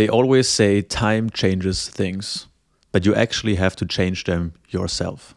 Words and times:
They 0.00 0.08
always 0.08 0.48
say 0.48 0.80
time 0.80 1.28
changes 1.30 1.86
things, 1.86 2.48
but 2.90 3.04
you 3.04 3.12
actually 3.14 3.58
have 3.58 3.76
to 3.76 3.84
change 3.84 4.24
them 4.24 4.54
yourself. 4.70 5.34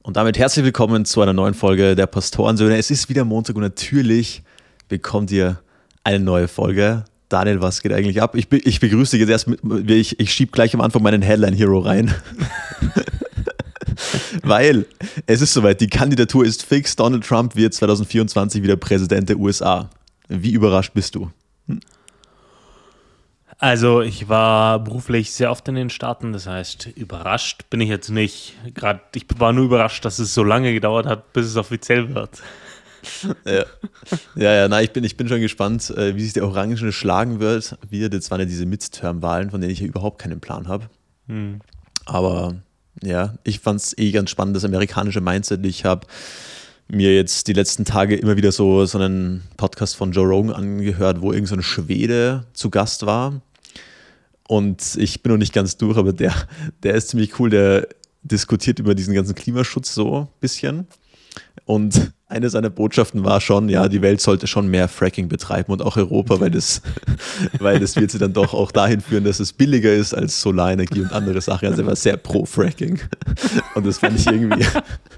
Und 0.00 0.16
damit 0.16 0.38
herzlich 0.38 0.64
willkommen 0.64 1.04
zu 1.04 1.20
einer 1.20 1.34
neuen 1.34 1.52
Folge 1.52 1.94
der 1.94 2.06
Pastorensöhne. 2.06 2.78
Es 2.78 2.90
ist 2.90 3.10
wieder 3.10 3.26
Montag 3.26 3.54
und 3.56 3.60
natürlich 3.60 4.42
bekommt 4.88 5.30
ihr 5.30 5.60
eine 6.04 6.20
neue 6.20 6.48
Folge. 6.48 7.04
Daniel, 7.28 7.60
was 7.60 7.82
geht 7.82 7.92
eigentlich 7.92 8.22
ab? 8.22 8.34
Ich, 8.34 8.50
ich 8.50 8.80
begrüße 8.80 9.18
dich 9.18 9.28
jetzt 9.28 9.46
erst 9.46 9.62
mit, 9.62 9.90
ich, 9.90 10.18
ich 10.18 10.32
schiebe 10.32 10.50
gleich 10.50 10.72
am 10.72 10.80
Anfang 10.80 11.02
meinen 11.02 11.20
Headline 11.20 11.52
Hero 11.52 11.80
rein. 11.80 12.14
Weil 14.42 14.86
es 15.26 15.42
ist 15.42 15.52
soweit, 15.52 15.82
die 15.82 15.88
Kandidatur 15.88 16.46
ist 16.46 16.62
fix. 16.62 16.96
Donald 16.96 17.26
Trump 17.26 17.56
wird 17.56 17.74
2024 17.74 18.62
wieder 18.62 18.76
Präsident 18.76 19.28
der 19.28 19.36
USA. 19.36 19.90
Wie 20.28 20.52
überrascht 20.52 20.94
bist 20.94 21.14
du? 21.14 21.30
Also 23.64 24.02
ich 24.02 24.28
war 24.28 24.78
beruflich 24.78 25.32
sehr 25.32 25.50
oft 25.50 25.66
in 25.68 25.74
den 25.74 25.88
Staaten, 25.88 26.34
das 26.34 26.46
heißt, 26.46 26.88
überrascht 26.96 27.70
bin 27.70 27.80
ich 27.80 27.88
jetzt 27.88 28.10
nicht. 28.10 28.52
Gerade 28.74 29.00
ich 29.14 29.24
war 29.38 29.54
nur 29.54 29.64
überrascht, 29.64 30.04
dass 30.04 30.18
es 30.18 30.34
so 30.34 30.44
lange 30.44 30.74
gedauert 30.74 31.06
hat, 31.06 31.32
bis 31.32 31.46
es 31.46 31.56
offiziell 31.56 32.14
wird. 32.14 32.42
Ja, 33.44 33.64
ja, 34.34 34.54
ja 34.54 34.68
na, 34.68 34.80
ich 34.80 34.90
bin, 34.92 35.04
ich 35.04 35.18
bin 35.18 35.28
schon 35.28 35.40
gespannt, 35.40 35.90
äh, 35.90 36.16
wie 36.16 36.22
sich 36.22 36.32
der 36.32 36.46
Orangene 36.46 36.90
schlagen 36.90 37.38
wird. 37.38 37.76
Wieder, 37.90 38.08
das 38.08 38.30
waren 38.30 38.40
ja 38.40 38.46
diese 38.46 38.64
Midterm-Wahlen, 38.64 39.50
von 39.50 39.60
denen 39.60 39.72
ich 39.72 39.80
ja 39.80 39.86
überhaupt 39.86 40.18
keinen 40.18 40.40
Plan 40.40 40.68
habe. 40.68 40.88
Hm. 41.28 41.60
Aber 42.06 42.56
ja, 43.02 43.34
ich 43.44 43.60
fand 43.60 43.80
es 43.80 43.98
eh 43.98 44.10
ganz 44.10 44.30
spannend, 44.30 44.56
das 44.56 44.64
amerikanische 44.64 45.20
Mindset. 45.20 45.66
Ich 45.66 45.84
habe 45.84 46.06
mir 46.88 47.14
jetzt 47.14 47.46
die 47.46 47.52
letzten 47.52 47.84
Tage 47.84 48.16
immer 48.16 48.38
wieder 48.38 48.52
so, 48.52 48.86
so 48.86 48.98
einen 48.98 49.42
Podcast 49.58 49.96
von 49.96 50.12
Joe 50.12 50.26
Rogan 50.26 50.54
angehört, 50.54 51.20
wo 51.20 51.32
irgend 51.32 51.48
so 51.48 51.56
ein 51.56 51.62
Schwede 51.62 52.46
zu 52.54 52.70
Gast 52.70 53.04
war. 53.04 53.42
Und 54.48 54.96
ich 54.96 55.22
bin 55.22 55.32
noch 55.32 55.38
nicht 55.38 55.52
ganz 55.52 55.76
durch, 55.76 55.96
aber 55.96 56.12
der, 56.12 56.34
der 56.82 56.94
ist 56.94 57.08
ziemlich 57.08 57.38
cool, 57.38 57.50
der 57.50 57.88
diskutiert 58.22 58.78
über 58.78 58.94
diesen 58.94 59.14
ganzen 59.14 59.34
Klimaschutz 59.34 59.94
so 59.94 60.20
ein 60.20 60.28
bisschen. 60.40 60.86
Und 61.66 62.12
eine 62.26 62.50
seiner 62.50 62.70
Botschaften 62.70 63.24
war 63.24 63.40
schon, 63.40 63.68
ja, 63.68 63.88
die 63.88 64.02
Welt 64.02 64.20
sollte 64.20 64.46
schon 64.46 64.68
mehr 64.68 64.88
Fracking 64.88 65.28
betreiben 65.28 65.72
und 65.72 65.82
auch 65.82 65.96
Europa, 65.96 66.40
weil 66.40 66.50
das, 66.50 66.82
weil 67.58 67.80
das 67.80 67.96
wird 67.96 68.10
sie 68.10 68.18
dann 68.18 68.32
doch 68.32 68.54
auch 68.54 68.72
dahin 68.72 69.00
führen, 69.00 69.24
dass 69.24 69.40
es 69.40 69.52
billiger 69.52 69.92
ist 69.92 70.14
als 70.14 70.40
Solarenergie 70.40 71.00
und 71.00 71.12
andere 71.12 71.40
Sachen. 71.40 71.68
Also 71.68 71.82
er 71.82 71.86
war 71.86 71.96
sehr 71.96 72.16
pro 72.16 72.44
Fracking. 72.44 73.00
Und 73.74 73.86
das 73.86 73.98
fand 73.98 74.18
ich 74.18 74.26
irgendwie 74.26 74.66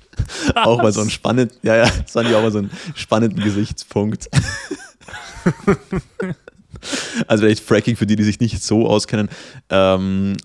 auch 0.54 0.82
mal 0.82 0.92
so 0.92 1.00
ein 1.00 1.10
spannend, 1.10 1.52
ja, 1.62 1.76
ja, 1.76 1.84
das 1.84 2.12
fand 2.12 2.28
ich 2.28 2.34
auch 2.34 2.42
mal 2.42 2.52
so 2.52 2.58
einen 2.58 2.70
spannenden 2.94 3.42
Gesichtspunkt. 3.42 4.28
Also 7.28 7.44
vielleicht 7.44 7.64
Fracking 7.64 7.96
für 7.96 8.06
die, 8.06 8.16
die 8.16 8.24
sich 8.24 8.40
nicht 8.40 8.62
so 8.62 8.86
auskennen. 8.86 9.28
Ähm, 9.70 10.36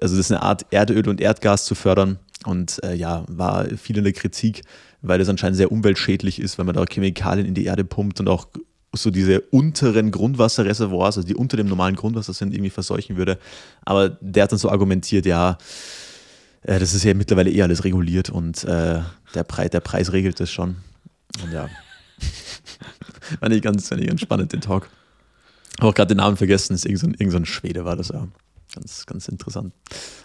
also 0.00 0.16
das 0.16 0.26
ist 0.26 0.30
eine 0.30 0.42
Art 0.42 0.66
Erdöl 0.70 1.08
und 1.08 1.20
Erdgas 1.20 1.64
zu 1.64 1.74
fördern 1.74 2.18
und 2.44 2.82
äh, 2.84 2.94
ja, 2.94 3.24
war 3.28 3.66
viel 3.76 3.98
in 3.98 4.04
der 4.04 4.12
Kritik, 4.12 4.62
weil 5.00 5.18
das 5.18 5.28
anscheinend 5.28 5.56
sehr 5.56 5.72
umweltschädlich 5.72 6.40
ist, 6.40 6.58
wenn 6.58 6.66
man 6.66 6.74
da 6.74 6.84
Chemikalien 6.84 7.46
in 7.46 7.54
die 7.54 7.64
Erde 7.64 7.84
pumpt 7.84 8.20
und 8.20 8.28
auch 8.28 8.46
so 8.94 9.10
diese 9.10 9.40
unteren 9.40 10.10
Grundwasserreservoirs, 10.10 11.16
also 11.16 11.26
die 11.26 11.34
unter 11.34 11.56
dem 11.56 11.66
normalen 11.66 11.96
Grundwasser 11.96 12.34
sind, 12.34 12.52
irgendwie 12.52 12.70
verseuchen 12.70 13.16
würde. 13.16 13.38
Aber 13.84 14.10
der 14.20 14.44
hat 14.44 14.52
dann 14.52 14.58
so 14.58 14.70
argumentiert, 14.70 15.24
ja, 15.26 15.58
äh, 16.62 16.78
das 16.78 16.94
ist 16.94 17.04
ja 17.04 17.14
mittlerweile 17.14 17.50
eh 17.50 17.62
alles 17.62 17.84
reguliert 17.84 18.30
und 18.30 18.64
äh, 18.64 19.00
der, 19.34 19.44
Preis, 19.44 19.70
der 19.70 19.80
Preis 19.80 20.12
regelt 20.12 20.40
das 20.40 20.50
schon. 20.50 20.76
Und 21.42 21.52
ja, 21.52 21.68
fand 23.40 23.54
ich 23.54 23.62
ganz, 23.62 23.88
fand 23.88 24.02
ich 24.02 24.08
ganz 24.08 24.20
spannend, 24.20 24.52
den 24.52 24.60
Talk. 24.60 24.88
Habe 25.78 25.88
auch 25.88 25.94
gerade 25.94 26.14
den 26.14 26.18
Namen 26.18 26.36
vergessen, 26.36 26.74
ist 26.74 26.84
irgendein, 26.84 27.14
irgendein 27.14 27.46
Schwede 27.46 27.84
war 27.84 27.96
das 27.96 28.08
ja. 28.08 28.28
Ganz, 28.74 29.04
ganz 29.04 29.28
interessant. 29.28 29.74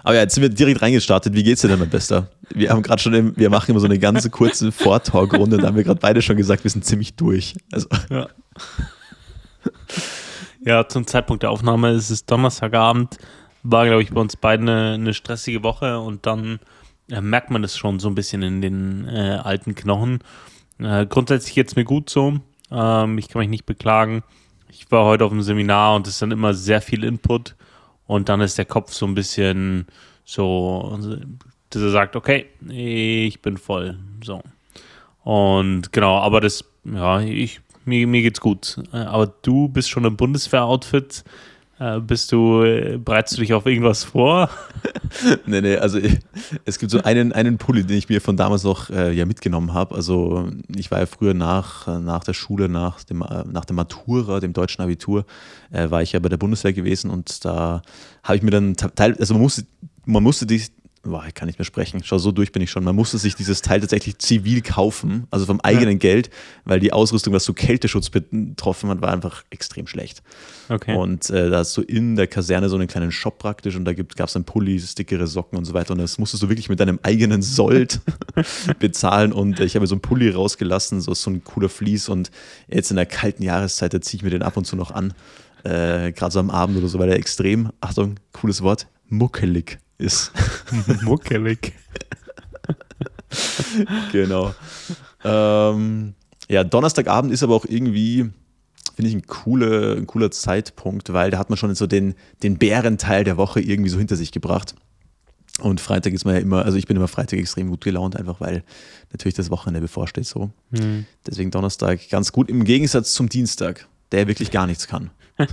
Aber 0.03 0.15
ja, 0.15 0.21
jetzt 0.21 0.35
sind 0.35 0.41
wir 0.41 0.49
direkt 0.49 0.81
reingestartet. 0.81 1.33
Wie 1.33 1.43
geht's 1.43 1.61
dir 1.61 1.67
denn, 1.67 1.79
mein 1.79 1.89
Bester? 1.89 2.29
Wir 2.49 2.69
haben 2.69 2.81
gerade 2.81 3.01
schon, 3.01 3.13
im, 3.13 3.35
wir 3.35 3.49
machen 3.49 3.71
immer 3.71 3.81
so 3.81 3.87
eine 3.87 3.99
ganze 3.99 4.29
kurze 4.29 4.71
Vortalk-Runde. 4.71 5.57
Da 5.57 5.67
haben 5.67 5.75
wir 5.75 5.83
gerade 5.83 5.99
beide 5.99 6.21
schon 6.21 6.37
gesagt, 6.37 6.63
wir 6.63 6.71
sind 6.71 6.85
ziemlich 6.85 7.15
durch. 7.15 7.55
Also. 7.73 7.89
Ja. 8.09 8.27
ja, 10.63 10.87
zum 10.87 11.05
Zeitpunkt 11.05 11.43
der 11.43 11.51
Aufnahme 11.51 11.91
ist 11.91 12.09
es 12.09 12.25
Donnerstagabend. 12.25 13.17
War, 13.63 13.85
glaube 13.85 14.01
ich, 14.01 14.11
bei 14.11 14.21
uns 14.21 14.37
beiden 14.37 14.69
eine, 14.69 14.93
eine 14.93 15.13
stressige 15.13 15.63
Woche 15.63 15.99
und 15.99 16.25
dann 16.25 16.59
äh, 17.11 17.19
merkt 17.19 17.51
man 17.51 17.61
das 17.61 17.77
schon 17.77 17.99
so 17.99 18.07
ein 18.07 18.15
bisschen 18.15 18.43
in 18.43 18.61
den 18.61 19.09
äh, 19.09 19.41
alten 19.43 19.75
Knochen. 19.75 20.19
Äh, 20.79 21.05
grundsätzlich 21.05 21.53
geht 21.53 21.67
es 21.67 21.75
mir 21.75 21.83
gut 21.83 22.09
so. 22.09 22.39
Ähm, 22.71 23.17
ich 23.17 23.27
kann 23.27 23.41
mich 23.41 23.49
nicht 23.49 23.65
beklagen 23.65 24.23
ich 24.69 24.91
war 24.91 25.05
heute 25.05 25.25
auf 25.25 25.31
dem 25.31 25.41
Seminar 25.41 25.95
und 25.95 26.07
es 26.07 26.13
ist 26.13 26.21
dann 26.21 26.31
immer 26.31 26.53
sehr 26.53 26.81
viel 26.81 27.03
Input 27.03 27.55
und 28.05 28.29
dann 28.29 28.41
ist 28.41 28.57
der 28.57 28.65
Kopf 28.65 28.93
so 28.93 29.05
ein 29.05 29.15
bisschen 29.15 29.87
so, 30.23 30.97
dass 31.69 31.81
er 31.81 31.91
sagt, 31.91 32.15
okay, 32.15 32.47
ich 32.67 33.41
bin 33.41 33.57
voll. 33.57 33.97
So. 34.23 34.41
Und 35.23 35.91
genau, 35.91 36.17
aber 36.17 36.41
das, 36.41 36.63
ja, 36.85 37.19
ich, 37.21 37.61
mir, 37.85 38.07
mir 38.07 38.21
geht's 38.21 38.41
gut. 38.41 38.77
Aber 38.91 39.27
du 39.41 39.67
bist 39.69 39.89
schon 39.89 40.05
im 40.05 40.17
Bundeswehr-Outfit. 40.17 41.23
Äh, 41.79 41.99
bist 41.99 42.31
du, 42.31 42.63
äh, 42.63 42.97
bereitest 42.97 43.37
du 43.37 43.41
dich 43.41 43.53
auf 43.53 43.65
irgendwas 43.65 44.03
vor? 44.03 44.49
nee, 45.45 45.61
nee, 45.61 45.77
also 45.77 45.99
es 46.65 46.79
gibt 46.79 46.91
so 46.91 47.03
einen, 47.03 47.33
einen 47.33 47.57
Pulli, 47.57 47.83
den 47.83 47.97
ich 47.97 48.09
mir 48.09 48.19
von 48.19 48.35
damals 48.35 48.63
noch 48.63 48.89
äh, 48.89 49.13
ja 49.13 49.25
mitgenommen 49.25 49.73
habe. 49.73 49.93
Also 49.93 50.49
ich 50.75 50.89
war 50.89 50.99
ja 50.99 51.05
früher 51.05 51.35
nach, 51.35 51.87
nach 51.99 52.23
der 52.23 52.33
Schule, 52.33 52.67
nach 52.67 53.03
dem, 53.03 53.21
äh, 53.21 53.43
nach 53.45 53.65
der 53.65 53.75
Matura, 53.75 54.39
dem 54.39 54.53
deutschen 54.53 54.81
Abitur, 54.81 55.25
äh, 55.71 55.91
war 55.91 56.01
ich 56.01 56.13
ja 56.13 56.19
bei 56.19 56.29
der 56.29 56.37
Bundeswehr 56.37 56.73
gewesen 56.73 57.11
und 57.11 57.45
da 57.45 57.83
habe 58.23 58.37
ich 58.37 58.41
mir 58.41 58.51
dann 58.51 58.75
teil, 58.75 59.15
also 59.19 59.35
man 59.35 59.43
musste, 59.43 59.65
man 60.05 60.23
musste 60.23 60.47
die, 60.47 60.63
boah, 61.03 61.23
ich 61.27 61.33
kann 61.33 61.47
nicht 61.47 61.59
mehr 61.59 61.65
sprechen, 61.65 62.01
schau, 62.03 62.17
so 62.17 62.31
durch 62.31 62.51
bin 62.51 62.61
ich 62.61 62.71
schon. 62.71 62.83
Man 62.83 62.95
musste 62.95 63.17
sich 63.17 63.35
dieses 63.35 63.61
Teil 63.61 63.79
tatsächlich 63.79 64.17
zivil 64.17 64.61
kaufen, 64.61 65.27
also 65.31 65.45
vom 65.45 65.59
eigenen 65.61 65.93
ja. 65.93 65.97
Geld, 65.97 66.29
weil 66.65 66.79
die 66.79 66.93
Ausrüstung, 66.93 67.33
was 67.33 67.43
so 67.45 67.53
Kälteschutz 67.53 68.09
betroffen 68.09 68.89
hat, 68.89 69.01
war 69.01 69.11
einfach 69.11 69.43
extrem 69.49 69.87
schlecht. 69.87 70.21
Okay. 70.69 70.95
Und 70.95 71.29
äh, 71.29 71.49
da 71.49 71.61
ist 71.61 71.73
so 71.73 71.81
in 71.81 72.15
der 72.15 72.27
Kaserne 72.27 72.69
so 72.69 72.75
einen 72.75 72.87
kleinen 72.87 73.11
Shop 73.11 73.37
praktisch 73.39 73.75
und 73.75 73.85
da 73.85 73.93
gab 73.93 74.27
es 74.27 74.33
dann 74.33 74.43
Pullis, 74.43 74.95
dickere 74.95 75.27
Socken 75.27 75.57
und 75.57 75.65
so 75.65 75.73
weiter 75.73 75.93
und 75.93 75.99
das 75.99 76.17
musstest 76.17 76.43
du 76.43 76.49
wirklich 76.49 76.69
mit 76.69 76.79
deinem 76.79 76.99
eigenen 77.03 77.41
Sold 77.41 78.01
bezahlen 78.79 79.31
und 79.31 79.59
äh, 79.59 79.65
ich 79.65 79.75
habe 79.75 79.87
so 79.87 79.95
einen 79.95 80.01
Pulli 80.01 80.29
rausgelassen, 80.29 81.01
so, 81.01 81.13
so 81.13 81.31
ein 81.31 81.43
cooler 81.43 81.69
Vlies 81.69 82.09
und 82.09 82.31
jetzt 82.67 82.91
in 82.91 82.97
der 82.97 83.05
kalten 83.05 83.43
Jahreszeit, 83.43 83.93
da 83.93 84.01
ziehe 84.01 84.19
ich 84.19 84.23
mir 84.23 84.29
den 84.29 84.43
ab 84.43 84.57
und 84.57 84.65
zu 84.65 84.75
noch 84.75 84.91
an, 84.91 85.13
äh, 85.63 86.11
gerade 86.11 86.31
so 86.31 86.39
am 86.39 86.49
Abend 86.49 86.77
oder 86.77 86.87
so, 86.87 86.99
weil 86.99 87.09
er 87.09 87.15
extrem, 87.15 87.71
Achtung, 87.81 88.15
cooles 88.33 88.61
Wort, 88.61 88.87
muckelig 89.09 89.79
ist. 89.97 90.31
Muckelig. 91.03 91.73
genau. 94.11 94.53
Ähm, 95.23 96.13
ja, 96.49 96.63
Donnerstagabend 96.63 97.31
ist 97.31 97.43
aber 97.43 97.55
auch 97.55 97.65
irgendwie, 97.65 98.29
finde 98.95 99.09
ich, 99.09 99.15
ein, 99.15 99.27
coole, 99.27 99.95
ein 99.97 100.07
cooler 100.07 100.31
Zeitpunkt, 100.31 101.13
weil 101.13 101.31
da 101.31 101.37
hat 101.37 101.49
man 101.49 101.57
schon 101.57 101.73
so 101.75 101.87
den, 101.87 102.15
den 102.43 102.57
Bärenteil 102.57 103.23
der 103.23 103.37
Woche 103.37 103.59
irgendwie 103.59 103.89
so 103.89 103.97
hinter 103.97 104.15
sich 104.15 104.31
gebracht. 104.31 104.75
Und 105.59 105.81
Freitag 105.81 106.13
ist 106.13 106.23
man 106.23 106.35
ja 106.35 106.41
immer, 106.41 106.63
also 106.65 106.77
ich 106.77 106.85
bin 106.85 106.97
immer 106.97 107.07
Freitag 107.07 107.39
extrem 107.39 107.69
gut 107.69 107.83
gelaunt, 107.83 108.15
einfach 108.15 108.39
weil 108.39 108.63
natürlich 109.11 109.33
das 109.33 109.49
Wochenende 109.49 109.81
bevorsteht 109.81 110.27
so. 110.27 110.51
Mhm. 110.69 111.05
Deswegen 111.25 111.49
Donnerstag 111.49 112.09
ganz 112.09 112.31
gut, 112.31 112.49
im 112.49 112.63
Gegensatz 112.63 113.13
zum 113.13 113.27
Dienstag, 113.27 113.87
der 114.11 114.27
wirklich 114.27 114.51
gar 114.51 114.67
nichts 114.67 114.87
kann. 114.87 115.09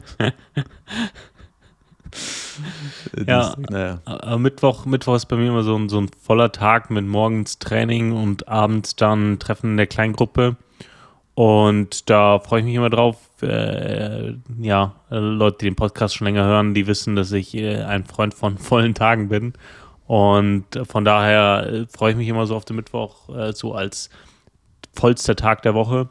ja, 3.26 3.54
naja. 3.70 4.00
Äh, 4.06 4.36
Mittwoch, 4.38 4.86
Mittwoch 4.86 5.16
ist 5.16 5.26
bei 5.26 5.36
mir 5.36 5.48
immer 5.48 5.62
so 5.62 5.76
ein, 5.76 5.88
so 5.88 6.00
ein 6.00 6.10
voller 6.22 6.52
Tag 6.52 6.90
mit 6.90 7.06
morgens 7.06 7.58
Training 7.58 8.12
und 8.12 8.48
abends 8.48 8.96
dann 8.96 9.38
Treffen 9.38 9.72
in 9.72 9.76
der 9.76 9.86
Kleingruppe. 9.86 10.56
Und 11.34 12.08
da 12.10 12.38
freue 12.38 12.60
ich 12.60 12.66
mich 12.66 12.76
immer 12.76 12.90
drauf. 12.90 13.16
Äh, 13.42 14.34
ja, 14.60 14.94
Leute, 15.10 15.58
die 15.58 15.64
den 15.66 15.76
Podcast 15.76 16.14
schon 16.14 16.26
länger 16.26 16.44
hören, 16.44 16.74
die 16.74 16.86
wissen, 16.86 17.16
dass 17.16 17.32
ich 17.32 17.54
äh, 17.54 17.82
ein 17.82 18.04
Freund 18.04 18.34
von 18.34 18.58
vollen 18.58 18.94
Tagen 18.94 19.28
bin. 19.28 19.54
Und 20.06 20.66
von 20.84 21.04
daher 21.04 21.66
äh, 21.66 21.86
freue 21.86 22.12
ich 22.12 22.16
mich 22.16 22.28
immer 22.28 22.46
so 22.46 22.54
auf 22.54 22.64
den 22.64 22.76
Mittwoch, 22.76 23.28
äh, 23.34 23.52
so 23.52 23.74
als 23.74 24.10
vollster 24.94 25.34
Tag 25.34 25.62
der 25.62 25.74
Woche. 25.74 26.08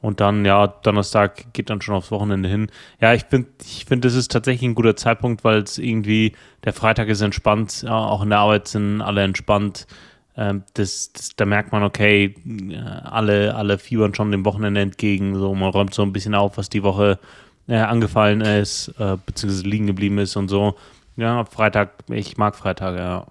Und 0.00 0.20
dann, 0.20 0.44
ja, 0.44 0.68
Donnerstag 0.68 1.52
geht 1.52 1.70
dann 1.70 1.80
schon 1.80 1.96
aufs 1.96 2.12
Wochenende 2.12 2.48
hin. 2.48 2.70
Ja, 3.00 3.14
ich 3.14 3.24
finde, 3.24 3.48
ich 3.64 3.84
finde, 3.84 4.06
das 4.06 4.14
ist 4.14 4.30
tatsächlich 4.30 4.68
ein 4.68 4.76
guter 4.76 4.94
Zeitpunkt, 4.94 5.42
weil 5.42 5.62
es 5.62 5.76
irgendwie, 5.76 6.34
der 6.64 6.72
Freitag 6.72 7.08
ist 7.08 7.20
entspannt, 7.20 7.82
ja, 7.82 7.96
auch 7.96 8.22
in 8.22 8.30
der 8.30 8.38
Arbeit 8.38 8.68
sind 8.68 9.00
alle 9.00 9.24
entspannt. 9.24 9.88
Ähm, 10.36 10.62
das, 10.74 11.12
das, 11.12 11.34
da 11.34 11.44
merkt 11.46 11.72
man, 11.72 11.82
okay, 11.82 12.36
äh, 12.46 12.76
alle, 12.76 13.56
alle 13.56 13.76
fiebern 13.78 14.14
schon 14.14 14.30
dem 14.30 14.44
Wochenende 14.44 14.80
entgegen. 14.80 15.34
So, 15.34 15.52
man 15.54 15.70
räumt 15.70 15.92
so 15.92 16.02
ein 16.02 16.12
bisschen 16.12 16.36
auf, 16.36 16.58
was 16.58 16.68
die 16.68 16.84
Woche 16.84 17.18
äh, 17.66 17.76
angefallen 17.76 18.40
ist, 18.40 18.94
äh, 18.98 19.16
beziehungsweise 19.26 19.68
liegen 19.68 19.88
geblieben 19.88 20.18
ist 20.18 20.36
und 20.36 20.48
so. 20.48 20.76
Ja, 21.16 21.44
Freitag, 21.44 21.90
ich 22.08 22.36
mag 22.36 22.54
Freitag, 22.54 22.96
ja. 22.96 23.26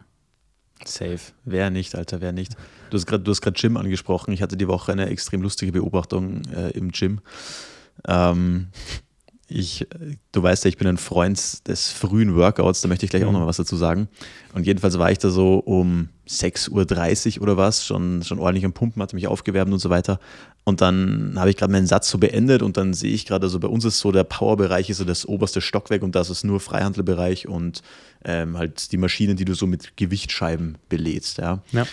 Safe. 0.84 1.20
Wer 1.46 1.70
nicht, 1.70 1.96
Alter, 1.96 2.20
wer 2.20 2.34
nicht. 2.34 2.56
Du 2.90 2.98
hast 2.98 3.06
gerade 3.06 3.52
Gym 3.54 3.78
angesprochen. 3.78 4.32
Ich 4.32 4.42
hatte 4.42 4.58
die 4.58 4.68
Woche 4.68 4.92
eine 4.92 5.08
extrem 5.08 5.42
lustige 5.42 5.72
Beobachtung 5.72 6.44
äh, 6.56 6.72
im 6.72 6.92
Gym. 6.92 7.20
Ähm, 8.08 8.68
ich, 9.50 9.88
du 10.34 10.44
weißt 10.44 10.66
ja, 10.66 10.70
ich 10.70 10.78
bin 10.78 10.88
ein 10.88 10.98
Freund 10.98 11.68
des 11.70 11.90
frühen 11.90 12.36
Workouts, 12.36 12.82
da 12.82 12.90
möchte 12.90 13.06
ich 13.06 13.10
gleich 13.10 13.24
auch 13.24 13.32
noch 13.32 13.40
mal 13.40 13.48
was 13.48 13.58
dazu 13.58 13.78
sagen. 13.78 14.10
Und 14.54 14.66
jedenfalls 14.66 15.00
war 15.00 15.10
ich 15.10 15.20
da 15.20 15.30
so 15.30 15.60
um 15.60 16.10
6.30 16.28 17.38
Uhr 17.38 17.44
oder 17.44 17.56
was, 17.56 17.86
schon, 17.86 18.24
schon 18.24 18.40
ordentlich 18.40 18.66
am 18.66 18.74
Pumpen, 18.74 19.02
hatte 19.02 19.16
mich 19.16 19.28
aufgewärmt 19.28 19.72
und 19.72 19.80
so 19.80 19.90
weiter. 19.90 20.20
Und 20.66 20.82
dann 20.82 21.36
habe 21.38 21.50
ich 21.50 21.56
gerade 21.56 21.72
meinen 21.72 21.88
Satz 21.88 22.10
so 22.10 22.18
beendet 22.18 22.62
und 22.62 22.76
dann 22.76 22.94
sehe 22.94 23.14
ich 23.14 23.26
gerade, 23.26 23.48
so 23.48 23.58
bei 23.62 23.70
uns 23.70 23.86
ist 23.86 24.00
so 24.00 24.12
der 24.12 24.26
Powerbereich 24.26 24.90
ist 24.90 24.98
so 24.98 25.06
das 25.06 25.26
oberste 25.26 25.62
Stockwerk 25.62 26.04
und 26.04 26.16
das 26.16 26.30
ist 26.30 26.44
nur 26.44 26.60
Freihandelbereich 26.60 27.48
und 27.48 27.84
ähm, 28.26 28.58
halt 28.58 28.92
die 28.92 28.98
Maschinen, 28.98 29.38
die 29.38 29.46
du 29.46 29.54
so 29.54 29.66
mit 29.66 29.96
Gewichtscheiben 29.96 30.78
belädst, 30.90 31.38
ja. 31.38 31.64
ja. 31.72 31.88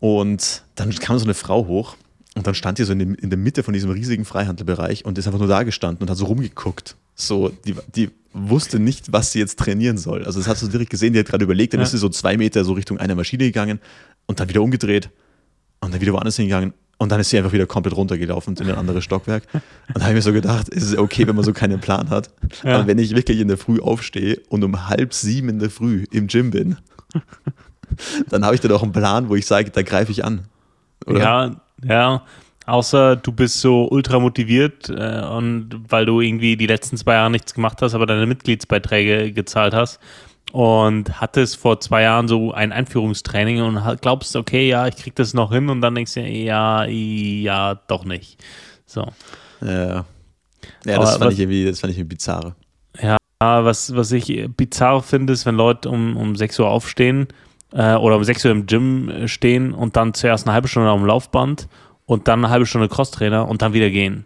Und 0.00 0.64
dann 0.74 0.90
kam 0.94 1.18
so 1.18 1.24
eine 1.24 1.34
Frau 1.34 1.66
hoch 1.66 1.96
und 2.34 2.46
dann 2.46 2.54
stand 2.54 2.78
die 2.78 2.84
so 2.84 2.92
in, 2.92 2.98
dem, 2.98 3.14
in 3.14 3.30
der 3.30 3.38
Mitte 3.38 3.62
von 3.62 3.74
diesem 3.74 3.90
riesigen 3.90 4.24
Freihandelbereich 4.24 5.04
und 5.04 5.18
ist 5.18 5.26
einfach 5.26 5.38
nur 5.38 5.48
da 5.48 5.62
gestanden 5.62 6.02
und 6.02 6.10
hat 6.10 6.16
so 6.16 6.26
rumgeguckt. 6.26 6.96
So, 7.14 7.50
die, 7.64 7.76
die 7.94 8.10
wusste 8.32 8.80
nicht, 8.80 9.12
was 9.12 9.32
sie 9.32 9.38
jetzt 9.38 9.58
trainieren 9.58 9.96
soll. 9.98 10.24
Also 10.24 10.40
das 10.40 10.48
hast 10.48 10.62
du 10.62 10.68
direkt 10.68 10.90
gesehen, 10.90 11.12
die 11.12 11.20
hat 11.20 11.26
gerade 11.26 11.44
überlegt, 11.44 11.72
dann 11.72 11.80
ja. 11.80 11.84
ist 11.84 11.92
sie 11.92 11.98
so 11.98 12.08
zwei 12.08 12.36
Meter 12.36 12.64
so 12.64 12.72
Richtung 12.72 12.98
einer 12.98 13.14
Maschine 13.14 13.44
gegangen 13.44 13.80
und 14.26 14.40
dann 14.40 14.48
wieder 14.48 14.62
umgedreht 14.62 15.10
und 15.80 15.94
dann 15.94 16.00
wieder 16.00 16.12
woanders 16.12 16.36
hingegangen 16.36 16.74
und 16.98 17.12
dann 17.12 17.20
ist 17.20 17.30
sie 17.30 17.38
einfach 17.38 17.52
wieder 17.52 17.66
komplett 17.66 17.96
runtergelaufen 17.96 18.56
in 18.56 18.68
ein 18.68 18.76
anderes 18.76 19.04
Stockwerk. 19.04 19.44
Und 19.52 19.96
da 19.96 20.02
habe 20.02 20.12
ich 20.12 20.14
mir 20.14 20.22
so 20.22 20.32
gedacht, 20.32 20.68
ist 20.68 20.84
es 20.84 20.96
okay, 20.96 21.26
wenn 21.26 21.34
man 21.34 21.44
so 21.44 21.52
keinen 21.52 21.80
Plan 21.80 22.08
hat. 22.08 22.30
Ja. 22.62 22.76
Aber 22.76 22.86
wenn 22.86 22.98
ich 22.98 23.14
wirklich 23.14 23.40
in 23.40 23.48
der 23.48 23.58
Früh 23.58 23.80
aufstehe 23.80 24.40
und 24.48 24.62
um 24.64 24.88
halb 24.88 25.12
sieben 25.12 25.48
in 25.48 25.58
der 25.58 25.70
Früh 25.70 26.04
im 26.12 26.28
Gym 26.28 26.50
bin, 26.50 26.76
dann 28.30 28.44
habe 28.44 28.54
ich 28.54 28.60
da 28.60 28.68
doch 28.68 28.82
einen 28.82 28.92
Plan, 28.92 29.28
wo 29.28 29.34
ich 29.34 29.46
sage, 29.46 29.70
da 29.70 29.82
greife 29.82 30.12
ich 30.12 30.24
an. 30.24 30.46
Oder? 31.06 31.20
Ja, 31.20 31.50
ja, 31.86 32.22
außer 32.66 33.16
du 33.16 33.32
bist 33.32 33.60
so 33.60 33.88
ultra 33.90 34.18
motiviert 34.18 34.88
äh, 34.88 35.22
und 35.22 35.70
weil 35.88 36.06
du 36.06 36.20
irgendwie 36.20 36.56
die 36.56 36.66
letzten 36.66 36.96
zwei 36.96 37.14
Jahre 37.14 37.30
nichts 37.30 37.54
gemacht 37.54 37.82
hast, 37.82 37.94
aber 37.94 38.06
deine 38.06 38.26
Mitgliedsbeiträge 38.26 39.32
gezahlt 39.32 39.74
hast 39.74 40.00
und 40.52 41.20
hattest 41.20 41.56
vor 41.56 41.80
zwei 41.80 42.02
Jahren 42.02 42.28
so 42.28 42.52
ein 42.52 42.72
Einführungstraining 42.72 43.60
und 43.62 44.00
glaubst, 44.00 44.36
okay, 44.36 44.68
ja, 44.68 44.86
ich 44.86 44.96
krieg 44.96 45.14
das 45.16 45.34
noch 45.34 45.52
hin 45.52 45.68
und 45.68 45.80
dann 45.80 45.94
denkst 45.94 46.14
du, 46.14 46.20
ja, 46.20 46.84
ja, 46.84 47.74
doch 47.74 48.04
nicht. 48.04 48.42
So. 48.86 49.06
Ja. 49.60 50.04
Ja, 50.86 50.98
das, 50.98 51.12
fand, 51.12 51.24
was, 51.24 51.34
ich 51.34 51.40
irgendwie, 51.40 51.64
das 51.64 51.80
fand 51.80 51.92
ich 51.92 51.98
irgendwie 51.98 52.14
bizarr. 52.14 52.54
Ja, 53.00 53.16
was, 53.40 53.94
was 53.94 54.12
ich 54.12 54.48
bizarr 54.56 55.02
finde, 55.02 55.32
ist, 55.32 55.44
wenn 55.44 55.56
Leute 55.56 55.90
um, 55.90 56.16
um 56.16 56.36
6 56.36 56.60
Uhr 56.60 56.68
aufstehen 56.68 57.28
äh, 57.74 57.94
oder 57.96 58.16
um 58.16 58.24
6 58.24 58.44
Uhr 58.44 58.50
im 58.52 58.66
Gym 58.66 59.08
äh, 59.08 59.28
stehen 59.28 59.74
und 59.74 59.96
dann 59.96 60.14
zuerst 60.14 60.46
eine 60.46 60.54
halbe 60.54 60.68
Stunde 60.68 60.88
am 60.88 61.04
Laufband 61.04 61.68
und 62.06 62.28
dann 62.28 62.44
eine 62.44 62.50
halbe 62.50 62.66
Stunde 62.66 62.88
Crosstrainer 62.88 63.48
und 63.48 63.62
dann 63.62 63.74
wieder 63.74 63.90
gehen. 63.90 64.24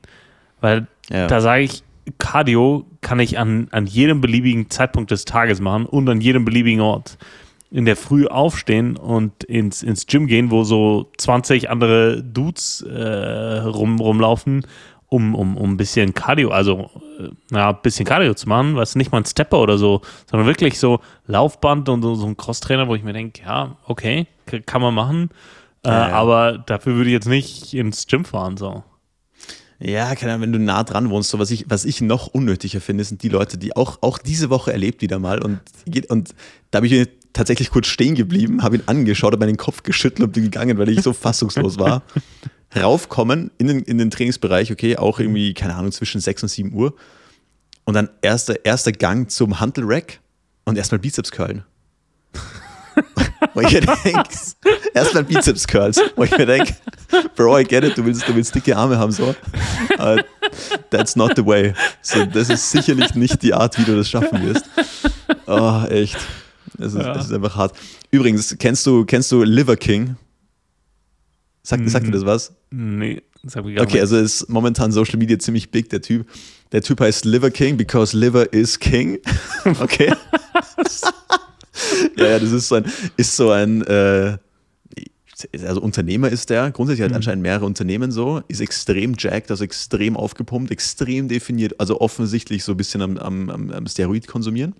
Weil 0.60 0.86
ja. 1.10 1.26
da 1.26 1.40
sage 1.40 1.62
ich, 1.62 1.82
Cardio 2.18 2.86
kann 3.00 3.20
ich 3.20 3.38
an, 3.38 3.68
an 3.70 3.86
jedem 3.86 4.20
beliebigen 4.20 4.70
Zeitpunkt 4.70 5.10
des 5.10 5.24
Tages 5.24 5.60
machen 5.60 5.86
und 5.86 6.08
an 6.08 6.20
jedem 6.20 6.44
beliebigen 6.44 6.80
Ort. 6.80 7.18
In 7.70 7.84
der 7.84 7.96
Früh 7.96 8.26
aufstehen 8.26 8.96
und 8.96 9.44
ins, 9.44 9.82
ins 9.82 10.06
Gym 10.06 10.26
gehen, 10.26 10.50
wo 10.50 10.64
so 10.64 11.10
20 11.18 11.68
andere 11.68 12.22
Dudes 12.22 12.80
äh, 12.80 13.58
rum, 13.58 14.00
rumlaufen 14.00 14.64
um, 15.08 15.34
um, 15.34 15.56
um 15.56 15.72
ein 15.72 15.76
bisschen 15.76 16.12
Cardio, 16.14 16.50
also 16.50 16.90
äh, 17.18 17.30
ja, 17.54 17.70
ein 17.70 17.78
bisschen 17.82 18.04
Cardio 18.04 18.34
zu 18.34 18.48
machen, 18.48 18.76
was 18.76 18.94
nicht 18.94 19.10
mal 19.10 19.18
ein 19.18 19.26
Stepper 19.26 19.58
oder 19.58 19.78
so, 19.78 20.02
sondern 20.30 20.46
wirklich 20.46 20.78
so 20.78 21.00
Laufband 21.26 21.88
und 21.88 22.02
so, 22.02 22.14
so 22.14 22.26
ein 22.26 22.36
Crosstrainer, 22.36 22.88
wo 22.88 22.94
ich 22.94 23.02
mir 23.02 23.14
denke, 23.14 23.42
ja, 23.42 23.76
okay, 23.86 24.26
kann 24.66 24.82
man 24.82 24.94
machen, 24.94 25.30
äh, 25.84 25.88
ja, 25.88 26.08
ja. 26.08 26.14
aber 26.14 26.58
dafür 26.58 26.96
würde 26.96 27.08
ich 27.08 27.14
jetzt 27.14 27.28
nicht 27.28 27.74
ins 27.74 28.06
Gym 28.06 28.24
fahren, 28.24 28.56
so. 28.56 28.82
Ja, 29.80 30.14
keine 30.16 30.32
Ahnung, 30.32 30.42
wenn 30.42 30.52
du 30.52 30.58
nah 30.58 30.82
dran 30.82 31.08
wohnst, 31.08 31.30
so 31.30 31.38
was 31.38 31.52
ich, 31.52 31.66
was 31.68 31.84
ich 31.84 32.00
noch 32.00 32.26
unnötiger 32.26 32.80
finde, 32.80 33.04
sind 33.04 33.22
die 33.22 33.28
Leute, 33.28 33.58
die 33.58 33.76
auch, 33.76 33.98
auch 34.02 34.18
diese 34.18 34.50
Woche 34.50 34.72
erlebt 34.72 35.02
wieder 35.02 35.20
mal 35.20 35.40
und, 35.40 35.60
und 36.08 36.34
da 36.70 36.78
habe 36.78 36.86
ich 36.88 37.08
tatsächlich 37.32 37.70
kurz 37.70 37.86
stehen 37.86 38.16
geblieben, 38.16 38.62
habe 38.62 38.76
ihn 38.76 38.82
angeschaut, 38.86 39.32
habe 39.32 39.46
meinen 39.46 39.56
Kopf 39.56 39.84
geschüttelt 39.84 40.26
und 40.26 40.32
bin 40.32 40.42
gegangen, 40.44 40.76
weil 40.78 40.88
ich 40.88 41.02
so 41.02 41.12
fassungslos 41.14 41.78
war. 41.78 42.02
Raufkommen 42.76 43.50
in 43.58 43.66
den, 43.66 43.82
in 43.82 43.98
den 43.98 44.10
Trainingsbereich, 44.10 44.72
okay, 44.72 44.96
auch 44.96 45.20
irgendwie, 45.20 45.54
keine 45.54 45.74
Ahnung, 45.74 45.92
zwischen 45.92 46.20
6 46.20 46.44
und 46.44 46.48
7 46.48 46.72
Uhr. 46.72 46.94
Und 47.84 47.94
dann 47.94 48.10
erster, 48.20 48.64
erster 48.64 48.92
Gang 48.92 49.30
zum 49.30 49.60
Hantel-Rack 49.60 50.20
und 50.64 50.76
erstmal 50.76 50.98
Bizeps-Curlen. 50.98 51.64
wo 53.54 53.60
ich 53.60 53.72
mir 53.72 53.80
denke, 53.80 54.22
erstmal 54.92 55.24
Bizeps-Curls. 55.24 56.00
Wo 56.16 56.24
ich 56.24 56.36
mir 56.36 56.46
denke, 56.46 56.76
Bro, 57.36 57.60
I 57.60 57.64
get 57.64 57.84
it, 57.84 57.96
du 57.96 58.04
willst, 58.04 58.28
du 58.28 58.34
willst 58.34 58.54
dicke 58.54 58.76
Arme 58.76 58.98
haben, 58.98 59.12
so. 59.12 59.34
Uh, 59.98 60.18
that's 60.90 61.16
not 61.16 61.32
the 61.36 61.46
way. 61.46 61.72
So, 62.02 62.26
das 62.26 62.50
ist 62.50 62.70
sicherlich 62.70 63.14
nicht 63.14 63.42
die 63.42 63.54
Art, 63.54 63.78
wie 63.78 63.84
du 63.84 63.96
das 63.96 64.08
schaffen 64.08 64.42
wirst. 64.42 64.64
Oh, 65.46 65.84
echt. 65.88 66.18
Es 66.78 66.94
ist, 66.94 67.02
ja. 67.02 67.12
ist 67.12 67.32
einfach 67.32 67.56
hart. 67.56 67.74
Übrigens, 68.10 68.54
kennst 68.58 68.86
du, 68.86 69.04
kennst 69.04 69.32
du 69.32 69.42
Liver 69.42 69.76
King? 69.76 70.16
Sagt, 71.68 71.90
sagt 71.90 72.06
dir 72.06 72.12
das 72.12 72.24
was? 72.24 72.54
Nee, 72.70 73.20
das 73.42 73.54
habe 73.54 73.68
ich 73.68 73.76
gar 73.76 73.84
Okay, 73.84 73.96
nicht. 73.96 74.00
also 74.00 74.16
ist 74.16 74.48
momentan 74.48 74.90
Social 74.90 75.18
Media 75.18 75.38
ziemlich 75.38 75.70
big, 75.70 75.90
der 75.90 76.00
Typ. 76.00 76.26
Der 76.72 76.80
Typ 76.80 76.98
heißt 76.98 77.26
Liver 77.26 77.50
King, 77.50 77.76
because 77.76 78.16
Liver 78.16 78.50
is 78.54 78.78
King. 78.78 79.18
Okay. 79.78 80.06
ja, 82.16 82.26
ja, 82.26 82.38
das 82.38 82.52
ist 82.52 82.68
so 82.68 82.76
ein, 82.76 82.86
ist 83.18 83.36
so 83.36 83.50
ein 83.50 83.82
äh, 83.82 84.38
also 85.62 85.82
Unternehmer 85.82 86.30
ist 86.30 86.48
der, 86.48 86.70
grundsätzlich 86.70 87.04
hat 87.04 87.10
mhm. 87.10 87.16
anscheinend 87.16 87.42
mehrere 87.42 87.66
Unternehmen 87.66 88.12
so, 88.12 88.40
ist 88.48 88.62
extrem 88.62 89.14
jacked, 89.18 89.50
also 89.50 89.62
extrem 89.62 90.16
aufgepumpt, 90.16 90.70
extrem 90.70 91.28
definiert, 91.28 91.78
also 91.78 92.00
offensichtlich 92.00 92.64
so 92.64 92.72
ein 92.72 92.78
bisschen 92.78 93.02
am, 93.02 93.18
am, 93.18 93.70
am 93.70 93.86
Steroid 93.86 94.26
konsumieren. 94.26 94.74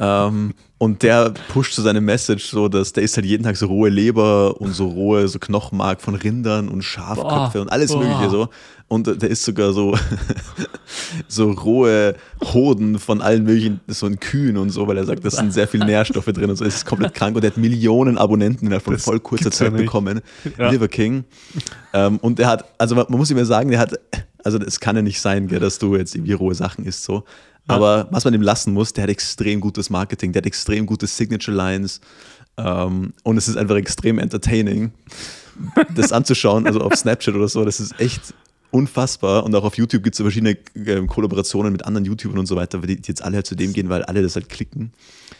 Ähm, 0.00 0.54
und 0.78 1.02
der 1.02 1.34
pusht 1.52 1.74
so 1.74 1.82
seine 1.82 2.00
Message 2.00 2.46
so, 2.46 2.68
dass 2.68 2.94
der 2.94 3.02
isst 3.02 3.16
halt 3.16 3.26
jeden 3.26 3.44
Tag 3.44 3.58
so 3.58 3.66
rohe 3.66 3.90
Leber 3.90 4.58
und 4.58 4.72
so 4.72 4.88
rohe 4.88 5.28
so 5.28 5.38
Knochenmark 5.38 6.00
von 6.00 6.14
Rindern 6.14 6.68
und 6.70 6.82
Schafköpfe 6.82 7.58
boah, 7.58 7.60
und 7.60 7.68
alles 7.68 7.92
boah. 7.92 8.02
mögliche 8.02 8.30
so. 8.30 8.48
Und 8.88 9.06
der 9.06 9.28
isst 9.28 9.44
sogar 9.44 9.74
so, 9.74 9.96
so 11.28 11.52
rohe 11.52 12.16
Hoden 12.42 12.98
von 12.98 13.20
allen 13.20 13.44
möglichen, 13.44 13.80
so 13.88 14.06
ein 14.06 14.18
Kühen 14.18 14.56
und 14.56 14.70
so, 14.70 14.88
weil 14.88 14.96
er 14.96 15.04
sagt, 15.04 15.22
da 15.24 15.30
sind 15.30 15.52
sehr 15.52 15.68
viele 15.68 15.84
Nährstoffe 15.84 16.24
drin 16.24 16.48
und 16.48 16.56
so. 16.56 16.64
Es 16.64 16.76
ist 16.76 16.86
komplett 16.86 17.12
krank 17.14 17.36
und 17.36 17.44
er 17.44 17.50
hat 17.50 17.58
Millionen 17.58 18.16
Abonnenten 18.16 18.66
innerhalb 18.66 18.82
von 18.82 18.98
voll 18.98 19.20
kurzer 19.20 19.50
Zeit 19.50 19.76
bekommen. 19.76 20.22
Ja. 20.58 20.70
Liver 20.70 20.88
King. 20.88 21.24
Ähm, 21.92 22.16
und 22.16 22.40
er 22.40 22.48
hat, 22.48 22.64
also 22.78 22.94
man 22.94 23.06
muss 23.10 23.30
ihm 23.30 23.36
ja 23.36 23.44
sagen, 23.44 23.70
der 23.70 23.80
hat, 23.80 24.00
also 24.42 24.58
es 24.58 24.80
kann 24.80 24.96
ja 24.96 25.02
nicht 25.02 25.20
sein, 25.20 25.46
gell, 25.46 25.60
dass 25.60 25.78
du 25.78 25.94
jetzt 25.94 26.14
irgendwie 26.14 26.32
rohe 26.32 26.54
Sachen 26.54 26.86
isst 26.86 27.04
so. 27.04 27.24
Aber 27.66 28.08
was 28.10 28.24
man 28.24 28.34
ihm 28.34 28.42
lassen 28.42 28.72
muss, 28.72 28.92
der 28.92 29.04
hat 29.04 29.10
extrem 29.10 29.60
gutes 29.60 29.90
Marketing, 29.90 30.32
der 30.32 30.40
hat 30.40 30.46
extrem 30.46 30.86
gute 30.86 31.06
Signature 31.06 31.56
Lines 31.56 32.00
ähm, 32.56 33.12
und 33.22 33.36
es 33.36 33.48
ist 33.48 33.56
einfach 33.56 33.76
extrem 33.76 34.18
entertaining, 34.18 34.92
das 35.94 36.12
anzuschauen, 36.12 36.66
also 36.66 36.80
auf 36.80 36.94
Snapchat 36.94 37.34
oder 37.34 37.48
so, 37.48 37.64
das 37.64 37.80
ist 37.80 37.98
echt 38.00 38.34
unfassbar 38.70 39.44
und 39.44 39.54
auch 39.54 39.64
auf 39.64 39.76
YouTube 39.76 40.02
gibt 40.02 40.14
es 40.14 40.20
verschiedene 40.20 40.56
äh, 40.74 41.06
Kollaborationen 41.06 41.72
mit 41.72 41.84
anderen 41.84 42.04
YouTubern 42.04 42.38
und 42.38 42.46
so 42.46 42.56
weiter, 42.56 42.78
die, 42.80 43.00
die 43.00 43.08
jetzt 43.08 43.22
alle 43.22 43.36
halt 43.36 43.46
zu 43.46 43.54
dem 43.54 43.72
gehen, 43.72 43.88
weil 43.88 44.02
alle 44.04 44.22
das 44.22 44.36
halt 44.36 44.48
klicken. 44.48 44.92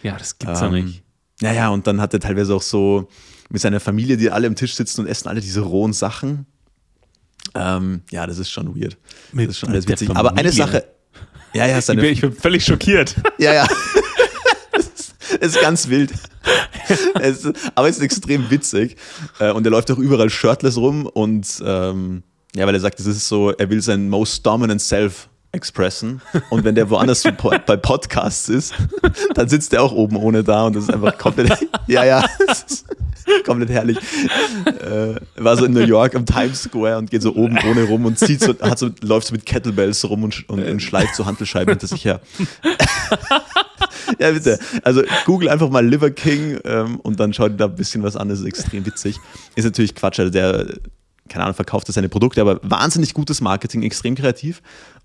Ja, 0.02 0.16
das 0.16 0.38
gibt's 0.38 0.60
ähm, 0.60 0.74
ja 0.74 0.82
nicht. 0.82 1.02
Ja, 1.40 1.52
ja, 1.52 1.68
und 1.70 1.86
dann 1.86 2.00
hat 2.00 2.12
er 2.12 2.20
teilweise 2.20 2.54
auch 2.54 2.62
so 2.62 3.08
mit 3.50 3.62
seiner 3.62 3.80
Familie, 3.80 4.16
die 4.16 4.30
alle 4.30 4.46
am 4.46 4.56
Tisch 4.56 4.74
sitzen 4.74 5.02
und 5.02 5.06
essen 5.06 5.28
alle 5.28 5.40
diese 5.40 5.60
rohen 5.60 5.92
Sachen. 5.92 6.46
Ähm, 7.54 8.02
ja, 8.10 8.26
das 8.26 8.38
ist 8.38 8.50
schon 8.50 8.78
weird. 8.78 8.96
Mit, 9.32 9.48
das 9.48 9.56
ist 9.56 9.60
schon 9.60 9.70
alles 9.70 9.88
witzig. 9.88 10.10
Aber 10.10 10.36
eine 10.36 10.52
Sache, 10.52 10.84
ja, 11.52 11.66
ja, 11.66 11.78
ich, 11.78 11.86
bin, 11.86 12.04
ich 12.04 12.20
bin 12.20 12.32
völlig 12.32 12.64
schockiert. 12.64 13.14
ja, 13.38 13.52
ja. 13.52 13.68
Es 15.40 15.54
ist 15.54 15.60
ganz 15.60 15.88
wild. 15.88 16.12
Es 17.20 17.44
ist, 17.44 17.70
aber 17.74 17.88
es 17.88 17.96
ist 17.96 18.02
extrem 18.02 18.50
witzig. 18.50 18.96
Äh, 19.38 19.52
und 19.52 19.64
er 19.64 19.70
läuft 19.70 19.90
auch 19.90 19.98
überall 19.98 20.28
shirtless 20.28 20.76
rum 20.76 21.06
und 21.06 21.62
ähm, 21.64 22.22
ja, 22.54 22.66
weil 22.66 22.74
er 22.74 22.80
sagt, 22.80 22.98
das 22.98 23.06
ist 23.06 23.28
so, 23.28 23.50
er 23.50 23.70
will 23.70 23.80
sein 23.80 24.08
most 24.08 24.44
dominant 24.44 24.82
self 24.82 25.29
expressen. 25.52 26.20
Und 26.48 26.64
wenn 26.64 26.74
der 26.74 26.90
woanders 26.90 27.24
bei 27.66 27.76
Podcasts 27.76 28.48
ist, 28.48 28.74
dann 29.34 29.48
sitzt 29.48 29.72
er 29.72 29.82
auch 29.82 29.92
oben 29.92 30.16
ohne 30.16 30.44
da 30.44 30.64
und 30.64 30.76
das 30.76 30.84
ist 30.84 30.94
einfach 30.94 31.18
komplett, 31.18 31.66
ja, 31.88 32.04
ja, 32.04 32.24
komplett 33.44 33.70
herrlich. 33.70 33.98
Äh, 34.66 35.16
war 35.36 35.56
so 35.56 35.64
in 35.64 35.72
New 35.72 35.84
York 35.84 36.14
am 36.14 36.24
Times 36.24 36.62
Square 36.62 36.98
und 36.98 37.10
geht 37.10 37.22
so 37.22 37.34
oben 37.34 37.58
ohne 37.68 37.82
rum 37.84 38.04
und 38.04 38.18
zieht 38.18 38.40
so, 38.40 38.54
hat 38.60 38.78
so, 38.78 38.90
läuft 39.00 39.26
so 39.26 39.34
mit 39.34 39.44
Kettlebells 39.44 40.08
rum 40.08 40.22
und, 40.22 40.48
und, 40.48 40.64
und 40.64 40.80
schleift 40.80 41.16
so 41.16 41.26
Handelscheiben 41.26 41.72
hinter 41.72 41.88
sich 41.88 42.04
her. 42.04 42.20
ja, 44.20 44.30
bitte. 44.30 44.58
Also 44.84 45.02
google 45.24 45.48
einfach 45.48 45.68
mal 45.68 45.84
Liver 45.84 46.10
King 46.10 46.60
ähm, 46.64 47.00
und 47.00 47.18
dann 47.18 47.32
schaut 47.32 47.58
da 47.58 47.64
ein 47.64 47.74
bisschen 47.74 48.04
was 48.04 48.16
an, 48.16 48.28
das 48.28 48.38
ist 48.38 48.46
extrem 48.46 48.86
witzig. 48.86 49.16
Ist 49.56 49.64
natürlich 49.64 49.96
Quatsch, 49.96 50.20
also 50.20 50.30
der 50.30 50.66
keine 51.30 51.44
Ahnung, 51.44 51.54
verkauft 51.54 51.88
er 51.88 51.92
seine 51.92 52.08
Produkte, 52.08 52.40
aber 52.40 52.58
wahnsinnig 52.62 53.14
gutes 53.14 53.40
Marketing, 53.40 53.82
extrem 53.82 54.16
kreativ. 54.16 54.60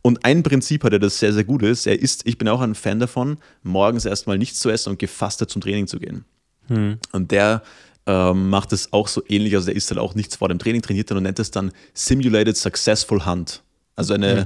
Und 0.06 0.24
ein 0.24 0.44
Prinzip 0.44 0.84
hat 0.84 0.94
er, 0.94 1.00
das 1.00 1.18
sehr, 1.18 1.34
sehr 1.34 1.46
gut 1.46 1.64
ist. 1.64 1.88
Er 1.88 2.00
ist, 2.00 2.28
ich 2.28 2.38
bin 2.38 2.48
auch 2.48 2.62
ein 2.62 2.76
Fan 2.76 3.00
davon, 3.00 3.40
morgens 3.64 4.06
erstmal 4.06 4.38
nichts 4.38 4.60
zu 4.60 4.70
essen 4.70 4.92
und 4.92 5.00
gefastet 5.00 5.50
zum 5.50 5.64
Training 5.64 5.88
zu 5.88 5.98
gehen. 5.98 6.26
Hm. 6.68 7.00
Und 7.12 7.32
der 7.32 7.64
ähm, 8.06 8.52
macht 8.52 8.72
es 8.72 8.94
auch 8.94 9.08
so 9.08 9.24
ähnlich, 9.28 9.56
also 9.56 9.66
der 9.66 9.76
isst 9.76 9.90
halt 9.90 10.00
auch 10.00 10.14
nichts 10.14 10.36
vor 10.36 10.48
dem 10.48 10.60
Training, 10.60 10.84
trainiert 10.84 11.10
dann 11.10 11.18
und 11.18 11.24
nennt 11.24 11.40
es 11.40 11.50
dann 11.50 11.72
Simulated 11.96 12.56
Successful 12.56 13.26
Hunt. 13.26 13.64
Also 13.96 14.14
eine, 14.14 14.46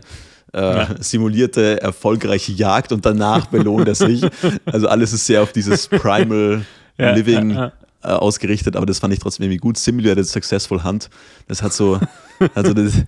äh, 0.53 0.61
ja. 0.61 0.95
simulierte 1.01 1.81
erfolgreiche 1.81 2.53
Jagd 2.53 2.93
und 2.93 3.05
danach 3.05 3.47
belohnt 3.51 3.89
er 3.89 3.95
sich. 3.95 4.25
Also 4.63 4.87
alles 4.87 5.11
ist 5.11 5.25
sehr 5.25 5.43
auf 5.43 5.51
dieses 5.51 5.89
Primal 5.89 6.65
ja, 6.97 7.11
Living 7.11 7.49
ja, 7.49 7.73
äh, 8.01 8.07
ausgerichtet, 8.07 8.77
aber 8.77 8.85
das 8.85 8.99
fand 8.99 9.13
ich 9.13 9.19
trotzdem 9.19 9.43
irgendwie 9.43 9.57
gut. 9.57 9.77
Simulated 9.77 10.25
Successful 10.25 10.85
Hunt. 10.85 11.09
Das 11.49 11.61
hat 11.61 11.73
so, 11.73 11.99
also 12.53 12.73
das, 12.73 13.03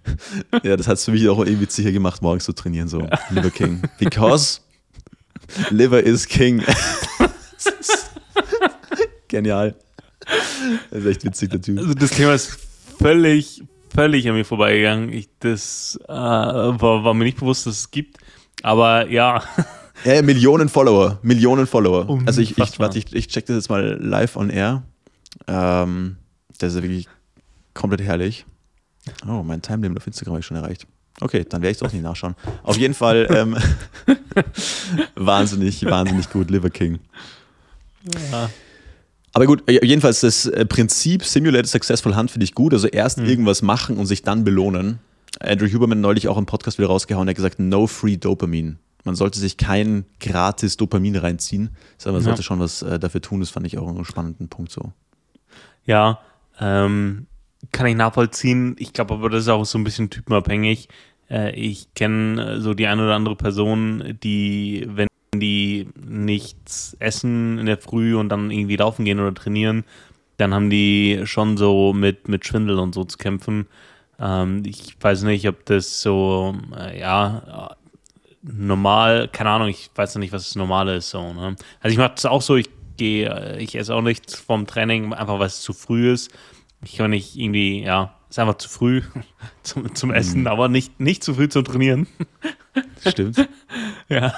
ja, 0.62 0.76
das 0.76 0.88
hat 0.88 0.98
es 0.98 1.04
für 1.04 1.12
mich 1.12 1.28
auch 1.28 1.44
irgendwie 1.44 1.66
sicher 1.68 1.92
gemacht, 1.92 2.22
morgens 2.22 2.44
zu 2.44 2.52
trainieren, 2.52 2.88
so 2.88 3.06
Liver 3.30 3.50
King. 3.50 3.82
Because 3.98 4.60
Liver 5.70 6.02
is 6.02 6.26
King. 6.26 6.62
Genial. 9.28 9.74
Das 10.90 11.00
ist 11.00 11.06
echt 11.06 11.24
witzig, 11.24 11.50
der 11.50 11.60
Typ. 11.60 11.78
Also 11.78 11.94
das 11.94 12.10
Thema 12.10 12.34
ist 12.34 12.58
völlig, 12.98 13.62
völlig 13.94 14.28
an 14.28 14.34
mir 14.34 14.44
vorbeigegangen. 14.44 15.12
Ich, 15.12 15.28
das 15.40 15.98
äh, 16.06 16.12
war, 16.12 17.04
war, 17.04 17.14
mir 17.14 17.24
nicht 17.24 17.38
bewusst, 17.38 17.66
dass 17.66 17.78
es 17.78 17.90
gibt. 17.90 18.18
Aber 18.62 19.08
ja. 19.08 19.42
Ja, 20.04 20.20
Millionen 20.20 20.68
Follower. 20.68 21.20
Millionen 21.22 21.66
Follower. 21.66 22.08
Unfassbar. 22.08 22.26
Also 22.26 22.40
ich, 22.40 22.58
ich, 22.58 22.78
warte, 22.80 22.98
ich, 22.98 23.14
ich 23.14 23.28
check 23.28 23.46
das 23.46 23.54
jetzt 23.54 23.70
mal 23.70 23.98
live 24.00 24.36
on 24.36 24.50
air. 24.50 24.82
Ähm, 25.46 26.16
das 26.58 26.74
ist 26.74 26.82
wirklich 26.82 27.06
komplett 27.72 28.02
herrlich. 28.02 28.44
Oh, 29.26 29.42
mein 29.42 29.62
Timelimit 29.62 29.98
auf 29.98 30.06
Instagram 30.06 30.34
habe 30.34 30.40
ich 30.40 30.46
schon 30.46 30.56
erreicht. 30.56 30.86
Okay, 31.20 31.44
dann 31.48 31.62
werde 31.62 31.72
ich 31.72 31.78
es 31.78 31.82
auch 31.82 31.92
nicht 31.92 32.02
nachschauen. 32.02 32.34
Auf 32.62 32.76
jeden 32.76 32.94
Fall 32.94 33.26
ähm, 33.30 33.56
wahnsinnig, 35.14 35.84
wahnsinnig 35.84 36.30
gut, 36.30 36.50
Liver 36.50 36.70
King. 36.70 36.98
Ja. 38.30 38.50
Aber 39.34 39.46
gut, 39.46 39.68
äh, 39.68 39.84
jedenfalls 39.84 40.20
das 40.20 40.46
äh, 40.46 40.64
Prinzip 40.66 41.24
Simulated 41.24 41.68
Successful 41.68 42.16
Hunt 42.16 42.30
finde 42.30 42.44
ich 42.44 42.54
gut. 42.54 42.72
Also 42.72 42.88
erst 42.88 43.18
mhm. 43.18 43.26
irgendwas 43.26 43.62
machen 43.62 43.98
und 43.98 44.06
sich 44.06 44.22
dann 44.22 44.44
belohnen. 44.44 44.98
Andrew 45.40 45.66
Huberman 45.66 46.00
neulich 46.00 46.28
auch 46.28 46.36
im 46.36 46.46
Podcast 46.46 46.78
wieder 46.78 46.88
rausgehauen, 46.88 47.26
er 47.26 47.30
hat 47.30 47.36
gesagt, 47.36 47.58
no 47.58 47.86
free 47.86 48.16
Dopamine. 48.16 48.76
Man 49.04 49.16
sollte 49.16 49.40
sich 49.40 49.56
kein 49.56 50.04
gratis 50.20 50.76
Dopamin 50.76 51.16
reinziehen, 51.16 51.70
sondern 51.98 52.22
man 52.22 52.28
ja. 52.28 52.36
sollte 52.36 52.42
schon 52.44 52.60
was 52.60 52.82
äh, 52.82 52.98
dafür 52.98 53.20
tun. 53.20 53.40
Das 53.40 53.50
fand 53.50 53.66
ich 53.66 53.78
auch 53.78 53.88
einen 53.88 54.04
spannenden 54.04 54.48
Punkt 54.48 54.70
so. 54.70 54.92
Ja, 55.84 56.20
ähm, 56.60 57.26
kann 57.72 57.86
ich 57.86 57.96
nachvollziehen. 57.96 58.76
Ich 58.78 58.92
glaube 58.92 59.14
aber, 59.14 59.30
das 59.30 59.42
ist 59.42 59.48
auch 59.48 59.64
so 59.64 59.78
ein 59.78 59.84
bisschen 59.84 60.10
typenabhängig. 60.10 60.88
Äh, 61.30 61.54
ich 61.54 61.92
kenne 61.94 62.60
so 62.60 62.74
die 62.74 62.86
eine 62.86 63.04
oder 63.04 63.14
andere 63.14 63.36
Person, 63.36 64.18
die, 64.22 64.86
wenn 64.88 65.08
die 65.34 65.88
nichts 65.96 66.96
essen 67.00 67.58
in 67.58 67.66
der 67.66 67.78
Früh 67.78 68.14
und 68.14 68.28
dann 68.28 68.50
irgendwie 68.50 68.76
laufen 68.76 69.04
gehen 69.04 69.18
oder 69.18 69.34
trainieren, 69.34 69.84
dann 70.36 70.52
haben 70.54 70.70
die 70.70 71.22
schon 71.24 71.56
so 71.56 71.92
mit, 71.92 72.28
mit 72.28 72.46
Schwindel 72.46 72.78
und 72.78 72.94
so 72.94 73.04
zu 73.04 73.16
kämpfen. 73.16 73.66
Ähm, 74.20 74.62
ich 74.66 74.96
weiß 75.00 75.22
nicht, 75.22 75.48
ob 75.48 75.64
das 75.64 76.02
so, 76.02 76.54
äh, 76.78 77.00
ja, 77.00 77.76
normal, 78.42 79.28
keine 79.28 79.50
Ahnung, 79.50 79.68
ich 79.68 79.90
weiß 79.94 80.14
noch 80.14 80.20
nicht, 80.20 80.32
was 80.32 80.44
das 80.44 80.56
Normale 80.56 80.96
ist. 80.96 81.10
So, 81.10 81.32
ne? 81.32 81.56
Also 81.80 81.92
ich 81.92 81.98
mache 81.98 82.12
das 82.14 82.26
auch 82.26 82.42
so, 82.42 82.56
ich 82.56 82.68
gehe, 82.96 83.28
äh, 83.28 83.62
ich 83.62 83.74
esse 83.76 83.94
auch 83.94 84.02
nichts 84.02 84.34
vom 84.34 84.66
Training, 84.66 85.12
einfach 85.12 85.38
weil 85.38 85.46
es 85.46 85.62
zu 85.62 85.72
früh 85.72 86.12
ist. 86.12 86.30
Ich 86.84 86.96
kann 86.96 87.10
nicht 87.10 87.36
irgendwie, 87.36 87.82
ja, 87.82 88.14
ist 88.28 88.38
einfach 88.38 88.58
zu 88.58 88.68
früh 88.68 89.02
zum, 89.62 89.94
zum 89.94 90.10
Essen, 90.12 90.42
mhm. 90.42 90.46
aber 90.46 90.68
nicht, 90.68 91.00
nicht 91.00 91.22
zu 91.22 91.34
früh 91.34 91.48
zum 91.48 91.64
Trainieren. 91.64 92.06
Stimmt. 93.06 93.48
ja. 94.08 94.32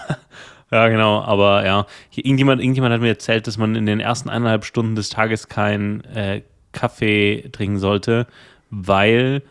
Ja, 0.70 0.88
genau, 0.88 1.22
aber 1.22 1.64
ja, 1.64 1.86
irgendjemand, 2.14 2.60
irgendjemand 2.60 2.92
hat 2.92 3.00
mir 3.00 3.08
erzählt, 3.08 3.46
dass 3.46 3.58
man 3.58 3.76
in 3.76 3.86
den 3.86 4.00
ersten 4.00 4.28
eineinhalb 4.28 4.64
Stunden 4.64 4.96
des 4.96 5.08
Tages 5.08 5.48
keinen 5.48 6.02
äh, 6.04 6.42
Kaffee 6.72 7.48
trinken 7.52 7.78
sollte, 7.78 8.26
weil 8.70 9.42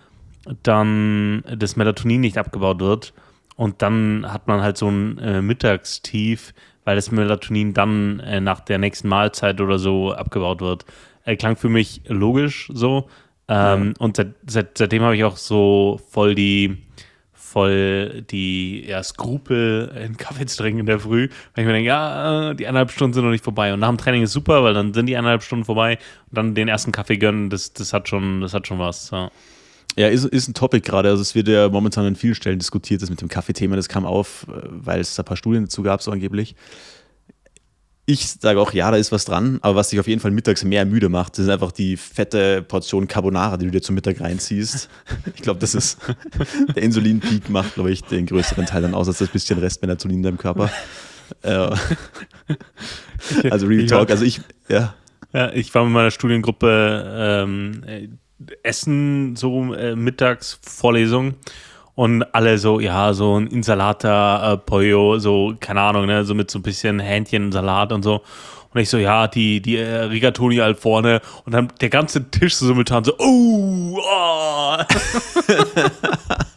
dann 0.63 1.43
das 1.55 1.77
Melatonin 1.77 2.19
nicht 2.19 2.37
abgebaut 2.37 2.79
wird 2.81 3.13
und 3.55 3.81
dann 3.81 4.25
hat 4.31 4.47
man 4.47 4.61
halt 4.61 4.77
so 4.77 4.89
ein 4.89 5.17
äh, 5.19 5.41
Mittagstief, 5.41 6.53
weil 6.83 6.95
das 6.95 7.11
Melatonin 7.11 7.73
dann 7.73 8.19
äh, 8.19 8.41
nach 8.41 8.59
der 8.59 8.77
nächsten 8.77 9.07
Mahlzeit 9.07 9.61
oder 9.61 9.79
so 9.79 10.11
abgebaut 10.11 10.61
wird. 10.61 10.85
Äh, 11.25 11.35
klang 11.35 11.55
für 11.55 11.69
mich 11.69 12.01
logisch 12.07 12.69
so. 12.73 13.09
Ähm, 13.47 13.93
ja. 13.97 14.03
Und 14.03 14.17
seit, 14.17 14.35
seit, 14.47 14.77
seitdem 14.77 15.03
habe 15.03 15.15
ich 15.15 15.23
auch 15.23 15.37
so 15.37 15.99
voll 16.09 16.35
die 16.35 16.77
voll 17.53 18.23
die 18.31 18.83
ja, 18.87 19.03
Skrupel, 19.03 19.91
einen 19.95 20.17
Kaffee 20.17 20.47
zu 20.47 20.57
trinken 20.57 20.79
in 20.79 20.85
der 20.87 20.99
Früh, 20.99 21.29
weil 21.53 21.63
ich 21.63 21.67
mir 21.67 21.73
denke, 21.73 21.87
ja, 21.87 22.55
die 22.55 22.65
eineinhalb 22.65 22.89
Stunden 22.89 23.13
sind 23.13 23.23
noch 23.23 23.31
nicht 23.31 23.43
vorbei. 23.43 23.71
Und 23.73 23.79
nach 23.79 23.89
dem 23.89 23.99
Training 23.99 24.23
ist 24.23 24.31
super, 24.31 24.63
weil 24.63 24.73
dann 24.73 24.91
sind 24.93 25.05
die 25.05 25.15
eineinhalb 25.15 25.43
Stunden 25.43 25.63
vorbei 25.63 25.99
und 26.31 26.37
dann 26.37 26.55
den 26.55 26.67
ersten 26.67 26.91
Kaffee 26.91 27.17
gönnen, 27.17 27.51
das, 27.51 27.71
das 27.73 27.93
hat 27.93 28.09
schon, 28.09 28.41
das 28.41 28.55
hat 28.55 28.65
schon 28.65 28.79
was. 28.79 29.11
Ja. 29.11 29.29
Ja, 29.95 30.07
ist, 30.07 30.25
ist 30.25 30.47
ein 30.47 30.55
Topic 30.55 30.81
gerade. 30.81 31.09
Also 31.09 31.21
es 31.21 31.35
wird 31.35 31.47
ja 31.47 31.69
momentan 31.69 32.05
an 32.07 32.15
vielen 32.15 32.33
Stellen 32.33 32.57
diskutiert, 32.57 33.03
das 33.03 33.11
mit 33.11 33.21
dem 33.21 33.27
Kaffeethema. 33.27 33.75
Das 33.75 33.87
kam 33.87 34.07
auf, 34.07 34.47
äh, 34.49 34.61
weil 34.69 34.99
es 34.99 35.13
da 35.13 35.21
ein 35.21 35.25
paar 35.25 35.37
Studien 35.37 35.65
dazu 35.65 35.83
gab, 35.83 36.01
so 36.01 36.11
angeblich. 36.11 36.55
Ich 38.05 38.27
sage 38.27 38.59
auch, 38.59 38.73
ja, 38.73 38.91
da 38.91 38.97
ist 38.97 39.13
was 39.13 39.23
dran, 39.23 39.59
aber 39.61 39.75
was 39.75 39.89
dich 39.89 39.99
auf 39.99 40.07
jeden 40.07 40.19
Fall 40.19 40.31
mittags 40.31 40.65
mehr 40.65 40.85
müde 40.85 41.07
macht, 41.07 41.39
ist 41.39 41.47
einfach 41.47 41.71
die 41.71 41.95
fette 41.95 42.61
Portion 42.61 43.07
Carbonara, 43.07 43.55
die 43.55 43.65
du 43.65 43.71
dir 43.71 43.81
zum 43.81 43.95
Mittag 43.95 44.19
reinziehst. 44.19 44.89
Ich 45.35 45.41
glaube, 45.41 45.61
das 45.61 45.73
ist 45.73 45.99
der 46.75 46.83
Insulinpeak 46.83 47.49
macht, 47.49 47.75
glaube 47.75 47.91
ich, 47.91 48.03
den 48.03 48.25
größeren 48.25 48.65
Teil 48.65 48.81
dann 48.81 48.93
aus 48.93 49.07
als 49.07 49.19
das 49.19 49.29
bisschen 49.29 49.57
Rest 49.59 49.81
Melatonin 49.81 50.17
in 50.17 50.23
deinem 50.23 50.37
Körper. 50.37 50.69
Äh, 51.43 51.69
also 53.49 53.67
Real 53.67 53.85
Talk, 53.85 54.11
also 54.11 54.25
ich, 54.25 54.41
ja. 54.67 54.93
Ja, 55.31 55.51
ich 55.53 55.73
war 55.73 55.85
mit 55.85 55.93
meiner 55.93 56.11
Studiengruppe 56.11 57.05
ähm, 57.17 58.19
Essen, 58.63 59.37
so 59.37 59.73
äh, 59.73 59.95
mittags 59.95 60.59
Vorlesung 60.61 61.35
und 61.95 62.23
alle 62.33 62.57
so, 62.57 62.79
ja, 62.79 63.13
so 63.13 63.39
ein 63.39 63.47
Insalata, 63.47 64.53
äh, 64.53 64.57
Pollo, 64.57 65.19
so, 65.19 65.53
keine 65.59 65.81
Ahnung, 65.81 66.05
ne, 66.05 66.23
so 66.25 66.33
mit 66.33 66.49
so 66.49 66.59
ein 66.59 66.63
bisschen 66.63 66.99
Hähnchen, 66.99 67.51
Salat 67.51 67.91
und 67.91 68.03
so. 68.03 68.21
Und 68.73 68.81
ich 68.81 68.89
so, 68.89 68.97
ja, 68.97 69.27
die, 69.27 69.61
die 69.61 69.77
äh, 69.77 70.03
Rigatoni 70.05 70.55
halt 70.57 70.79
vorne 70.79 71.21
und 71.45 71.53
dann 71.53 71.71
der 71.79 71.89
ganze 71.89 72.31
Tisch 72.31 72.55
so 72.55 72.65
simultan 72.65 73.03
so, 73.03 73.13
oh, 73.19 73.99
oh. 74.01 74.77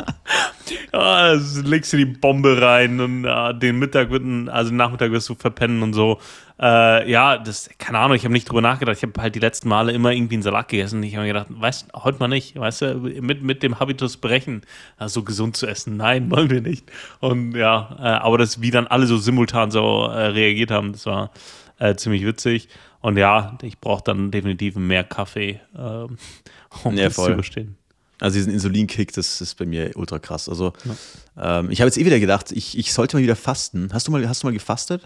ja, 0.93 1.33
legst 1.65 1.93
du 1.93 1.97
die 1.97 2.05
Bombe 2.05 2.61
rein 2.61 3.01
und 3.01 3.25
äh, 3.25 3.55
den 3.55 3.79
Mittag 3.79 4.11
wird, 4.11 4.23
also 4.49 4.71
den 4.71 4.77
Nachmittag 4.77 5.11
wirst 5.13 5.29
du 5.29 5.35
verpennen 5.35 5.83
und 5.83 5.93
so. 5.93 6.19
Äh, 6.59 7.11
ja, 7.11 7.37
das, 7.37 7.69
keine 7.79 7.99
Ahnung, 7.99 8.17
ich 8.17 8.25
habe 8.25 8.33
nicht 8.33 8.49
drüber 8.49 8.63
nachgedacht. 8.63 8.97
Ich 8.97 9.03
habe 9.03 9.21
halt 9.21 9.35
die 9.35 9.41
letzten 9.41 9.69
Male 9.69 9.93
immer 9.93 10.13
irgendwie 10.13 10.37
einen 10.37 10.43
Salat 10.43 10.69
gegessen. 10.69 11.03
Ich 11.03 11.15
habe 11.15 11.27
mir 11.27 11.33
gedacht, 11.33 11.49
weißt 11.51 11.89
du, 11.93 12.03
heute 12.03 12.19
mal 12.19 12.29
nicht, 12.29 12.57
weißt 12.59 12.83
du, 12.83 12.95
mit, 13.21 13.43
mit 13.43 13.63
dem 13.63 13.79
Habitus 13.79 14.17
brechen, 14.17 14.63
also 14.97 15.23
gesund 15.23 15.57
zu 15.57 15.67
essen. 15.67 15.97
Nein, 15.97 16.31
wollen 16.31 16.51
wir 16.51 16.63
nicht. 16.63 16.91
Und 17.21 17.55
ja, 17.55 17.97
äh, 17.99 18.03
aber 18.03 18.39
das, 18.39 18.61
wie 18.63 18.71
dann 18.71 18.87
alle 18.87 19.07
so 19.07 19.19
simultan 19.19 19.71
so 19.71 20.07
äh, 20.07 20.27
reagiert 20.29 20.71
haben, 20.71 20.93
das 20.93 21.05
war 21.07 21.31
äh, 21.79 21.95
ziemlich 21.95 22.25
witzig. 22.25 22.69
Und 23.01 23.19
ja, 23.19 23.57
ich 23.63 23.79
brauche 23.79 24.03
dann 24.03 24.31
definitiv 24.31 24.77
mehr 24.77 25.05
Kaffee, 25.05 25.61
ähm, 25.79 26.17
um 26.85 26.97
ja, 26.97 27.05
das 27.05 27.15
voll. 27.17 27.27
zu 27.27 27.33
überstehen. 27.33 27.77
Also 28.21 28.39
diesen 28.39 28.53
Insulinkick, 28.53 29.13
das 29.13 29.41
ist 29.41 29.57
bei 29.57 29.67
mir 29.67 29.91
ultra 29.95 30.19
krass. 30.19 30.49
Also 30.49 30.73
ja. 31.37 31.61
ähm, 31.61 31.71
ich 31.71 31.81
habe 31.81 31.89
jetzt 31.89 31.99
eh 31.99 32.05
wieder 32.05 32.21
gedacht, 32.21 32.53
ich, 32.53 32.79
ich 32.79 32.93
sollte 32.93 33.17
mal 33.17 33.23
wieder 33.23 33.37
fasten. 33.37 33.91
Hast 33.93 34.09
du 34.09 34.13
mal, 34.13 34.27
hast 34.29 34.43
du 34.43 34.47
mal 34.47 34.53
gefastet? 34.53 35.03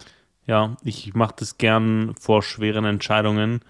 Ja, 0.46 0.76
ich 0.84 1.14
mache 1.14 1.34
das 1.36 1.58
gern 1.58 2.14
vor 2.18 2.42
schweren 2.42 2.84
Entscheidungen. 2.84 3.60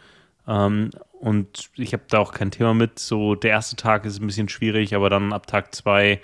Ähm, 0.47 0.91
und 1.13 1.71
ich 1.77 1.93
habe 1.93 2.05
da 2.09 2.19
auch 2.19 2.33
kein 2.33 2.51
Thema 2.51 2.75
mit. 2.75 2.99
So, 2.99 3.35
der 3.35 3.51
erste 3.51 3.77
Tag 3.77 4.05
ist 4.05 4.21
ein 4.21 4.27
bisschen 4.27 4.49
schwierig, 4.49 4.95
aber 4.95 5.11
dann 5.11 5.33
ab 5.33 5.47
Tag 5.47 5.75
zwei 5.75 6.21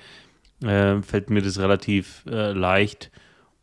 äh, 0.63 1.03
fällt 1.03 1.31
mir 1.31 1.43
das 1.43 1.59
relativ 1.59 2.25
äh, 2.27 2.53
leicht. 2.53 3.11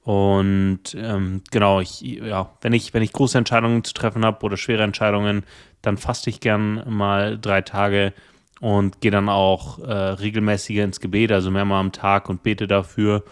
Und 0.04 0.96
ähm, 0.96 1.42
genau, 1.50 1.80
ich, 1.80 2.02
ja, 2.02 2.52
wenn 2.62 2.74
ich, 2.74 2.94
wenn 2.94 3.04
ich 3.04 3.14
große 3.14 3.38
Entscheidungen 3.38 3.84
zu 3.84 3.94
treffen 3.94 4.26
habe 4.26 4.44
oder 4.46 4.58
schwere 4.58 4.84
Entscheidungen, 4.84 5.44
dann 5.82 5.98
faste 5.98 6.30
ich 6.30 6.40
gern 6.40 6.84
mal 6.88 7.40
drei 7.40 7.62
Tage 7.62 8.14
und 8.64 9.02
gehe 9.02 9.12
dann 9.12 9.30
auch 9.30 9.80
äh, 9.80 9.92
regelmäßiger 9.92 10.84
ins 10.84 11.00
Gebet, 11.00 11.32
also 11.32 11.52
mehrmal 11.52 11.80
am 11.80 11.92
Tag 11.92 12.30
und 12.30 12.44
bete 12.44 12.68
dafür 12.68 13.24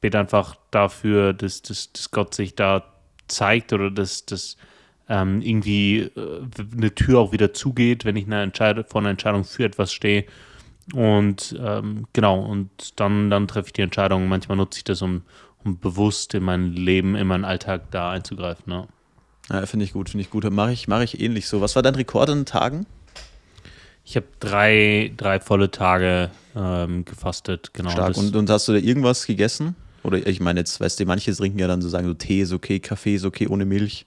bete 0.00 0.18
einfach 0.18 0.56
dafür, 0.70 1.32
dass, 1.32 1.62
dass, 1.62 1.92
dass 1.92 2.10
Gott 2.10 2.34
sich 2.34 2.54
da 2.54 2.84
zeigt 3.26 3.72
oder 3.72 3.90
dass, 3.90 4.24
dass 4.26 4.56
ähm, 5.08 5.40
irgendwie 5.40 6.00
äh, 6.00 6.42
eine 6.76 6.94
Tür 6.94 7.20
auch 7.20 7.32
wieder 7.32 7.52
zugeht, 7.52 8.04
wenn 8.04 8.16
ich 8.16 8.26
eine 8.26 8.42
Entscheidung, 8.42 8.84
vor 8.86 9.00
einer 9.00 9.10
Entscheidung 9.10 9.44
für 9.44 9.64
etwas 9.64 9.92
stehe. 9.92 10.24
Und 10.94 11.58
ähm, 11.60 12.06
genau, 12.12 12.40
und 12.40 12.70
dann, 12.96 13.30
dann 13.30 13.48
treffe 13.48 13.68
ich 13.68 13.72
die 13.74 13.82
Entscheidung. 13.82 14.28
Manchmal 14.28 14.56
nutze 14.56 14.78
ich 14.78 14.84
das, 14.84 15.02
um, 15.02 15.22
um 15.64 15.78
bewusst 15.78 16.34
in 16.34 16.42
mein 16.42 16.72
Leben, 16.72 17.14
in 17.14 17.26
meinen 17.26 17.44
Alltag 17.44 17.90
da 17.90 18.10
einzugreifen. 18.10 18.72
Ja, 18.72 18.86
ja 19.50 19.66
finde 19.66 19.84
ich 19.84 19.92
gut, 19.92 20.10
finde 20.10 20.22
ich 20.22 20.30
gut. 20.30 20.50
Mache 20.50 20.72
ich, 20.72 20.88
mach 20.88 21.00
ich 21.00 21.20
ähnlich 21.20 21.46
so. 21.46 21.60
Was 21.60 21.76
war 21.76 21.82
dein 21.82 21.94
Rekord 21.94 22.30
in 22.30 22.46
Tagen? 22.46 22.86
Ich 24.08 24.16
habe 24.16 24.26
drei, 24.40 25.12
drei 25.18 25.38
volle 25.38 25.70
Tage 25.70 26.30
ähm, 26.56 27.04
gefastet, 27.04 27.74
genau. 27.74 27.90
Stark. 27.90 28.16
Und, 28.16 28.34
und 28.36 28.48
hast 28.48 28.66
du 28.66 28.72
da 28.72 28.78
irgendwas 28.78 29.26
gegessen? 29.26 29.76
Oder 30.02 30.26
ich 30.26 30.40
meine, 30.40 30.60
jetzt, 30.60 30.80
weißt 30.80 30.98
du, 30.98 31.04
manche 31.04 31.30
trinken 31.34 31.58
ja 31.58 31.66
dann 31.66 31.82
so 31.82 31.90
sagen, 31.90 32.06
so 32.06 32.14
Tee 32.14 32.40
ist 32.40 32.54
okay, 32.54 32.80
Kaffee 32.80 33.16
ist 33.16 33.26
okay 33.26 33.48
ohne 33.48 33.66
Milch. 33.66 34.06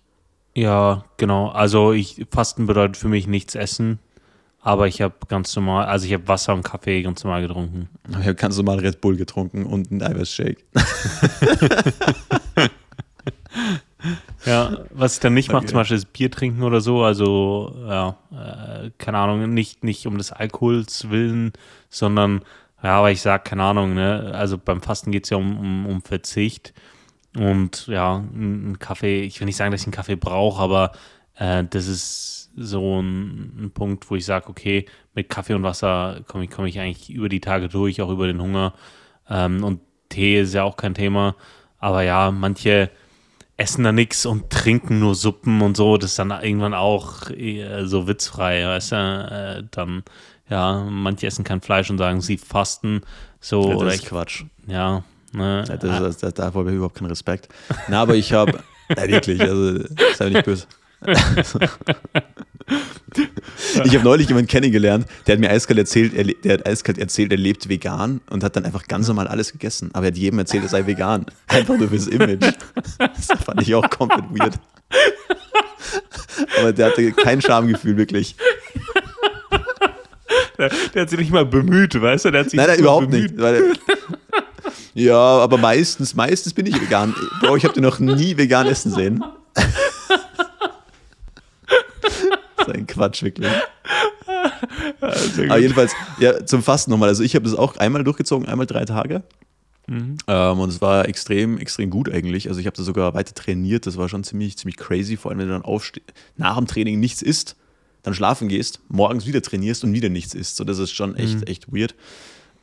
Ja, 0.56 1.06
genau. 1.18 1.50
Also 1.50 1.94
ich 1.94 2.26
Fasten 2.32 2.66
bedeutet 2.66 2.98
für 2.98 3.10
mich 3.10 3.28
nichts 3.28 3.54
essen. 3.54 4.00
Aber 4.60 4.88
ich 4.88 5.04
habe 5.04 5.14
ganz 5.28 5.56
normal, 5.56 5.86
also 5.86 6.08
ich 6.08 6.14
habe 6.14 6.28
Wasser 6.28 6.56
und 6.56 6.64
Kaffee 6.64 7.04
ganz 7.04 7.24
normal 7.24 7.44
getrunken. 7.44 7.88
Ich 8.10 8.16
habe 8.16 8.34
ganz 8.34 8.58
normal 8.58 8.80
Red 8.80 9.02
Bull 9.02 9.18
getrunken 9.18 9.68
und 9.68 9.92
einen 9.92 10.02
Eiweißshake. 10.02 10.58
was 15.02 15.16
ich 15.16 15.20
dann 15.20 15.34
nicht 15.34 15.52
mache, 15.52 15.66
zum 15.66 15.78
Beispiel 15.78 15.98
ist 15.98 16.14
Bier 16.14 16.30
trinken 16.30 16.62
oder 16.62 16.80
so. 16.80 17.04
Also, 17.04 17.76
ja, 17.88 18.18
äh, 18.32 18.92
keine 19.00 19.18
Ahnung, 19.18 19.52
nicht, 19.52 19.84
nicht 19.84 20.06
um 20.06 20.18
des 20.18 20.32
Alkohols 20.32 21.10
willen, 21.10 21.54
sondern, 21.90 22.44
ja, 22.84 23.00
aber 23.00 23.12
ich 23.12 23.22
sage, 23.22 23.44
keine 23.44 23.64
Ahnung, 23.64 23.96
ne? 23.96 24.32
Also 24.34 24.60
beim 24.60 24.82
Fasten 24.82 25.12
geht 25.12 25.24
es 25.24 25.32
ja 25.32 25.38
um, 25.38 25.58
um, 25.58 25.86
um 25.88 26.02
Verzicht. 26.04 26.74
Und 27.36 27.88
ja, 27.88 28.18
ein 28.18 28.78
Kaffee, 28.78 29.24
ich 29.24 29.40
will 29.40 29.46
nicht 29.46 29.56
sagen, 29.56 29.72
dass 29.72 29.82
ich 29.82 29.88
einen 29.88 29.94
Kaffee 29.94 30.16
brauche, 30.16 30.62
aber 30.62 30.92
äh, 31.36 31.64
das 31.68 31.88
ist 31.88 32.52
so 32.56 33.02
ein, 33.02 33.66
ein 33.66 33.72
Punkt, 33.72 34.10
wo 34.12 34.16
ich 34.16 34.26
sage, 34.26 34.50
okay, 34.50 34.86
mit 35.16 35.30
Kaffee 35.30 35.56
und 35.56 35.64
Wasser 35.64 36.22
komme 36.28 36.44
ich, 36.44 36.52
komm 36.52 36.66
ich 36.66 36.80
eigentlich 36.80 37.10
über 37.10 37.30
die 37.30 37.40
Tage 37.40 37.70
durch, 37.70 38.02
auch 38.02 38.10
über 38.12 38.28
den 38.28 38.42
Hunger. 38.42 38.74
Ähm, 39.30 39.64
und 39.64 39.82
Tee 40.10 40.42
ist 40.42 40.54
ja 40.54 40.64
auch 40.64 40.78
kein 40.78 40.94
Thema. 40.94 41.36
Aber 41.80 42.04
ja, 42.04 42.30
manche 42.30 42.92
essen 43.62 43.84
da 43.84 43.92
nichts 43.92 44.26
und 44.26 44.50
trinken 44.50 45.00
nur 45.00 45.16
Suppen 45.16 45.62
und 45.62 45.78
so. 45.78 45.98
Das 45.98 46.12
ist 46.12 46.20
dann 46.20 46.32
irgendwann 46.32 46.74
auch 46.74 47.30
so 47.84 48.08
witzfrei, 48.08 48.66
weißt 48.66 48.92
du? 48.92 48.96
Äh, 48.96 49.64
dann, 49.72 50.04
ja, 50.50 50.84
manche 50.90 51.28
essen 51.28 51.44
kein 51.44 51.62
Fleisch 51.62 51.90
und 51.90 51.98
sagen, 51.98 52.22
sie 52.22 52.38
fasten. 52.38 53.02
So, 53.40 53.64
ja, 53.64 53.74
das 53.74 53.82
oder 53.82 53.94
ist 53.94 54.06
Quatsch. 54.06 54.44
Ja. 54.68 55.04
Ne, 55.34 55.64
das, 55.66 55.80
das, 55.80 56.18
das, 56.18 56.34
davor 56.34 56.62
habe 56.62 56.72
ich 56.72 56.76
überhaupt 56.76 56.96
keinen 56.96 57.08
Respekt. 57.08 57.48
Na, 57.88 58.02
aber 58.02 58.16
ich 58.16 58.34
habe, 58.34 58.60
ja, 58.90 59.08
wirklich, 59.08 59.40
also 59.42 59.86
sei 60.16 60.30
nicht 60.30 60.44
böse. 60.44 60.66
ich 63.84 63.96
habe 63.96 64.04
neulich 64.04 64.28
jemanden 64.28 64.48
kennengelernt, 64.48 65.08
der 65.26 65.34
hat 65.34 65.40
mir 65.40 65.50
eiskalt 65.50 65.80
erzählt, 65.80 66.14
er, 66.14 66.26
der 66.26 66.54
hat 66.54 66.68
eiskalt 66.68 67.00
erzählt, 67.00 67.32
er 67.32 67.38
lebt 67.38 67.70
vegan 67.70 68.22
und 68.30 68.44
hat 68.44 68.56
dann 68.56 68.66
einfach 68.66 68.88
ganz 68.88 69.08
normal 69.08 69.28
alles 69.28 69.52
gegessen. 69.52 69.90
Aber 69.94 70.06
er 70.06 70.12
hat 70.12 70.18
jedem 70.18 70.40
erzählt, 70.40 70.64
er 70.64 70.70
sei 70.70 70.86
vegan. 70.86 71.26
Einfach 71.48 71.78
nur 71.78 71.90
fürs 71.90 72.08
Image. 72.08 72.54
Das 72.98 73.28
fand 73.44 73.62
ich 73.62 73.76
auch 73.76 73.90
komplett 73.90 74.26
weird. 74.32 74.54
Aber 76.60 76.72
der 76.72 76.88
hatte 76.88 77.12
kein 77.12 77.42
Schamgefühl, 77.42 77.98
wirklich. 77.98 78.36
Der, 80.58 80.70
der, 80.94 81.02
hat 81.02 81.10
sich 81.10 81.20
nicht 81.20 81.32
mal 81.32 81.46
bemüht, 81.46 82.00
weißt 82.00 82.26
du? 82.26 82.32
Der 82.32 82.42
hat 82.42 82.52
sich 82.52 82.58
nein, 82.58 82.68
nein, 82.68 82.80
überhaupt 82.80 83.10
bemüht. 83.10 83.38
nicht. 83.38 83.82
Ja, 84.94 85.16
aber 85.16 85.58
meistens, 85.58 86.16
meistens 86.16 86.54
bin 86.54 86.66
ich 86.66 86.80
vegan. 86.80 87.16
Bro, 87.40 87.56
ich 87.56 87.64
habe 87.64 87.74
den 87.74 87.84
noch 87.84 88.00
nie 88.00 88.36
vegan 88.36 88.68
essen 88.68 88.92
sehen. 88.92 89.24
Sein 92.66 92.88
Quatsch, 92.88 93.24
wirklich. 93.24 93.52
Aber 95.02 95.58
jedenfalls, 95.58 95.94
ja, 96.20 96.46
zum 96.46 96.64
Fasten 96.64 96.92
nochmal. 96.92 97.10
Also 97.10 97.24
ich 97.24 97.36
habe 97.36 97.46
das 97.46 97.56
auch 97.56 97.78
einmal 97.78 98.04
durchgezogen, 98.04 98.48
einmal 98.48 98.66
drei 98.66 98.86
Tage. 98.86 99.24
Mhm. 99.88 100.18
Ähm, 100.28 100.60
und 100.60 100.70
es 100.70 100.82
war 100.82 101.08
extrem, 101.08 101.58
extrem 101.58 101.90
gut 101.90 102.10
eigentlich. 102.10 102.48
Also 102.48 102.60
ich 102.60 102.66
habe 102.66 102.78
da 102.78 102.84
sogar 102.84 103.14
weiter 103.14 103.34
trainiert. 103.34 103.86
Das 103.86 103.98
war 103.98 104.10
schon 104.10 104.24
ziemlich, 104.24 104.58
ziemlich 104.58 104.78
crazy. 104.78 105.18
Vor 105.18 105.32
allem, 105.32 105.40
wenn 105.40 105.48
du 105.48 105.54
dann 105.54 105.64
aufstehst, 105.64 106.06
nach 106.38 106.58
dem 106.58 106.68
Training 106.68 107.00
nichts 107.00 107.22
isst, 107.22 107.56
dann 108.04 108.14
schlafen 108.14 108.48
gehst, 108.48 108.80
morgens 108.88 109.26
wieder 109.26 109.42
trainierst 109.42 109.84
und 109.84 109.94
wieder 109.94 110.10
nichts 110.10 110.34
isst. 110.34 110.56
So, 110.58 110.64
das 110.64 110.80
ist 110.80 110.92
schon 110.92 111.16
echt, 111.16 111.42
mhm. 111.42 111.44
echt 111.44 111.72
weird. 111.72 111.96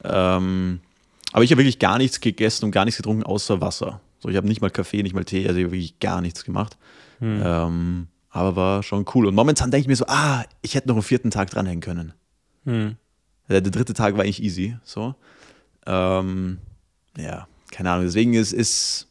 Ähm, 0.04 0.80
aber 1.32 1.44
ich 1.44 1.50
habe 1.50 1.60
wirklich 1.60 1.78
gar 1.78 1.98
nichts 1.98 2.20
gegessen 2.20 2.64
und 2.64 2.70
gar 2.70 2.84
nichts 2.84 2.96
getrunken, 2.96 3.22
außer 3.22 3.60
Wasser. 3.60 4.00
So, 4.20 4.28
ich 4.28 4.36
habe 4.36 4.48
nicht 4.48 4.60
mal 4.60 4.70
Kaffee, 4.70 5.02
nicht 5.02 5.14
mal 5.14 5.24
Tee, 5.24 5.46
also 5.46 5.58
ich 5.58 5.64
habe 5.64 5.72
wirklich 5.72 6.00
gar 6.00 6.20
nichts 6.20 6.44
gemacht. 6.44 6.76
Mhm. 7.20 7.42
Ähm, 7.44 8.06
aber 8.30 8.56
war 8.56 8.82
schon 8.82 9.04
cool. 9.14 9.26
Und 9.26 9.34
momentan 9.34 9.70
denke 9.70 9.82
ich 9.82 9.88
mir 9.88 9.96
so, 9.96 10.06
ah, 10.06 10.44
ich 10.62 10.74
hätte 10.74 10.88
noch 10.88 10.96
einen 10.96 11.02
vierten 11.02 11.30
Tag 11.30 11.50
dranhängen 11.50 11.80
können. 11.80 12.12
Mhm. 12.64 12.96
Der, 13.48 13.60
der, 13.60 13.72
dritte 13.72 13.94
Tag 13.94 14.14
war 14.14 14.24
eigentlich 14.24 14.42
easy. 14.42 14.76
So. 14.84 15.14
Ähm, 15.86 16.58
ja, 17.16 17.48
keine 17.70 17.90
Ahnung. 17.90 18.04
Deswegen 18.04 18.34
ist 18.34 18.52
es. 18.52 19.06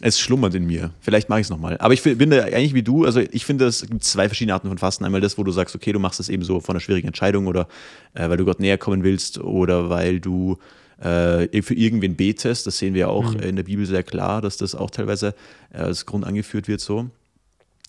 Es 0.00 0.20
schlummert 0.20 0.54
in 0.54 0.64
mir. 0.64 0.92
Vielleicht 1.00 1.28
mache 1.28 1.40
ich 1.40 1.46
es 1.46 1.50
nochmal. 1.50 1.76
Aber 1.78 1.92
ich 1.92 2.04
bin 2.04 2.30
da 2.30 2.44
eigentlich 2.44 2.72
wie 2.72 2.84
du. 2.84 3.04
Also, 3.04 3.18
ich 3.18 3.44
finde, 3.44 3.66
es 3.66 3.84
gibt 3.84 4.04
zwei 4.04 4.28
verschiedene 4.28 4.54
Arten 4.54 4.68
von 4.68 4.78
Fasten. 4.78 5.04
Einmal 5.04 5.20
das, 5.20 5.38
wo 5.38 5.42
du 5.42 5.50
sagst, 5.50 5.74
okay, 5.74 5.90
du 5.90 5.98
machst 5.98 6.20
es 6.20 6.28
eben 6.28 6.44
so 6.44 6.60
von 6.60 6.76
einer 6.76 6.80
schwierigen 6.80 7.08
Entscheidung 7.08 7.48
oder 7.48 7.66
äh, 8.14 8.28
weil 8.28 8.36
du 8.36 8.44
Gott 8.44 8.60
näher 8.60 8.78
kommen 8.78 9.02
willst 9.02 9.38
oder 9.38 9.90
weil 9.90 10.20
du 10.20 10.56
äh, 11.00 11.62
für 11.62 11.74
irgendwen 11.74 12.14
betest. 12.14 12.66
Das 12.68 12.78
sehen 12.78 12.94
wir 12.94 13.10
auch 13.10 13.34
mhm. 13.34 13.40
in 13.40 13.56
der 13.56 13.64
Bibel 13.64 13.86
sehr 13.86 14.04
klar, 14.04 14.40
dass 14.40 14.56
das 14.56 14.76
auch 14.76 14.90
teilweise 14.90 15.34
äh, 15.72 15.78
als 15.78 16.06
Grund 16.06 16.24
angeführt 16.24 16.68
wird. 16.68 16.80
So. 16.80 17.10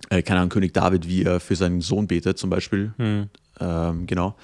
Äh, 0.10 0.22
keine 0.22 0.40
Ahnung, 0.40 0.50
König 0.50 0.74
David, 0.74 1.08
wie 1.08 1.24
er 1.24 1.40
für 1.40 1.56
seinen 1.56 1.82
Sohn 1.82 2.08
betet, 2.08 2.38
zum 2.38 2.50
Beispiel. 2.50 2.94
Mhm. 2.98 3.30
Ähm, 3.60 4.08
genau. 4.08 4.36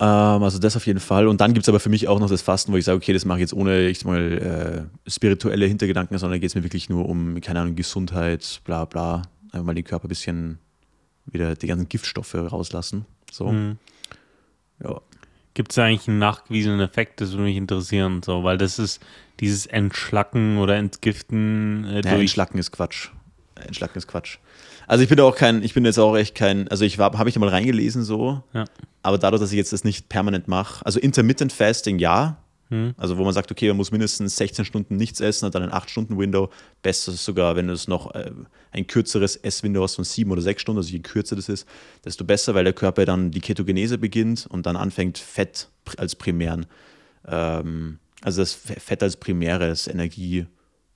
Ähm, 0.00 0.42
also 0.42 0.58
das 0.58 0.76
auf 0.76 0.86
jeden 0.86 1.00
Fall. 1.00 1.28
Und 1.28 1.40
dann 1.40 1.52
gibt 1.52 1.64
es 1.64 1.68
aber 1.68 1.78
für 1.78 1.90
mich 1.90 2.08
auch 2.08 2.18
noch 2.18 2.28
das 2.28 2.42
Fasten, 2.42 2.72
wo 2.72 2.76
ich 2.76 2.84
sage, 2.84 2.96
okay, 2.96 3.12
das 3.12 3.24
mache 3.24 3.38
ich 3.38 3.42
jetzt 3.42 3.54
ohne 3.54 3.88
ich 3.88 4.04
mal 4.04 4.88
äh, 5.06 5.10
spirituelle 5.10 5.66
Hintergedanken, 5.66 6.16
sondern 6.18 6.40
geht 6.40 6.48
es 6.48 6.54
mir 6.54 6.64
wirklich 6.64 6.88
nur 6.88 7.08
um, 7.08 7.40
keine 7.40 7.60
Ahnung, 7.60 7.76
Gesundheit, 7.76 8.62
bla 8.64 8.86
bla. 8.86 9.22
Einfach 9.52 9.66
mal 9.66 9.74
den 9.74 9.84
Körper 9.84 10.06
ein 10.06 10.08
bisschen 10.08 10.58
wieder 11.26 11.54
die 11.54 11.66
ganzen 11.66 11.88
Giftstoffe 11.88 12.34
rauslassen. 12.34 13.04
So. 13.30 13.52
Mhm. 13.52 13.78
Ja. 14.82 15.00
Gibt 15.52 15.72
es 15.72 15.78
eigentlich 15.78 16.08
einen 16.08 16.18
nachgewiesenen 16.18 16.80
Effekt, 16.80 17.20
das 17.20 17.32
würde 17.32 17.42
mich 17.42 17.56
interessieren, 17.56 18.22
so, 18.24 18.44
weil 18.44 18.56
das 18.56 18.78
ist 18.78 19.02
dieses 19.40 19.66
Entschlacken 19.66 20.58
oder 20.58 20.76
Entgiften 20.76 21.84
äh, 21.84 22.02
ja, 22.02 22.12
Entschlacken 22.12 22.58
ist 22.58 22.70
Quatsch. 22.70 23.10
Entschlacken 23.54 23.98
ist 23.98 24.06
Quatsch. 24.06 24.38
Also 24.86 25.02
ich 25.02 25.08
bin 25.08 25.20
auch 25.20 25.36
kein, 25.36 25.62
ich 25.62 25.74
bin 25.74 25.84
jetzt 25.84 25.98
auch 25.98 26.16
echt 26.16 26.34
kein, 26.34 26.68
also 26.68 26.84
ich 26.84 26.98
habe 26.98 27.28
ich 27.28 27.34
da 27.34 27.40
mal 27.40 27.48
reingelesen 27.48 28.02
so, 28.02 28.42
ja. 28.52 28.64
aber 29.02 29.18
dadurch, 29.18 29.40
dass 29.40 29.52
ich 29.52 29.56
jetzt 29.56 29.72
das 29.72 29.84
nicht 29.84 30.08
permanent 30.08 30.48
mache, 30.48 30.84
also 30.84 30.98
Intermittent 30.98 31.52
Fasting 31.52 31.98
ja, 31.98 32.38
hm. 32.70 32.94
also 32.96 33.18
wo 33.18 33.24
man 33.24 33.32
sagt, 33.32 33.50
okay, 33.50 33.68
man 33.68 33.76
muss 33.76 33.90
mindestens 33.90 34.36
16 34.36 34.64
Stunden 34.64 34.96
nichts 34.96 35.20
essen 35.20 35.44
und 35.44 35.54
dann 35.54 35.62
ein 35.64 35.70
8-Stunden-Window, 35.70 36.50
besser 36.82 37.12
sogar, 37.12 37.56
wenn 37.56 37.66
du 37.66 37.72
es 37.72 37.88
noch 37.88 38.14
äh, 38.14 38.30
ein 38.70 38.86
kürzeres 38.86 39.36
Ess-Window 39.36 39.82
hast 39.82 39.96
von 39.96 40.04
7 40.04 40.30
oder 40.30 40.40
6 40.40 40.62
Stunden, 40.62 40.78
also 40.78 40.90
je 40.90 41.00
kürzer 41.00 41.36
das 41.36 41.48
ist, 41.48 41.68
desto 42.04 42.24
besser, 42.24 42.54
weil 42.54 42.64
der 42.64 42.72
Körper 42.72 43.04
dann 43.04 43.32
die 43.32 43.40
Ketogenese 43.40 43.98
beginnt 43.98 44.46
und 44.46 44.66
dann 44.66 44.76
anfängt 44.76 45.18
Fett 45.18 45.68
als 45.96 46.14
primären, 46.14 46.66
ähm, 47.26 47.98
also 48.22 48.42
das 48.42 48.52
Fett 48.52 49.02
als 49.02 49.16
primäres 49.16 49.88
Energie, 49.88 50.46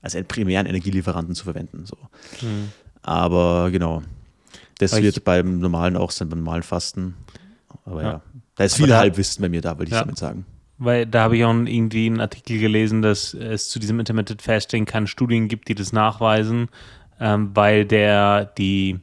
als 0.04 0.16
primären 0.28 0.66
Energielieferanten 0.66 1.34
zu 1.34 1.44
verwenden. 1.44 1.86
So. 1.86 1.96
Mhm. 2.42 2.70
Aber 3.02 3.70
genau, 3.70 4.02
das 4.78 4.92
Weil 4.92 5.02
wird 5.02 5.24
beim 5.24 5.58
normalen 5.58 5.96
auch 5.96 6.10
sein, 6.10 6.28
beim 6.28 6.40
normalen 6.40 6.62
Fasten. 6.62 7.14
Aber 7.84 8.02
ja, 8.02 8.08
ja 8.08 8.22
da 8.56 8.64
ist 8.64 8.76
viel 8.76 8.86
da, 8.86 8.98
Halbwissen 8.98 9.42
bei 9.42 9.48
mir 9.48 9.60
da, 9.60 9.78
würde 9.78 9.88
ich 9.88 9.94
ja. 9.94 10.00
damit 10.00 10.18
sagen. 10.18 10.46
Weil 10.78 11.06
da 11.06 11.22
habe 11.22 11.36
ich 11.36 11.44
auch 11.44 11.54
irgendwie 11.54 12.06
einen 12.06 12.20
Artikel 12.20 12.58
gelesen, 12.58 13.02
dass 13.02 13.32
es 13.34 13.68
zu 13.68 13.78
diesem 13.78 14.00
Intermittent 14.00 14.42
Fasting 14.42 14.84
keine 14.84 15.06
Studien 15.06 15.48
gibt, 15.48 15.68
die 15.68 15.74
das 15.74 15.92
nachweisen, 15.92 16.68
ähm, 17.20 17.50
weil 17.54 17.84
der 17.84 18.44
die 18.44 19.00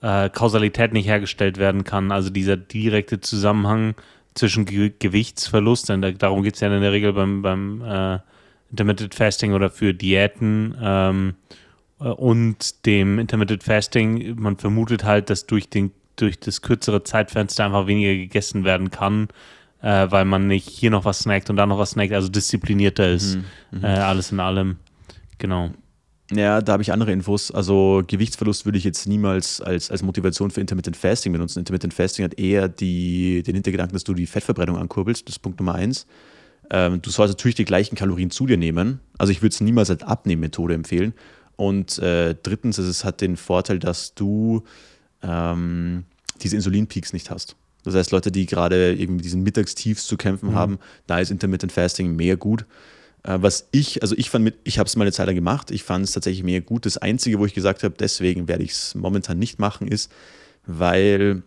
äh, 0.00 0.30
Kausalität 0.30 0.92
nicht 0.92 1.06
hergestellt 1.06 1.58
werden 1.58 1.84
kann. 1.84 2.12
Also 2.12 2.30
dieser 2.30 2.56
direkte 2.56 3.20
Zusammenhang 3.20 3.94
zwischen 4.34 4.64
Ge 4.64 4.92
Gewichtsverlust, 4.98 5.88
denn 5.88 6.02
da, 6.02 6.10
darum 6.12 6.42
geht 6.42 6.54
es 6.54 6.60
ja 6.60 6.74
in 6.74 6.80
der 6.80 6.92
Regel 6.92 7.12
beim, 7.12 7.42
beim 7.42 7.82
äh, 7.82 8.18
Intermittent 8.70 9.14
Fasting 9.14 9.52
oder 9.52 9.70
für 9.70 9.94
Diäten 9.94 10.76
ähm, 10.80 11.34
äh, 12.00 12.04
und 12.04 12.86
dem 12.86 13.18
Intermittent 13.18 13.62
Fasting. 13.62 14.36
Man 14.40 14.56
vermutet 14.56 15.04
halt, 15.04 15.30
dass 15.30 15.46
durch, 15.46 15.68
den, 15.68 15.92
durch 16.16 16.38
das 16.38 16.62
kürzere 16.62 17.04
Zeitfenster 17.04 17.64
einfach 17.64 17.86
weniger 17.86 18.14
gegessen 18.14 18.64
werden 18.64 18.90
kann, 18.90 19.28
äh, 19.82 20.10
weil 20.10 20.24
man 20.24 20.46
nicht 20.46 20.68
hier 20.68 20.90
noch 20.90 21.04
was 21.04 21.20
snackt 21.20 21.50
und 21.50 21.56
da 21.56 21.66
noch 21.66 21.78
was 21.78 21.90
snackt, 21.90 22.12
also 22.12 22.28
disziplinierter 22.28 23.10
ist. 23.10 23.36
Mhm, 23.36 23.78
mhm. 23.78 23.84
äh, 23.84 23.88
alles 23.88 24.32
in 24.32 24.40
allem. 24.40 24.76
Genau. 25.38 25.70
Ja, 26.32 26.60
da 26.60 26.72
habe 26.72 26.82
ich 26.82 26.92
andere 26.92 27.12
Infos. 27.12 27.52
Also 27.52 28.02
Gewichtsverlust 28.04 28.64
würde 28.64 28.78
ich 28.78 28.84
jetzt 28.84 29.06
niemals 29.06 29.60
als, 29.60 29.92
als 29.92 30.02
Motivation 30.02 30.50
für 30.50 30.60
Intermittent 30.60 30.96
Fasting 30.96 31.32
benutzen. 31.32 31.60
Intermittent 31.60 31.94
Fasting 31.94 32.24
hat 32.24 32.38
eher 32.38 32.68
die, 32.68 33.44
den 33.44 33.54
Hintergedanken, 33.54 33.94
dass 33.94 34.02
du 34.02 34.12
die 34.12 34.26
Fettverbrennung 34.26 34.76
ankurbelst. 34.76 35.28
Das 35.28 35.36
ist 35.36 35.38
Punkt 35.38 35.60
Nummer 35.60 35.76
eins. 35.76 36.06
Ähm, 36.70 37.00
du 37.02 37.10
sollst 37.10 37.32
natürlich 37.32 37.54
die 37.54 37.64
gleichen 37.64 37.96
Kalorien 37.96 38.30
zu 38.30 38.46
dir 38.46 38.56
nehmen. 38.56 39.00
Also 39.18 39.30
ich 39.30 39.42
würde 39.42 39.52
es 39.52 39.60
niemals 39.60 39.90
als 39.90 40.02
Abnehmmethode 40.02 40.74
empfehlen. 40.74 41.14
Und 41.56 41.98
äh, 41.98 42.34
drittens, 42.42 42.78
es 42.78 43.04
hat 43.04 43.20
den 43.20 43.36
Vorteil, 43.36 43.78
dass 43.78 44.14
du 44.14 44.62
ähm, 45.22 46.04
diese 46.42 46.56
Insulinpeaks 46.56 47.12
nicht 47.12 47.30
hast. 47.30 47.56
Das 47.84 47.94
heißt, 47.94 48.10
Leute, 48.10 48.32
die 48.32 48.46
gerade 48.46 48.94
irgendwie 48.94 49.22
diesen 49.22 49.42
Mittagstiefs 49.42 50.06
zu 50.06 50.16
kämpfen 50.16 50.50
mhm. 50.50 50.54
haben, 50.54 50.78
da 51.06 51.20
ist 51.20 51.30
Intermittent 51.30 51.72
Fasting 51.72 52.16
mehr 52.16 52.36
gut. 52.36 52.66
Äh, 53.22 53.38
was 53.40 53.68
ich, 53.70 54.02
also 54.02 54.14
ich 54.16 54.28
fand 54.28 54.44
mit, 54.44 54.56
ich 54.64 54.78
habe 54.78 54.86
es 54.86 54.96
mal 54.96 55.04
eine 55.04 55.12
Zeit 55.12 55.26
lang 55.26 55.36
gemacht, 55.36 55.70
ich 55.70 55.82
fand 55.82 56.04
es 56.04 56.12
tatsächlich 56.12 56.44
mehr 56.44 56.60
gut. 56.60 56.84
Das 56.84 56.98
Einzige, 56.98 57.38
wo 57.38 57.46
ich 57.46 57.54
gesagt 57.54 57.84
habe, 57.84 57.94
deswegen 57.98 58.48
werde 58.48 58.64
ich 58.64 58.72
es 58.72 58.94
momentan 58.94 59.38
nicht 59.38 59.58
machen, 59.58 59.88
ist, 59.88 60.10
weil 60.66 61.42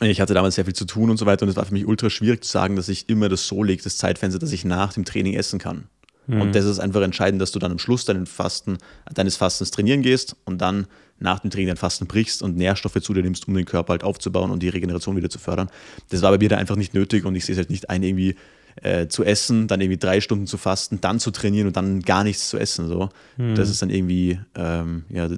ich 0.00 0.20
hatte 0.20 0.34
damals 0.34 0.56
sehr 0.56 0.64
viel 0.64 0.74
zu 0.74 0.86
tun 0.86 1.10
und 1.10 1.16
so 1.16 1.26
weiter 1.26 1.44
und 1.44 1.48
es 1.48 1.56
war 1.56 1.64
für 1.64 1.72
mich 1.72 1.86
ultra 1.86 2.10
schwierig 2.10 2.42
zu 2.44 2.50
sagen, 2.50 2.76
dass 2.76 2.88
ich 2.88 3.08
immer 3.08 3.28
das 3.28 3.46
so 3.46 3.62
lege, 3.62 3.82
das 3.82 3.96
Zeitfenster, 3.96 4.38
dass 4.38 4.52
ich 4.52 4.64
nach 4.64 4.92
dem 4.92 5.04
Training 5.04 5.34
essen 5.34 5.58
kann. 5.58 5.84
Mhm. 6.26 6.40
Und 6.40 6.54
das 6.54 6.64
ist 6.64 6.78
einfach 6.78 7.02
entscheidend, 7.02 7.40
dass 7.40 7.52
du 7.52 7.58
dann 7.58 7.72
am 7.72 7.78
Schluss 7.78 8.04
deinen 8.04 8.26
Fasten, 8.26 8.78
deines 9.12 9.36
Fastens 9.36 9.70
trainieren 9.70 10.02
gehst 10.02 10.36
und 10.44 10.58
dann 10.58 10.86
nach 11.20 11.38
dem 11.40 11.50
Training 11.50 11.68
dein 11.68 11.76
Fasten 11.76 12.06
brichst 12.06 12.42
und 12.42 12.56
Nährstoffe 12.56 13.00
zu 13.00 13.14
dir 13.14 13.22
nimmst, 13.22 13.46
um 13.46 13.54
den 13.54 13.64
Körper 13.64 13.92
halt 13.92 14.04
aufzubauen 14.04 14.50
und 14.50 14.62
die 14.62 14.68
Regeneration 14.68 15.16
wieder 15.16 15.30
zu 15.30 15.38
fördern. 15.38 15.70
Das 16.10 16.22
war 16.22 16.32
bei 16.32 16.38
mir 16.38 16.48
da 16.48 16.56
einfach 16.56 16.76
nicht 16.76 16.94
nötig 16.94 17.24
und 17.24 17.34
ich 17.36 17.44
sehe 17.44 17.54
es 17.54 17.58
halt 17.58 17.70
nicht 17.70 17.88
ein, 17.88 18.02
irgendwie 18.02 18.34
äh, 18.82 19.06
zu 19.06 19.22
essen, 19.22 19.68
dann 19.68 19.80
irgendwie 19.80 19.98
drei 19.98 20.20
Stunden 20.20 20.46
zu 20.46 20.58
fasten, 20.58 21.00
dann 21.00 21.20
zu 21.20 21.30
trainieren 21.30 21.68
und 21.68 21.76
dann 21.76 22.00
gar 22.00 22.24
nichts 22.24 22.48
zu 22.48 22.58
essen. 22.58 22.88
So. 22.88 23.10
Mhm. 23.36 23.54
Das 23.54 23.70
ist 23.70 23.80
dann 23.82 23.90
irgendwie 23.90 24.40
ähm, 24.56 25.04
ja, 25.08 25.28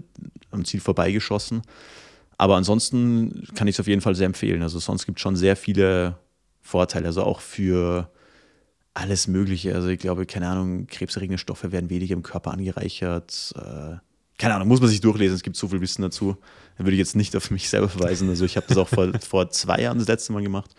am 0.50 0.64
Ziel 0.64 0.80
vorbeigeschossen. 0.80 1.62
Aber 2.38 2.56
ansonsten 2.56 3.46
kann 3.54 3.66
ich 3.68 3.76
es 3.76 3.80
auf 3.80 3.86
jeden 3.86 4.00
Fall 4.00 4.14
sehr 4.14 4.26
empfehlen. 4.26 4.62
Also 4.62 4.78
sonst 4.78 5.06
gibt 5.06 5.18
es 5.18 5.22
schon 5.22 5.36
sehr 5.36 5.56
viele 5.56 6.18
Vorteile, 6.60 7.06
also 7.06 7.22
auch 7.22 7.40
für 7.40 8.10
alles 8.94 9.26
Mögliche. 9.26 9.74
Also 9.74 9.88
ich 9.88 9.98
glaube, 9.98 10.26
keine 10.26 10.48
Ahnung, 10.48 10.86
krebserregende 10.86 11.38
Stoffe 11.38 11.72
werden 11.72 11.90
weniger 11.90 12.14
im 12.14 12.22
Körper 12.22 12.52
angereichert. 12.52 13.54
Äh, 13.56 13.96
keine 14.38 14.54
Ahnung, 14.54 14.68
muss 14.68 14.80
man 14.80 14.90
sich 14.90 15.00
durchlesen, 15.00 15.36
es 15.36 15.42
gibt 15.42 15.56
so 15.56 15.68
viel 15.68 15.80
Wissen 15.80 16.02
dazu. 16.02 16.36
Da 16.76 16.84
würde 16.84 16.92
ich 16.92 16.98
jetzt 16.98 17.16
nicht 17.16 17.34
auf 17.36 17.50
mich 17.50 17.68
selber 17.68 17.88
verweisen. 17.88 18.28
Also 18.28 18.44
ich 18.44 18.56
habe 18.56 18.66
das 18.68 18.76
auch 18.76 18.88
vor, 18.88 19.12
vor 19.20 19.50
zwei 19.50 19.80
Jahren 19.80 19.98
das 19.98 20.08
letzte 20.08 20.32
Mal 20.32 20.42
gemacht. 20.42 20.74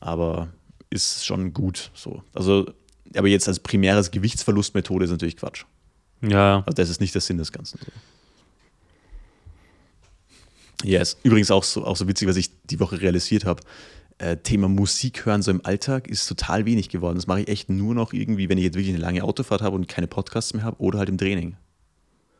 Aber 0.00 0.48
ist 0.90 1.26
schon 1.26 1.52
gut 1.52 1.90
so. 1.94 2.22
Also, 2.32 2.72
aber 3.14 3.28
jetzt 3.28 3.46
als 3.46 3.60
primäres 3.60 4.10
Gewichtsverlustmethode 4.10 5.04
ist 5.04 5.10
natürlich 5.10 5.36
Quatsch. 5.36 5.64
Ja. 6.22 6.64
Also 6.66 6.74
das 6.74 6.88
ist 6.88 7.00
nicht 7.00 7.14
der 7.14 7.20
Sinn 7.20 7.38
des 7.38 7.52
Ganzen. 7.52 7.78
So. 7.78 7.92
Ja, 10.84 11.00
ist 11.00 11.18
übrigens 11.22 11.50
auch 11.50 11.64
so, 11.64 11.84
auch 11.84 11.96
so 11.96 12.06
witzig, 12.08 12.28
was 12.28 12.36
ich 12.36 12.50
die 12.64 12.80
Woche 12.80 13.00
realisiert 13.00 13.44
habe. 13.44 13.62
Äh, 14.18 14.36
Thema 14.38 14.68
Musik 14.68 15.26
hören 15.26 15.42
so 15.42 15.50
im 15.50 15.64
Alltag 15.64 16.08
ist 16.08 16.26
total 16.26 16.66
wenig 16.66 16.88
geworden. 16.88 17.16
Das 17.16 17.26
mache 17.26 17.42
ich 17.42 17.48
echt 17.48 17.68
nur 17.68 17.94
noch 17.94 18.12
irgendwie, 18.12 18.48
wenn 18.48 18.58
ich 18.58 18.64
jetzt 18.64 18.74
wirklich 18.74 18.94
eine 18.94 19.02
lange 19.02 19.22
Autofahrt 19.22 19.62
habe 19.62 19.76
und 19.76 19.88
keine 19.88 20.06
Podcasts 20.06 20.54
mehr 20.54 20.64
habe 20.64 20.80
oder 20.80 20.98
halt 20.98 21.08
im 21.08 21.18
Training. 21.18 21.56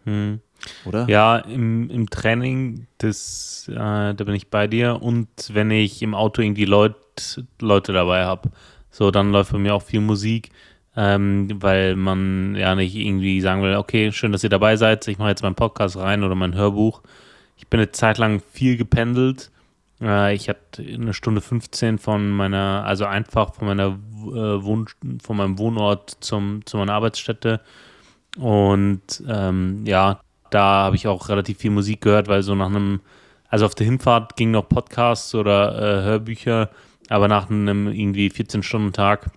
Hm. 0.05 0.41
Oder? 0.85 1.09
Ja, 1.09 1.39
im, 1.39 1.89
im 1.91 2.11
Training, 2.11 2.87
das, 2.99 3.69
äh, 3.69 3.75
da 3.75 4.13
bin 4.13 4.35
ich 4.35 4.49
bei 4.49 4.67
dir. 4.67 5.01
Und 5.03 5.29
wenn 5.53 5.71
ich 5.71 6.03
im 6.03 6.15
Auto 6.15 6.43
irgendwie 6.43 6.65
Leut, 6.65 6.97
Leute 7.61 7.93
dabei 7.93 8.25
habe, 8.25 8.51
so 8.91 9.11
dann 9.11 9.31
läuft 9.31 9.53
bei 9.53 9.59
mir 9.59 9.75
auch 9.75 9.83
viel 9.83 10.01
Musik, 10.01 10.51
ähm, 10.97 11.49
weil 11.63 11.95
man 11.95 12.57
ja 12.57 12.75
nicht 12.75 12.97
irgendwie 12.97 13.41
sagen 13.41 13.63
will, 13.63 13.77
okay, 13.77 14.11
schön, 14.11 14.33
dass 14.33 14.43
ihr 14.43 14.51
dabei 14.51 14.77
seid, 14.77 15.07
ich 15.07 15.19
mache 15.19 15.29
jetzt 15.29 15.43
meinen 15.43 15.55
Podcast 15.55 15.97
rein 15.97 16.25
oder 16.25 16.35
mein 16.35 16.55
Hörbuch. 16.55 17.03
Ich 17.59 17.67
bin 17.67 17.81
eine 17.81 17.91
Zeit 17.93 18.19
lang 18.19 18.41
viel 18.53 18.77
gependelt. 18.77 19.51
Äh, 20.01 20.35
ich 20.35 20.49
hatte 20.49 20.83
eine 20.83 21.13
Stunde 21.13 21.41
15 21.41 21.99
von 21.99 22.31
meiner, 22.31 22.85
also 22.87 23.05
einfach 23.05 23.55
von 23.55 23.67
meiner 23.67 23.87
äh, 23.87 24.65
Wohn 24.65 24.87
von 25.23 25.37
meinem 25.37 25.59
Wohnort 25.59 26.17
zum, 26.21 26.65
zu 26.65 26.79
meiner 26.79 26.95
Arbeitsstätte. 26.95 27.61
Und 28.39 29.23
ähm, 29.29 29.85
ja, 29.85 30.21
da 30.51 30.85
habe 30.85 30.97
ich 30.97 31.09
auch 31.09 31.29
relativ 31.29 31.59
viel 31.59 31.71
Musik 31.71 32.03
gehört, 32.03 32.29
weil 32.29 32.43
so 32.43 32.55
nach 32.55 32.67
einem, 32.67 33.01
also 33.49 33.67
auf 33.67 33.75
der 33.75 33.87
Hinfahrt 33.87 34.37
gingen 34.37 34.53
noch 34.53 34.69
Podcasts 34.69 35.35
oder 35.35 35.77
äh, 35.77 36.03
Hörbücher, 36.05 36.71
aber 37.09 37.29
nach 37.29 37.51
einem 37.51 37.89
irgendwie 37.89 38.29
14-Stunden-Tag 38.29 39.31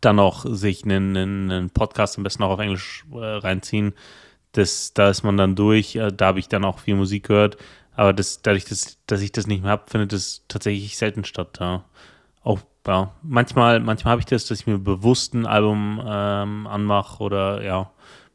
dann 0.00 0.16
noch 0.16 0.46
sich 0.48 0.84
einen, 0.84 1.16
einen, 1.16 1.70
Podcast 1.70 2.16
am 2.16 2.24
besten 2.24 2.42
auch 2.44 2.50
auf 2.50 2.60
Englisch 2.60 3.04
äh, 3.12 3.18
reinziehen 3.18 3.94
das, 4.52 4.94
da 4.94 5.10
ist 5.10 5.22
man 5.22 5.36
dann 5.36 5.56
durch. 5.56 5.96
Äh, 5.96 6.12
da 6.12 6.26
habe 6.26 6.38
ich 6.38 6.48
dann 6.48 6.64
auch 6.64 6.78
viel 6.78 6.94
Musik 6.94 7.28
gehört. 7.28 7.56
Aber 7.94 8.12
das, 8.12 8.42
dadurch, 8.42 8.64
dass, 8.64 8.98
dass 9.06 9.20
ich 9.20 9.32
das 9.32 9.46
nicht 9.46 9.62
mehr 9.62 9.72
habe, 9.72 9.84
findet 9.86 10.12
es 10.12 10.44
tatsächlich 10.48 10.96
selten 10.96 11.24
statt. 11.24 11.58
Ja. 11.60 11.84
Auch, 12.42 12.60
ja, 12.86 13.12
manchmal, 13.22 13.80
manchmal 13.80 14.12
habe 14.12 14.20
ich 14.20 14.26
das, 14.26 14.46
dass 14.46 14.60
ich 14.60 14.66
mir 14.66 14.78
bewusst 14.78 15.34
ein 15.34 15.46
Album 15.46 16.02
ähm, 16.04 16.66
anmache 16.66 17.22
oder 17.22 17.62
ja, 17.62 17.90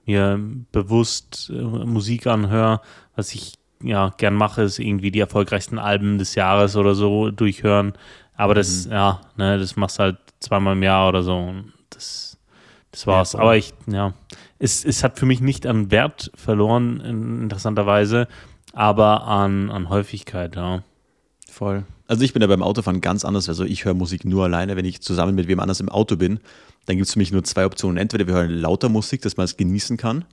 mir 0.06 0.39
bewusst 0.71 1.51
äh, 1.53 1.62
Musik 1.62 2.27
anhöre. 2.27 2.82
Was 3.15 3.34
ich 3.34 3.56
ja 3.82 4.13
gern 4.17 4.36
mache, 4.36 4.63
ist 4.63 4.80
irgendwie 4.80 5.12
die 5.12 5.19
erfolgreichsten 5.19 5.80
Alben 5.80 6.17
des 6.17 6.36
Jahres 6.36 6.75
oder 6.75 6.95
so 6.95 7.32
durchhören. 7.32 7.93
Aber 8.36 8.53
das, 8.53 8.86
mhm. 8.86 8.91
ja, 8.93 9.21
ne, 9.36 9.58
das 9.58 9.75
machst 9.75 9.97
du 9.97 10.03
halt 10.03 10.17
zweimal 10.39 10.73
im 10.73 10.84
Jahr 10.84 11.10
oder 11.10 11.23
so. 11.23 11.53
Das, 11.89 12.38
das 12.91 13.08
war's. 13.08 13.34
Ja, 13.34 13.39
Aber 13.39 13.58
ich, 13.58 13.73
ja, 13.88 14.13
es, 14.60 14.84
es 14.86 15.04
hat 15.04 15.20
für 15.20 15.26
mich 15.26 15.41
nicht 15.41 15.65
an 15.65 15.91
Wert 15.91 16.32
verloren, 16.36 17.00
interessanterweise, 17.41 18.28
aber 18.74 19.28
an, 19.28 19.70
an 19.70 19.89
Häufigkeit, 19.89 20.56
ja. 20.56 20.84
Voll. 21.50 21.86
Also 22.08 22.24
ich 22.24 22.34
bin 22.34 22.41
da 22.41 22.48
beim 22.48 22.63
Autofahren 22.63 23.02
ganz 23.02 23.26
anders. 23.26 23.50
Also 23.50 23.65
ich 23.65 23.86
höre 23.86 23.93
Musik 23.93 24.26
nur 24.26 24.46
alleine, 24.46 24.76
wenn 24.76 24.86
ich 24.86 25.02
zusammen 25.02 25.36
mit 25.36 25.48
wem 25.48 25.60
anders 25.60 25.80
im 25.80 25.89
Auto 25.89 26.15
bin. 26.15 26.39
Dann 26.86 26.96
gibt 26.96 27.08
es 27.08 27.13
für 27.13 27.20
mich 27.20 27.32
nur 27.32 27.43
zwei 27.43 27.65
Optionen. 27.65 27.98
Entweder 27.98 28.28
wir 28.28 28.34
hören 28.36 28.52
lauter 28.52 28.89
Musik, 28.89 29.22
dass 29.24 29.38
man 29.38 29.46
es 29.46 29.58
genießen 29.58 29.98
kann 29.98 30.24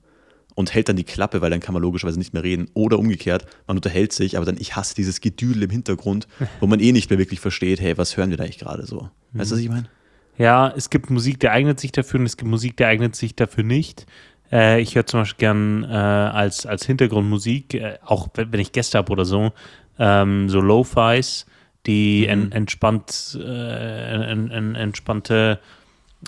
und 0.54 0.72
hält 0.72 0.88
dann 0.88 0.96
die 0.96 1.04
Klappe, 1.04 1.40
weil 1.40 1.50
dann 1.50 1.60
kann 1.60 1.72
man 1.72 1.82
logischerweise 1.82 2.18
nicht 2.18 2.32
mehr 2.32 2.44
reden. 2.44 2.68
Oder 2.74 2.98
umgekehrt, 2.98 3.46
man 3.66 3.76
unterhält 3.76 4.12
sich, 4.12 4.36
aber 4.36 4.46
dann 4.46 4.56
ich 4.58 4.76
hasse 4.76 4.94
dieses 4.94 5.20
Gedüdel 5.20 5.64
im 5.64 5.70
Hintergrund, 5.70 6.28
wo 6.60 6.66
man 6.66 6.78
eh 6.78 6.92
nicht 6.92 7.10
mehr 7.10 7.18
wirklich 7.18 7.40
versteht, 7.40 7.80
hey, 7.80 7.98
was 7.98 8.16
hören 8.16 8.30
wir 8.30 8.36
da 8.36 8.44
eigentlich 8.44 8.58
gerade 8.58 8.86
so? 8.86 9.08
Weißt 9.32 9.50
du, 9.50 9.56
was 9.56 9.62
ich 9.62 9.68
meine? 9.68 9.88
Ja, 10.36 10.72
es 10.76 10.90
gibt 10.90 11.10
Musik, 11.10 11.40
der 11.40 11.52
eignet 11.52 11.78
sich 11.78 11.92
dafür 11.92 12.20
und 12.20 12.26
es 12.26 12.36
gibt 12.36 12.50
Musik, 12.50 12.76
der 12.76 12.88
eignet 12.88 13.14
sich 13.14 13.36
dafür 13.36 13.64
nicht. 13.64 14.06
Äh, 14.50 14.80
ich 14.80 14.94
höre 14.94 15.06
zum 15.06 15.20
Beispiel 15.20 15.38
gern 15.38 15.84
äh, 15.84 15.94
als, 15.94 16.66
als 16.66 16.84
Hintergrundmusik, 16.86 17.74
äh, 17.74 17.98
auch 18.04 18.28
wenn 18.34 18.60
ich 18.60 18.72
Gäste 18.72 18.98
habe 18.98 19.12
oder 19.12 19.24
so, 19.24 19.52
ähm, 19.98 20.48
so 20.48 20.60
Lo-Fis, 20.60 21.46
die 21.86 22.22
mhm. 22.22 22.32
en, 22.32 22.52
entspannt, 22.52 23.38
äh, 23.40 24.30
en, 24.30 24.50
en, 24.50 24.74
entspannte 24.74 25.60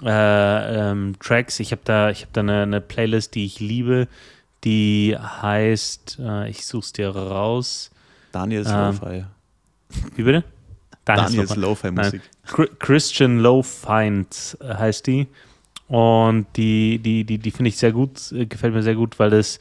äh, 0.04 0.90
ähm, 0.90 1.14
Tracks. 1.20 1.60
Ich 1.60 1.72
habe 1.72 1.82
da, 1.84 2.10
ich 2.10 2.22
hab 2.22 2.32
da 2.32 2.40
eine, 2.42 2.62
eine, 2.62 2.80
Playlist, 2.80 3.34
die 3.34 3.44
ich 3.44 3.60
liebe, 3.60 4.08
die 4.64 5.16
heißt, 5.18 6.18
äh, 6.20 6.50
ich 6.50 6.66
suche 6.66 6.84
es 6.84 6.92
dir 6.92 7.10
raus. 7.10 7.90
Daniels 8.32 8.68
ähm, 8.68 8.98
Lo-Fi. 9.00 9.24
Wie 10.14 10.22
bitte? 10.22 10.44
Daniels 11.06 11.56
Lo-Fi-Musik. 11.56 12.20
Christian 12.78 13.38
Low-Find 13.38 14.58
heißt 14.62 15.06
die. 15.06 15.26
Und 15.88 16.46
die, 16.56 16.98
die, 16.98 17.24
die, 17.24 17.38
die 17.38 17.50
finde 17.50 17.68
ich 17.68 17.78
sehr 17.78 17.92
gut, 17.92 18.32
äh, 18.32 18.46
gefällt 18.46 18.74
mir 18.74 18.82
sehr 18.82 18.96
gut, 18.96 19.18
weil 19.18 19.30
das 19.30 19.58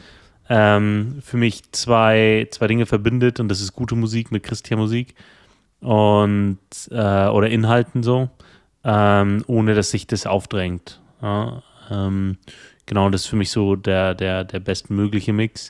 ähm, 0.50 1.20
für 1.22 1.38
mich 1.38 1.72
zwei, 1.72 2.48
zwei 2.52 2.68
Dinge 2.68 2.86
verbindet 2.86 3.40
und 3.40 3.48
das 3.48 3.62
ist 3.62 3.74
gute 3.74 3.96
Musik 3.96 4.32
mit 4.32 4.44
Christian 4.44 4.80
Musik 4.80 5.14
und 5.82 6.58
äh, 6.90 7.28
oder 7.28 7.50
Inhalten 7.50 8.02
so, 8.02 8.30
ähm, 8.84 9.44
ohne 9.48 9.76
dass 9.76 9.92
sich 9.92 10.08
das 10.08 10.26
aufdrängt. 10.26 11.00
Ja, 11.22 11.62
ähm, 11.92 12.38
genau, 12.88 13.10
das 13.10 13.22
ist 13.22 13.28
für 13.28 13.36
mich 13.36 13.52
so 13.52 13.76
der, 13.76 14.16
der, 14.16 14.44
der 14.44 14.60
bestmögliche 14.60 15.34
Mix. 15.34 15.70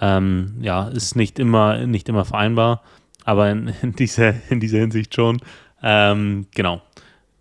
Ähm, 0.00 0.58
ja, 0.60 0.88
ist 0.88 1.16
nicht 1.16 1.38
immer, 1.38 1.86
nicht 1.86 2.08
immer 2.08 2.24
vereinbar, 2.24 2.82
aber 3.26 3.50
in, 3.50 3.72
in, 3.82 3.92
dieser, 3.92 4.34
in 4.50 4.60
dieser 4.60 4.78
Hinsicht 4.78 5.14
schon. 5.14 5.38
Ähm, 5.82 6.46
genau. 6.54 6.80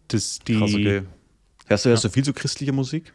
Das, 0.09 0.39
die, 0.39 0.57
Krass, 0.57 0.73
okay. 0.73 1.03
Hörst 1.67 1.85
du, 1.85 1.89
hörst 1.89 2.03
ja. 2.03 2.09
du 2.09 2.13
viel 2.13 2.25
so 2.25 2.33
christliche 2.33 2.73
Musik? 2.73 3.13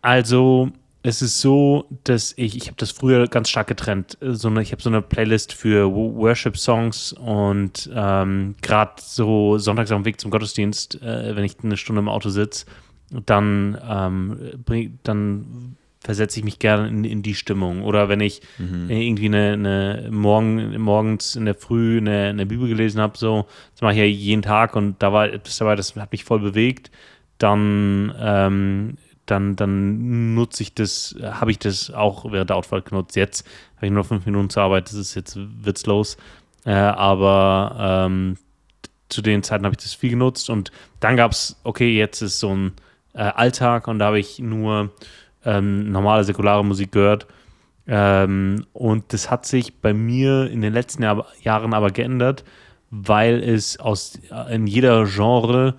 Also, 0.00 0.70
es 1.02 1.22
ist 1.22 1.40
so, 1.40 1.86
dass 2.04 2.34
ich, 2.36 2.56
ich 2.56 2.66
habe 2.66 2.76
das 2.76 2.90
früher 2.90 3.26
ganz 3.26 3.48
stark 3.50 3.66
getrennt. 3.66 4.16
So 4.20 4.48
eine, 4.48 4.62
ich 4.62 4.72
habe 4.72 4.82
so 4.82 4.90
eine 4.90 5.02
Playlist 5.02 5.52
für 5.52 5.90
Worship-Songs 5.90 7.14
und 7.14 7.90
ähm, 7.94 8.54
gerade 8.62 8.94
so 9.00 9.58
sonntags 9.58 9.90
auf 9.90 10.00
dem 10.00 10.04
Weg 10.04 10.20
zum 10.20 10.30
Gottesdienst, 10.30 11.00
äh, 11.02 11.34
wenn 11.34 11.44
ich 11.44 11.56
eine 11.62 11.76
Stunde 11.76 12.00
im 12.00 12.08
Auto 12.08 12.28
sitze, 12.28 12.66
dann, 13.10 13.78
ähm, 13.88 14.64
dann 15.02 15.76
versetze 16.02 16.40
ich 16.40 16.44
mich 16.44 16.58
gerne 16.58 16.88
in, 16.88 17.04
in, 17.04 17.22
die 17.22 17.34
Stimmung. 17.34 17.82
Oder 17.82 18.08
wenn 18.08 18.20
ich 18.20 18.42
mhm. 18.58 18.90
irgendwie 18.90 19.26
eine, 19.26 19.52
eine, 19.52 20.08
morgen, 20.10 20.80
morgens 20.80 21.36
in 21.36 21.44
der 21.44 21.54
Früh 21.54 21.98
eine, 21.98 22.28
eine 22.28 22.46
Bibel 22.46 22.68
gelesen 22.68 23.00
habe, 23.00 23.16
so, 23.16 23.46
das 23.72 23.82
mache 23.82 23.92
ich 23.92 23.98
ja 23.98 24.04
jeden 24.04 24.42
Tag 24.42 24.74
und 24.74 25.02
da 25.02 25.12
war 25.12 25.32
etwas 25.32 25.58
dabei, 25.58 25.76
das 25.76 25.94
hat 25.96 26.12
mich 26.12 26.24
voll 26.24 26.40
bewegt, 26.40 26.90
dann, 27.38 28.12
ähm, 28.18 28.96
dann, 29.26 29.54
dann 29.54 30.34
nutze 30.34 30.64
ich 30.64 30.74
das, 30.74 31.14
habe 31.22 31.52
ich 31.52 31.58
das 31.58 31.92
auch 31.92 32.30
während 32.32 32.50
der 32.50 32.56
Autofahrt 32.56 32.86
genutzt. 32.86 33.14
Jetzt 33.14 33.46
habe 33.76 33.86
ich 33.86 33.92
nur 33.92 34.04
fünf 34.04 34.26
Minuten 34.26 34.50
zur 34.50 34.64
Arbeit, 34.64 34.88
das 34.88 34.94
ist 34.94 35.14
jetzt 35.14 35.38
witzlos. 35.38 36.16
Äh, 36.64 36.72
aber 36.72 38.06
ähm, 38.06 38.36
zu 39.08 39.22
den 39.22 39.42
Zeiten 39.42 39.64
habe 39.64 39.74
ich 39.74 39.82
das 39.82 39.94
viel 39.94 40.10
genutzt 40.10 40.50
und 40.50 40.72
dann 41.00 41.16
gab 41.16 41.32
es, 41.32 41.60
okay, 41.64 41.96
jetzt 41.96 42.22
ist 42.22 42.40
so 42.40 42.54
ein 42.54 42.72
äh, 43.14 43.22
Alltag 43.22 43.88
und 43.88 43.98
da 43.98 44.06
habe 44.06 44.18
ich 44.18 44.38
nur 44.38 44.90
ähm, 45.44 45.90
normale 45.90 46.24
säkulare 46.24 46.64
Musik 46.64 46.92
gehört. 46.92 47.26
Ähm, 47.86 48.66
und 48.72 49.12
das 49.12 49.30
hat 49.30 49.44
sich 49.46 49.80
bei 49.80 49.92
mir 49.92 50.50
in 50.50 50.60
den 50.60 50.72
letzten 50.72 51.02
Jahr, 51.02 51.26
Jahren 51.42 51.74
aber 51.74 51.90
geändert, 51.90 52.44
weil 52.90 53.42
es 53.42 53.80
aus 53.80 54.18
in 54.50 54.66
jeder 54.66 55.04
Genre 55.06 55.74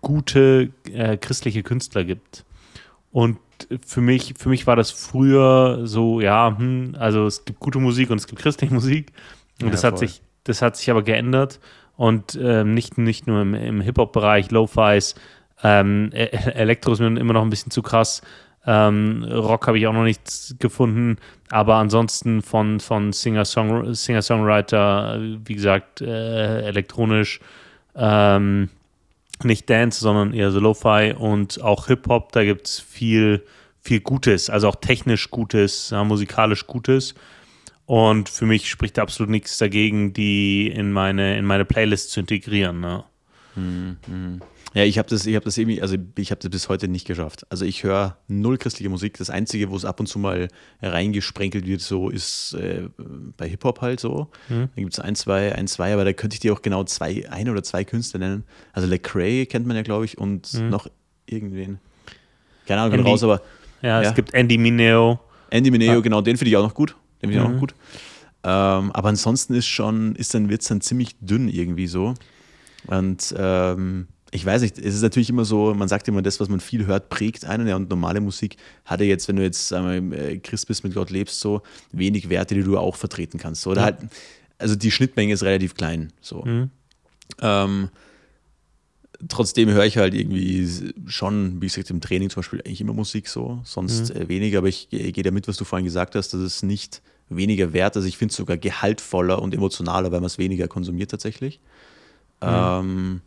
gute 0.00 0.70
äh, 0.92 1.16
christliche 1.16 1.62
Künstler 1.62 2.04
gibt. 2.04 2.44
Und 3.10 3.38
für 3.84 4.00
mich, 4.00 4.34
für 4.38 4.48
mich 4.48 4.66
war 4.66 4.76
das 4.76 4.90
früher 4.90 5.80
so, 5.84 6.20
ja, 6.20 6.54
hm, 6.56 6.94
also 6.98 7.26
es 7.26 7.44
gibt 7.44 7.58
gute 7.58 7.78
Musik 7.78 8.10
und 8.10 8.18
es 8.18 8.26
gibt 8.26 8.40
christliche 8.40 8.72
Musik. 8.72 9.12
Und 9.60 9.66
ja, 9.66 9.72
das 9.72 9.82
hat 9.82 9.98
sich, 9.98 10.22
das 10.44 10.62
hat 10.62 10.76
sich 10.76 10.90
aber 10.90 11.02
geändert. 11.02 11.58
Und 11.96 12.38
ähm, 12.40 12.74
nicht, 12.74 12.96
nicht 12.96 13.26
nur 13.26 13.42
im, 13.42 13.54
im 13.54 13.80
Hip-Hop-Bereich, 13.80 14.52
Lo-Fis, 14.52 15.16
ähm, 15.64 16.10
e-, 16.12 16.26
Elektro 16.26 16.92
ist 16.92 17.00
mir 17.00 17.06
immer 17.06 17.32
noch 17.32 17.42
ein 17.42 17.50
bisschen 17.50 17.72
zu 17.72 17.82
krass, 17.82 18.22
Ähm, 18.66 19.24
Rock 19.24 19.66
habe 19.66 19.78
ich 19.78 19.86
auch 19.86 19.92
noch 19.92 20.04
nichts 20.04 20.54
gefunden, 20.58 21.16
aber 21.50 21.76
ansonsten 21.76 22.42
von, 22.42 22.80
von 22.80 23.12
Singer-Songwriter, 23.12 23.94
Singer 23.94 25.38
wie 25.44 25.54
gesagt, 25.54 26.00
äh, 26.00 26.62
elektronisch, 26.62 27.40
ähm, 27.94 28.68
nicht 29.44 29.70
Dance, 29.70 30.00
sondern 30.00 30.32
eher 30.32 30.50
so 30.50 30.60
Lo-Fi 30.60 31.14
und 31.16 31.62
auch 31.62 31.86
Hip-Hop, 31.86 32.32
da 32.32 32.44
gibt 32.44 32.66
es 32.66 32.80
viel, 32.80 33.44
viel 33.80 34.00
Gutes, 34.00 34.50
also 34.50 34.68
auch 34.68 34.76
technisch 34.76 35.30
Gutes, 35.30 35.90
ja, 35.90 36.04
musikalisch 36.04 36.66
Gutes. 36.66 37.14
Und 37.86 38.28
für 38.28 38.44
mich 38.44 38.68
spricht 38.68 38.98
absolut 38.98 39.30
nichts 39.30 39.56
dagegen, 39.56 40.12
die 40.12 40.68
in 40.68 40.92
meine, 40.92 41.38
in 41.38 41.46
meine 41.46 41.64
Playlist 41.64 42.10
zu 42.10 42.20
integrieren. 42.20 42.80
Ne? 42.80 43.04
Mhm. 43.56 44.42
Ja, 44.74 44.84
ich 44.84 44.98
habe 44.98 45.08
das, 45.08 45.24
ich 45.24 45.38
das 45.38 45.56
irgendwie, 45.56 45.80
also 45.80 45.96
ich 46.16 46.30
habe 46.30 46.40
das 46.40 46.50
bis 46.50 46.68
heute 46.68 46.88
nicht 46.88 47.06
geschafft. 47.06 47.46
Also 47.50 47.64
ich 47.64 47.84
höre 47.84 48.18
null 48.28 48.58
christliche 48.58 48.90
Musik. 48.90 49.16
Das 49.16 49.30
Einzige, 49.30 49.70
wo 49.70 49.76
es 49.76 49.84
ab 49.84 49.98
und 49.98 50.06
zu 50.06 50.18
mal 50.18 50.48
reingesprenkelt 50.82 51.66
wird, 51.66 51.80
so 51.80 52.10
ist 52.10 52.54
äh, 52.54 52.88
bei 53.36 53.48
Hip-Hop 53.48 53.80
halt 53.80 53.98
so. 54.00 54.28
Mhm. 54.48 54.68
Da 54.74 54.82
gibt 54.82 54.92
es 54.92 55.00
ein, 55.00 55.14
zwei, 55.14 55.54
ein, 55.54 55.66
zwei, 55.68 55.92
aber 55.94 56.04
da 56.04 56.12
könnte 56.12 56.34
ich 56.34 56.40
dir 56.40 56.52
auch 56.52 56.62
genau 56.62 56.84
zwei, 56.84 57.28
ein 57.30 57.48
oder 57.48 57.62
zwei 57.62 57.84
Künstler 57.84 58.20
nennen. 58.20 58.44
Also 58.72 58.86
Lecrae 58.88 59.46
kennt 59.46 59.66
man 59.66 59.76
ja, 59.76 59.82
glaube 59.82 60.04
ich, 60.04 60.18
und 60.18 60.52
mhm. 60.52 60.68
noch 60.68 60.86
irgendwen. 61.26 61.78
Keine 62.66 62.82
Ahnung, 62.82 62.98
Andy, 62.98 63.10
raus, 63.10 63.22
aber. 63.22 63.40
Ja, 63.80 64.02
ja, 64.02 64.08
es 64.10 64.14
gibt 64.14 64.34
Andy 64.34 64.58
Mineo. 64.58 65.18
Andy 65.50 65.70
Mineo, 65.70 65.94
ja. 65.94 66.00
genau, 66.00 66.20
den 66.20 66.36
finde 66.36 66.50
ich 66.50 66.56
auch 66.56 66.62
noch 66.62 66.74
gut. 66.74 66.94
Den 67.22 67.30
finde 67.30 67.34
ich 67.34 67.40
mhm. 67.40 67.44
auch 67.44 67.48
noch 67.48 67.56
mhm. 67.56 67.60
gut. 67.60 67.74
Ähm, 68.44 68.92
aber 68.92 69.08
ansonsten 69.08 69.54
ist 69.54 69.66
schon, 69.66 70.14
ist 70.14 70.34
dann, 70.34 70.50
wird 70.50 70.62
es 70.62 70.68
dann 70.68 70.80
ziemlich 70.80 71.16
dünn 71.20 71.48
irgendwie 71.48 71.86
so. 71.86 72.14
Und 72.86 73.34
ähm, 73.36 74.08
ich 74.30 74.44
weiß 74.44 74.62
nicht, 74.62 74.78
es 74.78 74.94
ist 74.94 75.02
natürlich 75.02 75.30
immer 75.30 75.44
so, 75.44 75.74
man 75.74 75.88
sagt 75.88 76.06
immer, 76.08 76.22
das, 76.22 76.38
was 76.40 76.48
man 76.48 76.60
viel 76.60 76.86
hört, 76.86 77.08
prägt 77.08 77.44
einen. 77.44 77.66
Ja, 77.66 77.76
und 77.76 77.88
normale 77.88 78.20
Musik 78.20 78.56
hat 78.84 79.00
ja 79.00 79.06
jetzt, 79.06 79.28
wenn 79.28 79.36
du 79.36 79.42
jetzt 79.42 79.68
sagen 79.68 80.10
wir, 80.10 80.18
äh, 80.18 80.38
Christ 80.38 80.66
bist, 80.66 80.84
mit 80.84 80.94
Gott 80.94 81.10
lebst, 81.10 81.40
so 81.40 81.62
wenig 81.92 82.28
Werte, 82.28 82.54
die 82.54 82.62
du 82.62 82.76
auch 82.76 82.96
vertreten 82.96 83.38
kannst. 83.38 83.62
So. 83.62 83.70
Oder 83.70 83.80
ja. 83.80 83.84
halt, 83.86 83.98
also 84.58 84.76
die 84.76 84.90
Schnittmenge 84.90 85.32
ist 85.32 85.42
relativ 85.42 85.74
klein. 85.74 86.12
So. 86.20 86.42
Mhm. 86.44 86.70
Ähm, 87.40 87.88
trotzdem 89.28 89.70
höre 89.70 89.84
ich 89.84 89.96
halt 89.96 90.14
irgendwie 90.14 90.68
schon, 91.06 91.62
wie 91.62 91.66
gesagt, 91.66 91.90
im 91.90 92.00
Training 92.00 92.30
zum 92.30 92.40
Beispiel 92.40 92.60
eigentlich 92.60 92.80
immer 92.80 92.92
Musik 92.92 93.28
so, 93.28 93.60
sonst 93.64 94.14
mhm. 94.14 94.22
Äh, 94.22 94.28
weniger, 94.28 94.58
aber 94.58 94.68
ich, 94.68 94.88
ich 94.90 95.14
gehe 95.14 95.24
damit, 95.24 95.48
was 95.48 95.56
du 95.56 95.64
vorhin 95.64 95.84
gesagt 95.84 96.14
hast, 96.14 96.34
dass 96.34 96.40
es 96.40 96.62
nicht 96.62 97.02
weniger 97.30 97.72
wert, 97.72 97.96
also 97.96 98.08
ich 98.08 98.16
finde 98.16 98.32
es 98.32 98.36
sogar 98.36 98.56
gehaltvoller 98.56 99.40
und 99.42 99.54
emotionaler, 99.54 100.12
weil 100.12 100.20
man 100.20 100.26
es 100.26 100.38
weniger 100.38 100.68
konsumiert 100.68 101.10
tatsächlich. 101.10 101.60
Mhm. 102.40 102.48
Ähm, 102.48 103.20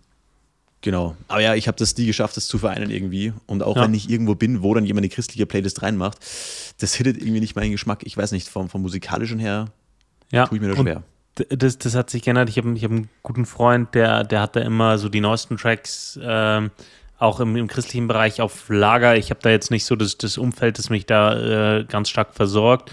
Genau. 0.81 1.15
Aber 1.27 1.41
ja, 1.41 1.53
ich 1.53 1.67
habe 1.67 1.77
das 1.77 1.95
nie 1.95 2.07
geschafft, 2.07 2.35
das 2.37 2.47
zu 2.47 2.57
vereinen 2.57 2.89
irgendwie. 2.89 3.33
Und 3.45 3.61
auch 3.61 3.75
ja. 3.75 3.83
wenn 3.83 3.93
ich 3.93 4.09
irgendwo 4.09 4.33
bin, 4.33 4.63
wo 4.63 4.73
dann 4.73 4.85
jemand 4.85 5.03
eine 5.03 5.09
christliche 5.09 5.45
Playlist 5.45 5.83
reinmacht, 5.83 6.17
das 6.79 6.95
hittet 6.95 7.17
irgendwie 7.17 7.39
nicht 7.39 7.55
meinen 7.55 7.71
Geschmack. 7.71 7.99
Ich 8.03 8.17
weiß 8.17 8.31
nicht, 8.31 8.49
vom, 8.49 8.67
vom 8.67 8.81
musikalischen 8.81 9.37
her 9.37 9.67
ja. 10.31 10.47
tue 10.47 10.57
ich 10.57 10.61
mir 10.61 10.69
das 10.69 10.79
schwer. 10.79 11.03
Das, 11.49 11.77
das 11.77 11.95
hat 11.95 12.09
sich 12.09 12.23
geändert. 12.23 12.49
Ich 12.49 12.57
habe 12.57 12.73
ich 12.73 12.83
hab 12.83 12.91
einen 12.91 13.09
guten 13.23 13.45
Freund, 13.45 13.93
der, 13.93 14.23
der 14.23 14.41
hat 14.41 14.55
da 14.55 14.61
immer 14.61 14.97
so 14.97 15.07
die 15.07 15.21
neuesten 15.21 15.57
Tracks 15.57 16.17
äh, 16.17 16.69
auch 17.17 17.39
im, 17.39 17.55
im, 17.55 17.67
christlichen 17.67 18.07
Bereich 18.07 18.41
auf 18.41 18.67
Lager. 18.69 19.15
Ich 19.15 19.29
habe 19.29 19.39
da 19.41 19.51
jetzt 19.51 19.69
nicht 19.69 19.85
so 19.85 19.95
das, 19.95 20.17
das 20.17 20.39
Umfeld, 20.39 20.79
das 20.79 20.89
mich 20.89 21.05
da 21.05 21.77
äh, 21.79 21.83
ganz 21.85 22.09
stark 22.09 22.33
versorgt. 22.33 22.91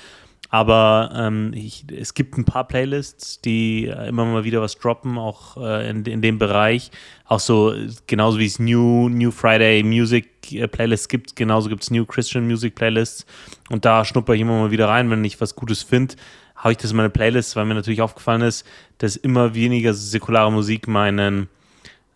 Aber 0.50 1.10
ähm, 1.14 1.52
ich, 1.54 1.84
es 1.94 2.14
gibt 2.14 2.38
ein 2.38 2.44
paar 2.44 2.66
Playlists, 2.66 3.40
die 3.42 3.84
immer 3.86 4.24
mal 4.24 4.44
wieder 4.44 4.62
was 4.62 4.78
droppen, 4.78 5.18
auch 5.18 5.58
äh, 5.58 5.90
in, 5.90 6.04
in 6.04 6.22
dem 6.22 6.38
Bereich. 6.38 6.90
Auch 7.26 7.40
so, 7.40 7.74
genauso 8.06 8.38
wie 8.38 8.46
es 8.46 8.58
New, 8.58 9.10
New 9.10 9.30
Friday 9.30 9.82
Music 9.82 10.52
äh, 10.52 10.66
Playlists 10.66 11.08
gibt, 11.08 11.36
genauso 11.36 11.68
gibt 11.68 11.82
es 11.82 11.90
New 11.90 12.06
Christian 12.06 12.46
Music 12.46 12.74
Playlists. 12.74 13.26
Und 13.68 13.84
da 13.84 14.06
schnupper 14.06 14.32
ich 14.34 14.40
immer 14.40 14.58
mal 14.58 14.70
wieder 14.70 14.88
rein, 14.88 15.10
wenn 15.10 15.22
ich 15.24 15.38
was 15.40 15.54
Gutes 15.54 15.82
finde, 15.82 16.14
habe 16.56 16.72
ich 16.72 16.78
das 16.78 16.90
in 16.90 16.96
meine 16.96 17.10
Playlist, 17.10 17.54
weil 17.54 17.66
mir 17.66 17.74
natürlich 17.74 18.00
aufgefallen 18.00 18.42
ist, 18.42 18.66
dass 18.98 19.16
immer 19.16 19.54
weniger 19.54 19.94
säkulare 19.94 20.50
Musik 20.50 20.88
meinen, 20.88 21.48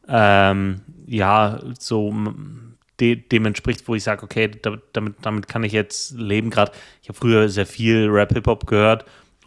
ähm, 0.08 0.80
ja, 1.06 1.60
so 1.78 2.12
de 3.00 3.16
dem 3.16 3.46
entspricht, 3.46 3.88
wo 3.88 3.94
ich 3.94 4.02
sage, 4.02 4.22
okay, 4.22 4.50
damit, 4.92 5.14
damit 5.22 5.48
kann 5.48 5.64
ich 5.64 5.72
jetzt 5.72 6.12
leben. 6.12 6.50
Gerade, 6.50 6.72
ich 7.02 7.08
habe 7.08 7.18
früher 7.18 7.48
sehr 7.48 7.66
viel 7.66 8.08
Rap-Hip-Hop 8.08 8.66
gehört 8.66 9.04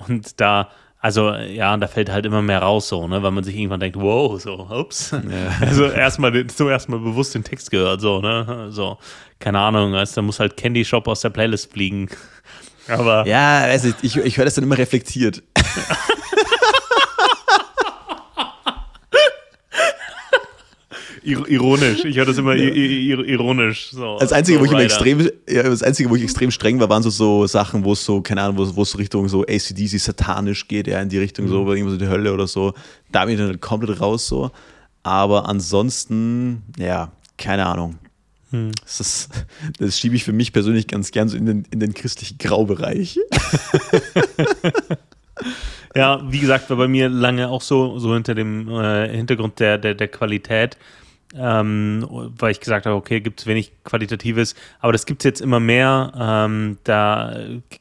und 0.07 0.39
da, 0.41 0.69
also 0.99 1.33
ja, 1.33 1.75
da 1.77 1.87
fällt 1.87 2.11
halt 2.11 2.25
immer 2.25 2.41
mehr 2.41 2.59
raus 2.59 2.89
so, 2.89 3.07
ne, 3.07 3.21
weil 3.21 3.31
man 3.31 3.43
sich 3.43 3.55
irgendwann 3.55 3.79
denkt, 3.79 3.99
wow, 3.99 4.39
so, 4.41 4.67
ups. 4.69 5.11
Ja. 5.11 5.19
Also 5.61 5.85
erstmal 5.85 6.49
so 6.49 6.69
erstmal 6.69 6.99
bewusst 6.99 7.35
den 7.35 7.43
Text 7.43 7.71
gehört, 7.71 8.01
so, 8.01 8.21
ne? 8.21 8.67
So, 8.71 8.97
keine 9.39 9.59
Ahnung, 9.59 9.95
also 9.95 10.15
da 10.15 10.21
muss 10.21 10.39
halt 10.39 10.57
Candy 10.57 10.83
Shop 10.83 11.07
aus 11.07 11.21
der 11.21 11.29
Playlist 11.29 11.71
fliegen. 11.71 12.09
Aber. 12.87 13.25
Ja, 13.27 13.59
also 13.59 13.91
ich, 14.01 14.17
ich 14.17 14.37
höre 14.37 14.45
das 14.45 14.55
dann 14.55 14.63
immer 14.63 14.77
reflektiert. 14.77 15.43
ironisch. 21.25 22.05
Ich 22.05 22.17
höre 22.17 22.25
das 22.25 22.37
immer 22.37 22.55
ironisch. 22.55 23.91
So, 23.91 24.17
das 24.19 24.31
Einzige, 24.31 24.57
so 24.57 24.61
wo 24.61 24.65
ich 24.65 24.71
immer 24.71 24.83
extrem, 24.83 25.29
ja, 25.49 25.63
das 25.63 25.83
Einzige, 25.83 26.09
wo 26.09 26.15
ich 26.15 26.23
extrem 26.23 26.51
streng 26.51 26.79
war, 26.79 26.89
waren 26.89 27.03
so, 27.03 27.09
so 27.09 27.47
Sachen, 27.47 27.83
wo 27.83 27.93
es 27.93 28.05
so, 28.05 28.21
keine 28.21 28.41
Ahnung, 28.41 28.57
wo 28.75 28.81
es 28.81 28.97
Richtung 28.97 29.27
so 29.27 29.43
ACDC 29.43 29.99
satanisch 29.99 30.67
geht, 30.67 30.87
ja, 30.87 31.01
in 31.01 31.09
die 31.09 31.17
Richtung 31.17 31.45
mhm. 31.45 31.49
so, 31.49 31.71
irgendwo 31.71 31.91
so 31.91 31.97
die 31.97 32.07
Hölle 32.07 32.33
oder 32.33 32.47
so. 32.47 32.73
Da 33.11 33.25
bin 33.25 33.35
ich 33.35 33.39
dann 33.39 33.59
komplett 33.59 33.99
raus 33.99 34.27
so. 34.27 34.51
Aber 35.03 35.47
ansonsten, 35.47 36.63
ja, 36.77 37.11
keine 37.37 37.65
Ahnung. 37.65 37.99
Hm. 38.51 38.71
Das, 38.83 38.99
ist, 38.99 39.29
das 39.79 39.99
schiebe 39.99 40.15
ich 40.15 40.23
für 40.23 40.33
mich 40.33 40.53
persönlich 40.53 40.87
ganz 40.87 41.11
gern 41.11 41.27
so 41.27 41.37
in 41.37 41.45
den, 41.45 41.65
in 41.71 41.79
den 41.79 41.93
christlichen 41.93 42.37
Graubereich. 42.37 43.19
ja, 45.95 46.21
wie 46.31 46.39
gesagt, 46.39 46.69
war 46.69 46.77
bei 46.77 46.87
mir 46.87 47.09
lange 47.09 47.49
auch 47.49 47.61
so, 47.61 47.99
so 47.99 48.13
hinter 48.13 48.35
dem 48.35 48.69
äh, 48.69 49.09
Hintergrund 49.09 49.59
der, 49.59 49.77
der, 49.77 49.95
der 49.95 50.07
Qualität 50.07 50.77
ähm, 51.37 52.05
weil 52.09 52.51
ich 52.51 52.59
gesagt 52.59 52.85
habe, 52.85 52.95
okay, 52.95 53.19
gibt 53.19 53.41
es 53.41 53.47
wenig 53.47 53.71
Qualitatives, 53.83 54.55
aber 54.79 54.91
das 54.91 55.05
gibt 55.05 55.21
es 55.21 55.25
jetzt 55.25 55.41
immer 55.41 55.59
mehr. 55.59 56.11
Ähm, 56.17 56.77
da 56.83 57.35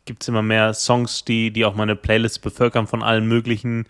gibt 0.05 0.23
es 0.23 0.29
immer 0.29 0.43
mehr 0.43 0.75
Songs, 0.75 1.25
die, 1.25 1.51
die 1.51 1.64
auch 1.64 1.75
meine 1.75 1.97
Playlist 1.97 2.43
bevölkern 2.43 2.87
von 2.87 3.03
allen 3.03 3.27
möglichen, 3.27 3.87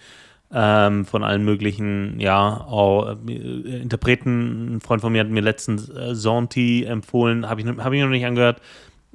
ähm, 0.52 1.04
von 1.06 1.24
allen 1.24 1.44
möglichen, 1.44 2.20
ja, 2.20 2.60
auch, 2.60 3.16
äh, 3.26 3.80
Interpreten. 3.80 4.76
Ein 4.76 4.80
Freund 4.80 5.00
von 5.00 5.12
mir 5.12 5.20
hat 5.20 5.28
mir 5.28 5.40
letztens 5.40 5.88
äh, 5.88 6.14
Zonti 6.14 6.84
empfohlen, 6.84 7.48
habe 7.48 7.60
ich, 7.60 7.66
hab 7.66 7.92
ich 7.92 8.02
noch 8.02 8.08
nicht 8.08 8.26
angehört. 8.26 8.60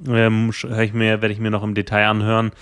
Ähm, 0.06 0.50
ich 0.50 0.92
mir, 0.92 1.22
werde 1.22 1.32
ich 1.32 1.38
mir 1.38 1.50
noch 1.50 1.62
im 1.62 1.74
Detail 1.74 2.06
anhören. 2.06 2.52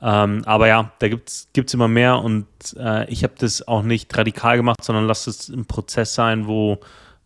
Ähm, 0.00 0.42
aber 0.44 0.68
ja, 0.68 0.92
da 1.00 1.08
gibt 1.08 1.28
es 1.28 1.74
immer 1.74 1.88
mehr 1.88 2.18
und 2.20 2.46
äh, 2.78 3.10
ich 3.10 3.24
habe 3.24 3.34
das 3.38 3.66
auch 3.66 3.82
nicht 3.82 4.16
radikal 4.16 4.56
gemacht, 4.56 4.84
sondern 4.84 5.06
lass 5.06 5.26
es 5.26 5.48
ein 5.48 5.64
Prozess 5.66 6.14
sein, 6.14 6.46
wo 6.46 6.78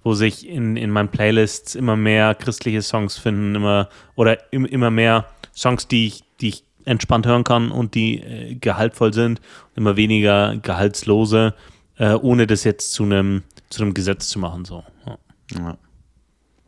wo 0.02 0.14
sich 0.14 0.48
in, 0.48 0.76
in 0.76 0.90
meinen 0.90 1.08
Playlists 1.08 1.74
immer 1.74 1.96
mehr 1.96 2.34
christliche 2.34 2.82
Songs 2.82 3.18
finden, 3.18 3.54
immer 3.54 3.88
oder 4.14 4.52
im, 4.52 4.64
immer 4.64 4.90
mehr 4.90 5.26
Songs, 5.54 5.88
die 5.88 6.06
ich, 6.06 6.24
die 6.40 6.48
ich 6.48 6.64
entspannt 6.84 7.26
hören 7.26 7.44
kann 7.44 7.70
und 7.70 7.94
die 7.94 8.20
äh, 8.20 8.54
gehaltvoll 8.54 9.12
sind, 9.12 9.40
immer 9.76 9.96
weniger 9.96 10.56
gehaltslose, 10.56 11.54
äh, 11.96 12.14
ohne 12.14 12.46
das 12.46 12.64
jetzt 12.64 12.92
zu 12.92 13.04
einem 13.04 13.42
zu 13.72 13.82
einem 13.82 13.94
Gesetz 13.94 14.28
zu 14.28 14.38
machen. 14.38 14.64
So. 14.64 14.84
Ja. 15.06 15.18
ja. 15.54 15.78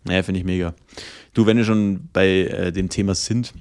Naja, 0.05 0.23
finde 0.23 0.41
ich 0.41 0.47
mega. 0.47 0.75
Du, 1.33 1.47
wenn 1.47 1.57
wir 1.57 1.65
schon 1.65 2.09
bei 2.13 2.29
äh, 2.29 2.73
dem 2.73 2.89
Thema 2.89 3.15
sind, 3.15 3.53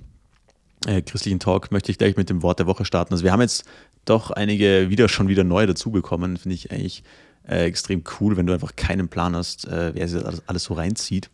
äh, 0.86 1.01
christlichen 1.01 1.39
Talk, 1.39 1.71
möchte 1.71 1.91
ich 1.91 1.97
gleich 1.97 2.17
mit 2.17 2.29
dem 2.29 2.41
Wort 2.41 2.59
der 2.59 2.67
Woche 2.67 2.86
starten. 2.86 3.13
Also 3.13 3.23
wir 3.23 3.31
haben 3.31 3.41
jetzt 3.41 3.65
doch 4.05 4.31
einige 4.31 4.89
wieder 4.89 5.07
schon 5.07 5.27
wieder 5.29 5.43
neue 5.43 5.67
dazubekommen, 5.67 6.38
finde 6.38 6.55
ich 6.55 6.71
eigentlich 6.71 7.03
äh, 7.47 7.65
extrem 7.65 8.03
cool, 8.19 8.38
wenn 8.38 8.45
du 8.45 8.53
einfach 8.53 8.75
keinen 8.75 9.08
Plan 9.08 9.36
hast, 9.36 9.67
äh, 9.67 9.91
wer 9.93 10.08
sich 10.08 10.25
alles, 10.25 10.41
alles 10.47 10.63
so 10.63 10.73
reinzieht. 10.73 11.29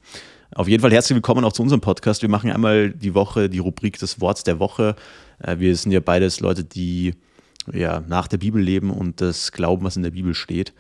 Auf 0.56 0.68
jeden 0.68 0.82
Fall 0.82 0.92
herzlich 0.92 1.16
willkommen 1.16 1.46
auch 1.46 1.54
zu 1.54 1.62
unserem 1.62 1.82
Podcast. 1.82 2.22
Wir 2.24 2.30
machen 2.30 2.52
einmal 2.52 2.90
die 2.90 3.14
Woche 3.14 3.50
die 3.50 3.60
Rubrik 3.60 4.00
des 4.00 4.20
Worts 4.20 4.44
der 4.44 4.60
Woche. 4.60 4.96
Äh, 5.40 5.60
wir 5.60 5.76
sind 5.76 5.92
ja 5.92 6.00
beides 6.00 6.40
Leute, 6.40 6.64
die 6.64 7.14
ja, 7.72 8.02
nach 8.08 8.28
der 8.28 8.38
Bibel 8.38 8.62
leben 8.62 8.90
und 8.90 9.22
das 9.22 9.52
glauben, 9.52 9.84
was 9.84 9.96
in 9.96 10.04
der 10.04 10.12
Bibel 10.12 10.34
steht. 10.34 10.74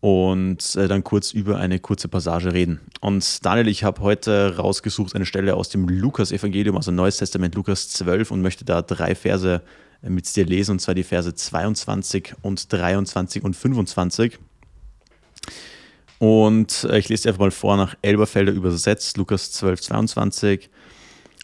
Und 0.00 0.74
äh, 0.76 0.88
dann 0.88 1.02
kurz 1.02 1.32
über 1.32 1.58
eine 1.58 1.78
kurze 1.78 2.08
Passage 2.08 2.52
reden. 2.52 2.80
Und 3.00 3.44
Daniel, 3.46 3.68
ich 3.68 3.84
habe 3.84 4.02
heute 4.02 4.56
rausgesucht 4.56 5.14
eine 5.14 5.24
Stelle 5.24 5.54
aus 5.54 5.70
dem 5.70 5.88
Lukas-Evangelium, 5.88 6.76
also 6.76 6.90
Neues 6.90 7.16
Testament, 7.16 7.54
Lukas 7.54 7.88
12, 7.90 8.30
und 8.30 8.42
möchte 8.42 8.64
da 8.64 8.82
drei 8.82 9.14
Verse 9.14 9.62
mit 10.08 10.34
dir 10.36 10.44
lesen, 10.44 10.72
und 10.72 10.80
zwar 10.80 10.94
die 10.94 11.02
Verse 11.02 11.34
22 11.34 12.34
und 12.42 12.72
23 12.72 13.44
und 13.44 13.54
25. 13.54 14.38
Und 16.18 16.84
äh, 16.84 16.98
ich 16.98 17.08
lese 17.08 17.28
einfach 17.28 17.40
mal 17.40 17.50
vor 17.50 17.76
nach 17.76 17.96
Elberfelder 18.02 18.52
übersetzt, 18.52 19.16
Lukas 19.16 19.52
12, 19.52 19.80
22. 19.82 20.70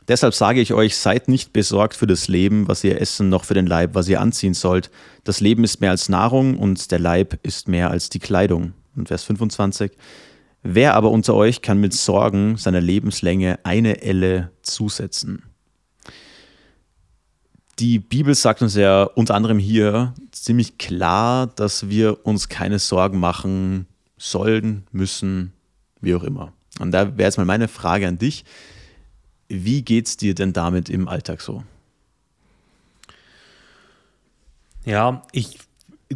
Deshalb 0.08 0.34
sage 0.34 0.60
ich 0.60 0.72
euch, 0.72 0.96
seid 0.96 1.28
nicht 1.28 1.52
besorgt 1.52 1.94
für 1.94 2.06
das 2.06 2.26
Leben, 2.26 2.66
was 2.66 2.82
ihr 2.82 3.00
essen, 3.00 3.28
noch 3.28 3.44
für 3.44 3.54
den 3.54 3.66
Leib, 3.66 3.94
was 3.94 4.08
ihr 4.08 4.20
anziehen 4.20 4.54
sollt. 4.54 4.90
Das 5.24 5.40
Leben 5.40 5.62
ist 5.62 5.80
mehr 5.80 5.90
als 5.90 6.08
Nahrung 6.08 6.58
und 6.58 6.90
der 6.90 6.98
Leib 6.98 7.38
ist 7.42 7.68
mehr 7.68 7.90
als 7.90 8.08
die 8.08 8.18
Kleidung. 8.18 8.72
Und 8.96 9.08
Vers 9.08 9.24
25. 9.24 9.92
Wer 10.62 10.94
aber 10.94 11.10
unter 11.10 11.34
euch 11.34 11.62
kann 11.62 11.78
mit 11.78 11.94
Sorgen 11.94 12.56
seiner 12.56 12.80
Lebenslänge 12.80 13.60
eine 13.62 14.02
Elle 14.02 14.50
zusetzen? 14.62 15.49
Die 17.80 17.98
Bibel 17.98 18.34
sagt 18.34 18.60
uns 18.60 18.74
ja 18.74 19.04
unter 19.04 19.34
anderem 19.34 19.58
hier 19.58 20.12
ziemlich 20.32 20.76
klar, 20.76 21.46
dass 21.46 21.88
wir 21.88 22.26
uns 22.26 22.50
keine 22.50 22.78
Sorgen 22.78 23.18
machen 23.18 23.86
sollen, 24.18 24.86
müssen, 24.92 25.54
wie 26.02 26.14
auch 26.14 26.22
immer. 26.22 26.52
Und 26.78 26.92
da 26.92 27.16
wäre 27.16 27.26
jetzt 27.26 27.38
mal 27.38 27.46
meine 27.46 27.68
Frage 27.68 28.06
an 28.06 28.18
dich. 28.18 28.44
Wie 29.48 29.80
geht 29.80 30.08
es 30.08 30.18
dir 30.18 30.34
denn 30.34 30.52
damit 30.52 30.90
im 30.90 31.08
Alltag 31.08 31.40
so? 31.40 31.64
Ja, 34.84 35.22
ich 35.32 35.58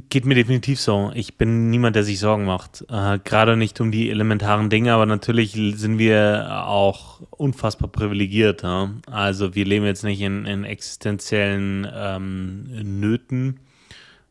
Geht 0.08 0.24
mir 0.24 0.34
definitiv 0.34 0.80
so. 0.80 1.12
Ich 1.14 1.36
bin 1.36 1.70
niemand, 1.70 1.94
der 1.94 2.02
sich 2.02 2.18
Sorgen 2.18 2.44
macht. 2.46 2.84
Äh, 2.88 3.20
Gerade 3.22 3.56
nicht 3.56 3.80
um 3.80 3.92
die 3.92 4.10
elementaren 4.10 4.68
Dinge, 4.68 4.92
aber 4.92 5.06
natürlich 5.06 5.52
sind 5.52 5.98
wir 5.98 6.64
auch 6.66 7.20
unfassbar 7.30 7.88
privilegiert. 7.88 8.64
Ja? 8.64 8.90
Also 9.08 9.54
wir 9.54 9.64
leben 9.64 9.84
jetzt 9.84 10.02
nicht 10.02 10.20
in, 10.20 10.46
in 10.46 10.64
existenziellen 10.64 11.86
ähm, 11.94 12.64
Nöten. 12.98 13.60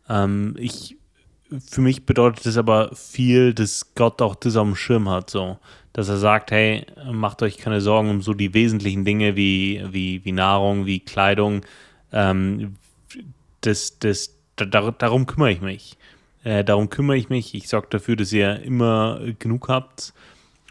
Ähm, 0.10 0.56
ich, 0.60 0.98
für 1.66 1.80
mich 1.80 2.06
bedeutet 2.06 2.46
es 2.46 2.58
aber 2.58 2.94
viel, 2.94 3.54
dass 3.54 3.96
Gott 3.96 4.22
auch 4.22 4.36
das 4.36 4.58
auf 4.58 4.68
dem 4.68 4.76
Schirm 4.76 5.08
hat. 5.08 5.30
So. 5.30 5.60
Dass 5.94 6.10
er 6.10 6.18
sagt, 6.18 6.52
hey, 6.52 6.86
macht 7.10 7.42
euch 7.42 7.56
keine 7.56 7.80
Sorgen 7.80 8.10
um 8.10 8.22
so 8.22 8.34
die 8.34 8.54
wesentlichen 8.54 9.06
Dinge 9.06 9.38
wie, 9.38 9.82
wie, 9.92 10.26
wie 10.26 10.34
Nahrung, 10.34 10.86
wie 10.86 11.00
Kleidung. 11.00 11.62
Ähm, 12.12 12.76
das, 13.62 13.98
das, 14.00 14.43
da, 14.66 14.92
darum 14.92 15.26
kümmere 15.26 15.52
ich 15.52 15.62
mich. 15.62 15.98
Äh, 16.44 16.64
darum 16.64 16.90
kümmere 16.90 17.18
ich 17.18 17.30
mich. 17.30 17.54
Ich 17.56 17.68
sorge 17.68 17.88
dafür, 17.90 18.16
dass 18.16 18.32
ihr 18.32 18.62
immer 18.62 19.20
genug 19.40 19.70
habt. 19.70 20.14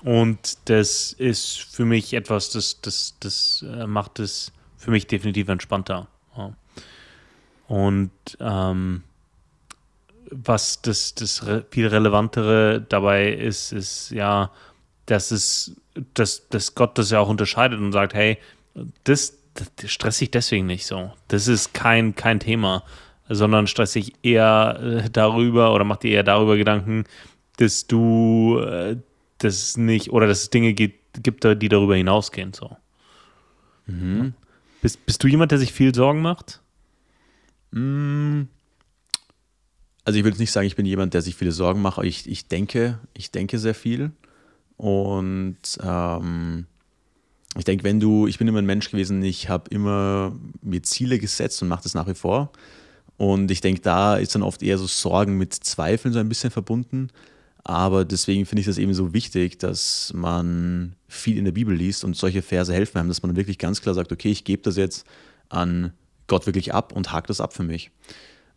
Und 0.03 0.59
das 0.69 1.13
ist 1.13 1.59
für 1.59 1.85
mich 1.85 2.13
etwas, 2.15 2.51
das, 2.51 2.81
das, 2.81 3.15
das 3.21 3.65
äh, 3.69 3.87
macht 3.87 4.19
es 4.19 4.53
für 4.77 4.91
mich 4.91 5.07
definitiv 5.07 5.49
entspannter. 5.49 6.09
Ja. 6.37 6.53
Und 7.69 8.11
ähm, 8.41 9.03
was 10.31 10.83
das, 10.83 11.15
das 11.15 11.45
viel 11.71 11.87
relevantere 11.87 12.85
dabei 12.89 13.33
ist, 13.33 13.73
ist 13.73 14.11
ja, 14.11 14.51
dass 15.07 15.31
es, 15.31 15.77
dass, 16.15 16.49
dass 16.49 16.75
Gott 16.75 16.99
das 16.99 17.11
ja 17.11 17.21
auch 17.21 17.29
unterscheidet 17.29 17.79
und 17.79 17.93
sagt, 17.93 18.15
hey, 18.15 18.39
das, 19.05 19.39
das 19.55 19.91
stress 19.91 20.19
dich 20.19 20.31
deswegen 20.31 20.67
nicht 20.67 20.87
so. 20.87 21.13
Das 21.29 21.49
ist 21.49 21.75
kein, 21.75 22.15
kein 22.15 22.41
Thema 22.41 22.83
sondern 23.35 23.67
stress 23.67 23.93
dich 23.93 24.13
eher 24.23 24.81
äh, 25.05 25.11
darüber 25.11 25.75
oder 25.75 25.85
mach 25.85 25.97
dir 25.97 26.13
eher 26.13 26.23
darüber 26.23 26.57
Gedanken, 26.57 27.05
dass 27.57 27.87
du 27.87 28.59
äh, 28.59 28.97
das 29.39 29.77
nicht 29.77 30.11
oder 30.11 30.27
dass 30.27 30.43
es 30.43 30.51
Dinge 30.51 30.73
gibt, 30.75 31.23
gibt 31.23 31.45
die 31.45 31.69
darüber 31.69 31.97
hinausgehen. 31.97 32.53
So. 32.53 32.77
Mhm. 33.87 34.35
Bist, 34.81 35.05
bist 35.07 35.23
du 35.23 35.29
jemand, 35.29 35.53
der 35.53 35.59
sich 35.59 35.73
viel 35.73 35.95
Sorgen 35.95 36.23
macht? 36.23 36.61
Mm. 37.71 38.43
Also 40.05 40.19
ich 40.19 40.25
würde 40.25 40.39
nicht 40.39 40.51
sagen, 40.51 40.67
ich 40.67 40.75
bin 40.75 40.87
jemand, 40.87 41.15
der 41.15 41.23
sich 41.23 41.37
viele 41.37 41.53
Sorgen 41.53 41.81
macht, 41.81 41.99
aber 41.99 42.07
ich, 42.07 42.29
ich 42.29 42.49
denke, 42.49 42.99
ich 43.15 43.31
denke 43.31 43.59
sehr 43.59 43.75
viel. 43.75 44.11
Und 44.77 45.59
ähm, 45.81 46.67
ich 47.57 47.65
denke, 47.65 47.85
wenn 47.85 48.01
du, 48.01 48.27
ich 48.27 48.39
bin 48.39 48.49
immer 48.49 48.59
ein 48.59 48.67
Mensch 48.67 48.91
gewesen, 48.91 49.23
ich 49.23 49.49
habe 49.49 49.71
immer 49.71 50.35
mir 50.61 50.83
Ziele 50.83 51.21
gesetzt 51.21 51.63
und 51.63 51.69
mache 51.69 51.85
das 51.85 51.95
nach 51.95 52.09
wie 52.09 52.15
vor. 52.15 52.51
Und 53.17 53.51
ich 53.51 53.61
denke, 53.61 53.81
da 53.81 54.17
ist 54.17 54.35
dann 54.35 54.43
oft 54.43 54.63
eher 54.63 54.79
so 54.79 54.87
Sorgen 54.87 55.39
mit 55.39 55.55
Zweifeln 55.55 56.13
so 56.13 56.19
ein 56.19 56.29
bisschen 56.29 56.51
verbunden. 56.51 57.11
Aber 57.65 58.05
deswegen 58.05 58.45
finde 58.45 58.61
ich 58.61 58.67
das 58.67 58.79
eben 58.79 58.93
so 58.93 59.13
wichtig, 59.13 59.59
dass 59.59 60.13
man 60.15 60.97
viel 61.07 61.39
in 61.39 61.45
der 61.45 61.53
Bibel 61.53 61.75
liest 61.75 62.03
und 62.03 62.17
solche 62.17 62.43
Verse 62.43 62.73
helfen 62.73 62.99
einem, 62.99 63.09
dass 63.09 63.23
man 63.23 63.37
wirklich 63.37 63.59
ganz 63.59 63.81
klar 63.81 63.95
sagt, 63.95 64.11
okay, 64.11 64.31
ich 64.31 64.45
gebe 64.45 64.63
das 64.63 64.77
jetzt 64.77 65.07
an 65.49 65.93
Gott 66.27 66.47
wirklich 66.47 66.75
ab 66.75 66.93
und 66.93 67.13
hake 67.13 67.29
das 67.29 67.41
ab 67.41 67.53
für 67.53 67.63
mich. 67.63 67.91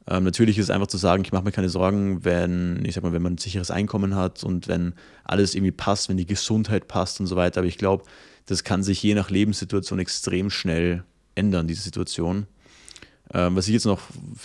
Ähm, 0.08 0.24
natürlich 0.24 0.58
ist 0.58 0.66
es 0.66 0.70
einfach 0.70 0.88
zu 0.88 0.98
sagen, 0.98 1.24
ich 1.24 1.32
mache 1.32 1.44
mir 1.44 1.52
keine 1.52 1.70
Sorgen, 1.70 2.24
wenn, 2.26 2.84
ich 2.86 2.96
sag 2.96 3.04
mal, 3.04 3.12
wenn 3.12 3.22
man 3.22 3.34
ein 3.34 3.38
sicheres 3.38 3.72
Einkommen 3.72 4.16
hat 4.16 4.44
und 4.44 4.68
wenn 4.68 4.94
alles 5.24 5.56
irgendwie 5.56 5.72
passt, 5.72 6.10
wenn 6.10 6.18
die 6.18 6.28
Gesundheit 6.28 6.88
passt 6.88 7.20
und 7.20 7.28
so 7.28 7.36
weiter. 7.36 7.60
Aber 7.60 7.68
ich 7.68 7.78
glaube, 7.78 8.06
das 8.46 8.64
kann 8.64 8.84
sich 8.84 9.02
je 9.02 9.16
nach 9.16 9.30
Lebenssituation 9.30 10.00
extrem 10.00 10.50
schnell 10.50 11.04
ändern, 11.34 11.68
diese 11.68 11.82
Situation. 11.82 12.48
Ähm, 13.36 13.58
was 13.58 13.68
ich 13.68 13.74
jetzt 13.74 13.86
noch 13.86 14.00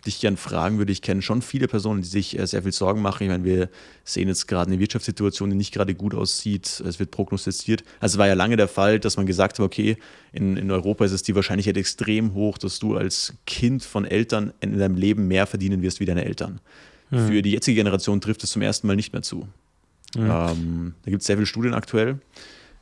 dich 0.05 0.20
gerne 0.20 0.37
fragen 0.37 0.79
würde, 0.79 0.90
ich 0.90 1.00
kenne 1.00 1.22
schon 1.22 1.42
viele 1.42 1.68
Personen, 1.68 2.03
die 2.03 2.09
sich 2.09 2.37
äh, 2.37 2.44
sehr 2.44 2.64
viel 2.64 2.72
Sorgen 2.72 3.00
machen. 3.03 3.22
Ich 3.22 3.29
meine, 3.29 3.44
wir 3.44 3.68
sehen 4.03 4.26
jetzt 4.26 4.48
gerade 4.48 4.68
eine 4.68 4.81
Wirtschaftssituation, 4.81 5.48
die 5.48 5.55
nicht 5.55 5.72
gerade 5.72 5.94
gut 5.94 6.12
aussieht. 6.12 6.83
Es 6.85 6.98
wird 6.98 7.12
prognostiziert. 7.12 7.85
Also 8.00 8.16
es 8.16 8.18
war 8.18 8.26
ja 8.26 8.35
lange 8.35 8.57
der 8.57 8.66
Fall, 8.66 8.98
dass 8.98 9.16
man 9.16 9.26
gesagt 9.26 9.61
hat, 9.61 9.64
okay, 9.64 9.96
in, 10.33 10.57
in 10.57 10.72
Europa 10.72 11.05
ist 11.05 11.12
es 11.12 11.22
die 11.22 11.37
Wahrscheinlichkeit 11.37 11.76
extrem 11.76 12.35
hoch, 12.35 12.59
dass 12.59 12.81
du 12.81 12.96
als 12.96 13.35
Kind 13.46 13.85
von 13.85 14.05
Eltern 14.05 14.53
in 14.59 14.76
deinem 14.76 14.96
Leben 14.96 15.29
mehr 15.29 15.46
verdienen 15.46 15.83
wirst 15.83 16.00
wie 16.00 16.05
deine 16.05 16.24
Eltern. 16.24 16.61
Mhm. 17.11 17.29
Für 17.29 17.42
die 17.42 17.53
jetzige 17.53 17.76
Generation 17.76 18.20
trifft 18.20 18.42
es 18.42 18.50
zum 18.50 18.62
ersten 18.62 18.88
Mal 18.88 18.96
nicht 18.96 19.12
mehr 19.12 19.22
zu. 19.22 19.46
Mhm. 20.16 20.22
Ähm, 20.22 20.94
da 21.05 21.11
gibt 21.12 21.20
es 21.20 21.29
sehr 21.29 21.37
viele 21.37 21.46
Studien 21.46 21.74
aktuell. 21.74 22.18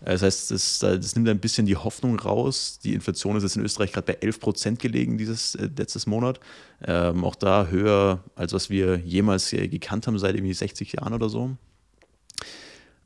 Äh, 0.00 0.12
das 0.12 0.22
heißt, 0.22 0.50
das, 0.50 0.78
das, 0.78 1.14
nimmt 1.14 1.28
ein 1.28 1.40
bisschen 1.40 1.66
die 1.66 1.76
Hoffnung 1.76 2.18
raus. 2.18 2.78
Die 2.82 2.94
Inflation 2.94 3.36
ist 3.36 3.42
jetzt 3.42 3.56
in 3.56 3.64
Österreich 3.64 3.92
gerade 3.92 4.06
bei 4.06 4.18
11 4.20 4.40
Prozent 4.40 4.78
gelegen 4.78 5.18
dieses 5.18 5.54
äh, 5.54 5.68
letztes 5.76 6.06
Monat. 6.06 6.40
Ähm, 6.84 7.24
auch 7.24 7.34
da 7.34 7.66
höher, 7.66 8.22
als 8.34 8.52
was 8.52 8.70
wir 8.70 8.96
jemals 8.98 9.50
gekannt 9.50 10.06
haben 10.06 10.18
seit 10.18 10.34
irgendwie 10.34 10.54
60 10.54 10.92
Jahren 10.92 11.14
oder 11.14 11.28
so. 11.28 11.56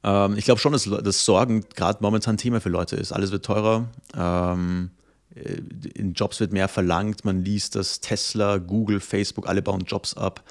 Ähm, 0.05 0.37
ich 0.37 0.45
glaube 0.45 0.61
schon, 0.61 0.73
dass, 0.73 0.85
dass 0.85 1.25
Sorgen 1.25 1.65
gerade 1.75 1.99
momentan 2.01 2.37
Thema 2.37 2.61
für 2.61 2.69
Leute 2.69 2.97
ist. 2.97 3.13
Alles 3.13 3.33
wird 3.33 3.45
teurer. 3.45 3.89
Ähm, 4.17 4.91
äh, 5.35 5.61
in 5.95 6.15
Jobs 6.15 6.41
wird 6.41 6.53
mehr 6.53 6.69
verlangt. 6.69 7.25
Man 7.25 7.45
liest, 7.45 7.77
dass 7.77 8.01
Tesla, 8.01 8.59
Google, 8.59 9.01
Facebook, 9.01 9.49
alle 9.49 9.63
bauen 9.63 9.85
Jobs 9.87 10.15
ab. 10.17 10.43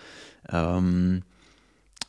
Ähm, 0.49 1.23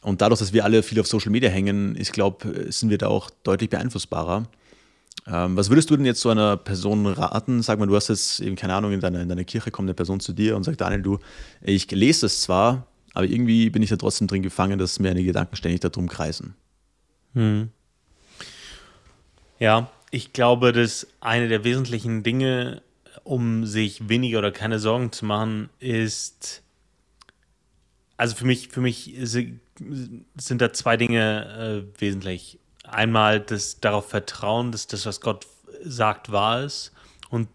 und 0.02 0.20
dadurch, 0.20 0.40
dass 0.40 0.52
wir 0.52 0.64
alle 0.64 0.82
viel 0.82 1.00
auf 1.00 1.06
Social 1.06 1.30
Media 1.30 1.48
hängen, 1.48 1.96
ich 1.98 2.12
glaube, 2.12 2.70
sind 2.72 2.90
wir 2.90 2.98
da 2.98 3.08
auch 3.08 3.30
deutlich 3.44 3.70
beeinflussbarer. 3.70 4.48
Ähm, 5.26 5.56
was 5.56 5.70
würdest 5.70 5.90
du 5.90 5.96
denn 5.96 6.04
jetzt 6.04 6.20
so 6.20 6.30
einer 6.30 6.56
Person 6.56 7.06
raten? 7.06 7.62
Sag 7.62 7.78
mal, 7.78 7.86
du 7.86 7.94
hast 7.94 8.08
jetzt 8.08 8.40
eben, 8.40 8.56
keine 8.56 8.74
Ahnung, 8.74 8.92
in 8.92 9.00
deiner, 9.00 9.20
in 9.20 9.28
deiner 9.28 9.44
Kirche 9.44 9.70
kommt 9.70 9.86
eine 9.86 9.94
Person 9.94 10.18
zu 10.18 10.32
dir 10.32 10.56
und 10.56 10.64
sagt, 10.64 10.80
Daniel, 10.80 11.02
du, 11.02 11.18
ich 11.60 11.88
lese 11.90 12.22
das 12.22 12.40
zwar, 12.40 12.86
aber 13.14 13.26
irgendwie 13.26 13.70
bin 13.70 13.82
ich 13.82 13.90
da 13.90 13.96
trotzdem 13.96 14.26
drin 14.26 14.42
gefangen, 14.42 14.78
dass 14.78 14.98
mir 14.98 15.10
eine 15.10 15.22
Gedanken 15.22 15.54
ständig 15.54 15.80
darum 15.80 16.08
kreisen. 16.08 16.54
Hm. 17.34 17.68
Ja, 19.60 19.90
ich 20.10 20.32
glaube, 20.32 20.72
dass 20.72 21.06
eine 21.20 21.48
der 21.48 21.62
wesentlichen 21.62 22.24
Dinge, 22.24 22.82
um 23.22 23.64
sich 23.64 24.08
weniger 24.08 24.40
oder 24.40 24.50
keine 24.50 24.80
Sorgen 24.80 25.12
zu 25.12 25.24
machen, 25.24 25.68
ist, 25.78 26.62
also 28.16 28.34
für 28.34 28.46
mich, 28.46 28.68
für 28.68 28.80
mich 28.80 29.14
sind 29.78 30.62
da 30.62 30.72
zwei 30.72 30.96
Dinge 30.96 31.85
äh, 31.96 32.00
wesentlich. 32.00 32.58
Einmal 32.85 33.40
das 33.40 33.80
darauf 33.80 34.08
vertrauen, 34.08 34.72
dass 34.72 34.87
das, 34.87 35.06
was 35.06 35.20
Gott 35.20 35.46
sagt, 35.85 36.30
wahr 36.32 36.62
ist 36.62 36.92
und 37.30 37.48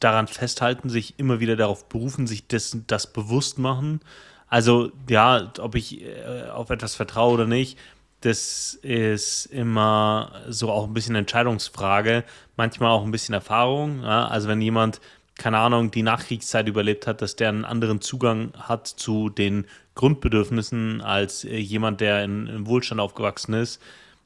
daran 0.00 0.26
festhalten, 0.26 0.88
sich 0.88 1.18
immer 1.18 1.40
wieder 1.40 1.56
darauf 1.56 1.88
berufen, 1.88 2.26
sich 2.26 2.46
das, 2.46 2.76
das 2.86 3.12
bewusst 3.12 3.58
machen. 3.58 4.00
Also 4.48 4.90
ja, 5.08 5.52
ob 5.58 5.74
ich 5.74 6.02
äh, 6.02 6.48
auf 6.50 6.70
etwas 6.70 6.94
vertraue 6.94 7.34
oder 7.34 7.46
nicht, 7.46 7.78
das 8.22 8.74
ist 8.82 9.46
immer 9.46 10.32
so 10.48 10.70
auch 10.70 10.86
ein 10.86 10.94
bisschen 10.94 11.14
Entscheidungsfrage, 11.14 12.24
manchmal 12.56 12.90
auch 12.90 13.04
ein 13.04 13.10
bisschen 13.10 13.34
Erfahrung. 13.34 14.02
Ja? 14.02 14.26
Also 14.26 14.48
wenn 14.48 14.60
jemand 14.60 15.00
keine 15.38 15.58
Ahnung, 15.58 15.90
die 15.90 16.02
Nachkriegszeit 16.02 16.68
überlebt 16.68 17.06
hat, 17.06 17.22
dass 17.22 17.36
der 17.36 17.48
einen 17.48 17.64
anderen 17.64 18.00
Zugang 18.00 18.52
hat 18.58 18.86
zu 18.86 19.30
den 19.30 19.66
Grundbedürfnissen 19.94 21.00
als 21.00 21.44
äh, 21.44 21.56
jemand, 21.56 22.00
der 22.00 22.24
in, 22.24 22.46
in 22.46 22.66
Wohlstand 22.66 23.00
aufgewachsen 23.00 23.54
ist. 23.54 23.80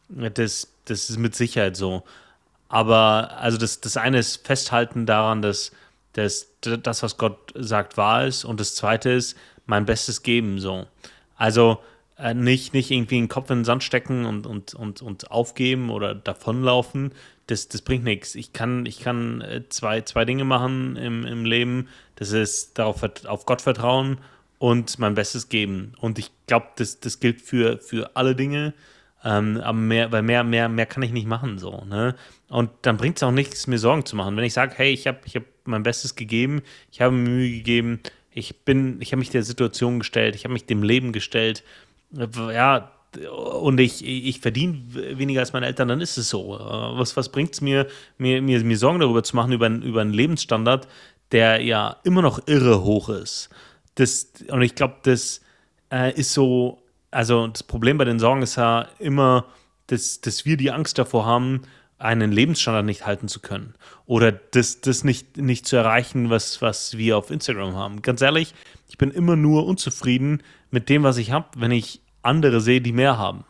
Das, 0.09 0.68
das 0.87 1.11
ist 1.11 1.18
mit 1.18 1.37
Sicherheit 1.37 1.77
so. 1.77 2.03
Aber 2.68 3.31
also 3.38 3.59
das, 3.59 3.81
das 3.81 3.96
eine 3.96 4.18
ist 4.18 4.46
Festhalten 4.46 5.07
daran, 5.07 5.42
dass, 5.42 5.72
dass 6.14 6.48
das, 6.61 7.03
was 7.03 7.18
Gott 7.18 7.53
sagt, 7.55 7.96
wahr 7.96 8.27
ist. 8.27 8.44
Und 8.44 8.59
das 8.59 8.75
zweite 8.75 9.11
ist, 9.11 9.37
mein 9.66 9.85
Bestes 9.85 10.22
geben. 10.22 10.59
So. 10.59 10.87
Also 11.37 11.79
äh, 12.18 12.35
nicht, 12.35 12.72
nicht 12.72 12.91
irgendwie 12.91 13.16
den 13.16 13.28
Kopf 13.28 13.51
in 13.51 13.59
den 13.59 13.64
Sand 13.64 13.82
stecken 13.84 14.24
und, 14.24 14.47
und, 14.47 14.74
und, 14.74 15.03
und 15.03 15.30
aufgeben 15.30 15.91
oder 15.91 16.14
davonlaufen, 16.14 17.12
das, 17.53 17.68
das 17.68 17.82
bringt 17.82 18.05
nichts. 18.05 18.34
Ich 18.34 18.53
kann, 18.53 18.86
ich 18.86 19.00
kann 19.00 19.40
äh, 19.42 19.62
zwei, 19.68 20.00
zwei 20.00 20.24
Dinge 20.24 20.44
machen 20.44 20.96
im, 20.96 21.24
im 21.24 21.44
Leben. 21.44 21.88
Das 22.16 22.32
ist 22.32 22.78
darauf 22.78 23.03
auf 23.26 23.46
Gott 23.46 23.62
vertrauen 23.62 24.18
und 24.59 24.98
mein 24.98 25.14
Bestes 25.14 25.48
geben. 25.48 25.92
Und 26.00 26.18
ich 26.18 26.30
glaube, 26.46 26.68
das, 26.76 27.00
das 27.00 27.20
gilt 27.20 27.40
für, 27.40 27.78
für 27.78 28.16
alle 28.16 28.34
Dinge. 28.34 28.74
Ähm, 29.24 29.61
aber 29.62 29.78
mehr, 29.78 30.11
weil 30.11 30.22
mehr, 30.22 30.42
mehr, 30.42 30.68
mehr 30.68 30.86
kann 30.86 31.03
ich 31.03 31.12
nicht 31.12 31.26
machen. 31.26 31.59
So, 31.59 31.84
ne? 31.84 32.16
Und 32.48 32.70
dann 32.82 32.96
bringt 32.96 33.18
es 33.18 33.22
auch 33.22 33.30
nichts, 33.30 33.66
mir 33.66 33.78
Sorgen 33.78 34.05
zu 34.05 34.16
machen. 34.16 34.36
Wenn 34.36 34.44
ich 34.44 34.55
sage, 34.55 34.74
hey, 34.76 34.92
ich 34.92 35.07
habe 35.07 35.20
ich 35.24 35.36
hab 35.36 35.44
mein 35.64 35.82
Bestes 35.82 36.16
gegeben, 36.16 36.62
ich 36.90 37.00
habe 37.00 37.14
Mühe 37.14 37.50
gegeben, 37.50 38.00
ich 38.32 38.64
bin, 38.64 39.00
ich 39.00 39.12
habe 39.12 39.20
mich 39.20 39.30
der 39.30 39.42
Situation 39.42 39.98
gestellt, 39.98 40.34
ich 40.34 40.44
habe 40.44 40.55
mich 40.55 40.64
dem 40.64 40.82
Leben 40.82 41.12
gestellt, 41.12 41.62
ja, 42.11 42.90
und 43.16 43.78
ich, 43.78 44.04
ich 44.04 44.40
verdiene 44.40 44.82
weniger 45.18 45.40
als 45.40 45.52
meine 45.52 45.66
Eltern, 45.66 45.88
dann 45.88 46.00
ist 46.00 46.16
es 46.16 46.28
so. 46.28 46.56
Äh, 46.56 46.98
was, 46.98 47.16
was 47.16 47.30
bringt 47.30 47.54
es 47.54 47.60
mir, 47.60 47.86
mir, 48.18 48.40
mir, 48.42 48.62
mir 48.64 48.78
Sorgen 48.78 49.00
darüber 49.00 49.22
zu 49.22 49.36
machen, 49.36 49.52
über, 49.52 49.68
über 49.68 50.00
einen 50.00 50.12
Lebensstandard, 50.12 50.88
der 51.30 51.60
ja 51.60 51.96
immer 52.04 52.22
noch 52.22 52.46
irre 52.46 52.82
hoch 52.82 53.08
ist? 53.08 53.50
Das, 53.94 54.32
und 54.48 54.62
ich 54.62 54.74
glaube, 54.74 54.96
das 55.02 55.40
äh, 55.92 56.12
ist 56.14 56.32
so, 56.32 56.82
also 57.10 57.46
das 57.48 57.62
Problem 57.62 57.98
bei 57.98 58.04
den 58.04 58.18
Sorgen 58.18 58.42
ist 58.42 58.56
ja 58.56 58.88
immer, 58.98 59.46
dass, 59.88 60.20
dass 60.20 60.46
wir 60.46 60.56
die 60.56 60.70
Angst 60.70 60.98
davor 60.98 61.26
haben, 61.26 61.62
einen 61.98 62.32
Lebensstandard 62.32 62.84
nicht 62.84 63.06
halten 63.06 63.28
zu 63.28 63.40
können 63.40 63.74
oder 64.06 64.32
das, 64.32 64.80
das 64.80 65.04
nicht, 65.04 65.36
nicht 65.36 65.66
zu 65.66 65.76
erreichen, 65.76 66.30
was, 66.30 66.60
was 66.60 66.98
wir 66.98 67.16
auf 67.16 67.30
Instagram 67.30 67.76
haben. 67.76 68.02
Ganz 68.02 68.20
ehrlich, 68.22 68.54
ich 68.88 68.98
bin 68.98 69.10
immer 69.12 69.36
nur 69.36 69.66
unzufrieden 69.66 70.42
mit 70.70 70.88
dem, 70.88 71.04
was 71.04 71.16
ich 71.18 71.30
habe, 71.30 71.46
wenn 71.56 71.70
ich 71.70 72.01
andere 72.23 72.61
sehe, 72.61 72.81
die 72.81 72.93
mehr 72.93 73.18
haben. 73.18 73.45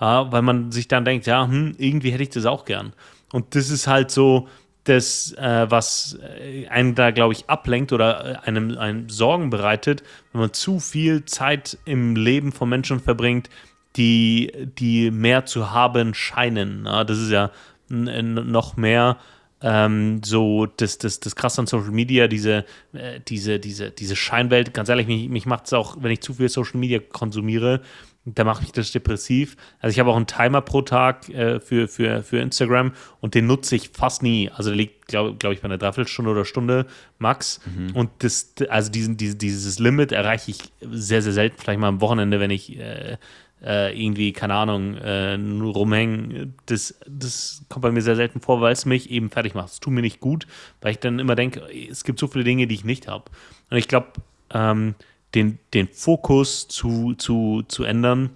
Ja, 0.00 0.30
weil 0.32 0.42
man 0.42 0.72
sich 0.72 0.88
dann 0.88 1.04
denkt, 1.04 1.26
ja, 1.26 1.46
hm, 1.46 1.74
irgendwie 1.78 2.10
hätte 2.10 2.24
ich 2.24 2.30
das 2.30 2.46
auch 2.46 2.64
gern. 2.64 2.92
Und 3.32 3.54
das 3.54 3.70
ist 3.70 3.86
halt 3.86 4.10
so 4.10 4.48
das, 4.84 5.32
äh, 5.38 5.66
was 5.70 6.18
äh, 6.40 6.66
einen 6.68 6.94
da, 6.94 7.10
glaube 7.10 7.32
ich, 7.32 7.48
ablenkt 7.48 7.92
oder 7.92 8.42
äh, 8.44 8.46
einem, 8.46 8.76
einem 8.76 9.08
Sorgen 9.08 9.50
bereitet, 9.50 10.02
wenn 10.32 10.42
man 10.42 10.52
zu 10.52 10.78
viel 10.78 11.24
Zeit 11.24 11.78
im 11.84 12.16
Leben 12.16 12.52
von 12.52 12.68
Menschen 12.68 13.00
verbringt, 13.00 13.48
die, 13.96 14.52
die 14.78 15.10
mehr 15.10 15.46
zu 15.46 15.70
haben 15.70 16.14
scheinen. 16.14 16.84
Ja, 16.86 17.04
das 17.04 17.18
ist 17.18 17.30
ja 17.30 17.50
noch 17.88 18.76
mehr 18.76 19.18
ähm, 19.60 20.22
so 20.22 20.66
das, 20.66 20.98
das, 20.98 21.20
das 21.20 21.36
krass 21.36 21.58
an 21.58 21.66
Social 21.66 21.90
Media, 21.90 22.28
diese, 22.28 22.64
äh, 22.92 23.20
diese, 23.26 23.58
diese, 23.58 23.90
diese 23.90 24.16
Scheinwelt. 24.16 24.74
Ganz 24.74 24.88
ehrlich, 24.88 25.06
mich, 25.06 25.28
mich 25.28 25.46
macht 25.46 25.66
es 25.66 25.72
auch, 25.72 25.96
wenn 26.00 26.10
ich 26.10 26.20
zu 26.20 26.34
viel 26.34 26.48
Social 26.48 26.78
Media 26.78 26.98
konsumiere, 26.98 27.80
da 28.24 28.44
macht 28.44 28.62
mich 28.62 28.72
das 28.72 28.90
depressiv. 28.90 29.56
Also 29.80 29.92
ich 29.92 30.00
habe 30.00 30.10
auch 30.10 30.16
einen 30.16 30.26
Timer 30.26 30.62
pro 30.62 30.82
Tag 30.82 31.28
äh, 31.28 31.60
für, 31.60 31.88
für, 31.88 32.22
für 32.22 32.38
Instagram 32.38 32.92
und 33.20 33.34
den 33.34 33.46
nutze 33.46 33.76
ich 33.76 33.90
fast 33.90 34.22
nie. 34.22 34.50
Also 34.50 34.70
der 34.70 34.76
liegt, 34.76 35.08
glaube 35.08 35.36
glaub 35.36 35.52
ich, 35.52 35.60
bei 35.60 35.66
einer 35.66 35.78
Dreiviertelstunde 35.78 36.30
oder 36.30 36.44
Stunde 36.44 36.86
max. 37.18 37.60
Mhm. 37.66 37.94
Und 37.94 38.10
das, 38.20 38.54
also 38.68 38.90
diesen, 38.90 39.16
dieses, 39.16 39.36
dieses 39.36 39.78
Limit 39.78 40.12
erreiche 40.12 40.50
ich 40.52 40.58
sehr, 40.80 41.20
sehr 41.20 41.32
selten. 41.32 41.56
Vielleicht 41.58 41.80
mal 41.80 41.88
am 41.88 42.00
Wochenende, 42.00 42.40
wenn 42.40 42.50
ich 42.50 42.78
äh, 42.78 43.18
äh, 43.62 43.98
irgendwie, 44.00 44.32
keine 44.32 44.54
Ahnung, 44.54 44.96
äh, 44.96 45.36
nur 45.36 45.74
rumhängen. 45.74 46.54
Das, 46.66 46.98
das 47.06 47.62
kommt 47.68 47.82
bei 47.82 47.90
mir 47.90 48.02
sehr 48.02 48.16
selten 48.16 48.40
vor, 48.40 48.60
weil 48.60 48.72
es 48.72 48.86
mich 48.86 49.10
eben 49.10 49.30
fertig 49.30 49.54
macht. 49.54 49.68
Es 49.68 49.80
tut 49.80 49.92
mir 49.92 50.02
nicht 50.02 50.20
gut, 50.20 50.46
weil 50.80 50.92
ich 50.92 50.98
dann 50.98 51.18
immer 51.18 51.34
denke, 51.34 51.62
es 51.90 52.04
gibt 52.04 52.18
so 52.18 52.26
viele 52.26 52.44
Dinge, 52.44 52.66
die 52.66 52.74
ich 52.74 52.84
nicht 52.84 53.08
habe. 53.08 53.24
Und 53.70 53.76
ich 53.76 53.88
glaube, 53.88 54.08
ähm, 54.50 54.94
den, 55.34 55.58
den 55.72 55.88
Fokus 55.88 56.68
zu, 56.68 57.14
zu, 57.14 57.62
zu 57.66 57.84
ändern, 57.84 58.30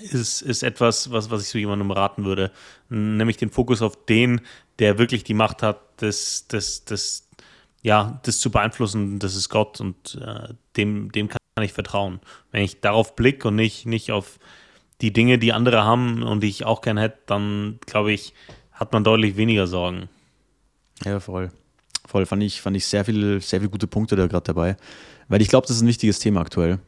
ist, 0.00 0.42
ist 0.42 0.62
etwas, 0.62 1.10
was, 1.10 1.30
was 1.30 1.42
ich 1.42 1.48
so 1.48 1.58
jemandem 1.58 1.90
raten 1.90 2.24
würde. 2.24 2.50
Nämlich 2.88 3.36
den 3.36 3.50
Fokus 3.50 3.82
auf 3.82 4.04
den, 4.06 4.40
der 4.78 4.98
wirklich 4.98 5.24
die 5.24 5.34
Macht 5.34 5.62
hat, 5.62 5.80
das, 5.98 6.46
das, 6.48 6.84
das, 6.84 7.28
ja, 7.82 8.20
das 8.24 8.38
zu 8.38 8.50
beeinflussen, 8.50 9.18
das 9.18 9.34
ist 9.34 9.48
Gott 9.48 9.80
und 9.80 10.18
äh, 10.20 10.54
dem, 10.76 11.12
dem 11.12 11.28
kann 11.28 11.38
ich 11.60 11.72
vertrauen. 11.72 12.20
Wenn 12.50 12.62
ich 12.62 12.80
darauf 12.80 13.16
blicke 13.16 13.48
und 13.48 13.56
nicht, 13.56 13.86
nicht 13.86 14.12
auf 14.12 14.38
die 15.00 15.12
Dinge, 15.12 15.38
die 15.38 15.52
andere 15.52 15.84
haben 15.84 16.22
und 16.22 16.42
die 16.42 16.48
ich 16.48 16.64
auch 16.64 16.80
gern 16.80 16.96
hätte, 16.96 17.18
dann 17.26 17.78
glaube 17.86 18.12
ich, 18.12 18.32
hat 18.72 18.92
man 18.92 19.04
deutlich 19.04 19.36
weniger 19.36 19.66
Sorgen. 19.66 20.08
Ja, 21.04 21.20
voll. 21.20 21.50
Voll, 22.06 22.26
fand 22.26 22.42
ich, 22.42 22.60
fand 22.60 22.76
ich 22.76 22.86
sehr 22.86 23.04
viele 23.04 23.40
sehr 23.40 23.60
viel 23.60 23.68
gute 23.68 23.86
Punkte 23.86 24.16
da 24.16 24.26
gerade 24.26 24.44
dabei. 24.44 24.76
Weil 25.32 25.40
ich 25.40 25.48
glaube, 25.48 25.66
das 25.66 25.76
ist 25.76 25.82
ein 25.82 25.88
wichtiges 25.88 26.18
Thema 26.18 26.42
aktuell. 26.42 26.78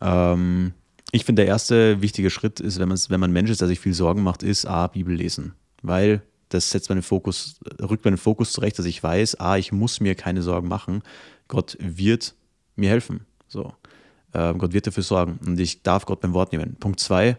Ähm, 0.00 0.72
ich 1.10 1.24
finde, 1.24 1.42
der 1.42 1.48
erste 1.48 2.00
wichtige 2.00 2.30
Schritt 2.30 2.60
ist, 2.60 2.78
wenn, 2.78 2.90
wenn 2.90 3.18
man 3.18 3.32
Mensch 3.32 3.50
ist, 3.50 3.60
der 3.60 3.66
sich 3.66 3.80
viel 3.80 3.92
Sorgen 3.92 4.22
macht, 4.22 4.44
ist 4.44 4.66
A, 4.66 4.86
Bibel 4.86 5.12
lesen. 5.16 5.54
Weil 5.82 6.22
das 6.48 6.70
setzt 6.70 6.90
meinen 6.90 7.02
Fokus, 7.02 7.58
rückt 7.80 8.04
meinen 8.04 8.18
Fokus 8.18 8.52
zurecht, 8.52 8.78
dass 8.78 8.86
ich 8.86 9.02
weiß, 9.02 9.40
A, 9.40 9.56
ich 9.56 9.72
muss 9.72 9.98
mir 9.98 10.14
keine 10.14 10.42
Sorgen 10.42 10.68
machen. 10.68 11.02
Gott 11.48 11.76
wird 11.80 12.36
mir 12.76 12.88
helfen. 12.88 13.26
So. 13.48 13.72
Äh, 14.32 14.54
Gott 14.54 14.72
wird 14.72 14.86
dafür 14.86 15.02
sorgen 15.02 15.40
und 15.44 15.58
ich 15.58 15.82
darf 15.82 16.06
Gott 16.06 16.20
beim 16.20 16.34
Wort 16.34 16.52
nehmen. 16.52 16.76
Punkt 16.78 17.00
zwei, 17.00 17.36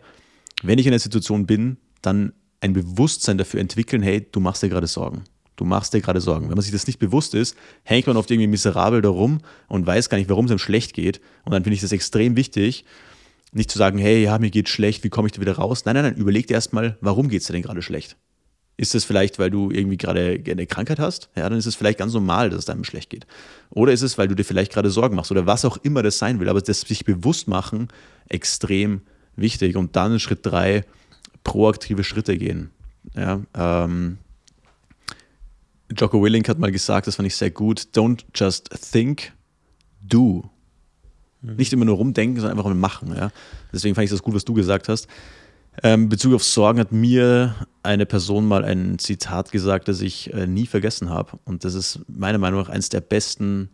wenn 0.62 0.78
ich 0.78 0.86
in 0.86 0.92
einer 0.92 1.00
Situation 1.00 1.46
bin, 1.46 1.78
dann 2.02 2.34
ein 2.60 2.74
Bewusstsein 2.74 3.38
dafür 3.38 3.62
entwickeln, 3.62 4.02
hey, 4.02 4.28
du 4.30 4.42
machst 4.42 4.62
dir 4.62 4.68
gerade 4.68 4.88
Sorgen. 4.88 5.24
Du 5.56 5.66
machst 5.66 5.94
dir 5.94 6.02
gerade 6.02 6.22
Sorgen. 6.22 6.50
Wenn 6.50 6.56
man 6.56 6.62
sich 6.62 6.72
das 6.72 6.88
nicht 6.88 7.00
bewusst 7.00 7.36
ist, 7.36 7.56
hängt 7.84 8.08
man 8.08 8.18
oft 8.18 8.30
irgendwie 8.32 8.48
miserabel 8.48 9.02
darum 9.02 9.40
und 9.68 9.86
weiß 9.86 10.10
gar 10.10 10.18
nicht, 10.18 10.30
warum 10.30 10.46
es 10.46 10.52
einem 10.52 10.60
schlecht 10.60 10.94
geht. 10.94 11.22
Und 11.46 11.52
dann 11.52 11.64
finde 11.64 11.76
ich 11.76 11.82
das 11.82 11.92
extrem 11.92 12.36
wichtig, 12.36 12.86
nicht 13.52 13.70
zu 13.70 13.78
sagen, 13.78 14.00
hey, 14.00 14.24
ja, 14.24 14.40
mir 14.40 14.50
geht 14.50 14.68
schlecht, 14.68 15.04
wie 15.04 15.10
komme 15.10 15.28
ich 15.28 15.32
da 15.32 15.42
wieder 15.42 15.54
raus? 15.54 15.86
Nein, 15.86 15.96
nein, 15.96 16.06
nein, 16.06 16.16
überleg 16.16 16.48
dir 16.48 16.56
erstmal, 16.56 16.98
warum 17.02 17.30
geht 17.30 17.42
es 17.42 17.48
dir 17.48 17.54
denn 17.54 17.62
gerade 17.62 17.82
schlecht? 17.82 18.18
Ist 18.76 18.96
es 18.96 19.06
vielleicht, 19.06 19.38
weil 19.38 19.52
du 19.52 19.70
irgendwie 19.70 19.98
gerade 19.98 20.42
eine 20.50 20.66
Krankheit 20.66 20.98
hast? 20.98 21.30
Ja, 21.36 21.48
dann 21.48 21.60
ist 21.60 21.68
es 21.68 21.76
vielleicht 21.76 22.00
ganz 22.00 22.14
normal, 22.14 22.50
dass 22.50 22.60
es 22.60 22.66
deinem 22.66 22.84
schlecht 22.84 23.12
geht. 23.12 23.28
Oder 23.70 23.94
ist 23.94 24.02
es, 24.02 24.18
weil 24.18 24.28
du 24.28 24.36
dir 24.36 24.44
vielleicht 24.44 24.74
gerade 24.74 24.90
Sorgen 24.90 25.16
machst 25.16 25.32
oder 25.32 25.46
was 25.46 25.64
auch 25.64 25.78
immer 25.78 26.02
das 26.02 26.18
sein 26.18 26.40
will. 26.40 26.50
Aber 26.50 26.60
das 26.60 26.82
sich 26.82 27.06
bewusst 27.06 27.48
machen, 27.48 27.90
extrem 28.30 29.02
wichtig. 29.36 29.76
Und 29.76 29.96
dann 29.96 30.20
Schritt 30.20 30.40
drei, 30.44 30.86
proaktive 31.44 32.04
Schritte 32.04 32.36
gehen. 32.36 32.72
Ja, 33.16 33.42
ähm, 33.56 34.18
Jocko 35.96 36.24
Willink 36.24 36.50
hat 36.50 36.60
mal 36.60 36.72
gesagt, 36.72 37.08
das 37.08 37.16
fand 37.16 37.28
ich 37.28 37.36
sehr 37.36 37.52
gut, 37.52 37.88
don't 37.94 38.24
just 38.36 38.70
think, 38.92 39.34
do. 40.02 40.50
Mhm. 41.42 41.56
Nicht 41.56 41.74
immer 41.74 41.86
nur 41.86 41.98
rumdenken, 41.98 42.40
sondern 42.40 42.58
einfach 42.58 42.70
mal 42.70 42.76
machen. 42.76 43.16
Ja? 43.16 43.32
Deswegen 43.72 43.96
fand 43.96 44.06
ich 44.06 44.12
das 44.12 44.24
gut, 44.24 44.34
was 44.34 44.46
du 44.46 44.54
gesagt 44.54 44.90
hast. 44.90 45.08
Ähm, 45.82 46.08
Bezug 46.10 46.36
auf 46.36 46.44
Sorgen 46.44 46.80
hat 46.80 46.92
mir 46.92 47.56
eine 47.82 48.06
Person 48.06 48.48
mal 48.48 48.64
ein 48.64 49.00
Zitat 49.00 49.52
gesagt, 49.52 49.88
das 49.88 50.02
ich 50.02 50.32
äh, 50.34 50.46
nie 50.46 50.68
vergessen 50.68 51.10
habe. 51.10 51.40
Und 51.46 51.66
das 51.66 51.74
ist 51.74 52.00
meiner 52.08 52.38
Meinung 52.38 52.62
nach 52.62 52.70
eines 52.70 52.90
der 52.90 53.02
besten 53.02 53.70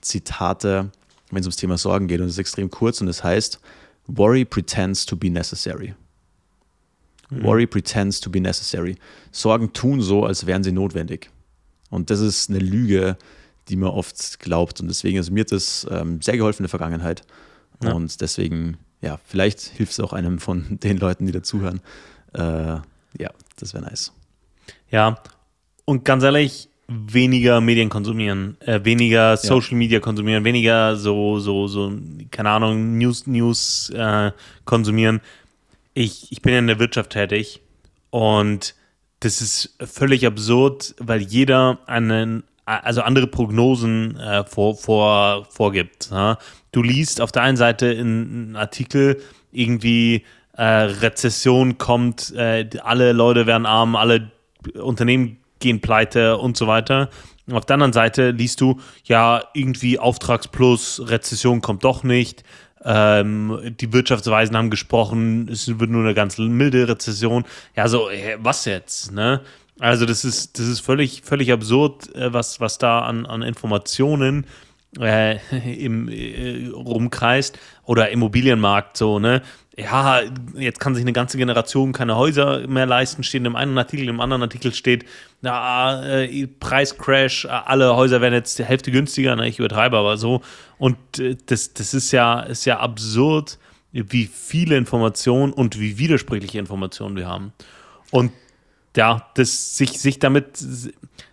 Zitate, 0.00 0.90
wenn 1.30 1.40
es 1.40 1.46
ums 1.46 1.56
Thema 1.56 1.78
Sorgen 1.78 2.08
geht. 2.08 2.20
Und 2.20 2.26
es 2.26 2.32
ist 2.32 2.38
extrem 2.38 2.70
kurz 2.70 3.00
und 3.00 3.08
es 3.08 3.22
heißt: 3.22 3.60
Worry 4.08 4.44
pretends 4.44 5.06
to 5.06 5.16
be 5.16 5.30
necessary. 5.30 5.94
Mhm. 7.30 7.44
Worry 7.44 7.66
pretends 7.66 8.20
to 8.20 8.28
be 8.28 8.40
necessary. 8.40 8.96
Sorgen 9.30 9.72
tun 9.72 10.00
so, 10.00 10.24
als 10.24 10.46
wären 10.46 10.64
sie 10.64 10.72
notwendig. 10.72 11.30
Und 11.90 12.10
das 12.10 12.20
ist 12.20 12.50
eine 12.50 12.58
Lüge, 12.58 13.16
die 13.68 13.76
man 13.76 13.90
oft 13.90 14.40
glaubt. 14.40 14.80
Und 14.80 14.88
deswegen, 14.88 15.18
also 15.18 15.32
mir 15.32 15.40
hat 15.40 15.52
das 15.52 15.86
ähm, 15.90 16.20
sehr 16.22 16.36
geholfen 16.36 16.60
in 16.60 16.64
der 16.64 16.70
Vergangenheit. 16.70 17.22
Ja. 17.82 17.92
Und 17.92 18.20
deswegen 18.20 18.78
ja, 19.02 19.18
vielleicht 19.24 19.60
hilft 19.60 19.92
es 19.92 20.00
auch 20.00 20.12
einem 20.12 20.38
von 20.38 20.66
den 20.82 20.98
Leuten, 20.98 21.26
die 21.26 21.32
dazuhören. 21.32 21.80
Äh, 22.34 22.78
ja, 23.18 23.30
das 23.58 23.74
wäre 23.74 23.84
nice. 23.84 24.12
Ja, 24.90 25.16
und 25.84 26.04
ganz 26.04 26.22
ehrlich, 26.24 26.68
weniger 26.88 27.60
Medien 27.60 27.88
konsumieren, 27.88 28.56
äh, 28.60 28.84
weniger 28.84 29.36
Social 29.36 29.72
ja. 29.72 29.78
Media 29.78 30.00
konsumieren, 30.00 30.44
weniger 30.44 30.96
so, 30.96 31.38
so, 31.40 31.66
so, 31.66 31.92
keine 32.30 32.50
Ahnung, 32.50 32.98
News, 32.98 33.26
News 33.26 33.90
äh, 33.90 34.30
konsumieren. 34.64 35.20
Ich, 35.94 36.30
ich 36.30 36.42
bin 36.42 36.54
in 36.54 36.66
der 36.66 36.78
Wirtschaft 36.78 37.10
tätig 37.10 37.60
und 38.10 38.74
das 39.20 39.40
ist 39.40 39.76
völlig 39.80 40.26
absurd, 40.26 40.94
weil 40.98 41.22
jeder 41.22 41.78
einen, 41.86 42.44
also 42.64 43.02
andere 43.02 43.26
Prognosen 43.26 44.18
äh, 44.18 44.44
vor, 44.44 44.76
vor, 44.76 45.46
vorgibt. 45.50 46.10
Ja? 46.10 46.38
Du 46.72 46.82
liest 46.82 47.20
auf 47.20 47.32
der 47.32 47.42
einen 47.42 47.56
Seite 47.56 47.86
in 47.86 48.06
einem 48.06 48.56
Artikel 48.56 49.20
irgendwie 49.52 50.24
äh, 50.56 50.62
Rezession 50.62 51.78
kommt, 51.78 52.34
äh, 52.34 52.68
alle 52.82 53.12
Leute 53.12 53.46
werden 53.46 53.66
arm, 53.66 53.96
alle 53.96 54.30
Unternehmen 54.74 55.38
gehen 55.60 55.80
pleite 55.80 56.36
und 56.36 56.56
so 56.56 56.66
weiter. 56.66 57.08
Auf 57.50 57.64
der 57.64 57.74
anderen 57.74 57.92
Seite 57.92 58.30
liest 58.30 58.60
du, 58.60 58.80
ja, 59.04 59.42
irgendwie 59.54 59.98
Auftragsplus, 59.98 61.02
Rezession 61.06 61.60
kommt 61.60 61.84
doch 61.84 62.02
nicht. 62.02 62.42
Ähm, 62.88 63.74
die 63.80 63.92
Wirtschaftsweisen 63.92 64.56
haben 64.56 64.70
gesprochen, 64.70 65.48
es 65.50 65.66
wird 65.80 65.90
nur 65.90 66.04
eine 66.04 66.14
ganz 66.14 66.38
milde 66.38 66.88
Rezession. 66.88 67.44
Ja, 67.74 67.88
so, 67.88 68.08
was 68.38 68.64
jetzt? 68.64 69.10
Ne? 69.10 69.40
Also 69.80 70.06
das 70.06 70.24
ist, 70.24 70.58
das 70.58 70.66
ist 70.66 70.80
völlig, 70.80 71.22
völlig 71.22 71.52
absurd, 71.52 72.14
äh, 72.14 72.32
was, 72.32 72.60
was 72.60 72.78
da 72.78 73.00
an, 73.00 73.26
an 73.26 73.42
Informationen 73.42 74.46
äh, 75.00 75.38
im, 75.84 76.08
äh, 76.08 76.68
rumkreist. 76.68 77.58
Oder 77.84 78.10
Immobilienmarkt 78.10 78.96
so, 78.96 79.18
ne? 79.18 79.42
Ja, 79.78 80.22
jetzt 80.54 80.80
kann 80.80 80.94
sich 80.94 81.04
eine 81.04 81.12
ganze 81.12 81.36
Generation 81.36 81.92
keine 81.92 82.16
Häuser 82.16 82.66
mehr 82.66 82.86
leisten, 82.86 83.22
steht 83.22 83.40
in 83.40 83.46
einem 83.46 83.56
einen 83.56 83.76
Artikel, 83.76 84.08
im 84.08 84.20
anderen 84.20 84.40
Artikel 84.42 84.72
steht, 84.72 85.04
na, 85.42 86.02
äh, 86.22 86.46
Preiscrash, 86.46 87.44
alle 87.44 87.94
Häuser 87.94 88.22
werden 88.22 88.32
jetzt 88.32 88.58
die 88.58 88.64
Hälfte 88.64 88.90
günstiger, 88.90 89.36
ne? 89.36 89.46
ich 89.46 89.58
übertreibe 89.58 89.98
aber 89.98 90.16
so. 90.16 90.40
Und 90.78 90.96
äh, 91.18 91.36
das, 91.44 91.74
das 91.74 91.92
ist 91.92 92.10
ja, 92.10 92.40
ist 92.40 92.64
ja 92.64 92.80
absurd, 92.80 93.58
wie 93.92 94.26
viele 94.26 94.78
Informationen 94.78 95.52
und 95.52 95.78
wie 95.78 95.98
widersprüchliche 95.98 96.58
Informationen 96.58 97.16
wir 97.16 97.28
haben. 97.28 97.52
Und 98.10 98.32
ja, 98.96 99.28
das, 99.34 99.76
sich, 99.76 100.00
sich 100.00 100.18
damit, 100.18 100.56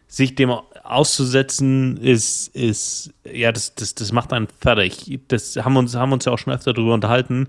sich 0.08 0.36
dem 0.36 0.52
auszusetzen, 0.84 1.96
ist, 1.98 2.54
ist 2.56 3.14
ja, 3.24 3.54
das, 3.54 3.76
das, 3.76 3.96
das 3.96 4.12
macht 4.12 4.34
einen 4.34 4.48
fertig. 4.60 5.22
Das 5.30 5.56
haben 5.56 5.74
wir 5.74 5.80
uns, 5.80 5.96
haben 5.96 6.12
uns 6.12 6.26
ja 6.26 6.34
auch 6.34 6.40
schon 6.40 6.54
öfter 6.54 6.74
darüber 6.74 6.94
unterhalten. 6.94 7.48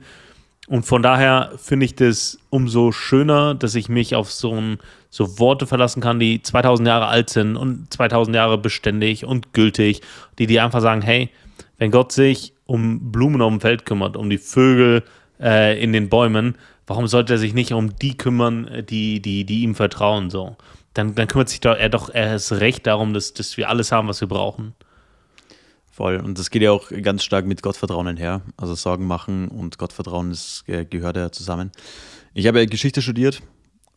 Und 0.67 0.87
von 0.87 1.03
daher 1.03 1.53
finde 1.57 1.85
ich 1.85 1.95
das 1.95 2.39
umso 2.49 2.91
schöner, 2.91 3.55
dass 3.55 3.75
ich 3.75 3.89
mich 3.89 4.15
auf 4.15 4.33
so, 4.33 4.55
ein, 4.55 4.79
so 5.11 5.39
Worte 5.39 5.67
verlassen 5.67 6.01
kann, 6.01 6.19
die 6.19 6.41
2000 6.41 6.89
Jahre 6.89 7.09
alt 7.09 7.29
sind 7.29 7.57
und 7.57 7.93
2000 7.93 8.35
Jahre 8.35 8.57
beständig 8.57 9.27
und 9.27 9.53
gültig, 9.53 10.01
die 10.39 10.47
dir 10.47 10.65
einfach 10.65 10.81
sagen, 10.81 11.03
hey, 11.03 11.29
wenn 11.77 11.91
Gott 11.91 12.13
sich 12.13 12.55
um 12.65 13.13
Blumen 13.13 13.43
auf 13.43 13.51
dem 13.51 13.61
Feld 13.61 13.85
kümmert, 13.85 14.17
um 14.17 14.31
die 14.31 14.39
Vögel 14.39 15.03
äh, 15.39 15.83
in 15.83 15.93
den 15.93 16.09
Bäumen, 16.09 16.57
warum 16.87 17.09
sollte 17.09 17.35
er 17.35 17.39
sich 17.39 17.53
nicht 17.53 17.73
um 17.73 17.97
die 17.97 18.17
kümmern, 18.17 18.85
die, 18.89 19.21
die, 19.21 19.45
die 19.45 19.63
ihm 19.63 19.75
vertrauen, 19.75 20.31
so? 20.31 20.57
Dann, 20.95 21.15
dann 21.15 21.27
kümmert 21.27 21.49
sich 21.49 21.61
doch, 21.61 21.77
er 21.77 21.89
doch 21.89 22.15
erst 22.15 22.53
recht 22.53 22.87
darum, 22.87 23.15
dass, 23.15 23.35
dass 23.35 23.57
wir 23.57 23.69
alles 23.69 23.91
haben, 23.91 24.07
was 24.07 24.21
wir 24.21 24.29
brauchen. 24.29 24.75
Voll. 25.95 26.17
Und 26.17 26.41
das 26.41 26.51
geht 26.51 26.63
ja 26.63 26.73
auch 26.73 26.91
ganz 27.03 27.23
stark 27.23 27.47
mit 27.47 27.63
Gottvertrauen 27.63 28.09
einher. 28.09 28.43
Also 28.57 28.75
Sorgen 28.75 29.07
machen 29.07 29.47
und 29.47 29.79
Gottvertrauen 29.79 30.31
das 30.31 30.65
äh, 30.67 30.85
gehört 30.85 31.17
ja 31.17 31.31
zusammen. 31.31 31.71
Ich 32.33 32.49
habe 32.49 32.59
ja 32.59 32.67
Geschichte 32.67 33.01
studiert 33.01 33.43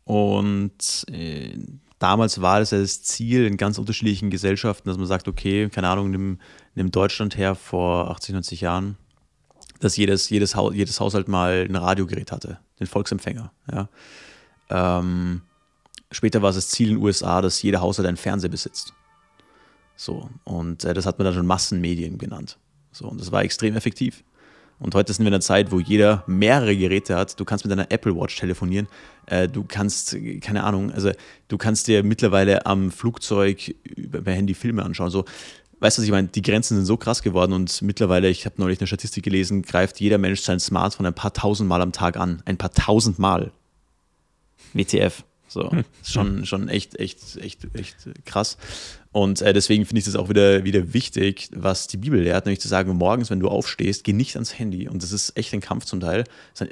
und 0.04 1.06
äh, 1.12 1.58
damals 1.98 2.40
war 2.40 2.62
es 2.62 2.70
ja 2.70 2.78
das 2.78 3.02
Ziel 3.02 3.48
in 3.48 3.58
ganz 3.58 3.80
unterschiedlichen 3.80 4.30
Gesellschaften, 4.30 4.88
dass 4.88 5.00
man 5.00 5.08
sagt, 5.08 5.28
okay, 5.28 5.70
keine 5.70 5.90
Ahnung, 5.90 6.12
nimm, 6.12 6.38
nimm 6.76 6.92
Deutschland 6.92 7.36
her 7.36 7.56
vor 7.56 8.12
80, 8.12 8.34
90 8.34 8.62
Jahren, 8.62 8.96
dass 9.80 9.98
jedes, 9.98 10.30
jedes, 10.30 10.56
ha 10.56 10.70
jedes 10.72 11.00
Haushalt 11.00 11.28
mal 11.28 11.66
ein 11.68 11.76
Radiogerät 11.76 12.32
hatte, 12.32 12.60
den 12.80 12.86
Volksempfänger. 12.86 13.52
Ja. 13.72 13.90
Ähm, 14.70 15.42
später 16.12 16.44
war 16.44 16.52
es 16.52 16.58
das 16.58 16.70
Ziel 16.70 16.90
in 16.90 16.98
den 16.98 17.04
USA, 17.04 17.42
dass 17.42 17.60
jeder 17.64 17.82
Haushalt 17.82 18.08
einen 18.08 18.18
Fernseher 18.18 18.52
besitzt. 18.52 18.94
So, 19.98 20.30
und 20.46 20.86
äh, 20.86 20.94
das 20.94 21.06
hat 21.06 21.18
man 21.18 21.26
dann 21.26 21.34
schon 21.34 21.46
Massenmedien 21.46 22.18
genannt. 22.18 22.58
So, 22.92 23.08
und 23.08 23.20
das 23.20 23.32
war 23.32 23.44
extrem 23.44 23.76
effektiv. 23.76 24.24
Und 24.80 24.94
heute 24.94 25.12
sind 25.12 25.26
wir 25.26 25.30
in 25.30 25.34
einer 25.34 25.42
Zeit, 25.42 25.72
wo 25.72 25.80
jeder 25.80 26.24
mehrere 26.28 26.78
Geräte 26.78 27.16
hat. 27.16 27.40
Du 27.40 27.46
kannst 27.46 27.66
mit 27.66 27.72
deiner 27.72 27.92
Apple 27.92 28.16
Watch 28.16 28.36
telefonieren. 28.36 28.88
Äh, 29.26 29.50
du 29.50 29.66
kannst, 29.68 30.16
keine 30.42 30.64
Ahnung, 30.64 30.92
also 30.92 31.12
du 31.48 31.58
kannst 31.58 31.88
dir 31.88 32.04
mittlerweile 32.04 32.66
am 32.68 32.92
Flugzeug 32.92 33.76
über, 33.84 34.32
Handy 34.32 34.54
Filme 34.54 34.84
anschauen. 34.84 35.10
So, 35.10 35.26
weißt 35.80 35.98
du, 35.98 36.02
was 36.02 36.06
ich 36.06 36.12
meine? 36.12 36.28
Die 36.28 36.44
Grenzen 36.44 36.76
sind 36.76 36.86
so 36.86 36.96
krass 36.96 37.24
geworden 37.24 37.54
und 37.54 37.82
mittlerweile, 37.82 38.30
ich 38.30 38.46
habe 38.46 38.56
neulich 38.60 38.80
eine 38.80 38.88
Statistik 38.88 39.24
gelesen, 39.24 39.64
greift 39.64 40.00
jeder 40.00 40.20
Mensch 40.20 40.42
sein 40.42 40.60
Smartphone 40.60 41.08
ein 41.08 41.16
paar 41.16 41.34
tausend 41.34 41.68
Mal 41.68 41.82
am 41.82 41.92
Tag 41.92 42.18
an. 42.18 42.44
Ein 42.46 42.58
paar 42.58 42.72
tausend 42.72 43.18
Mal. 43.18 43.52
WTF. 44.74 45.24
So, 45.48 45.72
hm. 45.72 45.86
schon, 46.04 46.46
schon 46.46 46.68
echt, 46.68 47.00
echt, 47.00 47.38
echt, 47.38 47.68
echt 47.74 47.96
krass. 48.26 48.58
Und 49.12 49.42
äh, 49.42 49.54
deswegen 49.54 49.86
finde 49.86 50.00
ich 50.00 50.06
das 50.06 50.16
auch 50.16 50.30
wieder, 50.30 50.64
wieder 50.64 50.94
wichtig, 50.94 51.50
was 51.56 51.88
die 51.88 51.98
Bibel 51.98 52.22
lehrt, 52.22 52.46
nämlich 52.46 52.60
zu 52.60 52.68
sagen, 52.68 52.96
morgens, 52.96 53.30
wenn 53.30 53.40
du 53.40 53.48
aufstehst, 53.48 54.04
geh 54.04 54.14
nicht 54.14 54.36
ans 54.36 54.60
Handy. 54.60 54.88
Und 54.88 55.02
das 55.02 55.12
ist 55.12 55.38
echt 55.38 55.54
ein 55.54 55.62
Kampf 55.62 55.86
zum 55.86 56.00
Teil. 56.00 56.26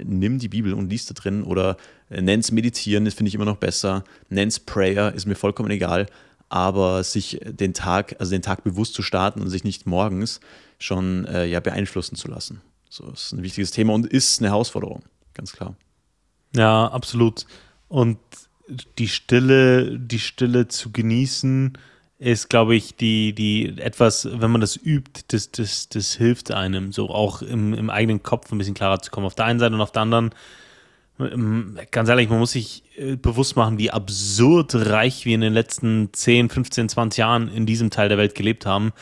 Nimm 0.04 0.40
die 0.40 0.50
Bibel 0.50 0.74
und 0.74 0.90
liest 0.90 1.10
da 1.10 1.14
drin 1.14 1.44
oder 1.44 1.78
äh, 2.10 2.22
nenn's 2.22 2.52
Meditieren, 2.52 3.06
das 3.06 3.14
finde 3.14 3.30
ich 3.30 3.36
immer 3.36 3.46
noch 3.46 3.58
besser. 3.58 4.04
Nenn's 4.30 4.60
Prayer, 4.60 5.14
ist 5.14 5.26
mir 5.26 5.36
vollkommen 5.36 5.72
egal. 5.72 6.08
Aber 6.50 7.04
sich 7.04 7.40
den 7.44 7.74
Tag, 7.74 8.16
also 8.20 8.32
den 8.32 8.44
Tag 8.44 8.64
bewusst 8.64 8.94
zu 8.94 9.02
starten 9.02 9.42
und 9.42 9.50
sich 9.50 9.64
nicht 9.64 9.88
morgens 9.88 10.40
schon 10.78 11.26
äh, 11.26 11.46
ja, 11.46 11.60
beeinflussen 11.60 12.16
zu 12.16 12.28
lassen. 12.28 12.62
So, 12.90 13.10
ist 13.10 13.32
ein 13.32 13.42
wichtiges 13.42 13.72
Thema 13.72 13.94
und 13.94 14.06
ist 14.06 14.40
eine 14.40 14.50
Herausforderung, 14.50 15.04
ganz 15.34 15.52
klar. 15.52 15.76
Ja, 16.56 16.88
absolut. 16.88 17.46
Und 17.88 18.20
die 18.98 19.08
Stille, 19.08 20.00
die 20.00 20.20
Stille 20.20 20.68
zu 20.68 20.92
genießen, 20.92 21.78
ist, 22.18 22.50
glaube 22.50 22.76
ich, 22.76 22.96
die, 22.96 23.34
die 23.34 23.78
etwas, 23.78 24.28
wenn 24.32 24.52
man 24.52 24.62
das 24.62 24.78
übt, 24.78 25.24
das, 25.28 25.52
das, 25.52 25.90
das 25.90 26.14
hilft 26.14 26.52
einem, 26.52 26.92
so 26.92 27.10
auch 27.10 27.42
im, 27.42 27.74
im 27.74 27.90
eigenen 27.90 28.24
Kopf 28.24 28.52
ein 28.52 28.58
bisschen 28.58 28.74
klarer 28.74 29.02
zu 29.02 29.12
kommen. 29.12 29.28
Auf 29.28 29.36
der 29.36 29.46
einen 29.46 29.60
Seite 29.60 29.76
und 29.76 29.82
auf 29.82 29.92
der 29.92 30.04
anderen, 30.04 30.32
ähm, 31.20 31.78
ganz 31.92 32.08
ehrlich, 32.08 32.30
man 32.30 32.40
muss 32.40 32.52
sich 32.52 32.84
äh, 32.98 33.16
bewusst 33.18 33.56
machen, 33.58 33.78
wie 33.78 33.92
absurd 33.92 34.76
reich 34.76 35.26
wir 35.26 35.36
in 35.36 35.42
den 35.42 35.54
letzten 35.54 36.14
10, 36.14 36.50
15, 36.50 36.90
20 36.90 37.18
Jahren 37.18 37.48
in 37.50 37.66
diesem 37.66 37.90
Teil 37.90 38.08
der 38.08 38.18
Welt 38.18 38.34
gelebt 38.34 38.66
haben. 38.66 38.94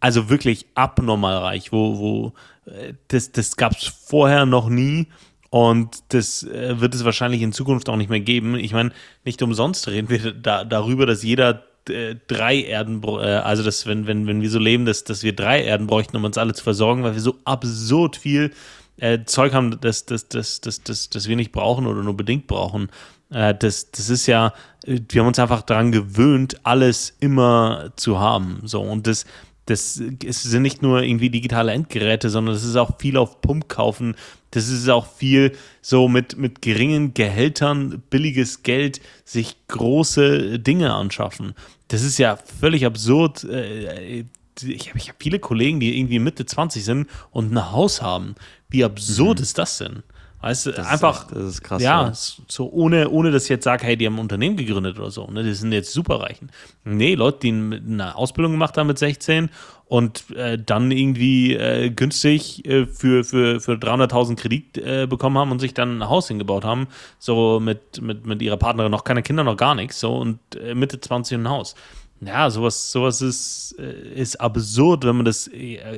Also 0.00 0.30
wirklich 0.30 0.66
abnormal 0.74 1.36
reich, 1.38 1.70
wo, 1.70 1.98
wo 1.98 2.32
äh, 2.70 2.94
das, 3.08 3.30
das 3.32 3.56
gab 3.56 3.72
es 3.72 3.84
vorher 3.84 4.46
noch 4.46 4.70
nie. 4.70 5.06
Und 5.50 5.98
das 6.08 6.42
äh, 6.42 6.80
wird 6.80 6.94
es 6.94 7.04
wahrscheinlich 7.04 7.42
in 7.42 7.52
Zukunft 7.52 7.88
auch 7.88 7.96
nicht 7.96 8.10
mehr 8.10 8.20
geben. 8.20 8.56
Ich 8.56 8.72
meine, 8.72 8.90
nicht 9.24 9.40
umsonst 9.42 9.88
reden 9.88 10.10
wir 10.10 10.32
da, 10.32 10.64
darüber, 10.64 11.06
dass 11.06 11.22
jeder 11.22 11.64
äh, 11.88 12.16
drei 12.26 12.60
Erden, 12.62 13.02
äh, 13.02 13.06
also 13.06 13.62
dass, 13.62 13.86
wenn, 13.86 14.06
wenn, 14.06 14.26
wenn 14.26 14.42
wir 14.42 14.50
so 14.50 14.58
leben, 14.58 14.84
dass, 14.84 15.04
dass 15.04 15.22
wir 15.22 15.34
drei 15.34 15.62
Erden 15.62 15.86
bräuchten, 15.86 16.16
um 16.16 16.24
uns 16.24 16.36
alle 16.36 16.52
zu 16.52 16.62
versorgen, 16.62 17.02
weil 17.02 17.14
wir 17.14 17.20
so 17.20 17.36
absurd 17.44 18.16
viel 18.16 18.52
äh, 18.98 19.20
Zeug 19.24 19.54
haben, 19.54 19.80
das, 19.80 20.04
das, 20.04 20.28
das, 20.28 20.60
das, 20.60 20.82
das, 20.82 21.08
das 21.08 21.28
wir 21.28 21.36
nicht 21.36 21.52
brauchen 21.52 21.86
oder 21.86 22.02
nur 22.02 22.16
bedingt 22.16 22.46
brauchen. 22.46 22.90
Das, 23.30 23.90
das 23.90 24.08
ist 24.08 24.26
ja, 24.26 24.54
wir 24.86 25.20
haben 25.20 25.28
uns 25.28 25.38
einfach 25.38 25.60
daran 25.60 25.92
gewöhnt, 25.92 26.60
alles 26.62 27.14
immer 27.20 27.92
zu 27.96 28.18
haben. 28.18 28.62
So, 28.64 28.80
und 28.80 29.06
das, 29.06 29.26
das 29.66 29.94
sind 29.94 30.62
nicht 30.62 30.80
nur 30.80 31.02
irgendwie 31.02 31.28
digitale 31.28 31.72
Endgeräte, 31.72 32.30
sondern 32.30 32.54
das 32.54 32.64
ist 32.64 32.76
auch 32.76 32.98
viel 32.98 33.18
auf 33.18 33.42
Pump 33.42 33.68
kaufen. 33.68 34.16
Das 34.50 34.68
ist 34.68 34.88
auch 34.88 35.06
viel 35.06 35.56
so 35.82 36.08
mit, 36.08 36.38
mit 36.38 36.62
geringen 36.62 37.14
Gehältern, 37.14 38.02
billiges 38.10 38.62
Geld, 38.62 39.00
sich 39.24 39.56
große 39.68 40.58
Dinge 40.58 40.94
anschaffen. 40.94 41.54
Das 41.88 42.02
ist 42.02 42.18
ja 42.18 42.36
völlig 42.36 42.86
absurd. 42.86 43.44
Äh, 43.44 44.24
ich 44.62 44.88
habe 44.88 44.98
ich 44.98 45.08
hab 45.10 45.22
viele 45.22 45.38
Kollegen, 45.38 45.80
die 45.80 45.98
irgendwie 45.98 46.18
Mitte 46.18 46.46
20 46.46 46.84
sind 46.84 47.08
und 47.30 47.52
ein 47.52 47.72
Haus 47.72 48.02
haben. 48.02 48.34
Wie 48.68 48.84
absurd 48.84 49.38
mhm. 49.38 49.42
ist 49.42 49.58
das 49.58 49.78
denn? 49.78 50.02
Weißt 50.40 50.66
du, 50.66 50.70
das 50.70 50.86
einfach, 50.86 51.16
ist 51.16 51.22
echt, 51.22 51.36
das 51.36 51.44
ist 51.44 51.62
krass. 51.62 51.82
Ja, 51.82 52.02
ja, 52.04 52.12
so 52.14 52.70
ohne, 52.70 53.08
ohne 53.10 53.32
dass 53.32 53.44
ich 53.44 53.48
jetzt 53.48 53.64
sage, 53.64 53.84
hey, 53.84 53.96
die 53.96 54.06
haben 54.06 54.14
ein 54.14 54.20
Unternehmen 54.20 54.56
gegründet 54.56 54.98
oder 54.98 55.10
so. 55.10 55.26
Ne? 55.26 55.42
Die 55.42 55.52
sind 55.52 55.72
jetzt 55.72 55.92
superreichen. 55.92 56.52
Nee, 56.84 57.16
Leute, 57.16 57.40
die 57.40 57.50
eine 57.50 58.14
Ausbildung 58.14 58.52
gemacht 58.52 58.76
haben 58.76 58.86
mit 58.86 58.98
16 58.98 59.50
und 59.86 60.30
äh, 60.36 60.56
dann 60.56 60.92
irgendwie 60.92 61.54
äh, 61.54 61.90
günstig 61.90 62.64
äh, 62.66 62.86
für, 62.86 63.24
für, 63.24 63.60
für 63.60 63.72
300.000 63.72 64.36
Kredit 64.36 64.78
äh, 64.78 65.06
bekommen 65.08 65.38
haben 65.38 65.50
und 65.50 65.58
sich 65.58 65.74
dann 65.74 65.98
ein 65.98 66.08
Haus 66.08 66.28
hingebaut 66.28 66.64
haben. 66.64 66.86
So 67.18 67.58
mit, 67.58 68.00
mit, 68.00 68.24
mit 68.24 68.40
ihrer 68.40 68.58
Partnerin, 68.58 68.92
noch 68.92 69.04
keine 69.04 69.22
Kinder, 69.22 69.42
noch 69.42 69.56
gar 69.56 69.74
nichts. 69.74 69.98
So 69.98 70.16
und 70.16 70.38
äh, 70.54 70.74
Mitte 70.74 71.00
20 71.00 71.38
ein 71.38 71.48
Haus. 71.48 71.74
Ja, 72.20 72.48
sowas, 72.50 72.92
sowas 72.92 73.22
ist, 73.22 73.74
äh, 73.78 74.14
ist 74.14 74.40
absurd, 74.40 75.04
wenn 75.04 75.16
man 75.16 75.24
das 75.24 75.50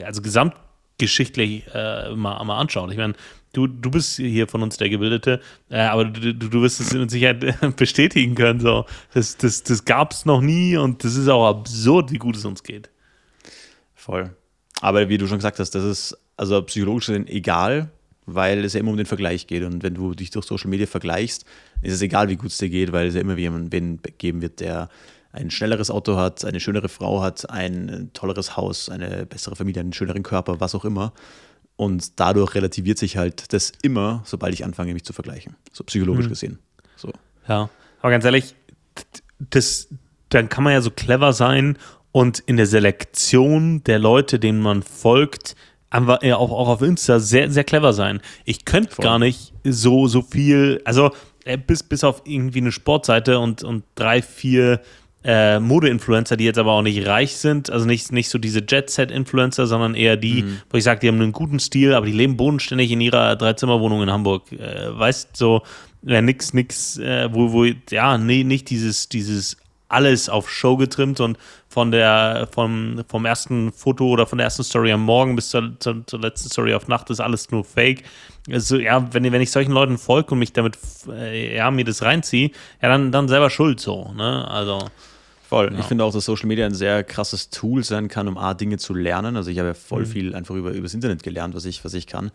also 0.05 0.23
gesamtgeschichtlich 0.23 1.65
mal, 1.75 2.45
mal 2.45 2.59
anschaut. 2.59 2.91
Ich 2.91 2.99
meine, 2.99 3.15
du, 3.53 3.67
du 3.67 3.91
bist 3.91 4.17
hier 4.17 4.47
von 4.47 4.63
uns 4.63 4.77
der 4.77 4.89
Gebildete, 4.89 5.41
äh, 5.69 5.81
aber 5.81 6.05
du, 6.05 6.35
du 6.35 6.63
wirst 6.63 6.81
es 6.81 6.93
mit 6.93 7.11
Sicherheit 7.11 7.77
bestätigen 7.77 8.35
können. 8.35 8.61
So. 8.61 8.87
Das, 9.15 9.37
das, 9.37 9.63
das 9.63 9.85
gab 9.85 10.13
es 10.13 10.25
noch 10.25 10.41
nie 10.41 10.77
und 10.77 11.05
das 11.05 11.17
ist 11.17 11.29
auch 11.29 11.47
absurd, 11.49 12.11
wie 12.13 12.19
gut 12.19 12.37
es 12.37 12.45
uns 12.45 12.63
geht. 12.63 12.91
Voll. 13.95 14.31
Aber 14.81 15.09
wie 15.09 15.19
du 15.19 15.27
schon 15.27 15.39
gesagt 15.39 15.59
hast, 15.59 15.75
das 15.75 15.85
ist 15.85 16.19
also 16.37 16.63
psychologisch 16.63 17.07
gesehen 17.07 17.29
egal, 17.29 17.91
weil 18.25 18.65
es 18.65 18.73
ja 18.73 18.81
immer 18.81 18.91
um 18.91 18.97
den 18.97 19.07
Vergleich 19.07 19.47
geht. 19.47 19.63
Und 19.63 19.83
wenn 19.83 19.95
du 19.95 20.15
dich 20.15 20.31
durch 20.31 20.47
Social 20.47 20.71
Media 20.71 20.87
vergleichst, 20.87 21.45
ist 21.83 21.93
es 21.93 22.03
egal, 22.03 22.29
wie 22.29 22.37
gut 22.37 22.51
es 22.51 22.59
dir 22.59 22.71
geht, 22.71 22.93
weil 22.93 23.09
es 23.09 23.15
ja 23.15 23.21
immer 23.21 23.37
jemanden 23.37 24.01
geben 24.17 24.41
wird, 24.41 24.61
der 24.61 24.89
ein 25.33 25.51
schnelleres 25.51 25.91
Auto 25.91 26.17
hat, 26.17 26.45
eine 26.45 26.61
schönere 26.61 26.89
Frau 26.89 27.23
hat, 27.23 27.49
ein 27.51 28.11
tolleres 28.15 28.57
Haus, 28.57 28.89
eine 28.89 29.27
bessere 29.27 29.55
Familie, 29.55 29.81
einen 29.81 29.93
schöneren 29.93 30.23
Körper, 30.23 30.61
was 30.61 30.75
auch 30.75 30.85
immer. 30.85 31.13
Und 31.81 32.21
dadurch 32.21 32.55
relativiert 32.57 32.99
sich 32.99 33.17
halt 33.17 33.55
das 33.55 33.73
immer, 33.81 34.23
sobald 34.27 34.53
ich 34.53 34.67
anfange, 34.67 34.93
mich 34.93 35.05
zu 35.05 35.15
vergleichen. 35.15 35.57
So 35.73 35.83
psychologisch 35.85 36.27
mhm. 36.27 36.29
gesehen. 36.29 36.59
So. 36.95 37.11
Ja, 37.49 37.71
aber 38.03 38.11
ganz 38.11 38.23
ehrlich, 38.27 38.55
das, 39.39 39.89
dann 40.29 40.51
kann 40.51 40.63
man 40.63 40.75
ja 40.75 40.83
so 40.83 40.91
clever 40.91 41.33
sein 41.33 41.79
und 42.13 42.41
in 42.41 42.59
der 42.59 42.67
Selektion 42.67 43.83
der 43.85 43.99
Leute, 43.99 44.39
denen 44.39 44.61
man 44.61 44.83
folgt, 44.83 45.57
einfach 45.89 46.23
auch, 46.23 46.51
auch 46.51 46.69
auf 46.69 46.83
Insta 46.83 47.19
sehr, 47.19 47.51
sehr 47.51 47.65
clever 47.65 47.95
sein. 47.95 48.21
Ich 48.45 48.67
könnte 48.67 49.01
gar 49.01 49.19
nicht 49.19 49.55
so, 49.65 50.07
so 50.07 50.21
viel, 50.21 50.83
also 50.85 51.13
äh, 51.47 51.57
bis, 51.57 51.83
bis 51.83 52.05
auf 52.05 52.21
irgendwie 52.27 52.59
eine 52.59 52.73
Sportseite 52.73 53.39
und, 53.39 53.65
und 53.65 53.85
drei, 53.95 54.21
vier 54.21 54.83
äh, 55.23 55.61
Mode-Influencer, 55.61 56.37
die 56.37 56.45
jetzt 56.45 56.59
aber 56.59 56.73
auch 56.73 56.83
nicht 56.83 57.07
reich 57.07 57.37
sind, 57.37 57.71
also 57.71 57.87
nicht, 57.87 58.11
nicht 58.11 58.31
so 58.31 58.39
diese 58.39 58.61
Jet-Set-Influencer, 58.67 59.67
sondern 59.67 59.95
eher 59.95 60.17
die, 60.17 60.45
mhm. 60.45 60.63
wo 60.71 60.79
ich 60.79 60.85
sage, 60.85 61.01
die 61.01 61.09
haben 61.09 61.21
einen 61.21 61.33
guten 61.33 61.61
Stil, 61.61 61.95
aber 61.95 62.07
die 62.07 62.13
leben 62.13 62.37
bodenständig 62.37 62.91
in 62.91 63.01
ihrer 63.01 63.37
Dreizimmerwohnung 63.37 64.03
in 64.03 64.11
Hamburg. 64.11 64.51
Äh, 64.53 64.99
weißt 64.99 65.37
so, 65.37 65.63
ja, 66.03 66.23
nix, 66.23 66.55
nix, 66.55 66.97
äh, 66.99 67.29
wo, 67.33 67.53
wo, 67.53 67.67
ja, 67.91 68.17
nee, 68.17 68.45
nicht 68.45 68.71
dieses, 68.71 69.09
dieses 69.09 69.59
alles 69.89 70.29
auf 70.29 70.49
Show 70.49 70.77
getrimmt 70.77 71.21
und 71.21 71.37
von 71.69 71.91
der, 71.91 72.49
vom, 72.53 73.03
vom 73.09 73.27
ersten 73.27 73.73
Foto 73.73 74.07
oder 74.07 74.27
von 74.27 74.39
der 74.39 74.47
ersten 74.47 74.63
Story 74.63 74.93
am 74.93 75.05
Morgen 75.05 75.37
bis 75.37 75.51
zur, 75.51 75.79
zur, 75.81 76.07
zur 76.07 76.21
letzten 76.21 76.49
Story 76.49 76.75
auf 76.75 76.89
Nacht 76.89 77.11
ist 77.11 77.21
alles 77.21 77.51
nur 77.51 77.65
Fake. 77.65 78.05
Also, 78.51 78.79
ja, 78.79 79.13
wenn, 79.13 79.31
wenn 79.31 79.43
ich 79.43 79.51
solchen 79.51 79.73
Leuten 79.73 79.99
folge 79.99 80.31
und 80.33 80.39
mich 80.39 80.53
damit, 80.53 80.79
äh, 81.09 81.57
ja, 81.57 81.71
mir 81.71 81.85
das 81.85 82.03
reinziehe, 82.03 82.51
ja, 82.81 82.89
dann, 82.89 83.13
dann 83.13 83.29
selber 83.29 83.51
schuld 83.51 83.81
so, 83.81 84.13
ne, 84.15 84.49
also. 84.49 84.79
Voll. 85.51 85.73
Ja. 85.73 85.81
Ich 85.81 85.87
finde 85.87 86.05
auch, 86.05 86.13
dass 86.13 86.27
Social 86.27 86.47
Media 86.47 86.65
ein 86.65 86.75
sehr 86.75 87.03
krasses 87.03 87.51
Tool 87.51 87.83
sein 87.83 88.07
kann, 88.07 88.29
um 88.29 88.39
A, 88.39 88.55
Dinge 88.55 88.79
zu 88.79 88.95
lernen. 88.95 89.35
Also 89.35 89.51
ich 89.51 89.59
habe 89.59 89.67
ja 89.71 89.75
voll 89.75 90.03
mhm. 90.03 90.07
viel 90.07 90.35
einfach 90.37 90.55
über, 90.55 90.71
übers 90.71 90.95
Internet 90.95 91.25
gelernt, 91.25 91.57
was 91.57 91.65
ich, 91.65 91.85
was 91.85 91.93
ich 91.93 92.07
kann. 92.07 92.31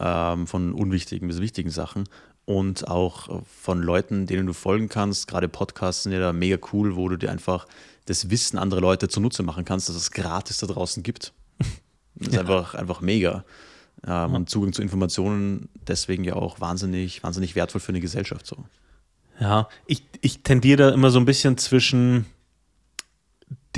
ähm, 0.00 0.48
von 0.48 0.72
unwichtigen 0.72 1.28
bis 1.28 1.40
wichtigen 1.40 1.70
Sachen 1.70 2.08
und 2.46 2.88
auch 2.88 3.44
von 3.44 3.80
Leuten, 3.80 4.26
denen 4.26 4.48
du 4.48 4.52
folgen 4.54 4.88
kannst. 4.88 5.28
Gerade 5.28 5.48
Podcasts 5.48 6.02
sind 6.02 6.10
ja 6.10 6.18
da 6.18 6.32
mega 6.32 6.58
cool, 6.72 6.96
wo 6.96 7.08
du 7.08 7.16
dir 7.16 7.30
einfach 7.30 7.68
das 8.06 8.28
Wissen 8.28 8.58
anderer 8.58 8.80
Leute 8.80 9.06
zunutze 9.06 9.44
machen 9.44 9.64
kannst, 9.64 9.88
dass 9.88 9.94
es 9.94 10.10
gratis 10.10 10.58
da 10.58 10.66
draußen 10.66 11.04
gibt. 11.04 11.32
Das 12.20 12.26
ist 12.30 12.34
ja. 12.34 12.40
einfach, 12.40 12.74
einfach 12.74 13.00
mega. 13.00 13.44
Ähm, 14.04 14.34
und 14.34 14.50
Zugang 14.50 14.72
zu 14.72 14.82
Informationen 14.82 15.68
deswegen 15.86 16.24
ja 16.24 16.34
auch 16.34 16.60
wahnsinnig, 16.60 17.22
wahnsinnig 17.22 17.54
wertvoll 17.54 17.80
für 17.80 17.90
eine 17.90 18.00
Gesellschaft. 18.00 18.44
So. 18.44 18.64
Ja, 19.38 19.68
ich, 19.86 20.02
ich 20.20 20.42
tendiere 20.42 20.78
da 20.78 20.88
immer 20.88 21.12
so 21.12 21.20
ein 21.20 21.24
bisschen 21.26 21.56
zwischen 21.58 22.26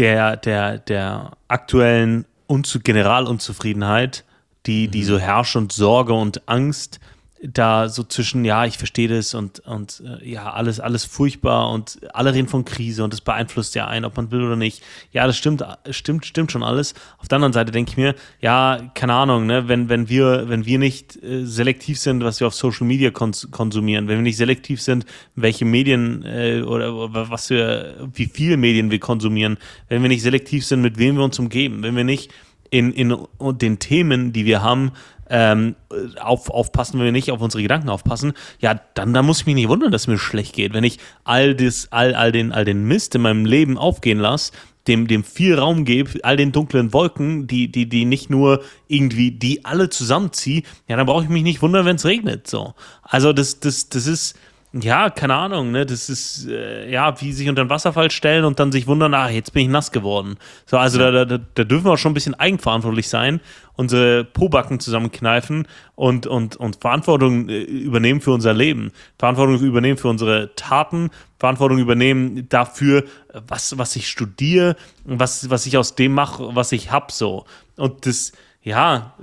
der, 0.00 0.36
der, 0.38 0.78
der 0.78 1.32
aktuellen 1.48 2.24
Unzu 2.46 2.80
Generalunzufriedenheit, 2.80 4.24
die, 4.64 4.88
die 4.88 5.02
mhm. 5.02 5.04
so 5.04 5.18
herrscht 5.18 5.56
und 5.56 5.72
Sorge 5.72 6.14
und 6.14 6.48
Angst 6.48 7.00
da 7.42 7.88
so 7.88 8.02
zwischen, 8.02 8.44
ja, 8.44 8.66
ich 8.66 8.76
verstehe 8.76 9.08
das 9.08 9.32
und, 9.32 9.60
und 9.60 10.02
äh, 10.04 10.28
ja, 10.30 10.52
alles, 10.52 10.78
alles 10.78 11.04
furchtbar 11.04 11.70
und 11.70 11.98
alle 12.12 12.34
reden 12.34 12.48
von 12.48 12.66
Krise 12.66 13.02
und 13.02 13.14
das 13.14 13.22
beeinflusst 13.22 13.74
ja 13.74 13.86
einen, 13.86 14.04
ob 14.04 14.16
man 14.16 14.30
will 14.30 14.42
oder 14.42 14.56
nicht. 14.56 14.82
Ja, 15.12 15.26
das 15.26 15.38
stimmt, 15.38 15.64
stimmt, 15.90 16.26
stimmt 16.26 16.52
schon 16.52 16.62
alles. 16.62 16.94
Auf 17.18 17.28
der 17.28 17.36
anderen 17.36 17.54
Seite 17.54 17.72
denke 17.72 17.92
ich 17.92 17.96
mir, 17.96 18.14
ja, 18.42 18.90
keine 18.94 19.14
Ahnung, 19.14 19.46
ne, 19.46 19.68
wenn, 19.68 19.88
wenn 19.88 20.10
wir, 20.10 20.50
wenn 20.50 20.66
wir 20.66 20.78
nicht 20.78 21.22
äh, 21.22 21.46
selektiv 21.46 21.98
sind, 21.98 22.22
was 22.22 22.40
wir 22.40 22.46
auf 22.46 22.54
Social 22.54 22.86
Media 22.86 23.10
kons 23.10 23.48
konsumieren, 23.50 24.06
wenn 24.06 24.18
wir 24.18 24.22
nicht 24.22 24.36
selektiv 24.36 24.82
sind, 24.82 25.06
welche 25.34 25.64
Medien 25.64 26.22
äh, 26.24 26.62
oder, 26.62 26.92
was 27.30 27.48
wir, 27.48 27.94
wie 28.12 28.26
viele 28.26 28.58
Medien 28.58 28.90
wir 28.90 29.00
konsumieren, 29.00 29.56
wenn 29.88 30.02
wir 30.02 30.10
nicht 30.10 30.22
selektiv 30.22 30.66
sind, 30.66 30.82
mit 30.82 30.98
wem 30.98 31.16
wir 31.16 31.24
uns 31.24 31.38
umgeben, 31.38 31.82
wenn 31.82 31.96
wir 31.96 32.04
nicht 32.04 32.30
in, 32.70 32.92
in 32.92 33.16
den 33.40 33.78
Themen, 33.78 34.32
die 34.32 34.44
wir 34.44 34.62
haben, 34.62 34.92
ähm, 35.30 35.76
auf, 36.20 36.50
aufpassen, 36.50 36.98
wenn 36.98 37.06
wir 37.06 37.12
nicht 37.12 37.30
auf 37.30 37.40
unsere 37.40 37.62
Gedanken 37.62 37.88
aufpassen, 37.88 38.34
ja, 38.58 38.80
dann, 38.94 39.14
dann 39.14 39.24
muss 39.24 39.40
ich 39.40 39.46
mich 39.46 39.54
nicht 39.54 39.68
wundern, 39.68 39.92
dass 39.92 40.02
es 40.02 40.08
mir 40.08 40.18
schlecht 40.18 40.54
geht. 40.54 40.74
Wenn 40.74 40.84
ich 40.84 40.98
all, 41.24 41.54
das, 41.54 41.88
all, 41.90 42.14
all, 42.14 42.32
den, 42.32 42.52
all 42.52 42.64
den 42.64 42.84
Mist 42.84 43.14
in 43.14 43.22
meinem 43.22 43.46
Leben 43.46 43.78
aufgehen 43.78 44.18
lasse, 44.18 44.52
dem, 44.88 45.06
dem 45.06 45.24
viel 45.24 45.58
Raum 45.58 45.84
gebe, 45.84 46.10
all 46.24 46.36
den 46.36 46.52
dunklen 46.52 46.92
Wolken, 46.92 47.46
die, 47.46 47.70
die, 47.70 47.88
die 47.88 48.04
nicht 48.04 48.30
nur 48.30 48.62
irgendwie, 48.88 49.30
die 49.30 49.64
alle 49.64 49.88
zusammenziehe, 49.88 50.62
ja, 50.88 50.96
dann 50.96 51.06
brauche 51.06 51.22
ich 51.22 51.28
mich 51.28 51.42
nicht 51.42 51.62
wundern, 51.62 51.86
wenn 51.86 51.96
es 51.96 52.04
regnet. 52.04 52.46
So. 52.46 52.74
Also 53.02 53.32
das, 53.32 53.60
das, 53.60 53.88
das 53.88 54.06
ist, 54.06 54.36
ja, 54.72 55.10
keine 55.10 55.34
Ahnung, 55.34 55.72
ne? 55.72 55.84
Das 55.84 56.08
ist 56.08 56.46
äh, 56.46 56.88
ja 56.88 57.20
wie 57.20 57.32
sich 57.32 57.48
unter 57.48 57.64
den 57.64 57.70
Wasserfall 57.70 58.10
stellen 58.12 58.44
und 58.44 58.60
dann 58.60 58.70
sich 58.70 58.86
wundern, 58.86 59.12
ach, 59.14 59.28
jetzt 59.28 59.52
bin 59.52 59.62
ich 59.62 59.68
nass 59.68 59.90
geworden. 59.90 60.36
So, 60.64 60.78
also 60.78 61.00
ja. 61.00 61.10
da, 61.10 61.24
da, 61.24 61.38
da 61.38 61.64
dürfen 61.64 61.86
wir 61.86 61.92
auch 61.92 61.98
schon 61.98 62.12
ein 62.12 62.14
bisschen 62.14 62.36
eigenverantwortlich 62.36 63.08
sein, 63.08 63.40
unsere 63.74 64.22
Pobacken 64.22 64.78
zusammenkneifen 64.78 65.66
und, 65.96 66.28
und, 66.28 66.54
und 66.54 66.76
Verantwortung 66.76 67.48
äh, 67.48 67.62
übernehmen 67.62 68.20
für 68.20 68.30
unser 68.30 68.54
Leben, 68.54 68.92
Verantwortung 69.18 69.58
übernehmen 69.58 69.98
für 69.98 70.08
unsere 70.08 70.54
Taten, 70.54 71.10
Verantwortung 71.40 71.78
übernehmen 71.78 72.48
dafür, 72.48 73.04
was, 73.32 73.76
was 73.76 73.96
ich 73.96 74.06
studiere, 74.06 74.76
was, 75.04 75.50
was 75.50 75.66
ich 75.66 75.78
aus 75.78 75.96
dem 75.96 76.12
mache, 76.12 76.54
was 76.54 76.70
ich 76.70 76.92
hab, 76.92 77.10
so. 77.10 77.44
Und 77.76 78.06
das, 78.06 78.30
ja, 78.62 79.14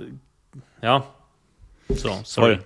ja, 0.82 1.04
so, 1.88 2.20
sorry. 2.24 2.56
Voll. 2.56 2.64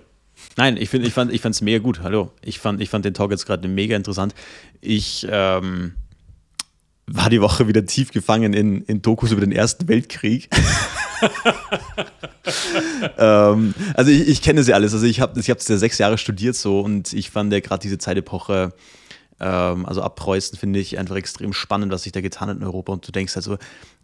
Nein, 0.57 0.77
ich, 0.77 0.89
find, 0.89 1.05
ich 1.05 1.13
fand 1.13 1.31
es 1.31 1.61
mega 1.61 1.79
gut. 1.79 2.01
Hallo. 2.01 2.31
Ich 2.43 2.59
fand, 2.59 2.81
ich 2.81 2.89
fand 2.89 3.05
den 3.05 3.13
Talk 3.13 3.31
jetzt 3.31 3.45
gerade 3.45 3.67
mega 3.67 3.95
interessant. 3.95 4.35
Ich 4.81 5.27
ähm, 5.29 5.93
war 7.07 7.29
die 7.29 7.41
Woche 7.41 7.67
wieder 7.67 7.85
tief 7.85 8.11
gefangen 8.11 8.53
in, 8.53 8.81
in 8.83 9.01
Dokus 9.01 9.31
über 9.31 9.41
den 9.41 9.51
Ersten 9.51 9.87
Weltkrieg. 9.87 10.49
ähm, 13.17 13.73
also 13.95 14.11
ich, 14.11 14.27
ich 14.27 14.41
kenne 14.41 14.63
sie 14.63 14.73
alles. 14.73 14.93
Also 14.93 15.05
ich 15.05 15.19
habe 15.19 15.39
ich 15.39 15.49
es 15.49 15.67
ja 15.67 15.77
sechs 15.77 15.97
Jahre 15.97 16.17
studiert 16.17 16.55
so 16.55 16.79
und 16.81 17.13
ich 17.13 17.29
fand 17.29 17.51
ja 17.51 17.59
gerade 17.59 17.81
diese 17.81 17.97
Zeitepoche, 17.97 18.73
ähm, 19.39 19.85
also 19.85 20.01
ab 20.01 20.15
Preußen 20.15 20.57
finde 20.57 20.79
ich 20.79 20.97
einfach 20.97 21.15
extrem 21.15 21.53
spannend, 21.53 21.91
was 21.91 22.03
sich 22.03 22.11
da 22.11 22.21
getan 22.21 22.49
hat 22.49 22.57
in 22.57 22.63
Europa. 22.63 22.93
Und 22.93 23.07
du 23.07 23.11
denkst 23.11 23.35
halt 23.35 23.43
so, 23.43 23.57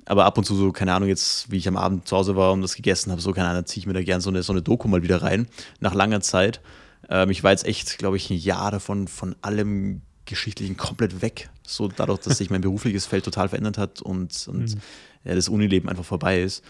aber 0.09 0.25
ab 0.25 0.39
und 0.39 0.43
zu 0.43 0.55
so, 0.55 0.71
keine 0.71 0.93
Ahnung, 0.93 1.07
jetzt, 1.07 1.51
wie 1.51 1.57
ich 1.57 1.67
am 1.67 1.77
Abend 1.77 2.07
zu 2.07 2.17
Hause 2.17 2.35
war 2.35 2.51
und 2.51 2.63
das 2.63 2.75
gegessen 2.75 3.11
habe, 3.11 3.21
so, 3.21 3.31
keine 3.31 3.47
Ahnung, 3.47 3.67
ziehe 3.67 3.81
ich 3.81 3.85
mir 3.85 3.93
da 3.93 4.01
gerne 4.01 4.21
so 4.21 4.31
eine, 4.31 4.41
so 4.41 4.51
eine 4.51 4.63
Doku 4.63 4.87
mal 4.87 5.03
wieder 5.03 5.21
rein, 5.21 5.47
nach 5.79 5.93
langer 5.93 6.19
Zeit. 6.21 6.61
Ähm, 7.09 7.29
ich 7.29 7.43
war 7.43 7.51
jetzt 7.51 7.63
echt, 7.65 7.99
glaube 7.99 8.17
ich, 8.17 8.31
ein 8.31 8.37
Jahr 8.37 8.71
davon 8.71 9.07
von 9.07 9.35
allem 9.43 10.01
Geschichtlichen 10.25 10.77
komplett 10.77 11.21
weg. 11.21 11.51
So 11.61 11.87
dadurch, 11.87 12.21
dass 12.21 12.39
sich 12.39 12.49
mein 12.49 12.61
berufliches 12.61 13.05
Feld 13.05 13.23
total 13.23 13.49
verändert 13.49 13.77
hat 13.77 14.01
und, 14.01 14.47
und 14.47 14.75
mhm. 14.75 14.81
ja, 15.25 15.35
das 15.35 15.47
Unileben 15.47 15.89
einfach 15.89 16.05
vorbei 16.05 16.41
ist. 16.41 16.63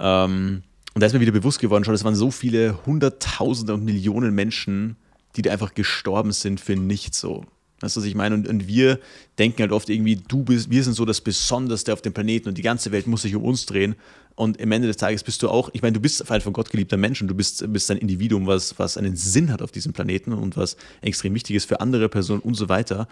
Ähm, 0.00 0.64
und 0.94 1.00
da 1.00 1.06
ist 1.06 1.12
mir 1.12 1.20
wieder 1.20 1.30
bewusst 1.30 1.60
geworden, 1.60 1.84
schon, 1.84 1.94
es 1.94 2.02
waren 2.02 2.16
so 2.16 2.32
viele 2.32 2.84
Hunderttausende 2.86 3.72
und 3.72 3.84
Millionen 3.84 4.34
Menschen, 4.34 4.96
die 5.36 5.42
da 5.42 5.52
einfach 5.52 5.74
gestorben 5.74 6.32
sind 6.32 6.60
für 6.60 6.74
nichts 6.74 7.20
so. 7.20 7.44
Weißt 7.84 7.96
du, 7.96 8.00
was 8.00 8.06
ich 8.06 8.14
meine? 8.14 8.34
Und, 8.34 8.48
und 8.48 8.66
wir 8.66 8.98
denken 9.38 9.60
halt 9.60 9.72
oft 9.72 9.90
irgendwie, 9.90 10.16
du 10.16 10.42
bist, 10.42 10.70
wir 10.70 10.82
sind 10.82 10.94
so 10.94 11.04
das 11.04 11.20
Besonderste 11.20 11.92
auf 11.92 12.02
dem 12.02 12.12
Planeten 12.12 12.48
und 12.48 12.58
die 12.58 12.62
ganze 12.62 12.92
Welt 12.92 13.06
muss 13.06 13.22
sich 13.22 13.34
um 13.34 13.44
uns 13.44 13.66
drehen. 13.66 13.94
Und 14.36 14.60
am 14.60 14.72
Ende 14.72 14.88
des 14.88 14.96
Tages 14.96 15.22
bist 15.22 15.42
du 15.42 15.48
auch, 15.48 15.70
ich 15.74 15.82
meine, 15.82 15.92
du 15.92 16.00
bist 16.00 16.28
ein 16.30 16.40
von 16.40 16.52
Gott 16.52 16.70
geliebter 16.70 16.96
Mensch 16.96 17.22
und 17.22 17.28
du 17.28 17.34
bist, 17.34 17.64
bist 17.72 17.90
ein 17.90 17.98
Individuum, 17.98 18.46
was, 18.46 18.78
was 18.78 18.96
einen 18.96 19.14
Sinn 19.16 19.52
hat 19.52 19.62
auf 19.62 19.70
diesem 19.70 19.92
Planeten 19.92 20.32
und 20.32 20.56
was 20.56 20.76
extrem 21.02 21.34
wichtig 21.34 21.56
ist 21.56 21.66
für 21.66 21.80
andere 21.80 22.08
Personen 22.08 22.40
und 22.40 22.54
so 22.54 22.68
weiter. 22.68 23.06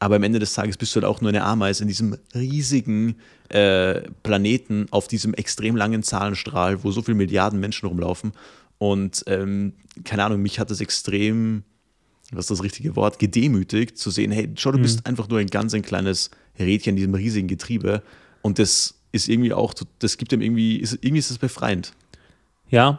Aber 0.00 0.16
am 0.16 0.22
Ende 0.24 0.40
des 0.40 0.52
Tages 0.52 0.76
bist 0.76 0.94
du 0.94 1.00
halt 1.00 1.04
auch 1.04 1.20
nur 1.20 1.28
eine 1.28 1.44
Ameise 1.44 1.84
in 1.84 1.88
diesem 1.88 2.16
riesigen 2.34 3.16
äh, 3.50 4.00
Planeten 4.22 4.86
auf 4.90 5.06
diesem 5.06 5.34
extrem 5.34 5.76
langen 5.76 6.02
Zahlenstrahl, 6.02 6.82
wo 6.82 6.90
so 6.90 7.02
viele 7.02 7.16
Milliarden 7.16 7.60
Menschen 7.60 7.86
rumlaufen. 7.86 8.32
Und 8.78 9.22
ähm, 9.28 9.74
keine 10.04 10.24
Ahnung, 10.24 10.42
mich 10.42 10.58
hat 10.58 10.70
das 10.70 10.80
extrem 10.80 11.62
was 12.32 12.44
ist 12.44 12.50
das 12.50 12.62
richtige 12.62 12.96
Wort, 12.96 13.18
gedemütigt, 13.18 13.98
zu 13.98 14.10
sehen, 14.10 14.32
hey, 14.32 14.50
schau, 14.56 14.72
du 14.72 14.78
bist 14.78 15.00
mhm. 15.00 15.10
einfach 15.10 15.28
nur 15.28 15.38
ein 15.38 15.46
ganz 15.48 15.74
ein 15.74 15.82
kleines 15.82 16.30
Rädchen 16.58 16.90
in 16.90 16.96
diesem 16.96 17.14
riesigen 17.14 17.48
Getriebe. 17.48 18.02
Und 18.42 18.58
das 18.58 18.94
ist 19.12 19.28
irgendwie 19.28 19.52
auch, 19.52 19.74
das 19.98 20.16
gibt 20.16 20.32
ihm 20.32 20.40
irgendwie, 20.40 20.76
ist, 20.76 20.94
irgendwie 20.94 21.18
ist 21.18 21.30
das 21.30 21.38
befreiend. 21.38 21.92
Ja, 22.68 22.98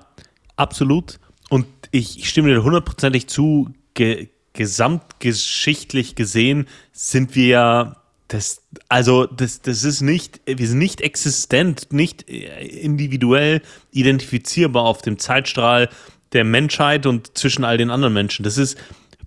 absolut. 0.56 1.20
Und 1.50 1.66
ich, 1.92 2.20
ich 2.20 2.30
stimme 2.30 2.50
dir 2.50 2.64
hundertprozentig 2.64 3.28
zu, 3.28 3.70
ge, 3.94 4.30
gesamtgeschichtlich 4.54 6.16
gesehen 6.16 6.68
sind 6.94 7.36
wir 7.36 7.48
ja 7.48 8.02
das, 8.28 8.64
also 8.90 9.26
das, 9.26 9.62
das 9.62 9.84
ist 9.84 10.02
nicht, 10.02 10.42
wir 10.46 10.68
sind 10.68 10.80
nicht 10.80 11.02
existent, 11.02 11.92
nicht 11.92 12.24
individuell 12.24 13.62
identifizierbar 13.92 14.84
auf 14.84 15.02
dem 15.02 15.20
Zeitstrahl 15.20 15.90
der 16.34 16.44
Menschheit 16.44 17.06
und 17.06 17.38
zwischen 17.38 17.64
all 17.64 17.78
den 17.78 17.92
anderen 17.92 18.14
Menschen. 18.14 18.44
Das 18.44 18.58
ist, 18.58 18.78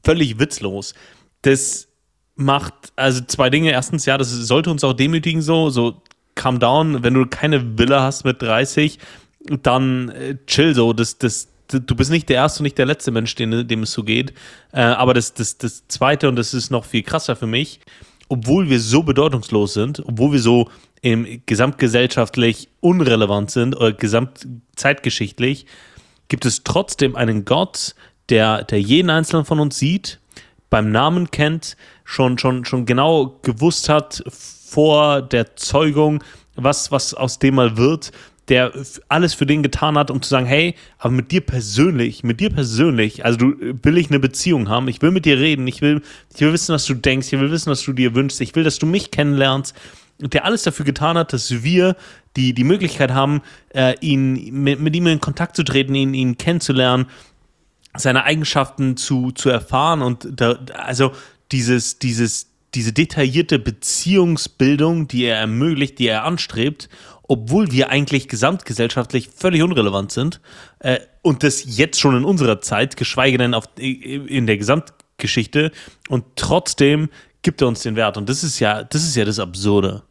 völlig 0.04 0.38
witzlos. 0.38 0.94
Das 1.42 1.88
macht 2.34 2.74
also 2.96 3.22
zwei 3.26 3.50
Dinge. 3.50 3.72
Erstens, 3.72 4.06
ja, 4.06 4.16
das 4.16 4.30
sollte 4.30 4.70
uns 4.70 4.84
auch 4.84 4.92
demütigen, 4.92 5.42
so, 5.42 5.70
so 5.70 6.02
calm 6.34 6.58
down. 6.58 7.02
Wenn 7.02 7.14
du 7.14 7.26
keine 7.26 7.78
Villa 7.78 8.02
hast 8.02 8.24
mit 8.24 8.40
30, 8.40 8.98
dann 9.62 10.08
äh, 10.10 10.36
chill 10.46 10.74
so. 10.74 10.92
Das, 10.92 11.18
das, 11.18 11.48
du 11.68 11.94
bist 11.94 12.10
nicht 12.10 12.28
der 12.28 12.36
erste 12.36 12.60
und 12.60 12.64
nicht 12.64 12.78
der 12.78 12.86
letzte 12.86 13.10
Mensch, 13.10 13.34
dem, 13.34 13.66
dem 13.66 13.82
es 13.82 13.92
so 13.92 14.04
geht. 14.04 14.32
Äh, 14.72 14.80
aber 14.80 15.14
das, 15.14 15.34
das, 15.34 15.58
das 15.58 15.86
zweite, 15.88 16.28
und 16.28 16.36
das 16.36 16.54
ist 16.54 16.70
noch 16.70 16.84
viel 16.84 17.02
krasser 17.02 17.36
für 17.36 17.46
mich, 17.46 17.80
obwohl 18.28 18.68
wir 18.68 18.80
so 18.80 19.02
bedeutungslos 19.02 19.74
sind, 19.74 20.02
obwohl 20.06 20.32
wir 20.32 20.40
so 20.40 20.70
im 21.02 21.42
gesamtgesellschaftlich 21.46 22.68
unrelevant 22.80 23.50
sind 23.50 23.76
oder 23.76 23.92
gesamtzeitgeschichtlich, 23.92 25.66
gibt 26.28 26.44
es 26.44 26.64
trotzdem 26.64 27.16
einen 27.16 27.44
Gott, 27.44 27.94
der, 28.28 28.64
der 28.64 28.80
jeden 28.80 29.10
einzelnen 29.10 29.44
von 29.44 29.60
uns 29.60 29.78
sieht, 29.78 30.20
beim 30.70 30.90
Namen 30.90 31.30
kennt, 31.30 31.76
schon, 32.04 32.38
schon, 32.38 32.64
schon 32.64 32.86
genau 32.86 33.38
gewusst 33.42 33.88
hat 33.88 34.22
vor 34.26 35.22
der 35.22 35.56
Zeugung, 35.56 36.22
was, 36.56 36.92
was 36.92 37.14
aus 37.14 37.38
dem 37.38 37.54
mal 37.54 37.76
wird, 37.76 38.12
der 38.48 38.72
alles 39.08 39.34
für 39.34 39.46
den 39.46 39.62
getan 39.62 39.98
hat, 39.98 40.10
um 40.10 40.22
zu 40.22 40.28
sagen, 40.28 40.46
hey, 40.46 40.74
aber 40.98 41.12
mit 41.12 41.30
dir 41.30 41.42
persönlich, 41.42 42.24
mit 42.24 42.40
dir 42.40 42.50
persönlich, 42.50 43.24
also 43.24 43.38
du 43.38 43.56
will 43.82 43.98
ich 43.98 44.08
eine 44.08 44.20
Beziehung 44.20 44.68
haben, 44.68 44.88
ich 44.88 45.02
will 45.02 45.10
mit 45.10 45.26
dir 45.26 45.38
reden, 45.38 45.66
ich 45.66 45.82
will, 45.82 46.02
ich 46.34 46.40
will 46.40 46.52
wissen, 46.52 46.74
was 46.74 46.86
du 46.86 46.94
denkst, 46.94 47.32
ich 47.32 47.38
will 47.38 47.50
wissen, 47.50 47.70
was 47.70 47.82
du 47.82 47.92
dir 47.92 48.14
wünschst, 48.14 48.40
ich 48.40 48.54
will, 48.54 48.64
dass 48.64 48.78
du 48.78 48.86
mich 48.86 49.10
kennenlernst, 49.10 49.74
der 50.18 50.44
alles 50.44 50.62
dafür 50.62 50.84
getan 50.84 51.16
hat, 51.16 51.32
dass 51.32 51.62
wir 51.62 51.94
die, 52.36 52.54
die 52.54 52.64
Möglichkeit 52.64 53.12
haben, 53.12 53.42
äh, 53.74 53.94
ihn 54.00 54.62
mit, 54.62 54.80
mit 54.80 54.96
ihm 54.96 55.06
in 55.06 55.20
Kontakt 55.20 55.54
zu 55.54 55.62
treten, 55.62 55.94
ihn, 55.94 56.14
ihn 56.14 56.38
kennenzulernen, 56.38 57.06
seine 57.98 58.24
Eigenschaften 58.24 58.96
zu, 58.96 59.32
zu 59.32 59.50
erfahren 59.50 60.02
und 60.02 60.28
da, 60.30 60.58
also 60.74 61.12
dieses, 61.52 61.98
dieses, 61.98 62.50
diese 62.74 62.92
detaillierte 62.92 63.58
Beziehungsbildung, 63.58 65.08
die 65.08 65.24
er 65.24 65.38
ermöglicht, 65.38 65.98
die 65.98 66.06
er 66.06 66.24
anstrebt, 66.24 66.88
obwohl 67.22 67.70
wir 67.72 67.90
eigentlich 67.90 68.28
gesamtgesellschaftlich 68.28 69.28
völlig 69.34 69.62
unrelevant 69.62 70.12
sind 70.12 70.40
äh, 70.78 70.98
und 71.22 71.42
das 71.42 71.76
jetzt 71.76 72.00
schon 72.00 72.16
in 72.16 72.24
unserer 72.24 72.60
Zeit, 72.60 72.96
geschweige 72.96 73.38
denn 73.38 73.54
auf, 73.54 73.68
in 73.76 74.46
der 74.46 74.56
Gesamtgeschichte 74.56 75.72
und 76.08 76.24
trotzdem 76.36 77.10
gibt 77.42 77.60
er 77.60 77.68
uns 77.68 77.82
den 77.82 77.96
Wert 77.96 78.16
und 78.16 78.28
das 78.28 78.44
ist 78.44 78.60
ja, 78.60 78.82
das 78.82 79.04
ist 79.04 79.16
ja 79.16 79.24
das 79.24 79.38
Absurde. 79.38 80.02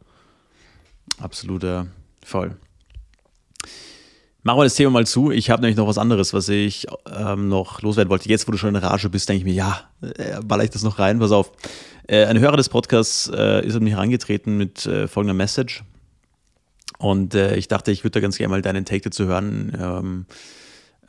Absoluter 1.20 1.88
voll. 2.24 2.56
Machen 4.44 4.60
wir 4.60 4.64
das 4.64 4.76
Thema 4.76 4.90
mal 4.90 5.06
zu. 5.06 5.32
Ich 5.32 5.50
habe 5.50 5.62
nämlich 5.62 5.76
noch 5.76 5.88
was 5.88 5.98
anderes, 5.98 6.32
was 6.32 6.48
ich 6.48 6.86
ähm, 7.12 7.48
noch 7.48 7.82
loswerden 7.82 8.08
wollte. 8.08 8.28
Jetzt, 8.28 8.46
wo 8.46 8.52
du 8.52 8.58
schon 8.58 8.68
in 8.68 8.76
Rage 8.76 9.10
bist, 9.10 9.28
denke 9.28 9.38
ich 9.38 9.44
mir, 9.44 9.54
ja, 9.54 9.80
äh, 10.00 10.40
baller 10.44 10.62
ich 10.62 10.70
das 10.70 10.84
noch 10.84 11.00
rein. 11.00 11.18
Pass 11.18 11.32
auf. 11.32 11.50
Äh, 12.06 12.24
ein 12.26 12.38
Hörer 12.38 12.56
des 12.56 12.68
Podcasts 12.68 13.28
äh, 13.34 13.66
ist 13.66 13.74
an 13.74 13.82
mich 13.82 13.94
herangetreten 13.94 14.56
mit 14.56 14.86
äh, 14.86 15.08
folgender 15.08 15.34
Message. 15.34 15.82
Und 16.98 17.34
äh, 17.34 17.56
ich 17.56 17.66
dachte, 17.66 17.90
ich 17.90 18.04
würde 18.04 18.12
da 18.12 18.20
ganz 18.20 18.38
gerne 18.38 18.52
mal 18.52 18.62
deinen 18.62 18.84
Take 18.84 19.02
dazu 19.02 19.26
hören, 19.26 19.76
ähm, 19.78 20.26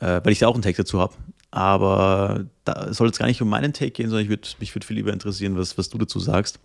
äh, 0.00 0.20
weil 0.24 0.32
ich 0.32 0.40
da 0.40 0.48
auch 0.48 0.54
einen 0.54 0.62
Take 0.62 0.78
dazu 0.78 0.98
habe. 0.98 1.14
Aber 1.52 2.46
da 2.64 2.92
soll 2.92 3.10
es 3.10 3.18
gar 3.18 3.26
nicht 3.26 3.40
um 3.40 3.48
meinen 3.48 3.72
Take 3.72 3.92
gehen, 3.92 4.08
sondern 4.08 4.24
ich 4.24 4.30
würd, 4.30 4.56
mich 4.58 4.74
würde 4.74 4.86
viel 4.86 4.96
lieber 4.96 5.12
interessieren, 5.12 5.56
was, 5.56 5.78
was 5.78 5.88
du 5.88 5.98
dazu 5.98 6.18
sagst. 6.18 6.58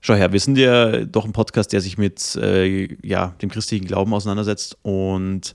Schau 0.00 0.14
her, 0.14 0.32
wir 0.32 0.40
sind 0.40 0.56
ja 0.56 1.04
doch 1.04 1.26
ein 1.26 1.32
Podcast, 1.32 1.74
der 1.74 1.82
sich 1.82 1.98
mit 1.98 2.34
ja, 2.34 3.34
dem 3.42 3.50
christlichen 3.50 3.86
Glauben 3.86 4.14
auseinandersetzt. 4.14 4.78
Und 4.80 5.54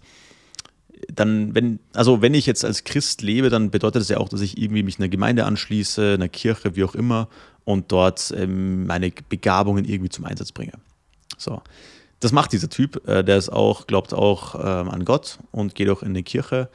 dann, 1.14 1.54
wenn, 1.56 1.80
also 1.93 2.22
wenn 2.22 2.34
ich 2.34 2.46
jetzt 2.46 2.66
als 2.66 2.84
Christ 2.84 3.22
lebe, 3.22 3.50
dann 3.50 3.72
bedeutet 3.72 4.02
das 4.02 4.10
ja 4.10 4.18
auch, 4.18 4.30
dass 4.30 4.41
ich 4.41 4.62
irgendwie 4.62 4.84
mich 4.84 5.00
einer 5.00 5.10
Gemeinde 5.10 5.46
anschließe, 5.46 6.14
einer 6.14 6.30
Kirche, 6.30 6.76
wie 6.76 6.84
auch 6.84 6.96
immer, 6.96 7.28
und 7.64 7.91
dort 7.91 8.34
ähm, 8.38 8.86
meine 8.86 9.12
Begabungen 9.30 9.86
irgendwie 9.86 10.10
zum 10.10 10.26
Einsatz 10.26 10.52
bringe. 10.52 10.74
So. 11.38 11.62
Das 12.20 12.32
macht 12.32 12.54
dieser 12.54 12.70
Typ, 12.70 13.08
äh, 13.08 13.24
der 13.24 13.38
ist 13.38 13.50
auch, 13.50 13.88
glaubt 13.88 14.14
auch 14.14 14.56
ähm, 14.56 14.89
an 14.89 15.06
Gott 15.06 15.39
und 15.52 15.76
geht 15.76 15.89
auch 15.89 16.02
in 16.02 16.10
eine 16.10 16.24
Kirche. 16.24 16.70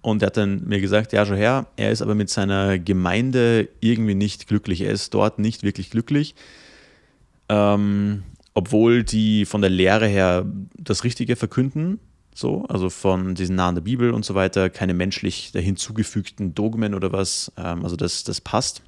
Und 0.00 0.22
er 0.22 0.26
hat 0.26 0.36
dann 0.36 0.64
mir 0.66 0.80
gesagt, 0.80 1.12
ja, 1.12 1.26
schon 1.26 1.36
her, 1.36 1.66
er 1.76 1.90
ist 1.90 2.00
aber 2.00 2.14
mit 2.14 2.30
seiner 2.30 2.78
Gemeinde 2.78 3.68
irgendwie 3.80 4.14
nicht 4.14 4.46
glücklich. 4.46 4.80
Er 4.82 4.92
ist 4.92 5.12
dort 5.14 5.38
nicht 5.38 5.64
wirklich 5.64 5.90
glücklich. 5.90 6.34
Ähm, 7.48 8.22
obwohl 8.54 9.04
die 9.04 9.44
von 9.44 9.60
der 9.60 9.70
Lehre 9.70 10.06
her 10.06 10.46
das 10.78 11.04
Richtige 11.04 11.36
verkünden, 11.36 11.98
so, 12.36 12.66
also 12.68 12.90
von 12.90 13.34
diesen 13.34 13.56
nahen 13.56 13.76
der 13.76 13.82
Bibel 13.82 14.10
und 14.10 14.22
so 14.22 14.34
weiter, 14.34 14.68
keine 14.68 14.92
menschlich 14.92 15.52
hinzugefügten 15.54 16.54
Dogmen 16.54 16.94
oder 16.94 17.10
was, 17.10 17.50
ähm, 17.56 17.82
also 17.82 17.96
das, 17.96 18.24
das 18.24 18.42
passt. 18.42 18.82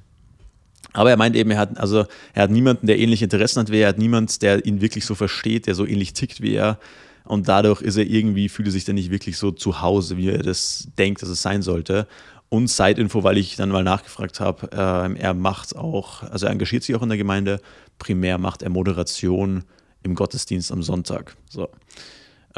Aber 0.93 1.09
er 1.09 1.17
meint 1.17 1.35
eben, 1.35 1.49
er 1.49 1.57
hat, 1.57 1.77
also 1.79 2.05
er 2.33 2.43
hat 2.43 2.51
niemanden, 2.51 2.85
der 2.85 2.99
ähnliche 2.99 3.25
Interessen 3.25 3.59
hat 3.59 3.71
wie 3.71 3.77
er, 3.77 3.87
er 3.87 3.89
hat 3.89 3.97
niemanden, 3.97 4.33
der 4.41 4.65
ihn 4.67 4.81
wirklich 4.81 5.03
so 5.03 5.15
versteht, 5.15 5.65
der 5.65 5.73
so 5.73 5.87
ähnlich 5.87 6.13
tickt 6.13 6.41
wie 6.41 6.53
er. 6.53 6.77
Und 7.25 7.47
dadurch 7.47 7.81
ist 7.81 7.97
er 7.97 8.05
irgendwie, 8.05 8.49
fühlt 8.49 8.67
er 8.67 8.71
sich 8.71 8.85
dann 8.85 8.95
nicht 8.95 9.09
wirklich 9.09 9.37
so 9.37 9.49
zu 9.49 9.81
Hause, 9.81 10.17
wie 10.17 10.29
er 10.29 10.43
das 10.43 10.87
denkt, 10.99 11.23
dass 11.23 11.29
es 11.29 11.41
sein 11.41 11.63
sollte. 11.63 12.07
Und 12.49 12.67
Side-Info, 12.67 13.23
weil 13.23 13.39
ich 13.39 13.55
dann 13.55 13.69
mal 13.69 13.83
nachgefragt 13.83 14.39
habe, 14.39 14.71
äh, 14.71 15.19
er 15.19 15.33
macht 15.33 15.75
auch, 15.75 16.21
also 16.21 16.45
er 16.45 16.51
engagiert 16.51 16.83
sich 16.83 16.95
auch 16.95 17.01
in 17.01 17.09
der 17.09 17.17
Gemeinde, 17.17 17.61
primär 17.97 18.37
macht 18.37 18.61
er 18.61 18.69
Moderation 18.69 19.63
im 20.03 20.13
Gottesdienst 20.13 20.71
am 20.71 20.83
Sonntag. 20.83 21.35
So. 21.49 21.67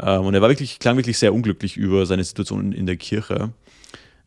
Ähm, 0.00 0.22
und 0.22 0.34
er 0.34 0.42
war 0.42 0.48
wirklich, 0.48 0.78
klang 0.78 0.96
wirklich 0.96 1.18
sehr 1.18 1.34
unglücklich 1.34 1.76
über 1.76 2.06
seine 2.06 2.24
Situation 2.24 2.72
in 2.72 2.86
der 2.86 2.96
Kirche. 2.96 3.52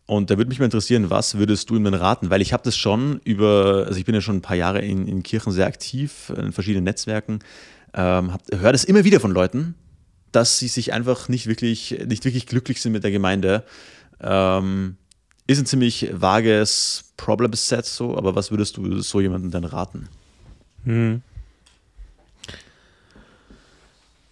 Und 0.08 0.30
da 0.30 0.38
würde 0.38 0.50
mich 0.50 0.60
mal 0.60 0.66
interessieren, 0.66 1.10
was 1.10 1.38
würdest 1.38 1.70
du 1.70 1.76
ihm 1.76 1.84
denn 1.84 1.96
raten? 1.96 2.30
Weil 2.30 2.42
ich 2.42 2.54
habe 2.54 2.64
das 2.64 2.78
schon 2.78 3.20
über, 3.24 3.86
also 3.88 3.98
ich 3.98 4.06
bin 4.06 4.14
ja 4.14 4.22
schon 4.22 4.38
ein 4.38 4.42
paar 4.42 4.56
Jahre 4.56 4.82
in, 4.82 5.08
in 5.08 5.24
Kirchen 5.24 5.52
sehr 5.52 5.66
aktiv, 5.66 6.32
in 6.38 6.52
verschiedenen 6.52 6.84
Netzwerken, 6.84 7.40
ähm, 7.96 8.32
höre 8.52 8.72
das 8.72 8.84
immer 8.84 9.04
wieder 9.04 9.20
von 9.20 9.32
Leuten, 9.32 9.74
dass 10.32 10.60
sie 10.60 10.68
sich 10.68 10.94
einfach 10.94 11.28
nicht 11.28 11.48
wirklich, 11.48 11.98
nicht 12.06 12.24
wirklich 12.26 12.46
glücklich 12.46 12.82
sind 12.82 12.92
mit 12.92 13.04
der 13.04 13.12
Gemeinde. 13.12 13.64
Ähm, 14.22 14.98
ist 15.48 15.60
ein 15.60 15.66
ziemlich 15.66 16.10
vages 16.12 17.06
Problem-Set 17.18 17.86
so, 17.86 18.18
aber 18.18 18.36
was 18.36 18.52
würdest 18.52 18.78
du 18.78 19.02
so 19.02 19.22
jemandem 19.22 19.52
denn 19.52 19.64
raten? 19.64 20.10
Hm. 20.84 21.22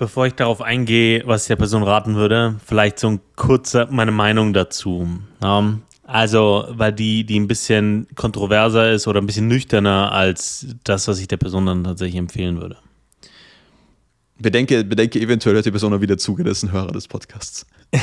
Bevor 0.04 0.28
ich 0.28 0.34
darauf 0.34 0.62
eingehe, 0.62 1.26
was 1.26 1.44
ich 1.44 1.48
der 1.48 1.56
Person 1.56 1.82
raten 1.82 2.16
würde, 2.16 2.56
vielleicht 2.66 3.00
so 3.00 3.08
ein 3.08 3.22
kurzer 3.38 3.88
meine 3.90 4.12
Meinung 4.12 4.52
dazu. 4.52 5.08
Um, 5.42 5.82
also, 6.06 6.66
weil 6.72 6.92
die, 6.92 7.24
die 7.24 7.40
ein 7.40 7.48
bisschen 7.48 8.08
kontroverser 8.14 8.92
ist 8.92 9.08
oder 9.08 9.22
ein 9.22 9.26
bisschen 9.26 9.48
nüchterner 9.48 10.12
als 10.12 10.68
das, 10.84 11.08
was 11.08 11.22
ich 11.22 11.30
der 11.30 11.38
Person 11.38 11.68
dann 11.68 11.86
tatsächlich 11.86 12.18
empfehlen 12.18 12.60
würde. 12.60 12.76
Bedenke, 14.40 14.84
bedenke 14.84 15.20
eventuell 15.20 15.56
hört 15.56 15.66
die 15.66 15.72
Person 15.72 15.94
auch 15.94 16.02
wieder 16.02 16.18
zu, 16.18 16.36
das 16.38 16.58
ist 16.58 16.64
ein 16.64 16.72
Hörer 16.72 16.92
des 16.92 17.08
Podcasts. 17.08 17.68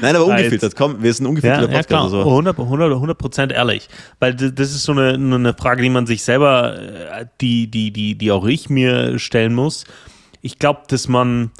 Nein, 0.00 0.16
aber 0.16 0.24
ungefiltert. 0.26 0.74
Komm, 0.74 1.02
wir 1.02 1.12
sind 1.12 1.26
ein 1.26 1.28
ungefilterter 1.28 1.70
ja, 1.70 1.78
Podcast. 1.78 1.90
Ja, 1.90 2.08
klar. 2.08 2.08
So. 2.08 2.20
100, 2.20 2.58
100, 2.58 2.92
100 2.92 3.52
ehrlich. 3.52 3.88
Weil 4.18 4.34
das 4.34 4.70
ist 4.70 4.84
so 4.84 4.92
eine, 4.92 5.12
eine 5.12 5.52
Frage, 5.54 5.82
die 5.82 5.90
man 5.90 6.06
sich 6.06 6.22
selber, 6.22 6.78
äh, 6.78 7.26
die, 7.40 7.70
die, 7.70 7.90
die, 7.92 8.16
die 8.16 8.32
auch 8.32 8.46
ich 8.46 8.70
mir 8.70 9.18
stellen 9.18 9.54
muss. 9.54 9.84
Ich 10.40 10.58
glaube, 10.58 10.80
dass 10.88 11.06
man, 11.08 11.50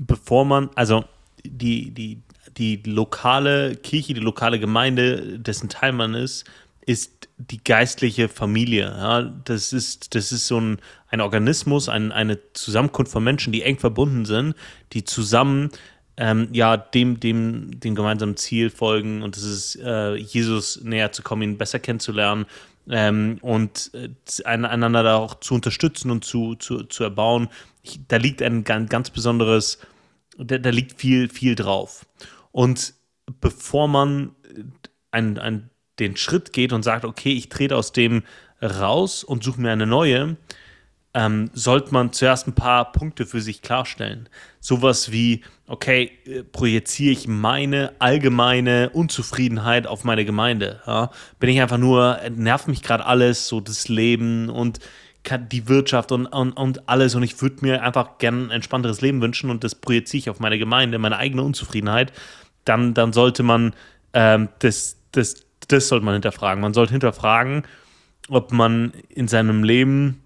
bevor 0.00 0.46
man, 0.46 0.70
also 0.76 1.04
die, 1.44 1.90
die, 1.90 2.22
die 2.56 2.82
lokale 2.86 3.76
Kirche, 3.76 4.14
die 4.14 4.20
lokale 4.20 4.58
Gemeinde, 4.58 5.38
dessen 5.38 5.68
Teil 5.68 5.92
man 5.92 6.14
ist, 6.14 6.46
ist 6.88 7.28
die 7.36 7.62
geistliche 7.62 8.30
Familie. 8.30 8.86
Ja, 8.86 9.22
das, 9.22 9.74
ist, 9.74 10.14
das 10.14 10.32
ist 10.32 10.46
so 10.46 10.58
ein, 10.58 10.78
ein 11.08 11.20
Organismus, 11.20 11.90
ein, 11.90 12.12
eine 12.12 12.38
Zusammenkunft 12.54 13.12
von 13.12 13.22
Menschen, 13.22 13.52
die 13.52 13.62
eng 13.62 13.78
verbunden 13.78 14.24
sind, 14.24 14.54
die 14.94 15.04
zusammen 15.04 15.68
ähm, 16.16 16.48
ja, 16.50 16.78
dem, 16.78 17.20
dem, 17.20 17.78
dem 17.78 17.94
gemeinsamen 17.94 18.38
Ziel 18.38 18.70
folgen 18.70 19.22
und 19.22 19.36
das 19.36 19.44
ist, 19.44 19.76
äh, 19.76 20.14
Jesus 20.14 20.80
näher 20.82 21.12
zu 21.12 21.22
kommen, 21.22 21.42
ihn 21.42 21.58
besser 21.58 21.78
kennenzulernen 21.78 22.46
ähm, 22.88 23.36
und 23.42 23.90
äh, 23.92 24.08
einander 24.44 25.02
da 25.02 25.16
auch 25.16 25.40
zu 25.40 25.54
unterstützen 25.54 26.10
und 26.10 26.24
zu, 26.24 26.54
zu, 26.54 26.84
zu 26.84 27.04
erbauen. 27.04 27.48
Ich, 27.82 28.00
da 28.08 28.16
liegt 28.16 28.40
ein 28.40 28.64
ganz, 28.64 28.88
ganz 28.88 29.10
besonderes, 29.10 29.78
da, 30.38 30.56
da 30.56 30.70
liegt 30.70 30.98
viel, 30.98 31.28
viel 31.28 31.54
drauf. 31.54 32.06
Und 32.50 32.94
bevor 33.40 33.88
man 33.88 34.34
ein, 35.10 35.38
ein 35.38 35.70
den 35.98 36.16
Schritt 36.16 36.52
geht 36.52 36.72
und 36.72 36.82
sagt, 36.82 37.04
okay, 37.04 37.32
ich 37.32 37.48
trete 37.48 37.76
aus 37.76 37.92
dem 37.92 38.22
raus 38.62 39.24
und 39.24 39.42
suche 39.42 39.60
mir 39.60 39.72
eine 39.72 39.86
neue, 39.86 40.36
ähm, 41.14 41.50
sollte 41.54 41.92
man 41.92 42.12
zuerst 42.12 42.46
ein 42.46 42.54
paar 42.54 42.92
Punkte 42.92 43.26
für 43.26 43.40
sich 43.40 43.62
klarstellen. 43.62 44.28
Sowas 44.60 45.10
wie, 45.10 45.42
okay, 45.66 46.12
äh, 46.26 46.42
projiziere 46.42 47.12
ich 47.12 47.26
meine 47.26 47.92
allgemeine 47.98 48.90
Unzufriedenheit 48.90 49.86
auf 49.86 50.04
meine 50.04 50.24
Gemeinde? 50.24 50.80
Ja? 50.86 51.10
Bin 51.40 51.50
ich 51.50 51.60
einfach 51.60 51.78
nur, 51.78 52.18
nervt 52.30 52.68
mich 52.68 52.82
gerade 52.82 53.06
alles, 53.06 53.48
so 53.48 53.60
das 53.60 53.88
Leben 53.88 54.48
und 54.48 54.80
die 55.52 55.68
Wirtschaft 55.68 56.12
und, 56.12 56.26
und, 56.26 56.52
und 56.52 56.88
alles 56.88 57.14
und 57.14 57.22
ich 57.22 57.42
würde 57.42 57.56
mir 57.60 57.82
einfach 57.82 58.18
gerne 58.18 58.44
ein 58.44 58.50
entspannteres 58.50 59.02
Leben 59.02 59.20
wünschen 59.20 59.50
und 59.50 59.62
das 59.62 59.74
projiziere 59.74 60.18
ich 60.20 60.30
auf 60.30 60.40
meine 60.40 60.58
Gemeinde, 60.58 60.98
meine 60.98 61.18
eigene 61.18 61.42
Unzufriedenheit, 61.42 62.12
dann, 62.64 62.94
dann 62.94 63.12
sollte 63.12 63.42
man 63.42 63.74
ähm, 64.14 64.48
das, 64.60 64.96
das 65.12 65.47
das 65.68 65.88
sollte 65.88 66.04
man 66.04 66.14
hinterfragen. 66.14 66.60
Man 66.60 66.74
sollte 66.74 66.92
hinterfragen, 66.92 67.64
ob 68.28 68.52
man 68.52 68.92
in 69.08 69.28
seinem 69.28 69.64
Leben, 69.64 70.22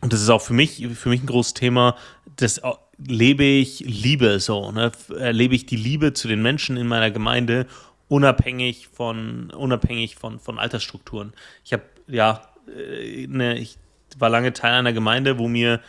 und 0.00 0.12
das 0.12 0.22
ist 0.22 0.30
auch 0.30 0.42
für 0.42 0.54
mich, 0.54 0.86
für 0.94 1.08
mich 1.08 1.22
ein 1.22 1.26
großes 1.26 1.54
Thema, 1.54 1.96
das 2.36 2.60
lebe 2.98 3.44
ich 3.44 3.80
Liebe 3.80 4.40
so, 4.40 4.72
ne? 4.72 4.92
Lebe 5.08 5.54
ich 5.54 5.66
die 5.66 5.76
Liebe 5.76 6.12
zu 6.12 6.28
den 6.28 6.42
Menschen 6.42 6.76
in 6.76 6.86
meiner 6.86 7.10
Gemeinde 7.10 7.66
unabhängig 8.08 8.88
von, 8.88 9.50
unabhängig 9.50 10.16
von, 10.16 10.40
von 10.40 10.58
Altersstrukturen. 10.58 11.32
Ich 11.64 11.72
habe, 11.72 11.84
ja, 12.08 12.42
äh, 12.76 13.26
ne, 13.28 13.58
ich 13.58 13.78
war 14.18 14.28
lange 14.28 14.52
Teil 14.52 14.72
einer 14.72 14.92
Gemeinde, 14.92 15.38
wo 15.38 15.46
mir 15.48 15.80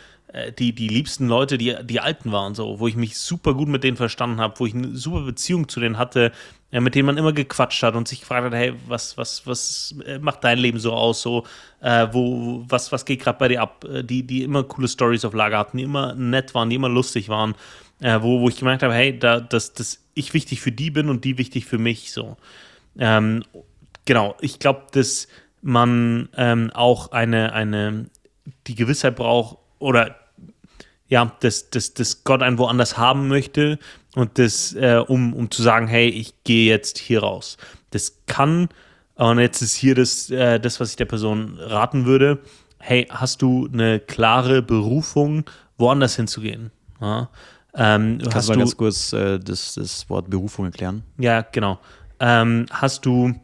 die, 0.58 0.74
die 0.74 0.88
liebsten 0.88 1.28
Leute, 1.28 1.58
die, 1.58 1.76
die 1.84 2.00
Alten 2.00 2.32
waren, 2.32 2.54
so, 2.54 2.80
wo 2.80 2.88
ich 2.88 2.96
mich 2.96 3.18
super 3.18 3.54
gut 3.54 3.68
mit 3.68 3.84
denen 3.84 3.96
verstanden 3.96 4.40
habe, 4.40 4.58
wo 4.58 4.66
ich 4.66 4.74
eine 4.74 4.96
super 4.96 5.20
Beziehung 5.22 5.68
zu 5.68 5.78
denen 5.80 5.98
hatte, 5.98 6.32
ja, 6.70 6.80
mit 6.80 6.94
denen 6.94 7.06
man 7.06 7.18
immer 7.18 7.34
gequatscht 7.34 7.82
hat 7.82 7.94
und 7.94 8.08
sich 8.08 8.20
gefragt 8.20 8.46
hat, 8.46 8.54
hey, 8.54 8.72
was, 8.86 9.18
was, 9.18 9.46
was 9.46 9.94
äh, 10.06 10.18
macht 10.18 10.42
dein 10.42 10.58
Leben 10.58 10.78
so 10.78 10.92
aus? 10.94 11.20
So, 11.20 11.44
äh, 11.82 12.08
wo, 12.12 12.64
was, 12.66 12.92
was 12.92 13.04
geht 13.04 13.20
gerade 13.20 13.38
bei 13.38 13.48
dir 13.48 13.60
ab? 13.60 13.84
Äh, 13.84 14.02
die, 14.04 14.26
die 14.26 14.42
immer 14.42 14.62
coole 14.62 14.88
Stories 14.88 15.26
auf 15.26 15.34
Lager 15.34 15.58
hatten, 15.58 15.76
die 15.76 15.82
immer 15.84 16.14
nett 16.14 16.54
waren, 16.54 16.70
die 16.70 16.76
immer 16.76 16.88
lustig 16.88 17.28
waren, 17.28 17.54
äh, 18.00 18.22
wo, 18.22 18.40
wo 18.40 18.48
ich 18.48 18.56
gemerkt 18.56 18.82
habe, 18.82 18.94
hey, 18.94 19.18
da, 19.18 19.38
dass, 19.38 19.74
dass 19.74 20.02
ich 20.14 20.32
wichtig 20.32 20.62
für 20.62 20.72
die 20.72 20.90
bin 20.90 21.10
und 21.10 21.24
die 21.24 21.36
wichtig 21.36 21.66
für 21.66 21.78
mich. 21.78 22.10
So. 22.10 22.38
Ähm, 22.98 23.44
genau, 24.06 24.34
ich 24.40 24.58
glaube, 24.58 24.84
dass 24.92 25.28
man 25.60 26.30
ähm, 26.38 26.70
auch 26.72 27.12
eine, 27.12 27.52
eine, 27.52 28.06
die 28.66 28.74
Gewissheit 28.74 29.16
braucht, 29.16 29.58
oder 29.78 30.16
ja, 31.12 31.30
dass, 31.40 31.68
dass, 31.68 31.92
dass 31.92 32.24
Gott 32.24 32.42
einen 32.42 32.56
woanders 32.56 32.96
haben 32.96 33.28
möchte 33.28 33.78
und 34.14 34.38
das, 34.38 34.72
äh, 34.72 34.96
um, 35.06 35.34
um 35.34 35.50
zu 35.50 35.62
sagen, 35.62 35.86
hey, 35.86 36.08
ich 36.08 36.32
gehe 36.42 36.66
jetzt 36.66 36.96
hier 36.96 37.20
raus. 37.20 37.58
Das 37.90 38.22
kann, 38.24 38.70
und 39.16 39.38
jetzt 39.38 39.60
ist 39.60 39.74
hier 39.74 39.94
das, 39.94 40.30
äh, 40.30 40.58
das, 40.58 40.80
was 40.80 40.88
ich 40.88 40.96
der 40.96 41.04
Person 41.04 41.58
raten 41.58 42.06
würde, 42.06 42.38
hey, 42.78 43.06
hast 43.10 43.42
du 43.42 43.68
eine 43.70 44.00
klare 44.00 44.62
Berufung, 44.62 45.44
woanders 45.76 46.16
hinzugehen? 46.16 46.70
Ja? 46.98 47.28
Ähm, 47.74 48.16
Kannst 48.30 48.48
du 48.48 48.52
mal 48.54 48.58
ganz 48.60 48.74
kurz 48.74 49.12
äh, 49.12 49.38
das, 49.38 49.74
das 49.74 50.08
Wort 50.08 50.30
Berufung 50.30 50.64
erklären? 50.64 51.02
Ja, 51.18 51.42
genau. 51.42 51.78
Ähm, 52.20 52.64
hast 52.70 53.04
du 53.04 53.34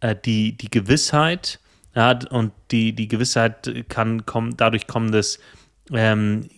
äh, 0.00 0.14
die, 0.14 0.58
die 0.58 0.68
Gewissheit, 0.68 1.58
ja, 1.94 2.18
und 2.28 2.52
die, 2.70 2.92
die 2.92 3.08
Gewissheit 3.08 3.86
kann 3.88 4.26
kommen, 4.26 4.58
dadurch 4.58 4.86
kommen, 4.86 5.10
dass 5.10 5.38
ähm, 5.90 6.50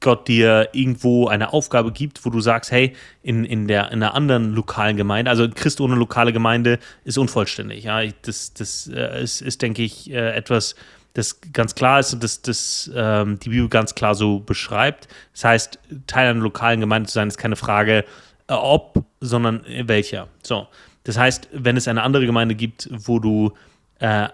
Gott 0.00 0.28
dir 0.28 0.68
irgendwo 0.72 1.26
eine 1.26 1.52
Aufgabe 1.52 1.92
gibt, 1.92 2.24
wo 2.24 2.30
du 2.30 2.40
sagst, 2.40 2.70
hey, 2.70 2.94
in, 3.22 3.44
in, 3.44 3.66
der, 3.66 3.90
in 3.90 4.02
einer 4.02 4.14
anderen 4.14 4.54
lokalen 4.54 4.96
Gemeinde, 4.96 5.30
also 5.30 5.48
Christ 5.48 5.80
ohne 5.80 5.96
lokale 5.96 6.32
Gemeinde 6.32 6.78
ist 7.04 7.18
unvollständig. 7.18 7.84
Ja? 7.84 8.02
Das, 8.22 8.54
das 8.54 8.88
äh, 8.92 9.22
ist, 9.22 9.40
ist, 9.40 9.62
denke 9.62 9.82
ich, 9.82 10.10
äh, 10.10 10.34
etwas, 10.34 10.76
das 11.14 11.40
ganz 11.52 11.74
klar 11.74 11.98
ist 11.98 12.14
und 12.14 12.22
das, 12.22 12.42
das 12.42 12.90
ähm, 12.94 13.40
die 13.40 13.48
Bibel 13.48 13.68
ganz 13.68 13.94
klar 13.94 14.14
so 14.14 14.38
beschreibt. 14.38 15.08
Das 15.32 15.44
heißt, 15.44 15.78
Teil 16.06 16.30
einer 16.30 16.40
lokalen 16.40 16.80
Gemeinde 16.80 17.08
zu 17.08 17.14
sein, 17.14 17.28
ist 17.28 17.38
keine 17.38 17.56
Frage, 17.56 18.04
äh, 18.46 18.52
ob, 18.52 19.04
sondern 19.20 19.64
welcher. 19.66 20.28
So. 20.42 20.68
Das 21.04 21.18
heißt, 21.18 21.48
wenn 21.52 21.76
es 21.76 21.88
eine 21.88 22.02
andere 22.02 22.26
Gemeinde 22.26 22.54
gibt, 22.54 22.88
wo 22.92 23.18
du 23.18 23.52
äh, 24.00 24.28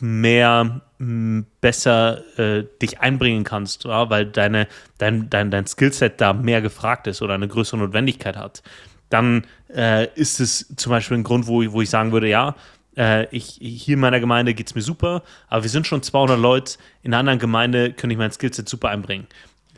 mehr, 0.00 0.80
m, 0.98 1.46
besser 1.60 2.38
äh, 2.38 2.64
dich 2.80 3.00
einbringen 3.00 3.44
kannst, 3.44 3.84
ja, 3.84 4.10
weil 4.10 4.26
deine, 4.26 4.66
dein, 4.98 5.30
dein, 5.30 5.50
dein 5.50 5.66
Skillset 5.66 6.20
da 6.20 6.32
mehr 6.32 6.62
gefragt 6.62 7.06
ist 7.06 7.22
oder 7.22 7.34
eine 7.34 7.48
größere 7.48 7.78
Notwendigkeit 7.78 8.36
hat, 8.36 8.62
dann 9.08 9.46
äh, 9.74 10.08
ist 10.14 10.40
es 10.40 10.74
zum 10.76 10.90
Beispiel 10.90 11.18
ein 11.18 11.24
Grund, 11.24 11.46
wo, 11.46 11.62
wo 11.72 11.82
ich 11.82 11.90
sagen 11.90 12.12
würde, 12.12 12.28
ja, 12.28 12.56
äh, 12.96 13.26
ich, 13.34 13.58
hier 13.60 13.94
in 13.94 14.00
meiner 14.00 14.20
Gemeinde 14.20 14.54
geht 14.54 14.68
es 14.68 14.74
mir 14.74 14.82
super, 14.82 15.22
aber 15.48 15.62
wir 15.62 15.70
sind 15.70 15.86
schon 15.86 16.02
200 16.02 16.38
Leute, 16.38 16.78
in 17.02 17.12
einer 17.12 17.20
anderen 17.20 17.38
Gemeinde 17.38 17.92
könnte 17.92 18.12
ich 18.12 18.18
mein 18.18 18.32
Skillset 18.32 18.68
super 18.68 18.88
einbringen. 18.88 19.26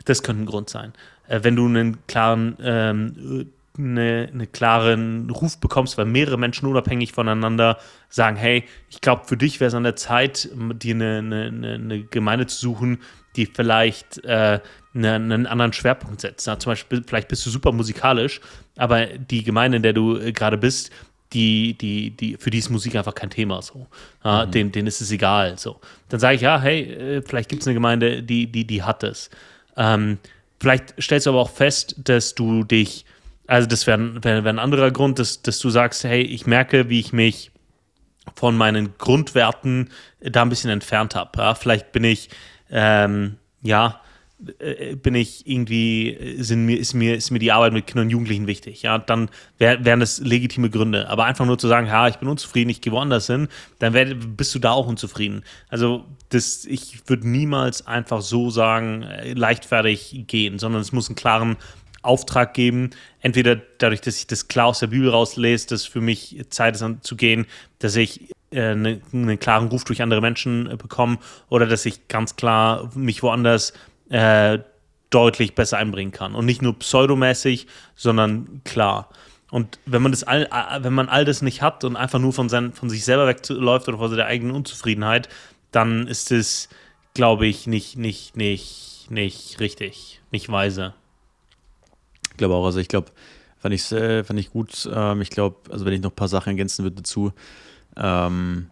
Das 0.05 0.23
könnte 0.23 0.43
ein 0.43 0.45
Grund 0.45 0.69
sein. 0.69 0.93
Äh, 1.27 1.41
wenn 1.43 1.55
du 1.55 1.65
einen 1.65 2.05
klaren 2.07 3.49
eine, 3.77 4.29
einen 4.31 4.51
klaren 4.51 5.29
Ruf 5.29 5.59
bekommst, 5.59 5.97
weil 5.97 6.05
mehrere 6.05 6.37
Menschen 6.37 6.67
unabhängig 6.67 7.11
voneinander 7.11 7.77
sagen, 8.09 8.35
hey, 8.35 8.63
ich 8.89 9.01
glaube, 9.01 9.25
für 9.25 9.37
dich 9.37 9.59
wäre 9.59 9.69
es 9.69 9.73
an 9.73 9.83
der 9.83 9.95
Zeit, 9.95 10.49
dir 10.53 10.95
eine, 10.95 11.17
eine, 11.17 11.73
eine 11.73 12.03
Gemeinde 12.03 12.47
zu 12.47 12.59
suchen, 12.59 12.99
die 13.35 13.45
vielleicht 13.45 14.23
äh, 14.23 14.59
einen, 14.93 15.31
einen 15.31 15.47
anderen 15.47 15.73
Schwerpunkt 15.73 16.21
setzt. 16.21 16.47
Ja, 16.47 16.57
zum 16.57 16.71
Beispiel, 16.71 17.03
vielleicht 17.05 17.27
bist 17.27 17.45
du 17.45 17.49
super 17.49 17.71
musikalisch, 17.71 18.39
aber 18.77 19.05
die 19.05 19.43
Gemeinde, 19.43 19.77
in 19.77 19.83
der 19.83 19.93
du 19.93 20.17
äh, 20.17 20.31
gerade 20.31 20.57
bist, 20.57 20.91
die, 21.33 21.77
die, 21.77 22.11
die, 22.11 22.37
für 22.37 22.49
die 22.49 22.59
ist 22.59 22.69
Musik 22.69 22.95
einfach 22.95 23.15
kein 23.15 23.29
Thema. 23.29 23.61
So. 23.61 23.87
Ja, 24.23 24.45
mhm. 24.45 24.51
denen, 24.51 24.71
denen 24.71 24.87
ist 24.87 25.01
es 25.01 25.11
egal. 25.11 25.57
So. 25.57 25.79
Dann 26.09 26.19
sage 26.19 26.35
ich, 26.35 26.41
ja, 26.41 26.59
hey, 26.59 26.83
äh, 26.83 27.21
vielleicht 27.21 27.49
gibt 27.49 27.61
es 27.61 27.67
eine 27.67 27.73
Gemeinde, 27.73 28.23
die, 28.23 28.47
die, 28.47 28.65
die 28.65 28.83
hat 28.83 29.03
es. 29.03 29.29
Ähm, 29.75 30.17
vielleicht 30.59 30.93
stellst 31.01 31.25
du 31.25 31.31
aber 31.31 31.41
auch 31.41 31.49
fest, 31.49 31.95
dass 31.97 32.35
du 32.35 32.63
dich 32.63 33.05
also 33.47 33.67
das 33.67 33.87
wäre 33.87 34.23
wär, 34.23 34.43
wär 34.43 34.53
ein 34.53 34.59
anderer 34.59 34.91
Grund, 34.91 35.19
dass, 35.19 35.41
dass 35.41 35.59
du 35.59 35.69
sagst, 35.69 36.03
hey, 36.03 36.21
ich 36.21 36.45
merke, 36.45 36.89
wie 36.89 36.99
ich 36.99 37.13
mich 37.13 37.51
von 38.35 38.57
meinen 38.57 38.97
Grundwerten 38.97 39.89
da 40.19 40.41
ein 40.41 40.49
bisschen 40.49 40.71
entfernt 40.71 41.15
habe. 41.15 41.31
Ja? 41.37 41.55
Vielleicht 41.55 41.91
bin 41.91 42.03
ich, 42.03 42.29
ähm, 42.71 43.37
ja, 43.61 44.01
äh, 44.59 44.95
bin 44.95 45.15
ich 45.15 45.47
irgendwie, 45.47 46.35
sind 46.39 46.65
mir, 46.65 46.77
ist, 46.77 46.93
mir, 46.93 47.15
ist 47.15 47.31
mir 47.31 47.39
die 47.39 47.51
Arbeit 47.51 47.73
mit 47.73 47.87
Kindern 47.87 48.07
und 48.07 48.11
Jugendlichen 48.11 48.47
wichtig. 48.47 48.81
Ja, 48.81 48.97
dann 48.97 49.29
wär, 49.59 49.85
wären 49.85 49.99
das 49.99 50.19
legitime 50.19 50.69
Gründe. 50.69 51.07
Aber 51.09 51.25
einfach 51.25 51.45
nur 51.45 51.57
zu 51.57 51.67
sagen, 51.67 51.87
ja, 51.87 52.07
ich 52.07 52.17
bin 52.17 52.27
unzufrieden, 52.27 52.69
ich 52.69 52.81
gehe 52.81 52.91
woanders 52.91 53.27
hin, 53.27 53.47
dann 53.79 53.93
wär, 53.93 54.13
bist 54.13 54.53
du 54.53 54.59
da 54.59 54.71
auch 54.71 54.87
unzufrieden. 54.87 55.43
Also 55.69 56.05
das, 56.29 56.65
ich 56.65 57.07
würde 57.07 57.29
niemals 57.29 57.87
einfach 57.87 58.21
so 58.21 58.49
sagen, 58.49 59.03
äh, 59.03 59.33
leichtfertig 59.33 60.25
gehen, 60.27 60.59
sondern 60.59 60.81
es 60.81 60.91
muss 60.91 61.07
einen 61.07 61.15
klaren 61.15 61.55
Auftrag 62.05 62.53
geben. 62.53 62.91
Entweder 63.21 63.55
dadurch, 63.77 64.01
dass 64.01 64.17
ich 64.17 64.27
das 64.27 64.47
klar 64.47 64.67
aus 64.67 64.79
der 64.79 64.87
Bibel 64.87 65.09
rauslese, 65.09 65.67
dass 65.67 65.85
für 65.85 66.01
mich 66.01 66.45
Zeit 66.49 66.75
ist 66.75 66.85
zu 67.01 67.15
gehen, 67.15 67.45
dass 67.79 67.95
ich 67.95 68.29
äh, 68.51 68.69
eine, 68.69 69.01
einen 69.11 69.39
klaren 69.39 69.67
Ruf 69.67 69.83
durch 69.83 70.01
andere 70.01 70.21
Menschen 70.21 70.69
äh, 70.69 70.77
bekomme 70.77 71.17
oder 71.49 71.65
dass 71.65 71.85
ich 71.85 72.07
ganz 72.07 72.35
klar 72.35 72.89
mich 72.95 73.23
woanders 73.23 73.73
äh, 74.09 74.59
deutlich 75.09 75.55
besser 75.55 75.77
einbringen 75.77 76.11
kann. 76.11 76.35
Und 76.35 76.45
nicht 76.45 76.61
nur 76.61 76.77
pseudomäßig, 76.77 77.67
sondern 77.95 78.61
klar. 78.63 79.09
Und 79.51 79.79
wenn 79.85 80.01
man 80.01 80.11
das 80.11 80.23
all, 80.23 80.43
äh, 80.43 80.83
wenn 80.83 80.93
man 80.93 81.09
all 81.09 81.25
das 81.25 81.41
nicht 81.41 81.61
hat 81.61 81.83
und 81.83 81.95
einfach 81.95 82.19
nur 82.19 82.33
von, 82.33 82.49
sein, 82.49 82.73
von 82.73 82.89
sich 82.89 83.05
selber 83.05 83.27
wegläuft 83.27 83.87
oder 83.87 83.97
von 83.97 84.09
seiner 84.09 84.25
eigenen 84.25 84.55
Unzufriedenheit, 84.55 85.29
dann 85.71 86.07
ist 86.07 86.31
es, 86.31 86.69
glaube 87.13 87.47
ich, 87.47 87.67
nicht, 87.67 87.97
nicht, 87.97 88.35
nicht, 88.35 89.07
nicht 89.09 89.59
richtig, 89.59 90.21
nicht 90.31 90.51
weise. 90.51 90.93
Ich 92.35 92.37
glaube 92.37 92.53
auch, 92.53 92.65
also 92.65 92.79
ich 92.79 92.89
glaube, 92.89 93.11
fand 93.55 93.73
ich, 93.73 93.89
äh, 93.93 94.25
fand 94.25 94.37
ich 94.37 94.51
gut. 94.51 94.89
Ähm, 94.93 95.21
ich 95.21 95.29
glaube, 95.29 95.71
also 95.71 95.85
wenn 95.85 95.93
ich 95.93 96.01
noch 96.01 96.11
ein 96.11 96.15
paar 96.17 96.27
Sachen 96.27 96.49
ergänzen 96.49 96.83
würde 96.83 96.97
dazu, 96.97 97.31
ähm, 97.95 98.69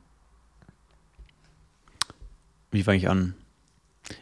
wie 2.71 2.83
fange 2.83 2.97
ich 2.97 3.07
an? 3.07 3.35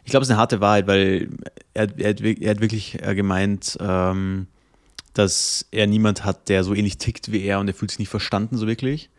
Ich 0.04 0.12
glaube, 0.12 0.22
es 0.22 0.28
ist 0.28 0.30
eine 0.30 0.38
harte 0.38 0.60
Wahrheit, 0.60 0.86
weil 0.86 1.28
er, 1.74 1.88
er, 1.98 2.20
er 2.24 2.50
hat 2.50 2.60
wirklich 2.60 3.02
äh, 3.02 3.16
gemeint, 3.16 3.76
ähm, 3.80 4.46
dass 5.12 5.66
er 5.72 5.88
niemand 5.88 6.24
hat, 6.24 6.48
der 6.48 6.62
so 6.62 6.72
ähnlich 6.72 6.98
tickt 6.98 7.32
wie 7.32 7.42
er 7.42 7.58
und 7.58 7.66
er 7.66 7.74
fühlt 7.74 7.90
sich 7.90 7.98
nicht 7.98 8.10
verstanden 8.10 8.56
so 8.58 8.68
wirklich. 8.68 9.10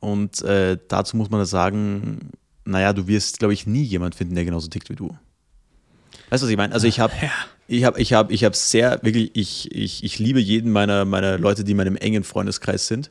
Und 0.00 0.42
äh, 0.42 0.76
dazu 0.88 1.16
muss 1.16 1.30
man 1.30 1.44
sagen, 1.46 2.32
naja, 2.64 2.92
du 2.92 3.06
wirst, 3.06 3.38
glaube 3.38 3.54
ich, 3.54 3.64
nie 3.64 3.84
jemand 3.84 4.16
finden, 4.16 4.34
der 4.34 4.44
genauso 4.44 4.66
tickt 4.66 4.90
wie 4.90 4.96
du. 4.96 5.16
Weißt 6.32 6.42
du, 6.42 6.46
was 6.46 6.50
ich 6.50 6.56
meine? 6.56 6.72
Also 6.72 6.86
ich 6.86 6.98
habe 6.98 7.12
ja. 7.20 7.30
ich 7.68 7.84
habe 7.84 8.00
ich 8.00 8.14
habe 8.14 8.32
ich 8.32 8.42
habe 8.42 8.56
sehr 8.56 9.02
wirklich 9.02 9.32
ich, 9.34 9.70
ich, 9.70 10.02
ich 10.02 10.18
liebe 10.18 10.40
jeden 10.40 10.72
meiner 10.72 11.04
meiner 11.04 11.36
Leute, 11.36 11.62
die 11.62 11.72
in 11.72 11.76
meinem 11.76 11.94
engen 11.94 12.24
Freundeskreis 12.24 12.86
sind. 12.86 13.10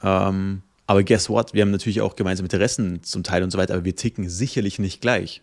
Ähm, 0.00 0.62
aber 0.86 1.02
guess 1.02 1.28
what? 1.28 1.54
Wir 1.54 1.62
haben 1.62 1.72
natürlich 1.72 2.00
auch 2.02 2.14
gemeinsame 2.14 2.46
Interessen 2.46 3.02
zum 3.02 3.24
Teil 3.24 3.42
und 3.42 3.50
so 3.50 3.58
weiter, 3.58 3.74
aber 3.74 3.84
wir 3.84 3.96
ticken 3.96 4.28
sicherlich 4.28 4.78
nicht 4.78 5.00
gleich. 5.00 5.42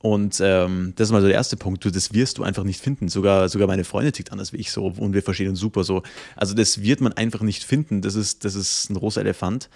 Und 0.00 0.40
ähm, 0.42 0.92
das 0.96 1.06
ist 1.06 1.12
mal 1.12 1.20
so 1.20 1.28
der 1.28 1.36
erste 1.36 1.56
Punkt. 1.56 1.84
Du, 1.84 1.90
das 1.92 2.12
wirst 2.14 2.38
du 2.38 2.42
einfach 2.42 2.64
nicht 2.64 2.80
finden. 2.80 3.06
Sogar, 3.06 3.48
sogar 3.48 3.68
meine 3.68 3.84
Freundin 3.84 4.12
tickt 4.12 4.32
anders 4.32 4.52
wie 4.52 4.56
ich 4.56 4.72
so 4.72 4.86
und 4.86 5.14
wir 5.14 5.22
verstehen 5.22 5.50
uns 5.50 5.60
super 5.60 5.84
so. 5.84 6.02
Also 6.34 6.52
das 6.54 6.82
wird 6.82 7.00
man 7.00 7.12
einfach 7.12 7.42
nicht 7.42 7.62
finden. 7.62 8.02
Das 8.02 8.16
ist, 8.16 8.44
das 8.44 8.56
ist 8.56 8.90
ein 8.90 8.94
großer 8.94 9.20
Elefant. 9.20 9.70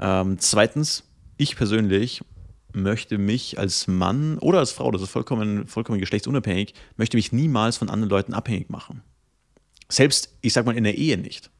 Ähm, 0.00 0.38
zweitens, 0.40 1.04
ich 1.36 1.54
persönlich 1.54 2.20
möchte 2.74 3.18
mich 3.18 3.58
als 3.58 3.86
Mann 3.86 4.38
oder 4.38 4.58
als 4.58 4.72
Frau, 4.72 4.90
das 4.90 5.02
ist 5.02 5.10
vollkommen, 5.10 5.66
vollkommen 5.66 5.98
geschlechtsunabhängig, 5.98 6.74
möchte 6.96 7.16
mich 7.16 7.32
niemals 7.32 7.76
von 7.76 7.90
anderen 7.90 8.10
Leuten 8.10 8.34
abhängig 8.34 8.70
machen. 8.70 9.02
Selbst, 9.88 10.36
ich 10.40 10.52
sag 10.52 10.66
mal, 10.66 10.76
in 10.76 10.84
der 10.84 10.96
Ehe 10.96 11.18
nicht. 11.18 11.50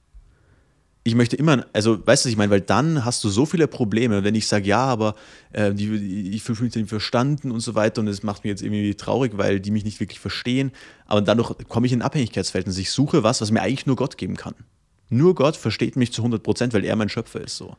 Ich 1.02 1.14
möchte 1.14 1.34
immer, 1.34 1.66
also 1.72 2.06
weißt 2.06 2.24
du, 2.24 2.28
was 2.28 2.32
ich 2.32 2.36
meine, 2.36 2.50
weil 2.50 2.60
dann 2.60 3.04
hast 3.04 3.24
du 3.24 3.30
so 3.30 3.46
viele 3.46 3.66
Probleme, 3.66 4.22
wenn 4.22 4.34
ich 4.34 4.46
sage, 4.46 4.66
ja, 4.66 4.84
aber 4.84 5.14
äh, 5.52 5.72
ich 5.72 6.42
fühle 6.42 6.62
mich 6.62 6.74
nicht 6.74 6.90
verstanden 6.90 7.50
und 7.50 7.60
so 7.60 7.74
weiter 7.74 8.02
und 8.02 8.08
es 8.08 8.22
macht 8.22 8.44
mich 8.44 8.50
jetzt 8.50 8.62
irgendwie 8.62 8.94
traurig, 8.94 9.32
weil 9.36 9.60
die 9.60 9.70
mich 9.70 9.84
nicht 9.84 9.98
wirklich 9.98 10.20
verstehen, 10.20 10.72
aber 11.06 11.22
dadurch 11.22 11.54
komme 11.68 11.86
ich 11.86 11.92
in 11.92 12.02
Abhängigkeitsverhältnis. 12.02 12.76
Ich 12.76 12.90
suche 12.90 13.22
was, 13.22 13.40
was 13.40 13.50
mir 13.50 13.62
eigentlich 13.62 13.86
nur 13.86 13.96
Gott 13.96 14.18
geben 14.18 14.36
kann. 14.36 14.54
Nur 15.10 15.34
Gott 15.34 15.56
versteht 15.56 15.96
mich 15.96 16.12
zu 16.12 16.22
100 16.22 16.42
Prozent, 16.42 16.72
weil 16.72 16.84
er 16.84 16.96
mein 16.96 17.08
Schöpfer 17.08 17.40
ist. 17.40 17.56
So. 17.56 17.76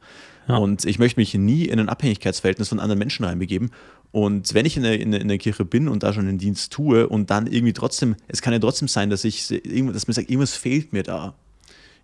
Ja. 0.47 0.57
Und 0.57 0.86
ich 0.86 0.99
möchte 0.99 1.19
mich 1.19 1.34
nie 1.34 1.65
in 1.65 1.79
ein 1.79 1.89
Abhängigkeitsverhältnis 1.89 2.69
von 2.69 2.79
anderen 2.79 2.99
Menschen 2.99 3.25
reinbegeben. 3.25 3.71
Und 4.11 4.53
wenn 4.53 4.65
ich 4.65 4.75
in 4.75 4.84
der, 4.84 4.99
in, 4.99 5.11
der, 5.11 5.21
in 5.21 5.29
der 5.29 5.38
Kirche 5.38 5.63
bin 5.63 5.88
und 5.88 6.03
da 6.03 6.13
schon 6.13 6.27
einen 6.27 6.38
Dienst 6.38 6.73
tue 6.73 7.07
und 7.07 7.29
dann 7.29 7.47
irgendwie 7.47 7.71
trotzdem, 7.71 8.17
es 8.27 8.41
kann 8.41 8.51
ja 8.51 8.59
trotzdem 8.59 8.89
sein, 8.89 9.09
dass 9.09 9.23
ich, 9.23 9.47
dass 9.47 10.07
mir 10.07 10.13
sagt, 10.13 10.29
irgendwas 10.29 10.53
fehlt 10.53 10.91
mir 10.91 11.03
da. 11.03 11.36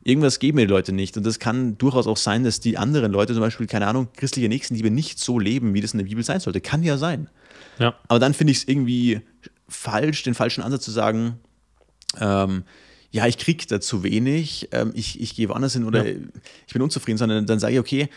Irgendwas 0.04 0.40
geben 0.40 0.56
mir 0.56 0.66
die 0.66 0.72
Leute 0.72 0.94
nicht. 0.94 1.18
Und 1.18 1.26
das 1.26 1.40
kann 1.40 1.78
durchaus 1.78 2.08
auch 2.08 2.16
sein, 2.16 2.46
dass 2.46 2.62
die 2.62 2.78
anderen 2.78 3.12
Leute 3.12 3.34
zum 3.34 3.42
Beispiel, 3.42 3.68
keine 3.68 3.88
Ahnung, 3.88 4.08
christliche 4.16 4.48
Nächstenliebe 4.48 4.90
nicht 4.90 5.20
so 5.20 5.38
leben, 5.38 5.74
wie 5.74 5.82
das 5.82 5.92
in 5.92 5.98
der 5.98 6.06
Bibel 6.06 6.24
sein 6.24 6.40
sollte. 6.40 6.62
Kann 6.62 6.82
ja 6.82 6.98
sein. 6.98 7.30
Ja. 7.78 7.96
Aber 8.08 8.20
dann 8.20 8.34
finde 8.34 8.52
ich 8.52 8.60
es 8.60 8.68
irgendwie 8.70 9.20
falsch, 9.68 10.24
den 10.24 10.34
falschen 10.34 10.64
Ansatz 10.64 10.86
zu 10.86 10.92
sagen, 10.92 11.40
ähm, 12.22 12.64
ja, 13.18 13.26
ich 13.26 13.40
kriege 13.40 13.66
da 13.66 13.82
zu 13.82 14.04
wenig, 14.04 14.70
ähm, 14.72 14.92
ich, 14.94 15.20
ich 15.20 15.36
gehe 15.36 15.50
woanders 15.50 15.74
hin 15.74 15.86
oder 15.86 16.08
ja. 16.08 16.20
ich 16.68 16.74
bin 16.74 16.84
unzufrieden, 16.84 17.18
sondern 17.18 17.48
dann 17.48 17.58
sage 17.58 17.74
ich, 17.74 17.80
okay, 17.80 18.10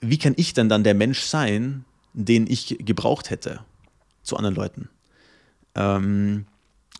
wie 0.00 0.18
kann 0.18 0.34
ich 0.36 0.54
denn 0.54 0.68
dann 0.68 0.84
der 0.84 0.94
Mensch 0.94 1.22
sein, 1.22 1.84
den 2.12 2.46
ich 2.48 2.78
gebraucht 2.78 3.30
hätte 3.30 3.60
zu 4.22 4.36
anderen 4.36 4.54
Leuten? 4.54 4.88
Ähm, 5.74 6.46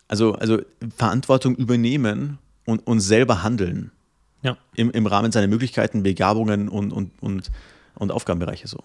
also, 0.09 0.35
also 0.35 0.59
Verantwortung 0.97 1.55
übernehmen 1.55 2.39
und, 2.65 2.85
und 2.85 2.99
selber 2.99 3.45
handeln. 3.45 3.93
Ja. 4.43 4.57
Im, 4.75 4.91
Im 4.91 5.07
Rahmen 5.07 5.31
seiner 5.31 5.47
Möglichkeiten, 5.47 6.03
Begabungen 6.03 6.69
und, 6.69 6.93
und, 6.93 7.13
und, 7.21 7.53
und 7.95 8.11
Aufgabenbereiche 8.11 8.67
so. 8.67 8.83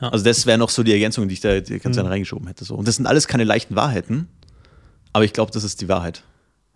Ja. 0.00 0.10
Also 0.10 0.24
das 0.24 0.46
wäre 0.46 0.56
noch 0.56 0.70
so 0.70 0.84
die 0.84 0.92
Ergänzung, 0.92 1.26
die 1.26 1.34
ich 1.34 1.40
da 1.40 1.58
die 1.58 1.80
ganz 1.80 1.96
mhm. 1.96 2.06
reingeschoben 2.06 2.46
hätte. 2.46 2.64
So. 2.64 2.76
Und 2.76 2.86
das 2.86 2.94
sind 2.94 3.06
alles 3.06 3.26
keine 3.26 3.42
leichten 3.42 3.74
Wahrheiten, 3.74 4.28
aber 5.12 5.24
ich 5.24 5.32
glaube, 5.32 5.50
das 5.50 5.64
ist 5.64 5.80
die 5.80 5.88
Wahrheit. 5.88 6.22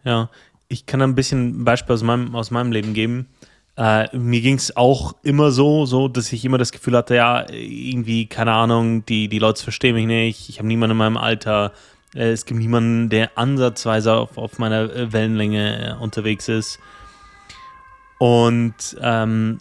Ja, 0.03 0.31
ich 0.73 0.87
kann 0.87 1.03
ein 1.03 1.14
bisschen 1.14 1.61
ein 1.61 1.64
Beispiel 1.64 1.95
aus 1.95 2.03
meinem, 2.03 2.35
aus 2.35 2.51
meinem 2.51 2.73
Leben 2.73 2.95
geben. 2.95 3.29
Äh, 3.77 4.14
mir 4.16 4.41
ging 4.41 4.57
es 4.57 4.77
auch 4.77 5.14
immer 5.23 5.51
so, 5.51 5.87
so, 5.87 6.09
dass 6.09 6.33
ich 6.33 6.45
immer 6.45 6.59
das 6.59 6.73
Gefühl 6.73 6.97
hatte, 6.97 7.14
ja, 7.14 7.49
irgendwie, 7.51 8.27
keine 8.27 8.53
Ahnung, 8.53 9.05
die, 9.07 9.29
die 9.29 9.39
Leute 9.39 9.62
verstehen 9.62 9.95
mich 9.95 10.07
nicht, 10.07 10.49
ich 10.49 10.59
habe 10.59 10.68
niemanden 10.68 10.93
in 10.93 10.99
meinem 10.99 11.16
Alter, 11.16 11.73
äh, 12.14 12.31
es 12.31 12.45
gibt 12.45 12.61
niemanden, 12.61 13.09
der 13.09 13.37
ansatzweise 13.39 14.14
auf, 14.14 14.37
auf 14.37 14.59
meiner 14.59 14.95
äh, 14.95 15.12
Wellenlänge 15.12 15.97
äh, 15.97 16.03
unterwegs 16.03 16.49
ist. 16.49 16.81
Und 18.18 18.97
ähm, 19.01 19.59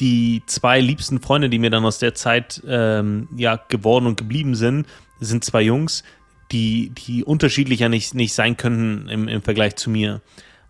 die 0.00 0.42
zwei 0.46 0.80
liebsten 0.80 1.20
Freunde, 1.20 1.48
die 1.48 1.58
mir 1.58 1.70
dann 1.70 1.84
aus 1.84 1.98
der 1.98 2.14
Zeit 2.14 2.62
ähm, 2.66 3.28
ja, 3.36 3.56
geworden 3.56 4.06
und 4.06 4.16
geblieben 4.16 4.54
sind, 4.54 4.86
sind 5.20 5.44
zwei 5.44 5.62
Jungs, 5.62 6.04
die, 6.52 6.90
die 6.90 7.24
unterschiedlicher 7.24 7.88
nicht, 7.88 8.14
nicht 8.14 8.32
sein 8.32 8.56
könnten 8.56 9.08
im, 9.08 9.28
im 9.28 9.42
Vergleich 9.42 9.76
zu 9.76 9.90
mir. 9.90 10.20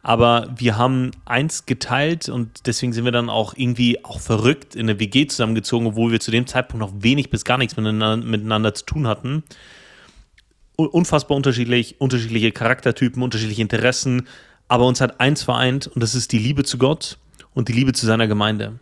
Aber 0.03 0.49
wir 0.57 0.79
haben 0.79 1.11
eins 1.25 1.67
geteilt 1.67 2.29
und 2.29 2.67
deswegen 2.67 2.93
sind 2.93 3.05
wir 3.05 3.13
dann 3.13 3.29
auch 3.29 3.55
irgendwie 3.57 4.05
auch 4.05 4.21
verrückt 4.21 4.75
in 4.75 4.87
der 4.87 5.01
WG 5.01 5.27
zusammengezogen, 5.27 5.89
obwohl 5.89 6.13
wir 6.13 6.21
zu 6.21 6.31
dem 6.31 6.47
Zeitpunkt 6.47 6.81
noch 6.81 7.03
wenig 7.03 7.31
bis 7.31 7.45
gar 7.45 7.59
nichts 7.59 7.77
miteinander, 7.77 8.25
miteinander 8.25 8.75
zu 8.75 8.87
tun 8.87 9.07
hatten. 9.07 9.43
Unfassbar 10.77 11.37
unterschiedlich, 11.37 12.01
unterschiedliche 12.01 12.53
Charaktertypen, 12.53 13.23
unterschiedliche 13.23 13.63
Interessen, 13.63 14.29
aber 14.69 14.87
uns 14.87 15.01
hat 15.01 15.21
eins 15.21 15.43
vereint 15.43 15.89
und 15.89 16.03
das 16.03 16.15
ist 16.15 16.31
die 16.31 16.39
Liebe 16.39 16.63
zu 16.63 16.79
Gott 16.79 17.19
und 17.55 17.69
die 17.69 17.73
Liebe 17.73 17.93
zu 17.93 18.07
seiner 18.07 18.29
Gemeinde. 18.29 18.79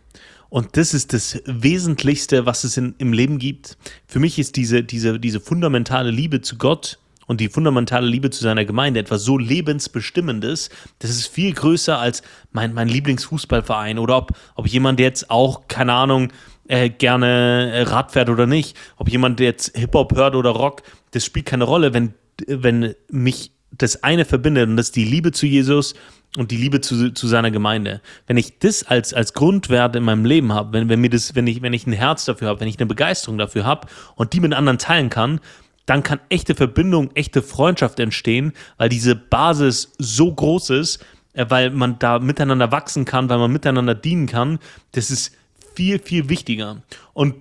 Und 0.49 0.77
das 0.77 0.93
ist 0.93 1.13
das 1.13 1.41
Wesentlichste, 1.45 2.45
was 2.45 2.63
es 2.63 2.77
in, 2.77 2.95
im 2.97 3.13
Leben 3.13 3.37
gibt. 3.37 3.77
Für 4.07 4.19
mich 4.19 4.39
ist 4.39 4.55
diese, 4.55 4.83
diese, 4.83 5.19
diese 5.19 5.39
fundamentale 5.39 6.11
Liebe 6.11 6.41
zu 6.41 6.57
Gott 6.57 6.99
und 7.27 7.41
die 7.41 7.49
fundamentale 7.49 8.07
Liebe 8.07 8.29
zu 8.29 8.41
seiner 8.41 8.65
Gemeinde 8.65 8.99
etwas 8.99 9.23
so 9.23 9.37
lebensbestimmendes, 9.37 10.69
das 10.99 11.11
ist 11.11 11.27
viel 11.27 11.53
größer 11.53 11.99
als 11.99 12.23
mein, 12.51 12.73
mein 12.73 12.87
Lieblingsfußballverein 12.87 13.99
oder 13.99 14.17
ob, 14.17 14.31
ob 14.55 14.67
jemand 14.67 14.99
jetzt 14.99 15.29
auch, 15.29 15.67
keine 15.67 15.93
Ahnung, 15.93 16.31
äh, 16.69 16.89
gerne 16.89 17.71
äh, 17.73 17.81
Rad 17.83 18.13
fährt 18.13 18.29
oder 18.29 18.47
nicht, 18.47 18.77
ob 18.95 19.09
jemand 19.09 19.39
jetzt 19.39 19.77
Hip-Hop 19.77 20.15
hört 20.15 20.35
oder 20.35 20.51
Rock, 20.51 20.83
das 21.11 21.25
spielt 21.25 21.45
keine 21.45 21.65
Rolle, 21.65 21.93
wenn, 21.93 22.13
wenn 22.47 22.95
mich 23.09 23.51
das 23.71 24.03
eine 24.03 24.25
verbindet 24.25 24.69
und 24.69 24.77
das 24.77 24.87
ist 24.87 24.95
die 24.95 25.03
Liebe 25.03 25.31
zu 25.31 25.45
Jesus 25.45 25.93
und 26.37 26.51
die 26.51 26.57
Liebe 26.57 26.81
zu, 26.81 27.11
zu 27.13 27.27
seiner 27.27 27.51
Gemeinde. 27.51 28.01
Wenn 28.27 28.37
ich 28.37 28.59
das 28.59 28.83
als, 28.83 29.13
als 29.13 29.33
Grundwert 29.33 29.95
in 29.95 30.03
meinem 30.03 30.25
Leben 30.25 30.53
habe, 30.53 30.73
wenn, 30.73 30.89
wenn 30.89 31.01
wenn 31.01 31.47
ich, 31.47 31.61
wenn 31.61 31.73
ich 31.73 31.87
ein 31.87 31.93
Herz 31.93 32.25
dafür 32.25 32.49
habe, 32.49 32.59
wenn 32.59 32.67
ich 32.67 32.79
eine 32.79 32.85
Begeisterung 32.85 33.37
dafür 33.37 33.65
habe 33.65 33.87
und 34.15 34.33
die 34.33 34.39
mit 34.39 34.53
anderen 34.53 34.77
teilen 34.77 35.09
kann, 35.09 35.39
dann 35.85 36.03
kann 36.03 36.19
echte 36.29 36.53
Verbindung, 36.53 37.11
echte 37.15 37.41
Freundschaft 37.41 37.99
entstehen, 37.99 38.53
weil 38.77 38.89
diese 38.89 39.15
Basis 39.15 39.93
so 39.97 40.33
groß 40.33 40.69
ist, 40.71 41.03
äh, 41.33 41.45
weil 41.49 41.71
man 41.71 41.97
da 41.97 42.19
miteinander 42.19 42.71
wachsen 42.71 43.05
kann, 43.05 43.29
weil 43.29 43.39
man 43.39 43.51
miteinander 43.51 43.95
dienen 43.95 44.27
kann. 44.27 44.59
Das 44.91 45.09
ist 45.09 45.35
viel, 45.73 45.99
viel 45.99 46.29
wichtiger. 46.29 46.83
Und 47.13 47.35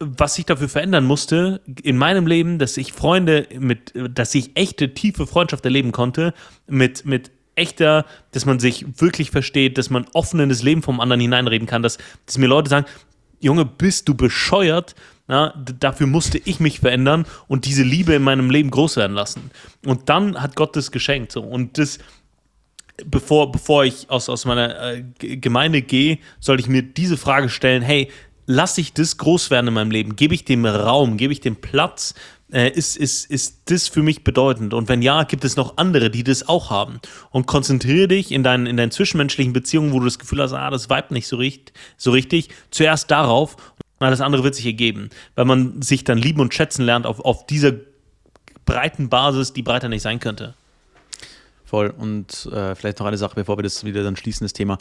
was 0.00 0.34
sich 0.34 0.46
dafür 0.46 0.68
verändern 0.68 1.04
musste 1.04 1.60
in 1.82 1.98
meinem 1.98 2.26
Leben, 2.26 2.58
dass 2.58 2.76
ich 2.78 2.92
Freunde 2.92 3.46
mit, 3.58 3.92
dass 3.94 4.34
ich 4.34 4.56
echte, 4.56 4.94
tiefe 4.94 5.26
Freundschaft 5.26 5.64
erleben 5.64 5.92
konnte 5.92 6.32
mit, 6.66 7.04
mit 7.04 7.30
echter, 7.54 8.06
dass 8.32 8.46
man 8.46 8.58
sich 8.58 8.86
wirklich 9.00 9.30
versteht, 9.30 9.78
dass 9.78 9.90
man 9.90 10.06
offen 10.12 10.40
in 10.40 10.48
das 10.48 10.62
Leben 10.62 10.82
vom 10.82 11.00
anderen 11.00 11.20
hineinreden 11.20 11.66
kann, 11.66 11.82
dass, 11.82 11.98
dass 12.26 12.38
mir 12.38 12.46
Leute 12.46 12.70
sagen, 12.70 12.86
Junge, 13.40 13.64
bist 13.64 14.08
du 14.08 14.14
bescheuert? 14.14 14.94
Na, 15.26 15.54
dafür 15.78 16.06
musste 16.06 16.38
ich 16.38 16.60
mich 16.60 16.80
verändern 16.80 17.24
und 17.46 17.64
diese 17.64 17.84
Liebe 17.84 18.14
in 18.14 18.22
meinem 18.22 18.50
Leben 18.50 18.70
groß 18.70 18.96
werden 18.96 19.14
lassen. 19.14 19.50
Und 19.86 20.08
dann 20.08 20.40
hat 20.40 20.56
Gott 20.56 20.74
das 20.74 20.90
geschenkt. 20.90 21.32
So. 21.32 21.40
Und 21.40 21.78
das, 21.78 22.00
bevor, 23.06 23.52
bevor 23.52 23.84
ich 23.84 24.10
aus, 24.10 24.28
aus 24.28 24.44
meiner 24.44 24.94
äh, 24.94 25.04
Gemeinde 25.36 25.82
gehe, 25.82 26.18
sollte 26.40 26.62
ich 26.62 26.68
mir 26.68 26.82
diese 26.82 27.16
Frage 27.16 27.48
stellen: 27.48 27.80
Hey, 27.80 28.10
lasse 28.46 28.80
ich 28.80 28.92
das 28.92 29.18
groß 29.18 29.50
werden 29.50 29.68
in 29.68 29.74
meinem 29.74 29.92
Leben? 29.92 30.16
Gebe 30.16 30.34
ich 30.34 30.44
dem 30.44 30.66
Raum? 30.66 31.16
Gebe 31.16 31.32
ich 31.32 31.40
dem 31.40 31.56
Platz? 31.56 32.14
Äh, 32.52 32.70
ist, 32.70 32.96
ist, 32.96 33.30
ist 33.30 33.70
das 33.70 33.88
für 33.88 34.02
mich 34.02 34.24
bedeutend? 34.24 34.74
Und 34.74 34.88
wenn 34.88 35.02
ja, 35.02 35.22
gibt 35.22 35.44
es 35.44 35.56
noch 35.56 35.76
andere, 35.76 36.10
die 36.10 36.24
das 36.24 36.48
auch 36.48 36.70
haben? 36.70 37.00
Und 37.30 37.46
konzentriere 37.46 38.08
dich 38.08 38.32
in 38.32 38.42
deinen, 38.42 38.66
in 38.66 38.76
deinen 38.76 38.90
zwischenmenschlichen 38.90 39.52
Beziehungen, 39.52 39.92
wo 39.92 40.00
du 40.00 40.06
das 40.06 40.18
Gefühl 40.18 40.42
hast, 40.42 40.52
ah, 40.52 40.70
das 40.70 40.90
vibet 40.90 41.12
nicht 41.12 41.28
so, 41.28 41.36
richt, 41.36 41.72
so 41.96 42.10
richtig, 42.10 42.48
zuerst 42.70 43.10
darauf 43.10 43.56
und 44.00 44.06
alles 44.06 44.20
andere 44.20 44.42
wird 44.42 44.54
sich 44.54 44.66
ergeben. 44.66 45.10
Weil 45.34 45.44
man 45.44 45.82
sich 45.82 46.04
dann 46.04 46.18
lieben 46.18 46.40
und 46.40 46.54
schätzen 46.54 46.84
lernt 46.84 47.06
auf, 47.06 47.20
auf 47.20 47.46
dieser 47.46 47.72
breiten 48.64 49.08
Basis, 49.08 49.52
die 49.52 49.62
breiter 49.62 49.88
nicht 49.88 50.02
sein 50.02 50.20
könnte. 50.20 50.54
Voll. 51.64 51.90
Und 51.90 52.46
äh, 52.46 52.74
vielleicht 52.74 52.98
noch 52.98 53.06
eine 53.06 53.18
Sache, 53.18 53.34
bevor 53.34 53.58
wir 53.58 53.62
das 53.62 53.84
wieder 53.84 54.02
dann 54.02 54.16
schließen, 54.16 54.44
das 54.44 54.54
Thema. 54.54 54.78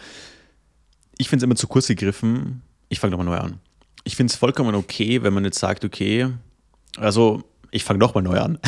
Ich 1.17 1.27
finde 1.29 1.43
es 1.43 1.47
immer 1.47 1.55
zu 1.55 1.67
kurz 1.67 1.87
gegriffen. 1.87 2.63
Ich 2.87 2.99
fange 2.99 3.11
nochmal 3.11 3.25
neu 3.25 3.37
an. 3.37 3.59
Ich 4.05 4.15
finde 4.15 4.31
es 4.31 4.37
vollkommen 4.37 4.73
okay, 4.73 5.21
wenn 5.21 5.33
man 5.33 5.43
jetzt 5.43 5.59
sagt, 5.59 5.83
okay, 5.83 6.29
also 6.97 7.43
ich 7.71 7.83
fange 7.83 7.99
nochmal 7.99 8.23
neu 8.23 8.39
an. 8.39 8.59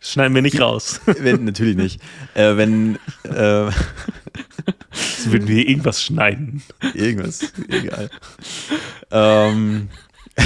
Schneiden 0.00 0.34
wir 0.34 0.42
nicht 0.42 0.60
raus. 0.60 1.00
wenn, 1.06 1.44
natürlich 1.44 1.76
nicht. 1.76 2.00
Äh, 2.34 2.56
wenn. 2.56 2.96
Äh, 3.24 3.70
würden 5.26 5.48
wir 5.48 5.68
irgendwas 5.68 6.02
schneiden. 6.02 6.62
Irgendwas, 6.94 7.52
egal. 7.68 8.10
ähm, 9.10 9.88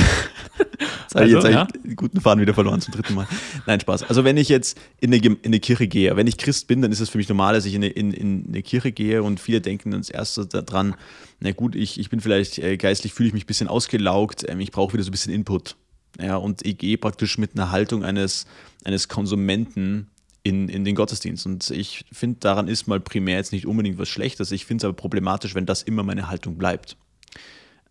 Jetzt 1.12 1.16
also, 1.16 1.38
habe 1.38 1.48
ich 1.48 1.54
jetzt 1.54 1.84
ja? 1.84 1.94
guten 1.96 2.20
Faden 2.20 2.40
wieder 2.40 2.54
verloren 2.54 2.80
zum 2.80 2.94
dritten 2.94 3.14
Mal. 3.14 3.26
Nein, 3.66 3.80
Spaß. 3.80 4.04
Also 4.04 4.22
wenn 4.22 4.36
ich 4.36 4.48
jetzt 4.48 4.78
in 5.00 5.12
eine, 5.12 5.24
in 5.24 5.38
eine 5.44 5.58
Kirche 5.58 5.88
gehe, 5.88 6.14
wenn 6.16 6.28
ich 6.28 6.38
Christ 6.38 6.68
bin, 6.68 6.82
dann 6.82 6.92
ist 6.92 7.00
es 7.00 7.08
für 7.08 7.18
mich 7.18 7.28
normal, 7.28 7.54
dass 7.54 7.64
ich 7.64 7.74
in 7.74 7.82
eine, 7.82 7.92
in, 7.92 8.12
in 8.12 8.44
eine 8.46 8.62
Kirche 8.62 8.92
gehe 8.92 9.22
und 9.22 9.40
viele 9.40 9.60
denken 9.60 9.92
als 9.92 10.34
daran, 10.50 10.94
na 11.40 11.50
gut, 11.50 11.74
ich, 11.74 11.98
ich 11.98 12.10
bin 12.10 12.20
vielleicht 12.20 12.58
äh, 12.58 12.76
geistlich, 12.76 13.12
fühle 13.12 13.26
ich 13.26 13.32
mich 13.32 13.44
ein 13.44 13.48
bisschen 13.48 13.66
ausgelaugt, 13.66 14.44
ähm, 14.48 14.60
ich 14.60 14.70
brauche 14.70 14.92
wieder 14.92 15.02
so 15.02 15.08
ein 15.08 15.12
bisschen 15.12 15.32
Input. 15.32 15.74
Ja, 16.20 16.36
und 16.36 16.64
ich 16.64 16.78
gehe 16.78 16.96
praktisch 16.96 17.38
mit 17.38 17.54
einer 17.54 17.70
Haltung 17.72 18.04
eines, 18.04 18.46
eines 18.84 19.08
Konsumenten 19.08 20.08
in, 20.42 20.68
in 20.68 20.84
den 20.84 20.94
Gottesdienst. 20.94 21.46
Und 21.46 21.70
ich 21.70 22.04
finde, 22.12 22.38
daran 22.40 22.68
ist 22.68 22.86
mal 22.86 23.00
primär 23.00 23.36
jetzt 23.36 23.52
nicht 23.52 23.66
unbedingt 23.66 23.98
was 23.98 24.08
Schlechtes. 24.08 24.52
Ich 24.52 24.64
finde 24.64 24.82
es 24.82 24.84
aber 24.84 24.94
problematisch, 24.94 25.54
wenn 25.54 25.66
das 25.66 25.82
immer 25.82 26.02
meine 26.02 26.28
Haltung 26.28 26.56
bleibt. 26.56 26.96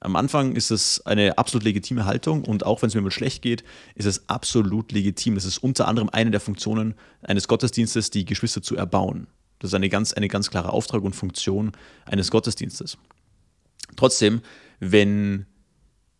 Am 0.01 0.15
Anfang 0.15 0.55
ist 0.55 0.71
es 0.71 1.05
eine 1.05 1.37
absolut 1.37 1.63
legitime 1.65 2.05
Haltung 2.05 2.45
und 2.45 2.65
auch 2.65 2.81
wenn 2.81 2.87
es 2.87 2.95
mir 2.95 3.01
mal 3.01 3.11
schlecht 3.11 3.41
geht, 3.41 3.63
ist 3.95 4.05
es 4.05 4.29
absolut 4.29 4.91
legitim. 4.93 5.35
Das 5.35 5.43
ist 5.43 5.57
unter 5.57 5.87
anderem 5.87 6.09
eine 6.09 6.31
der 6.31 6.39
Funktionen 6.39 6.95
eines 7.21 7.47
Gottesdienstes, 7.47 8.09
die 8.09 8.23
Geschwister 8.23 8.61
zu 8.61 8.77
erbauen. 8.77 9.27
Das 9.59 9.71
ist 9.71 9.75
eine 9.75 9.89
ganz, 9.89 10.13
eine 10.13 10.29
ganz 10.29 10.49
klare 10.49 10.71
Auftrag 10.71 11.03
und 11.03 11.15
Funktion 11.15 11.73
eines 12.05 12.31
Gottesdienstes. 12.31 12.97
Trotzdem, 13.97 14.41
wenn, 14.79 15.45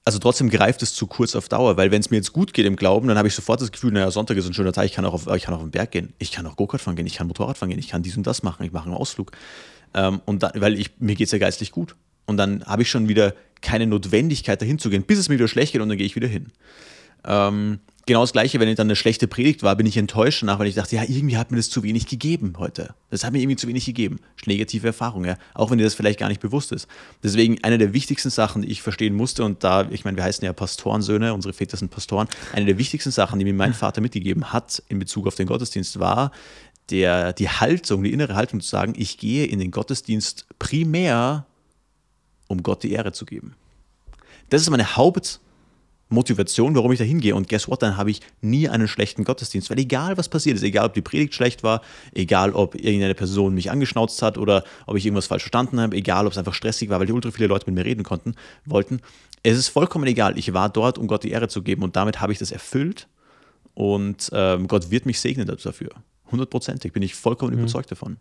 also 0.04 0.20
trotzdem 0.20 0.50
greift 0.50 0.84
es 0.84 0.94
zu 0.94 1.08
kurz 1.08 1.36
auf 1.36 1.48
Dauer, 1.48 1.78
weil 1.78 1.92
wenn 1.92 2.02
es 2.02 2.10
mir 2.10 2.18
jetzt 2.18 2.34
gut 2.34 2.54
geht 2.54 2.66
im 2.66 2.76
Glauben, 2.76 3.08
dann 3.08 3.18
habe 3.18 3.30
ich 3.30 3.36
sofort 3.36 3.62
das 3.62 3.72
Gefühl, 3.72 3.94
naja, 3.94 4.12
Sonntag 4.12 4.36
ist 4.36 4.46
ein 4.46 4.54
schöner 4.54 4.74
Tag, 4.74 4.86
ich 4.86 4.94
kann 4.94 5.06
auch 5.06 5.14
auf, 5.14 5.28
ich 5.28 5.44
kann 5.44 5.54
auf 5.54 5.62
den 5.62 5.72
Berg 5.72 5.92
gehen, 5.92 6.14
ich 6.18 6.34
kann 6.34 6.46
auch 6.48 6.58
Go-Kart 6.58 6.82
fahren 6.82 6.98
gehen, 6.98 7.08
ich 7.08 7.16
kann 7.16 7.28
Motorrad 7.28 7.58
fahren 7.58 7.70
gehen, 7.70 7.80
ich 7.80 7.88
kann 7.88 8.04
dies 8.04 8.18
und 8.18 8.28
das 8.28 8.44
machen, 8.44 8.66
ich 8.66 8.74
mache 8.74 8.86
einen 8.86 8.96
Ausflug. 8.96 9.32
Ähm, 9.94 10.22
und 10.26 10.44
dann, 10.44 10.52
weil 10.56 10.78
ich, 10.78 11.00
mir 11.00 11.16
geht 11.16 11.28
es 11.28 11.32
ja 11.32 11.40
geistlich 11.40 11.72
gut. 11.72 11.96
Und 12.30 12.38
dann 12.38 12.64
habe 12.66 12.84
ich 12.84 12.90
schon 12.90 13.08
wieder 13.08 13.34
keine 13.62 13.88
Notwendigkeit, 13.88 14.62
dahin 14.62 14.78
zu 14.78 14.90
gehen, 14.90 15.04
bis 15.04 15.18
es 15.18 15.30
mir 15.30 15.36
wieder 15.36 15.48
schlecht 15.48 15.74
geht 15.74 15.82
und 15.82 15.90
dann 15.90 15.98
gehe 15.98 16.06
ich 16.06 16.16
wieder 16.16 16.28
hin. 16.28 16.52
Ähm, 17.26 17.80
genau 18.06 18.22
das 18.22 18.32
Gleiche, 18.32 18.60
wenn 18.60 18.70
ich 18.70 18.76
dann 18.76 18.88
eine 18.88 18.96
schlechte 18.96 19.28
Predigt 19.28 19.64
war, 19.64 19.76
bin 19.76 19.88
ich 19.88 19.98
enttäuscht 19.98 20.44
danach, 20.44 20.60
weil 20.60 20.68
ich 20.68 20.76
dachte, 20.76 20.96
ja, 20.96 21.04
irgendwie 21.04 21.38
hat 21.38 21.50
mir 21.50 21.58
das 21.58 21.72
zu 21.72 21.82
wenig 21.82 22.06
gegeben 22.06 22.54
heute. 22.60 22.94
Das 23.10 23.24
hat 23.24 23.34
mir 23.34 23.40
irgendwie 23.40 23.56
zu 23.56 23.68
wenig 23.68 23.84
gegeben. 23.84 24.20
Negative 24.46 24.86
Erfahrung, 24.86 25.26
ja. 25.26 25.38
Auch 25.56 25.72
wenn 25.72 25.80
dir 25.80 25.84
das 25.84 25.96
vielleicht 25.96 26.20
gar 26.20 26.30
nicht 26.30 26.40
bewusst 26.40 26.72
ist. 26.72 26.88
Deswegen 27.24 27.64
eine 27.64 27.80
der 27.80 27.94
wichtigsten 27.94 28.30
Sachen, 28.30 28.62
die 28.62 28.70
ich 28.70 28.84
verstehen 28.84 29.16
musste, 29.16 29.44
und 29.44 29.64
da, 29.64 29.90
ich 29.90 30.06
meine, 30.06 30.16
wir 30.16 30.24
heißen 30.24 30.46
ja 30.46 30.54
Pastorensöhne, 30.54 31.34
unsere 31.34 31.54
Väter 31.54 31.78
sind 31.78 31.90
Pastoren, 31.90 32.28
eine 32.54 32.68
der 32.68 32.78
wichtigsten 32.78 33.12
Sachen, 33.12 33.40
die 33.40 33.46
mir 33.46 33.56
mein 33.56 33.74
Vater 33.74 34.02
mitgegeben 34.02 34.54
hat 34.54 34.84
in 34.88 35.00
Bezug 35.00 35.26
auf 35.26 35.36
den 35.36 35.48
Gottesdienst, 35.48 36.00
war 36.00 36.32
der, 36.92 37.34
die 37.34 37.50
Haltung, 37.50 38.04
die 38.04 38.14
innere 38.14 38.36
Haltung 38.36 38.62
zu 38.62 38.70
sagen, 38.70 38.94
ich 38.96 39.18
gehe 39.18 39.46
in 39.46 39.60
den 39.60 39.72
Gottesdienst 39.72 40.48
primär, 40.58 41.46
um 42.50 42.64
Gott 42.64 42.84
die 42.84 42.92
Ehre 42.92 43.14
zu 43.14 43.26
geben. 43.26 43.56
Das 44.50 44.62
ist 44.62 44.70
meine 44.70 44.98
Hauptmotivation, 44.98 46.76
warum 46.76 46.92
ich 46.92 47.00
da 47.00 47.06
hingehe. 47.06 47.36
Und 47.36 47.48
guess 47.48 47.70
what? 47.70 47.82
Dann 47.82 47.96
habe 47.96 48.12
ich 48.12 48.22
nie 48.42 48.68
einen 48.68 48.88
schlechten 48.88 49.24
Gottesdienst. 49.24 49.70
Weil 49.70 49.80
egal, 49.80 50.18
was 50.18 50.28
passiert 50.28 50.58
ist, 50.58 50.64
egal, 50.64 50.88
ob 50.88 50.94
die 50.94 51.02
Predigt 51.02 51.36
schlecht 51.36 51.64
war, 51.64 51.82
egal, 52.14 52.54
ob 52.54 52.76
irgendeine 52.76 53.14
Person 53.14 53.54
mich 53.54 53.72
angeschnauzt 53.72 54.22
hat 54.22 54.38
oder 54.38 54.64
ob 54.88 54.98
ich 54.98 55.06
irgendwas 55.06 55.28
falsch 55.28 55.44
verstanden 55.44 55.80
habe, 55.80 55.96
egal, 55.96 56.26
ob 56.26 56.32
es 56.32 56.38
einfach 56.38 56.56
stressig 56.56 56.90
war, 56.90 57.00
weil 57.00 57.06
die 57.06 57.14
ultra 57.14 57.32
viele 57.32 57.48
Leute 57.48 57.66
mit 57.68 57.76
mir 57.76 57.86
reden 57.86 58.04
konnten, 58.04 58.36
wollten. 58.66 59.02
Es 59.44 59.58
ist 59.58 59.70
vollkommen 59.70 60.08
egal. 60.08 60.38
Ich 60.38 60.52
war 60.54 60.70
dort, 60.70 60.98
um 60.98 61.08
Gott 61.08 61.24
die 61.24 61.30
Ehre 61.30 61.48
zu 61.48 61.62
geben. 61.62 61.84
Und 61.84 61.96
damit 61.96 62.20
habe 62.20 62.34
ich 62.34 62.40
das 62.40 62.52
erfüllt. 62.52 63.08
Und 63.76 64.32
ähm, 64.34 64.68
Gott 64.68 64.90
wird 64.90 65.06
mich 65.06 65.22
segnen 65.22 65.48
dafür. 65.48 65.92
Hundertprozentig 66.32 66.92
bin 66.92 67.04
ich 67.04 67.14
vollkommen 67.14 67.54
mhm. 67.54 67.60
überzeugt 67.60 67.92
davon. 67.92 68.18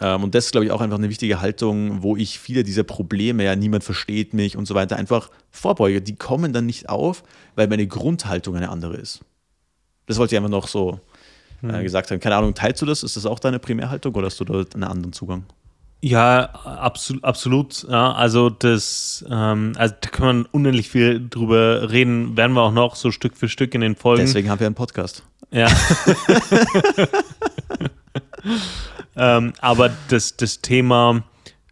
Ähm, 0.00 0.24
und 0.24 0.34
das 0.34 0.46
ist, 0.46 0.52
glaube 0.52 0.66
ich, 0.66 0.72
auch 0.72 0.80
einfach 0.80 0.98
eine 0.98 1.08
wichtige 1.08 1.40
Haltung, 1.40 2.02
wo 2.02 2.16
ich 2.16 2.38
viele 2.38 2.62
dieser 2.62 2.84
Probleme, 2.84 3.44
ja, 3.44 3.56
niemand 3.56 3.84
versteht 3.84 4.34
mich 4.34 4.56
und 4.56 4.66
so 4.66 4.74
weiter, 4.74 4.96
einfach 4.96 5.30
vorbeuge. 5.50 6.02
Die 6.02 6.16
kommen 6.16 6.52
dann 6.52 6.66
nicht 6.66 6.88
auf, 6.88 7.22
weil 7.54 7.68
meine 7.68 7.86
Grundhaltung 7.86 8.56
eine 8.56 8.70
andere 8.70 8.96
ist. 8.96 9.20
Das 10.06 10.18
wollte 10.18 10.34
ich 10.34 10.36
einfach 10.36 10.50
noch 10.50 10.68
so 10.68 11.00
äh, 11.62 11.72
hm. 11.72 11.82
gesagt 11.82 12.10
haben. 12.10 12.20
Keine 12.20 12.36
Ahnung, 12.36 12.54
teilst 12.54 12.82
du 12.82 12.86
das? 12.86 13.02
Ist 13.02 13.16
das 13.16 13.26
auch 13.26 13.38
deine 13.38 13.58
Primärhaltung 13.58 14.14
oder 14.14 14.26
hast 14.26 14.40
du 14.40 14.44
da 14.44 14.64
einen 14.74 14.84
anderen 14.84 15.12
Zugang? 15.12 15.44
Ja, 16.02 16.50
absolut, 16.64 17.24
absolut. 17.24 17.86
Ja, 17.88 18.12
also 18.12 18.50
das, 18.50 19.24
ähm, 19.30 19.72
also 19.78 19.94
da 19.98 20.10
kann 20.10 20.26
man 20.26 20.46
unendlich 20.46 20.90
viel 20.90 21.26
drüber 21.30 21.90
reden, 21.90 22.36
werden 22.36 22.52
wir 22.52 22.60
auch 22.60 22.72
noch 22.72 22.94
so 22.94 23.10
Stück 23.10 23.38
für 23.38 23.48
Stück 23.48 23.74
in 23.74 23.80
den 23.80 23.96
Folgen. 23.96 24.20
Deswegen 24.20 24.50
haben 24.50 24.60
wir 24.60 24.66
einen 24.66 24.74
Podcast. 24.74 25.22
Ja. 25.50 25.66
ähm, 29.16 29.52
aber 29.60 29.90
das, 30.08 30.36
das 30.36 30.60
Thema 30.60 31.22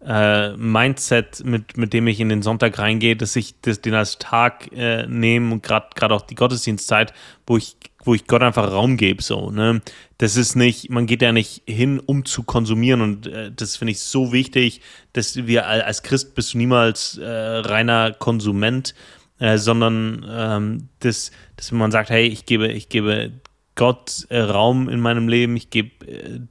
äh, 0.06 0.56
Mindset, 0.56 1.44
mit, 1.44 1.76
mit 1.76 1.92
dem 1.92 2.06
ich 2.06 2.20
in 2.20 2.28
den 2.28 2.42
Sonntag 2.42 2.78
reingehe, 2.78 3.16
dass 3.16 3.36
ich 3.36 3.54
das, 3.62 3.80
den 3.80 3.94
als 3.94 4.18
Tag 4.18 4.72
äh, 4.72 5.06
nehme 5.06 5.52
und 5.52 5.62
gerade 5.62 6.14
auch 6.14 6.22
die 6.22 6.34
Gottesdienstzeit, 6.34 7.12
wo 7.46 7.56
ich, 7.56 7.76
wo 8.04 8.14
ich 8.14 8.26
Gott 8.26 8.42
einfach 8.42 8.70
Raum 8.72 8.96
gebe. 8.96 9.22
So, 9.22 9.50
ne? 9.50 9.80
Das 10.18 10.36
ist 10.36 10.56
nicht, 10.56 10.90
man 10.90 11.06
geht 11.06 11.22
ja 11.22 11.32
nicht 11.32 11.62
hin, 11.66 12.00
um 12.00 12.24
zu 12.24 12.42
konsumieren 12.42 13.00
und 13.00 13.26
äh, 13.26 13.52
das 13.54 13.76
finde 13.76 13.92
ich 13.92 14.00
so 14.00 14.32
wichtig, 14.32 14.80
dass 15.12 15.36
wir 15.46 15.66
als 15.66 16.02
Christ 16.02 16.34
bist 16.34 16.54
du 16.54 16.58
niemals 16.58 17.18
äh, 17.18 17.26
reiner 17.26 18.12
Konsument, 18.12 18.94
äh, 19.38 19.58
sondern 19.58 20.26
ähm, 20.28 20.88
dass, 21.00 21.30
dass 21.56 21.70
man 21.72 21.90
sagt, 21.90 22.10
hey, 22.10 22.26
ich 22.26 22.46
gebe, 22.46 22.68
ich 22.68 22.88
gebe 22.88 23.32
Gott 23.74 24.26
äh, 24.28 24.40
Raum 24.40 24.88
in 24.88 25.00
meinem 25.00 25.28
Leben, 25.28 25.56
ich 25.56 25.70
gebe 25.70 25.90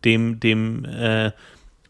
dem, 0.04 0.40
dem 0.40 0.86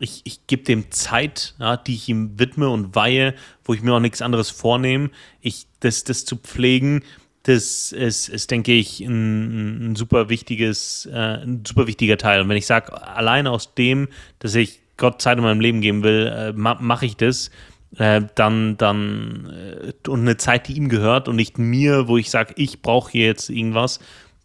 ich, 0.02 0.22
ich 0.24 0.48
gebe 0.48 0.64
dem 0.64 0.92
Zeit, 0.92 1.54
ja, 1.60 1.78
die 1.78 1.94
ich 1.94 2.10
ihm 2.10 2.40
widme 2.40 2.70
und 2.70 2.96
weihe, 2.96 3.36
wo 3.64 3.74
ich 3.74 3.84
mir 3.84 3.94
auch 3.94 4.00
nichts 4.00 4.22
anderes 4.22 4.50
vornehme. 4.50 5.12
Ich, 5.42 5.68
das, 5.80 6.04
das 6.04 6.26
zu 6.26 6.38
pflegen, 6.38 7.04
das 7.44 7.92
ist, 7.92 8.30
ist 8.30 8.52
denke 8.52 8.74
ich, 8.74 9.00
ein, 9.02 9.92
ein 9.92 9.96
super 9.96 10.30
wichtiges, 10.30 11.08
äh, 11.12 11.44
ein 11.44 11.64
super 11.66 11.88
wichtiger 11.88 12.18
Teil. 12.18 12.42
Und 12.42 12.50
wenn 12.50 12.58
ich 12.58 12.66
sage, 12.66 13.02
allein 13.02 13.48
aus 13.48 13.74
dem, 13.74 14.08
dass 14.40 14.56
ich 14.56 14.80
Gott 14.98 15.22
Zeit 15.22 15.38
in 15.38 15.44
meinem 15.44 15.62
Leben 15.62 15.82
geben 15.82 16.04
will, 16.04 16.28
äh, 16.28 16.54
ma, 16.54 16.78
mache 16.80 17.06
ich 17.06 17.18
das, 17.18 17.50
äh, 17.98 18.22
dann, 18.36 18.78
dann 18.78 19.52
äh, 19.52 20.10
und 20.10 20.22
eine 20.22 20.38
Zeit, 20.38 20.68
die 20.68 20.74
ihm 20.74 20.90
gehört 20.90 21.28
und 21.28 21.36
nicht 21.36 21.58
mir, 21.58 22.08
wo 22.08 22.18
ich 22.18 22.30
sage, 22.30 22.54
ich 22.58 22.82
brauche 22.82 23.12
hier 23.12 23.26
jetzt 23.26 23.50
irgendwas, 23.50 24.00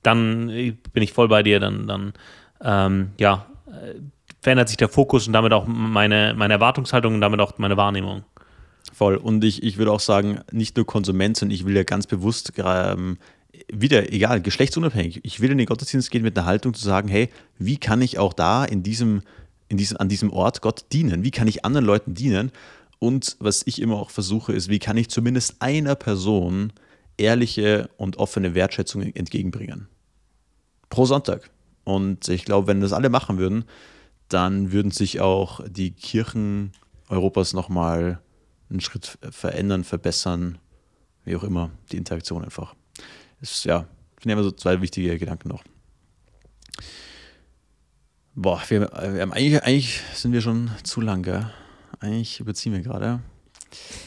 dann 0.06 0.48
äh, 0.48 0.74
bin 0.92 1.02
ich 1.02 1.12
voll 1.12 1.28
bei 1.28 1.42
dir, 1.42 1.60
dann, 1.60 1.86
dann 1.86 2.12
ähm, 2.62 3.10
ja, 3.18 3.46
äh, 3.66 3.94
verändert 4.40 4.68
sich 4.68 4.76
der 4.76 4.88
Fokus 4.88 5.26
und 5.26 5.32
damit 5.32 5.52
auch 5.52 5.66
meine, 5.66 6.34
meine 6.36 6.54
Erwartungshaltung 6.54 7.14
und 7.14 7.20
damit 7.20 7.40
auch 7.40 7.58
meine 7.58 7.76
Wahrnehmung. 7.76 8.24
Voll. 8.92 9.16
Und 9.16 9.44
ich, 9.44 9.62
ich 9.62 9.76
würde 9.76 9.92
auch 9.92 10.00
sagen, 10.00 10.40
nicht 10.52 10.76
nur 10.76 10.86
Konsument, 10.86 11.36
sondern 11.36 11.54
ich 11.54 11.66
will 11.66 11.76
ja 11.76 11.82
ganz 11.82 12.06
bewusst 12.06 12.52
ähm, 12.56 13.18
wieder, 13.70 14.12
egal, 14.12 14.40
geschlechtsunabhängig, 14.40 15.20
ich 15.24 15.40
will 15.40 15.50
in 15.50 15.58
den 15.58 15.66
Gottesdienst 15.66 16.10
gehen 16.10 16.22
mit 16.22 16.38
einer 16.38 16.46
Haltung 16.46 16.74
zu 16.74 16.84
sagen, 16.84 17.08
hey, 17.08 17.28
wie 17.58 17.76
kann 17.76 18.00
ich 18.00 18.18
auch 18.18 18.32
da 18.32 18.64
in 18.64 18.82
diesem, 18.82 19.22
in 19.68 19.76
diesem, 19.76 19.96
an 19.96 20.08
diesem 20.08 20.32
Ort 20.32 20.62
Gott 20.62 20.86
dienen? 20.92 21.24
Wie 21.24 21.30
kann 21.30 21.48
ich 21.48 21.64
anderen 21.64 21.84
Leuten 21.84 22.14
dienen? 22.14 22.52
Und 22.98 23.36
was 23.40 23.62
ich 23.66 23.82
immer 23.82 23.96
auch 23.96 24.10
versuche, 24.10 24.52
ist, 24.52 24.68
wie 24.68 24.78
kann 24.78 24.96
ich 24.96 25.08
zumindest 25.08 25.56
einer 25.60 25.94
Person 25.94 26.72
ehrliche 27.18 27.90
und 27.96 28.18
offene 28.18 28.54
Wertschätzung 28.54 29.02
entgegenbringen? 29.02 29.88
Pro 30.88 31.04
Sonntag. 31.04 31.50
Und 31.84 32.28
ich 32.28 32.44
glaube, 32.44 32.66
wenn 32.66 32.80
das 32.80 32.92
alle 32.92 33.10
machen 33.10 33.38
würden, 33.38 33.64
dann 34.28 34.72
würden 34.72 34.90
sich 34.90 35.20
auch 35.20 35.60
die 35.68 35.92
Kirchen 35.92 36.72
Europas 37.08 37.52
nochmal 37.52 38.20
einen 38.70 38.80
Schritt 38.80 39.18
verändern, 39.30 39.84
verbessern, 39.84 40.58
wie 41.24 41.36
auch 41.36 41.44
immer, 41.44 41.70
die 41.92 41.96
Interaktion 41.96 42.44
einfach. 42.44 42.74
Ist, 43.40 43.64
ja, 43.64 43.86
finde 44.16 44.24
ich 44.24 44.32
immer 44.32 44.42
so 44.42 44.50
zwei 44.50 44.80
wichtige 44.80 45.18
Gedanken 45.18 45.48
noch. 45.48 45.62
Boah, 48.34 48.60
wir, 48.68 48.80
wir 48.80 49.22
haben 49.22 49.32
eigentlich, 49.32 49.62
eigentlich 49.62 50.02
sind 50.14 50.32
wir 50.32 50.40
schon 50.40 50.70
zu 50.82 51.00
lang, 51.00 51.22
gell? 51.22 51.50
Eigentlich 52.00 52.40
überziehen 52.40 52.72
wir 52.72 52.80
gerade. 52.80 53.20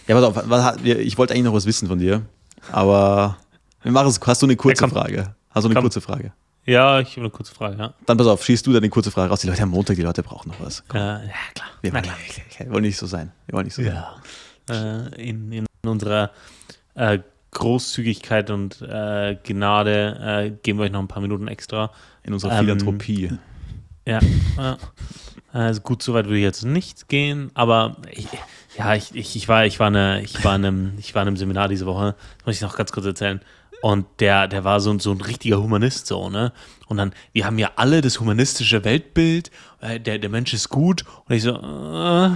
Ja, 0.08 0.16
pass 0.16 0.24
auf, 0.24 0.50
was, 0.50 0.78
ich 0.84 1.18
wollte 1.18 1.34
eigentlich 1.34 1.46
noch 1.46 1.54
was 1.54 1.66
wissen 1.66 1.88
von 1.88 2.00
dir, 2.00 2.26
aber 2.72 3.38
wir 3.82 3.92
machen 3.92 4.08
es. 4.08 4.20
Hast 4.22 4.42
du 4.42 4.46
eine 4.46 4.56
kurze 4.56 4.84
ja, 4.84 4.90
Frage? 4.90 5.36
Hast 5.50 5.64
du 5.64 5.68
eine 5.68 5.76
komm. 5.76 5.84
kurze 5.84 6.02
Frage? 6.02 6.34
Ja, 6.70 7.00
ich 7.00 7.12
habe 7.14 7.22
eine 7.22 7.30
kurze 7.32 7.52
Frage, 7.52 7.78
ja. 7.80 7.94
Dann 8.06 8.18
pass 8.18 8.28
auf, 8.28 8.46
schießt 8.46 8.68
du 8.68 8.72
dann 8.72 8.84
eine 8.84 8.92
kurze 8.92 9.10
Frage 9.10 9.32
raus. 9.32 9.42
Die 9.42 9.48
Leute 9.48 9.64
am 9.64 9.70
Montag, 9.70 9.96
die 9.96 10.04
Leute 10.04 10.22
brauchen 10.22 10.50
noch 10.50 10.60
was. 10.62 10.84
Äh, 10.94 10.98
ja, 10.98 11.20
klar. 11.56 11.68
Wir 11.82 11.94
wollen, 11.94 12.04
klar. 12.04 12.16
Wir 12.60 12.70
wollen 12.72 12.84
nicht 12.84 12.98
so 12.98 13.08
sein. 13.08 13.32
Wir 13.48 13.54
wollen 13.54 13.66
nicht 13.66 13.74
so 13.74 13.82
ja. 13.82 14.16
sein. 14.68 15.10
Äh, 15.18 15.30
in, 15.30 15.52
in 15.52 15.66
unserer 15.84 16.30
äh, 16.94 17.18
Großzügigkeit 17.52 18.52
und 18.52 18.84
äh, 18.84 19.38
Gnade 19.44 20.20
äh, 20.22 20.52
geben 20.62 20.78
wir 20.78 20.86
euch 20.86 20.92
noch 20.92 21.00
ein 21.00 21.08
paar 21.08 21.24
Minuten 21.24 21.48
extra. 21.48 21.92
In 22.22 22.34
unserer 22.34 22.52
ähm, 22.52 22.66
Philanthropie. 22.66 23.32
Ja, 24.06 24.20
also 25.52 25.82
gut, 25.82 26.04
so 26.04 26.14
weit 26.14 26.26
würde 26.26 26.38
ich 26.38 26.44
jetzt 26.44 26.64
nicht 26.64 27.10
gehen, 27.10 27.50
aber 27.56 27.98
ich, 28.12 28.28
ja, 28.78 28.94
ich, 28.94 29.16
ich, 29.16 29.36
ich, 29.36 29.48
war, 29.48 29.66
ich, 29.66 29.80
war 29.80 29.88
eine, 29.88 30.22
ich, 30.22 30.44
war 30.44 30.56
in 30.56 30.66
einem, 30.66 30.94
ich 31.00 31.16
war 31.16 31.24
in 31.24 31.30
einem 31.30 31.38
Seminar 31.38 31.68
diese 31.68 31.88
Woche, 31.88 32.16
das 32.38 32.46
muss 32.46 32.56
ich 32.56 32.62
noch 32.62 32.76
ganz 32.76 32.92
kurz 32.92 33.08
erzählen. 33.08 33.42
Und 33.82 34.06
der, 34.20 34.48
der 34.48 34.64
war 34.64 34.80
so, 34.80 34.98
so 35.00 35.12
ein 35.12 35.22
richtiger 35.22 35.62
Humanist, 35.62 36.08
so, 36.08 36.30
ne? 36.30 36.52
Und 36.88 36.98
dann, 36.98 37.14
wir 37.34 37.46
haben 37.46 37.58
ja 37.58 37.72
alle 37.76 38.02
das 38.02 38.20
humanistische 38.20 38.84
Weltbild, 38.84 39.52
äh, 39.80 40.00
der, 40.00 40.18
der 40.20 40.30
Mensch 40.30 40.54
ist 40.54 40.70
gut. 40.70 41.06
Und 41.28 41.36
ich 41.36 41.44
so, 41.44 41.52
äh, 41.52 42.30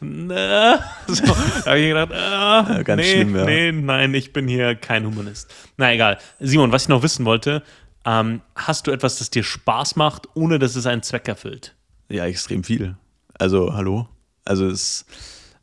ne? 0.00 0.84
So, 1.06 1.24
da 1.24 1.66
habe 1.66 1.78
ich 1.80 1.88
gedacht, 1.88 2.10
äh, 2.12 2.74
ja, 2.74 2.82
ganz 2.84 3.02
nee, 3.02 3.12
schlimm, 3.12 3.36
ja. 3.36 3.44
nee, 3.44 3.72
nein, 3.72 4.14
ich 4.14 4.32
bin 4.32 4.48
hier 4.48 4.74
kein 4.76 5.04
Humanist. 5.04 5.52
Na 5.76 5.92
egal. 5.92 6.18
Simon, 6.38 6.72
was 6.72 6.82
ich 6.84 6.88
noch 6.88 7.02
wissen 7.02 7.24
wollte, 7.24 7.62
ähm, 8.04 8.40
hast 8.54 8.86
du 8.86 8.90
etwas, 8.90 9.18
das 9.18 9.30
dir 9.30 9.42
Spaß 9.42 9.96
macht, 9.96 10.28
ohne 10.34 10.58
dass 10.58 10.76
es 10.76 10.86
einen 10.86 11.02
Zweck 11.02 11.28
erfüllt? 11.28 11.74
Ja, 12.08 12.24
extrem 12.24 12.64
viel. 12.64 12.96
Also, 13.38 13.74
hallo? 13.74 14.08
Also 14.44 14.66
es, 14.66 15.04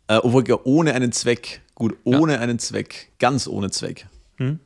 äh, 0.08 0.20
ohne 0.20 0.94
einen 0.94 1.12
Zweck, 1.12 1.62
gut, 1.74 1.96
ohne 2.04 2.34
ja. 2.34 2.40
einen 2.40 2.60
Zweck, 2.60 3.12
ganz 3.18 3.48
ohne 3.48 3.72
Zweck. 3.72 4.08
Hm? 4.38 4.60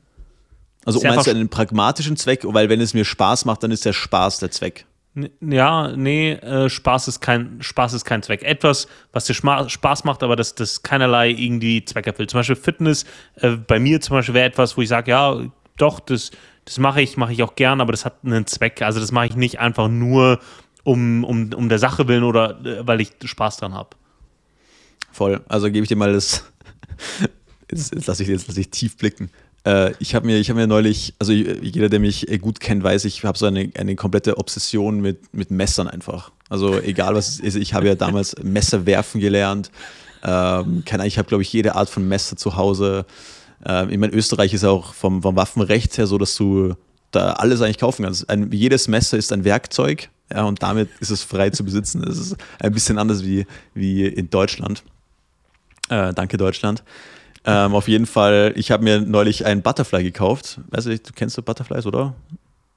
Also 0.85 1.01
meinst 1.01 1.27
du 1.27 1.31
einen 1.31 1.49
pragmatischen 1.49 2.15
Zweck? 2.17 2.41
Weil 2.43 2.69
wenn 2.69 2.81
es 2.81 2.93
mir 2.93 3.05
Spaß 3.05 3.45
macht, 3.45 3.63
dann 3.63 3.71
ist 3.71 3.85
der 3.85 3.93
Spaß 3.93 4.39
der 4.39 4.51
Zweck. 4.51 4.85
Ja, 5.41 5.95
nee, 5.95 6.33
äh, 6.33 6.69
Spaß, 6.69 7.07
ist 7.07 7.19
kein, 7.19 7.61
Spaß 7.61 7.93
ist 7.93 8.05
kein 8.05 8.21
Zweck. 8.21 8.43
Etwas, 8.43 8.87
was 9.11 9.25
dir 9.25 9.33
Spaß 9.33 10.03
macht, 10.03 10.23
aber 10.23 10.35
das, 10.35 10.55
das 10.55 10.83
keinerlei 10.83 11.29
irgendwie 11.29 11.83
Zweck 11.83 12.07
erfüllt. 12.07 12.29
Zum 12.29 12.39
Beispiel 12.39 12.55
Fitness, 12.55 13.05
äh, 13.35 13.51
bei 13.51 13.79
mir 13.79 13.99
zum 14.01 14.17
Beispiel 14.17 14.35
wäre 14.35 14.45
etwas, 14.45 14.77
wo 14.77 14.81
ich 14.81 14.89
sage, 14.89 15.11
ja, 15.11 15.41
doch, 15.77 15.99
das, 15.99 16.31
das 16.65 16.77
mache 16.77 17.01
ich, 17.01 17.17
mache 17.17 17.33
ich 17.33 17.41
auch 17.41 17.55
gern, 17.55 17.81
aber 17.81 17.91
das 17.91 18.05
hat 18.05 18.17
einen 18.23 18.45
Zweck. 18.45 18.81
Also 18.81 18.99
das 18.99 19.11
mache 19.11 19.25
ich 19.27 19.35
nicht 19.35 19.59
einfach 19.59 19.87
nur 19.87 20.39
um, 20.83 21.23
um, 21.23 21.53
um 21.53 21.69
der 21.69 21.79
Sache 21.79 22.07
willen 22.07 22.23
oder 22.23 22.63
äh, 22.63 22.87
weil 22.87 23.01
ich 23.01 23.11
Spaß 23.23 23.57
dran 23.57 23.73
habe. 23.73 23.89
Voll. 25.11 25.41
Also 25.49 25.67
gebe 25.67 25.83
ich 25.83 25.89
dir 25.89 25.95
mal 25.95 26.13
das. 26.13 26.45
jetzt, 27.71 27.93
jetzt 27.93 28.07
lasse 28.07 28.23
ich, 28.23 28.29
lass 28.47 28.57
ich 28.57 28.69
tief 28.69 28.95
blicken. 28.97 29.31
Äh, 29.65 29.93
ich 29.99 30.15
habe 30.15 30.25
mir, 30.25 30.41
hab 30.41 30.55
mir 30.55 30.67
neulich, 30.67 31.13
also 31.19 31.31
jeder, 31.31 31.89
der 31.89 31.99
mich 31.99 32.27
gut 32.41 32.59
kennt, 32.59 32.83
weiß, 32.83 33.05
ich 33.05 33.23
habe 33.23 33.37
so 33.37 33.45
eine, 33.45 33.69
eine 33.77 33.95
komplette 33.95 34.37
Obsession 34.37 35.01
mit, 35.01 35.33
mit 35.33 35.51
Messern 35.51 35.87
einfach. 35.87 36.31
Also 36.49 36.79
egal 36.79 37.15
was 37.15 37.29
es 37.29 37.39
ist, 37.39 37.55
ich 37.55 37.73
habe 37.73 37.87
ja 37.87 37.95
damals 37.95 38.35
Messer 38.43 38.85
werfen 38.85 39.21
gelernt. 39.21 39.71
Ähm, 40.23 40.83
keine 40.85 41.07
ich 41.07 41.17
habe, 41.17 41.27
glaube 41.27 41.43
ich, 41.43 41.53
jede 41.53 41.75
Art 41.75 41.89
von 41.89 42.07
Messer 42.07 42.35
zu 42.35 42.55
Hause. 42.55 43.05
Ähm, 43.65 43.89
ich 43.89 43.97
meine, 43.97 44.13
Österreich 44.13 44.53
ist 44.53 44.65
auch 44.65 44.93
vom, 44.93 45.21
vom 45.21 45.35
Waffenrecht 45.35 45.97
her 45.97 46.07
so, 46.07 46.17
dass 46.17 46.35
du 46.35 46.75
da 47.11 47.33
alles 47.33 47.61
eigentlich 47.61 47.77
kaufen 47.77 48.03
kannst. 48.03 48.29
Ein, 48.29 48.51
jedes 48.51 48.87
Messer 48.87 49.17
ist 49.17 49.31
ein 49.31 49.43
Werkzeug 49.43 50.09
ja, 50.31 50.43
und 50.43 50.61
damit 50.61 50.89
ist 50.99 51.09
es 51.09 51.23
frei 51.23 51.49
zu 51.49 51.63
besitzen. 51.63 52.01
Das 52.01 52.17
ist 52.17 52.35
ein 52.59 52.71
bisschen 52.71 52.97
anders 52.97 53.23
wie, 53.23 53.45
wie 53.73 54.05
in 54.05 54.29
Deutschland. 54.29 54.83
Äh, 55.89 56.13
danke, 56.13 56.37
Deutschland. 56.37 56.83
Ähm, 57.45 57.73
auf 57.73 57.87
jeden 57.87 58.05
Fall, 58.05 58.53
ich 58.55 58.71
habe 58.71 58.83
mir 58.83 59.01
neulich 59.01 59.45
ein 59.45 59.61
Butterfly 59.61 60.03
gekauft. 60.03 60.59
Weißt 60.69 60.87
du, 60.87 60.99
du 60.99 61.13
kennst 61.13 61.37
du 61.37 61.41
Butterflies, 61.41 61.85
oder? 61.85 62.15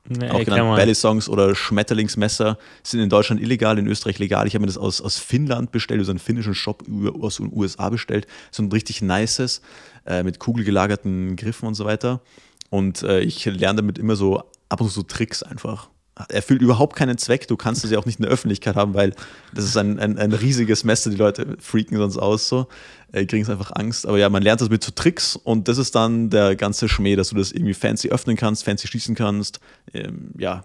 Nee, 0.09 0.31
auch 0.31 0.45
genannt 0.45 0.77
Belly 0.77 0.95
Songs 0.95 1.29
oder 1.29 1.55
Schmetterlingsmesser 1.55 2.59
sind 2.83 3.01
in 3.01 3.09
Deutschland 3.09 3.41
illegal, 3.41 3.79
in 3.79 3.87
Österreich 3.87 4.19
legal. 4.19 4.47
Ich 4.47 4.55
habe 4.55 4.63
mir 4.63 4.67
das 4.67 4.77
aus, 4.77 5.01
aus 5.01 5.19
Finnland 5.19 5.71
bestellt, 5.71 6.01
aus 6.01 6.09
einem 6.09 6.19
finnischen 6.19 6.55
Shop 6.55 6.85
aus 7.21 7.37
den 7.37 7.53
USA 7.53 7.89
bestellt. 7.89 8.27
So 8.51 8.63
ein 8.63 8.73
richtig 8.73 9.01
nices, 9.01 9.63
äh, 10.05 10.23
mit 10.25 10.41
kugelgelagerten 10.41 11.37
Griffen 11.37 11.69
und 11.69 11.75
so 11.75 11.85
weiter. 11.85 12.21
Und 12.69 13.03
äh, 13.03 13.21
ich 13.21 13.45
lerne 13.45 13.77
damit 13.77 13.99
immer 13.99 14.17
so 14.17 14.43
ab 14.69 14.81
und 14.81 14.89
zu 14.89 14.95
so 14.95 15.03
Tricks 15.03 15.43
einfach 15.43 15.89
erfüllt 16.29 16.63
überhaupt 16.63 16.97
keinen 16.97 17.19
Zweck. 17.19 17.49
Du 17.49 17.57
kannst 17.57 17.85
es 17.85 17.91
ja 17.91 17.99
auch 17.99 18.07
nicht 18.07 18.19
in 18.19 18.25
der 18.25 18.33
Öffentlichkeit 18.33 18.77
haben, 18.77 18.95
weil 18.95 19.15
das 19.55 19.65
ist 19.65 19.77
ein, 19.77 19.99
ein, 19.99 20.19
ein 20.19 20.33
riesiges 20.33 20.85
Messer. 20.85 21.11
Die 21.11 21.17
Leute 21.17 21.57
freaken 21.59 21.97
sonst 21.97 22.19
aus 22.19 22.49
so, 22.49 22.67
äh, 23.13 23.25
kriegen 23.27 23.43
es 23.43 23.51
einfach 23.51 23.73
Angst. 23.75 24.07
Aber 24.07 24.19
ja, 24.19 24.29
man 24.29 24.43
lernt 24.43 24.61
das 24.61 24.71
mit 24.71 24.83
so 24.83 24.93
Tricks 24.93 25.37
und 25.37 25.69
das 25.69 25.79
ist 25.79 25.95
dann 25.95 26.31
der 26.31 26.57
ganze 26.57 26.89
Schmäh, 26.89 27.17
dass 27.17 27.31
du 27.31 27.37
das 27.37 27.53
irgendwie 27.53 27.75
fancy 27.75 28.09
öffnen 28.11 28.37
kannst, 28.37 28.65
fancy 28.65 28.89
schließen 28.89 29.15
kannst. 29.15 29.61
Ähm, 29.93 30.31
ja, 30.39 30.65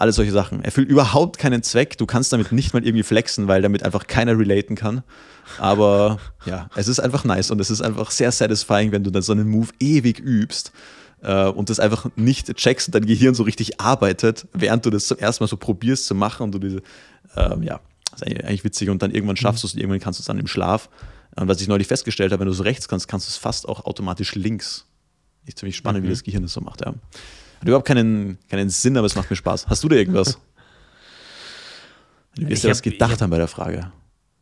alle 0.00 0.12
solche 0.12 0.32
Sachen. 0.32 0.64
Erfüllt 0.64 0.88
überhaupt 0.88 1.38
keinen 1.38 1.62
Zweck. 1.62 1.98
Du 1.98 2.06
kannst 2.06 2.32
damit 2.32 2.52
nicht 2.52 2.72
mal 2.72 2.84
irgendwie 2.84 3.02
flexen, 3.02 3.48
weil 3.48 3.60
damit 3.60 3.82
einfach 3.82 4.06
keiner 4.06 4.38
relaten 4.38 4.74
kann. 4.74 5.02
Aber 5.58 6.18
ja, 6.46 6.70
es 6.74 6.88
ist 6.88 7.00
einfach 7.00 7.24
nice 7.24 7.50
und 7.50 7.60
es 7.60 7.70
ist 7.70 7.82
einfach 7.82 8.10
sehr 8.10 8.32
satisfying, 8.32 8.92
wenn 8.92 9.04
du 9.04 9.10
dann 9.10 9.22
so 9.22 9.32
einen 9.32 9.48
Move 9.48 9.68
ewig 9.78 10.18
übst 10.20 10.72
äh, 11.22 11.46
und 11.46 11.70
das 11.70 11.80
einfach 11.80 12.08
nicht 12.16 12.54
checkst 12.54 12.88
und 12.88 12.94
dein 12.94 13.06
Gehirn 13.06 13.34
so 13.34 13.42
richtig 13.42 13.80
arbeitet, 13.80 14.46
während 14.52 14.86
du 14.86 14.90
das 14.90 15.06
zum 15.06 15.18
ersten 15.18 15.44
Mal 15.44 15.48
so 15.48 15.56
probierst 15.56 16.06
zu 16.06 16.14
machen 16.14 16.44
und 16.44 16.52
du 16.52 16.58
diese, 16.58 16.82
ähm, 17.36 17.62
ja, 17.62 17.80
das 18.10 18.22
ist 18.22 18.44
eigentlich, 18.44 18.64
witzig 18.64 18.90
und 18.90 19.02
dann 19.02 19.10
irgendwann 19.10 19.36
schaffst 19.36 19.62
mhm. 19.62 19.62
du 19.62 19.66
es 19.68 19.74
und 19.74 19.80
irgendwann 19.80 20.00
kannst 20.00 20.18
du 20.18 20.22
es 20.22 20.26
dann 20.26 20.38
im 20.38 20.46
Schlaf. 20.46 20.88
Und 21.36 21.48
was 21.48 21.60
ich 21.60 21.68
neulich 21.68 21.86
festgestellt 21.86 22.32
habe, 22.32 22.40
wenn 22.40 22.48
du 22.48 22.54
so 22.54 22.64
rechts 22.64 22.88
kannst, 22.88 23.06
kannst 23.06 23.28
du 23.28 23.30
es 23.30 23.36
fast 23.36 23.68
auch 23.68 23.84
automatisch 23.84 24.34
links. 24.34 24.86
Ist 25.46 25.58
ziemlich 25.58 25.76
spannend, 25.76 26.02
mhm. 26.02 26.08
wie 26.08 26.12
das 26.12 26.22
Gehirn 26.22 26.42
das 26.42 26.52
so 26.52 26.60
macht, 26.60 26.80
ja. 26.80 26.88
Hat 26.88 27.68
überhaupt 27.68 27.86
keinen, 27.86 28.38
keinen 28.48 28.70
Sinn, 28.70 28.96
aber 28.96 29.06
es 29.06 29.14
macht 29.14 29.30
mir 29.30 29.36
Spaß. 29.36 29.68
Hast 29.68 29.84
du 29.84 29.88
da 29.88 29.96
irgendwas? 29.96 30.38
Du 32.36 32.48
wirst 32.48 32.64
ja 32.64 32.70
was 32.70 32.82
gedacht 32.82 33.12
hab, 33.12 33.20
haben 33.20 33.30
bei 33.30 33.38
der 33.38 33.48
Frage. 33.48 33.92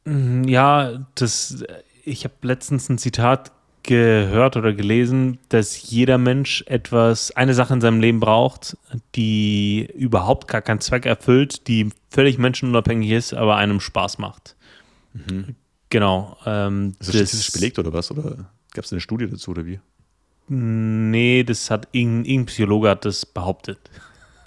Mm, 0.05 0.44
ja, 0.44 1.06
das, 1.14 1.64
ich 2.05 2.24
habe 2.24 2.34
letztens 2.42 2.88
ein 2.88 2.98
Zitat 2.98 3.52
gehört 3.89 4.59
oder 4.59 4.74
gelesen, 4.74 5.39
dass 5.48 5.90
jeder 5.90 6.19
Mensch 6.19 6.62
etwas, 6.66 7.31
eine 7.31 7.55
Sache 7.55 7.73
in 7.73 7.81
seinem 7.81 8.01
Leben 8.01 8.20
braucht, 8.20 8.77
die 9.15 9.89
überhaupt 9.94 10.47
gar 10.47 10.60
keinen 10.60 10.81
Zweck 10.81 11.06
erfüllt, 11.06 11.66
die 11.69 11.89
völlig 12.10 12.36
menschenunabhängig 12.36 13.10
ist, 13.10 13.32
aber 13.32 13.56
einem 13.56 13.81
Spaß 13.81 14.19
macht. 14.19 14.56
Mhm. 15.15 15.56
Genau. 15.89 16.36
Ähm, 16.44 16.97
ist 17.01 17.09
das 17.09 17.16
statistisch 17.16 17.52
belegt 17.52 17.78
oder 17.78 17.94
was? 17.94 18.10
Oder 18.10 18.51
gab 18.74 18.85
es 18.85 18.93
eine 18.93 19.01
Studie 19.01 19.27
dazu 19.27 19.52
oder 19.52 19.65
wie? 19.65 19.81
Nee, 20.48 21.43
das 21.44 21.70
hat 21.70 21.89
irgendein, 21.93 22.24
irgendein 22.27 22.47
Psychologe 22.47 22.90
hat 22.90 23.06
das 23.06 23.24
behauptet. 23.24 23.78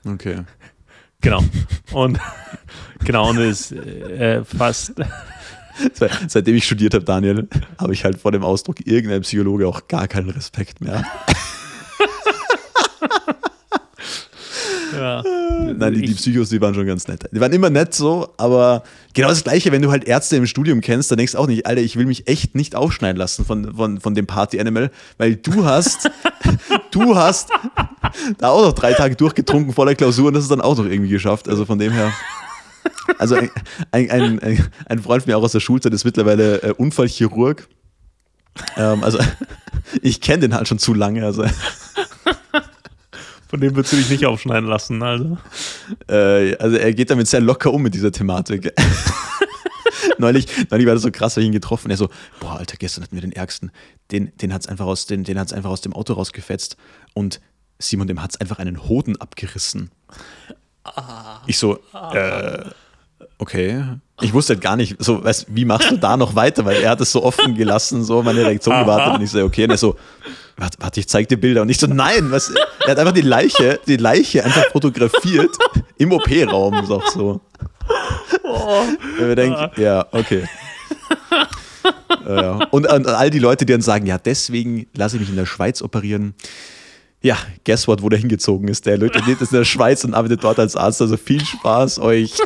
Okay. 0.06 0.44
Genau. 1.24 1.44
Und 1.92 2.20
genau, 3.06 3.30
und 3.30 3.38
es 3.38 3.72
äh, 3.72 4.44
fast 4.44 4.96
Seitdem 6.28 6.56
ich 6.56 6.66
studiert 6.66 6.94
habe, 6.94 7.06
Daniel, 7.06 7.48
habe 7.78 7.94
ich 7.94 8.04
halt 8.04 8.20
vor 8.20 8.32
dem 8.32 8.44
Ausdruck 8.44 8.86
irgendein 8.86 9.22
Psychologe 9.22 9.68
auch 9.68 9.88
gar 9.88 10.08
keinen 10.08 10.30
Respekt 10.30 10.82
mehr. 10.82 11.04
Ja. 15.02 15.24
Nein, 15.74 15.94
die, 15.94 16.02
die, 16.02 16.14
Psychos, 16.14 16.50
die 16.50 16.62
waren 16.62 16.74
schon 16.74 16.86
ganz 16.86 17.08
nett. 17.08 17.28
Die 17.32 17.40
waren 17.40 17.52
immer 17.54 17.70
nett 17.70 17.94
so, 17.94 18.30
aber 18.38 18.84
genau 19.14 19.30
das 19.30 19.44
Gleiche, 19.44 19.72
wenn 19.72 19.82
du 19.82 19.90
halt 19.90 20.04
Ärzte 20.04 20.36
im 20.36 20.46
Studium 20.46 20.82
kennst, 20.82 21.10
dann 21.10 21.18
denkst 21.18 21.34
du 21.34 21.40
auch 21.40 21.48
nicht, 21.48 21.66
Alter, 21.66 21.82
ich 21.82 21.96
will 21.96 22.06
mich 22.06 22.28
echt 22.28 22.56
nicht 22.56 22.76
aufschneiden 22.76 23.18
lassen 23.18 23.46
von, 23.46 23.74
von, 23.74 24.00
von 24.00 24.16
dem 24.16 24.28
Party-Animal, 24.28 24.92
weil 25.18 25.38
du 25.38 25.66
hast, 25.66 26.10
du 26.92 27.16
hast 27.16 27.50
da 28.38 28.50
auch 28.50 28.64
noch 28.64 28.74
drei 28.74 28.94
Tage 28.94 29.16
durchgetrunken 29.16 29.74
vor 29.74 29.86
der 29.86 29.96
Klausur 29.96 30.28
und 30.28 30.34
das 30.34 30.44
ist 30.44 30.52
dann 30.52 30.62
auch 30.62 30.78
noch 30.78 30.86
irgendwie 30.86 31.10
geschafft. 31.10 31.48
Also 31.48 31.66
von 31.66 31.80
dem 31.80 31.92
her. 31.92 32.12
Also 33.18 33.36
ein, 33.36 33.50
ein, 33.92 34.40
ein, 34.40 34.70
ein, 34.86 35.00
Freund 35.00 35.24
von 35.24 35.32
mir 35.32 35.38
auch 35.38 35.44
aus 35.44 35.52
der 35.52 35.60
Schulzeit 35.60 35.94
ist 35.94 36.06
mittlerweile 36.06 36.64
äh, 36.64 36.74
Unfallchirurg. 36.74 37.68
Ähm, 38.78 39.04
also 39.04 39.20
ich 40.02 40.22
kenne 40.22 40.40
den 40.40 40.56
halt 40.56 40.68
schon 40.68 40.80
zu 40.80 40.94
lange. 40.94 41.26
Also. 41.26 41.46
Von 43.48 43.60
dem 43.60 43.76
würdest 43.76 43.94
du 43.94 43.98
dich 43.98 44.10
nicht 44.10 44.26
aufschneiden 44.26 44.70
lassen, 44.70 45.04
also. 45.04 45.38
Äh, 46.08 46.56
also 46.56 46.78
er 46.78 46.94
geht 46.94 47.10
damit 47.10 47.28
sehr 47.28 47.42
locker 47.42 47.74
um 47.74 47.82
mit 47.82 47.94
dieser 47.94 48.12
Thematik. 48.12 48.74
neulich, 50.18 50.48
neulich 50.70 50.88
war 50.88 50.94
das 50.94 51.04
so 51.04 51.12
krass, 51.12 51.36
weil 51.36 51.44
ich 51.44 51.48
ihn 51.48 51.54
getroffen. 51.54 51.92
Er 51.92 51.98
so, 51.98 52.10
boah, 52.40 52.58
Alter, 52.58 52.78
gestern 52.78 53.04
hatten 53.04 53.16
wir 53.16 53.22
den 53.22 53.34
Ärgsten. 53.34 53.72
Den, 54.12 54.32
den 54.38 54.54
hat 54.54 54.62
es 54.62 54.68
einfach, 54.68 54.86
aus, 54.86 55.06
den, 55.06 55.26
den 55.26 55.38
einfach 55.38 55.70
aus 55.70 55.82
dem 55.82 55.94
Auto 55.94 56.14
rausgefetzt. 56.14 56.78
Und 57.14 57.42
Simon, 57.78 58.08
dem 58.08 58.22
hat 58.22 58.32
es 58.32 58.40
einfach 58.40 58.60
einen 58.60 58.88
Hoden 58.88 59.18
abgerissen. 59.18 59.92
Ich 61.48 61.58
so, 61.58 61.80
äh, 62.14 62.60
okay. 63.38 63.84
Ich 64.22 64.34
wusste 64.34 64.54
halt 64.54 64.62
gar 64.62 64.76
nicht, 64.76 64.96
so, 65.00 65.24
weißt, 65.24 65.48
wie 65.50 65.66
machst 65.66 65.92
du 65.92 65.98
da 65.98 66.16
noch 66.16 66.36
weiter? 66.36 66.64
Weil 66.66 66.82
er 66.82 66.92
hat 66.92 67.02
es 67.02 67.12
so 67.12 67.24
offen 67.24 67.56
gelassen, 67.56 68.04
so 68.04 68.22
meine 68.22 68.46
Reaktion 68.46 68.80
gewartet 68.80 69.16
und 69.16 69.22
ich 69.24 69.32
so, 69.32 69.44
okay. 69.44 69.64
Und 69.64 69.72
er 69.72 69.78
so, 69.78 69.98
warte, 70.58 70.78
warte, 70.80 71.00
ich 71.00 71.08
zeig 71.08 71.28
dir 71.28 71.38
Bilder. 71.38 71.64
Und 71.64 71.70
ich 71.70 71.80
so, 71.80 71.88
nein, 71.88 72.32
was? 72.32 72.52
Er 72.86 72.92
hat 72.92 73.00
einfach 73.00 73.14
die 73.14 73.22
Leiche, 73.22 73.80
die 73.88 73.98
Leiche 73.98 74.44
einfach 74.44 74.66
fotografiert 74.72 75.56
im 75.98 76.12
OP-Raum, 76.12 76.86
so. 76.86 77.02
so. 77.14 77.42
Oh. 78.44 78.84
Und 79.20 79.28
wir 79.28 79.36
denken, 79.36 79.70
ja, 79.82 80.06
okay. 80.12 80.48
ja. 82.28 82.68
Und 82.72 82.90
an 82.90 83.06
all 83.06 83.30
die 83.30 83.40
Leute, 83.40 83.66
die 83.66 83.74
dann 83.74 83.82
sagen, 83.82 84.06
ja, 84.06 84.18
deswegen 84.18 84.88
lasse 84.96 85.16
ich 85.16 85.22
mich 85.22 85.30
in 85.30 85.36
der 85.36 85.46
Schweiz 85.46 85.82
operieren. 85.82 86.36
Ja, 87.22 87.38
guess 87.66 87.88
what, 87.88 88.02
wo 88.02 88.10
der 88.10 88.18
hingezogen 88.20 88.68
ist. 88.68 88.86
Der 88.88 88.98
lebt 88.98 89.16
in 89.16 89.48
der 89.52 89.64
Schweiz 89.64 90.04
und 90.04 90.16
arbeitet 90.16 90.44
dort 90.44 90.58
als 90.60 90.76
Arzt. 90.76 91.02
Also 91.02 91.18
viel 91.18 91.46
Spaß 91.46 92.00
euch. 92.00 92.34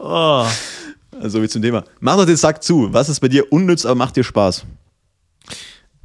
oh. 0.00 0.44
Also 1.20 1.40
wie 1.40 1.48
zum 1.48 1.62
Thema. 1.62 1.84
Mach 2.00 2.16
doch 2.16 2.26
den 2.26 2.36
Sack 2.36 2.64
zu. 2.64 2.92
Was 2.92 3.08
ist 3.08 3.20
bei 3.20 3.28
dir 3.28 3.52
unnütz, 3.52 3.86
aber 3.86 3.94
macht 3.94 4.16
dir 4.16 4.24
Spaß? 4.24 4.66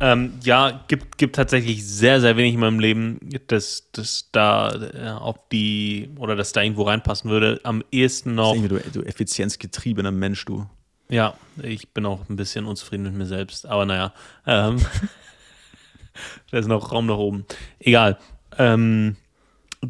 Ähm, 0.02 0.34
ja, 0.44 0.86
gibt, 0.88 1.18
gibt 1.18 1.36
tatsächlich 1.36 1.86
sehr, 1.86 2.22
sehr 2.22 2.38
wenig 2.38 2.54
in 2.54 2.60
meinem 2.62 2.80
Leben, 2.80 3.20
dass 3.48 3.90
das 3.92 4.30
da 4.32 4.72
äh, 4.94 5.10
auf 5.10 5.36
die 5.52 6.10
oder 6.18 6.36
dass 6.38 6.54
da 6.54 6.62
irgendwo 6.62 6.84
reinpassen 6.84 7.30
würde. 7.30 7.60
Am 7.64 7.84
ehesten 7.92 8.36
noch. 8.36 8.56
Du, 8.56 8.80
du 8.80 9.02
effizienzgetriebener 9.02 10.12
Mensch, 10.12 10.46
du. 10.46 10.68
Ja, 11.10 11.34
ich 11.64 11.90
bin 11.90 12.06
auch 12.06 12.30
ein 12.30 12.36
bisschen 12.36 12.66
unzufrieden 12.66 13.04
mit 13.04 13.14
mir 13.14 13.26
selbst, 13.26 13.66
aber 13.66 13.86
naja, 13.86 14.14
ähm, 14.46 14.78
da 16.52 16.58
ist 16.60 16.68
noch 16.68 16.92
Raum 16.92 17.08
nach 17.08 17.18
oben. 17.18 17.46
Egal. 17.80 18.20
Ähm, 18.58 19.16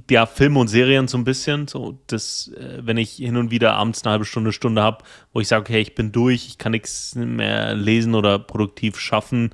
ja, 0.10 0.26
Filme 0.26 0.60
und 0.60 0.68
Serien 0.68 1.08
so 1.08 1.18
ein 1.18 1.24
bisschen, 1.24 1.68
so 1.68 2.00
das, 2.08 2.50
äh, 2.50 2.80
wenn 2.82 2.98
ich 2.98 3.14
hin 3.14 3.38
und 3.38 3.52
wieder 3.52 3.74
abends 3.74 4.04
eine 4.04 4.12
halbe 4.12 4.26
Stunde, 4.26 4.54
Stunde 4.54 4.82
habe, 4.82 5.04
wo 5.34 5.42
ich 5.42 5.48
sage, 5.48 5.62
okay, 5.62 5.82
ich 5.82 5.96
bin 5.96 6.12
durch, 6.12 6.48
ich 6.48 6.58
kann 6.58 6.72
nichts 6.72 7.16
mehr 7.16 7.76
lesen 7.76 8.16
oder 8.16 8.40
produktiv 8.40 9.00
schaffen, 9.00 9.50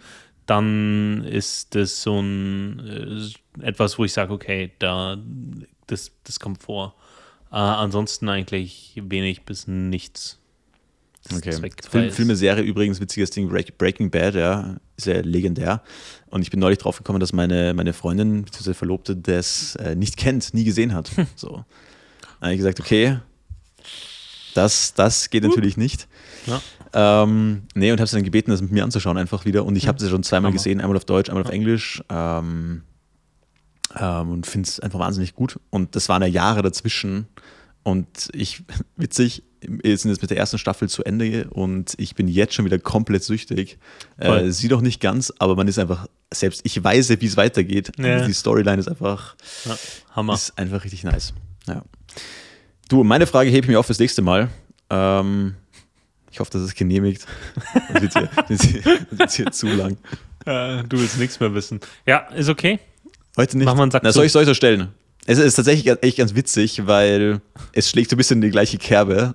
dann 0.45 1.23
ist 1.23 1.73
das 1.73 2.03
so 2.03 2.19
ein 2.19 3.33
äh, 3.61 3.65
etwas, 3.65 3.97
wo 3.97 4.05
ich 4.05 4.13
sage, 4.13 4.33
okay, 4.33 4.71
da 4.77 5.17
das, 5.87 6.11
das 6.23 6.39
kommt 6.39 6.61
vor. 6.61 6.95
Äh, 7.51 7.55
ansonsten 7.55 8.29
eigentlich 8.29 9.01
wenig 9.03 9.43
bis 9.43 9.67
nichts. 9.67 10.39
Okay. 11.33 11.71
Film, 11.89 12.11
Filme, 12.11 12.35
Serie 12.35 12.63
übrigens, 12.63 12.99
witziges 12.99 13.31
Ding, 13.31 13.49
Breaking 13.49 14.11
Bad, 14.11 14.35
ja, 14.35 14.75
ist 14.95 15.07
ja 15.07 15.21
legendär. 15.21 15.81
Und 16.27 16.43
ich 16.43 16.51
bin 16.51 16.59
neulich 16.59 16.77
drauf 16.77 16.97
gekommen, 16.97 17.19
dass 17.19 17.33
meine, 17.33 17.73
meine 17.73 17.93
Freundin, 17.93 18.43
bzw. 18.43 18.73
Verlobte, 18.75 19.15
das 19.15 19.75
äh, 19.77 19.95
nicht 19.95 20.17
kennt, 20.17 20.53
nie 20.53 20.63
gesehen 20.63 20.93
hat. 20.93 21.09
So. 21.35 21.65
Dann 22.39 22.49
habe 22.49 22.53
ich 22.53 22.59
gesagt, 22.59 22.79
okay, 22.79 23.17
das, 24.53 24.93
das 24.93 25.29
geht 25.29 25.43
natürlich 25.43 25.77
nicht. 25.77 26.07
Ja. 26.45 26.61
Ähm, 26.93 27.63
nee, 27.73 27.91
und 27.91 27.99
habe 27.99 28.07
sie 28.07 28.15
dann 28.15 28.23
gebeten, 28.23 28.51
das 28.51 28.61
mit 28.61 28.71
mir 28.71 28.83
anzuschauen, 28.83 29.17
einfach 29.17 29.45
wieder. 29.45 29.65
Und 29.65 29.75
ich 29.75 29.87
habe 29.87 29.99
sie 29.99 30.09
schon 30.09 30.23
zweimal 30.23 30.49
Hammer. 30.49 30.57
gesehen, 30.57 30.79
einmal 30.79 30.95
auf 30.95 31.05
Deutsch, 31.05 31.29
einmal 31.29 31.43
auf 31.43 31.49
Englisch. 31.49 32.03
Ähm, 32.09 32.83
ähm, 33.99 34.31
und 34.31 34.47
finde 34.47 34.67
es 34.67 34.79
einfach 34.79 34.99
wahnsinnig 34.99 35.33
gut. 35.33 35.59
Und 35.71 35.95
das 35.95 36.07
waren 36.07 36.21
ja 36.21 36.27
Jahre 36.27 36.61
dazwischen. 36.61 37.27
Und 37.83 38.29
ich, 38.33 38.63
witzig, 38.95 39.43
sind 39.65 40.11
jetzt 40.11 40.21
mit 40.21 40.29
der 40.29 40.37
ersten 40.37 40.57
Staffel 40.57 40.89
zu 40.89 41.03
Ende 41.03 41.47
und 41.49 41.93
ich 41.97 42.15
bin 42.15 42.27
jetzt 42.27 42.53
schon 42.53 42.65
wieder 42.65 42.79
komplett 42.79 43.23
süchtig. 43.23 43.77
Äh, 44.17 44.49
sie 44.51 44.67
doch 44.67 44.81
nicht 44.81 45.01
ganz, 45.01 45.33
aber 45.39 45.55
man 45.55 45.67
ist 45.67 45.79
einfach, 45.79 46.07
selbst 46.33 46.61
ich 46.63 46.83
weiß, 46.83 47.09
wie 47.09 47.25
es 47.25 47.37
weitergeht. 47.37 47.91
Ja. 47.97 48.25
Die 48.25 48.33
Storyline 48.33 48.79
ist 48.79 48.87
einfach, 48.87 49.35
ja, 49.65 49.77
Hammer. 50.15 50.33
ist 50.33 50.57
einfach 50.57 50.83
richtig 50.83 51.03
nice. 51.03 51.33
Ja. 51.67 51.83
Du, 52.89 53.03
meine 53.03 53.27
Frage 53.27 53.49
hebe 53.49 53.65
ich 53.65 53.67
mir 53.69 53.79
auf 53.79 53.87
fürs 53.87 53.99
nächste 53.99 54.21
Mal. 54.21 54.49
Ähm, 54.89 55.55
ich 56.31 56.39
hoffe, 56.39 56.51
das 56.51 56.63
ist 56.63 56.75
genehmigt. 56.75 57.25
Das 57.93 58.03
ist 58.49 58.63
hier, 58.63 58.83
das 59.11 59.27
ist 59.27 59.35
hier 59.35 59.51
zu 59.51 59.67
lang. 59.67 59.97
Äh, 60.45 60.83
du 60.83 60.99
willst 60.99 61.17
nichts 61.17 61.39
mehr 61.39 61.53
wissen. 61.53 61.79
Ja, 62.05 62.19
ist 62.35 62.49
okay. 62.49 62.79
Heute 63.37 63.57
nicht. 63.57 63.65
Mach 63.65 63.75
mal 63.75 63.83
einen 63.83 63.91
Sack 63.91 64.03
Na, 64.03 64.11
soll 64.11 64.25
ich 64.25 64.35
es 64.35 64.57
stellen? 64.57 64.89
Es 65.25 65.39
ist 65.39 65.55
tatsächlich 65.55 65.87
echt 66.03 66.17
ganz 66.17 66.35
witzig, 66.35 66.85
weil 66.85 67.41
es 67.71 67.89
schlägt 67.89 68.11
so 68.11 68.15
ein 68.15 68.17
bisschen 68.17 68.37
in 68.37 68.41
die 68.41 68.51
gleiche 68.51 68.77
Kerbe. 68.77 69.33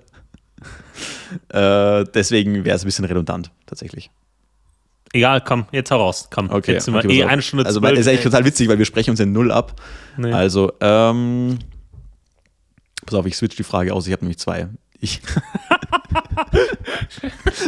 Äh, 1.48 2.04
deswegen 2.14 2.64
wäre 2.64 2.76
es 2.76 2.82
ein 2.82 2.86
bisschen 2.86 3.04
redundant, 3.04 3.50
tatsächlich. 3.66 4.10
Egal, 5.12 5.40
komm, 5.40 5.66
jetzt 5.72 5.90
hau 5.90 5.96
raus. 5.96 6.28
Komm, 6.30 6.50
okay, 6.50 6.74
jetzt 6.74 6.84
sind 6.84 6.94
wir 6.94 7.04
okay, 7.04 7.20
eh 7.20 7.24
eine 7.24 7.42
Stunde 7.42 7.66
Also, 7.66 7.82
es 7.82 7.98
ist 7.98 8.08
eigentlich 8.08 8.22
total 8.22 8.44
witzig, 8.44 8.68
weil 8.68 8.78
wir 8.78 8.84
sprechen 8.84 9.10
uns 9.10 9.20
in 9.20 9.32
Null 9.32 9.50
ab. 9.50 9.80
Nee. 10.16 10.32
Also, 10.32 10.72
ähm, 10.80 11.58
pass 13.04 13.14
auf, 13.14 13.26
ich 13.26 13.36
switch 13.36 13.56
die 13.56 13.64
Frage 13.64 13.92
aus. 13.92 14.06
Ich 14.06 14.12
habe 14.12 14.24
nämlich 14.24 14.38
zwei. 14.38 14.68
Ich 15.00 15.20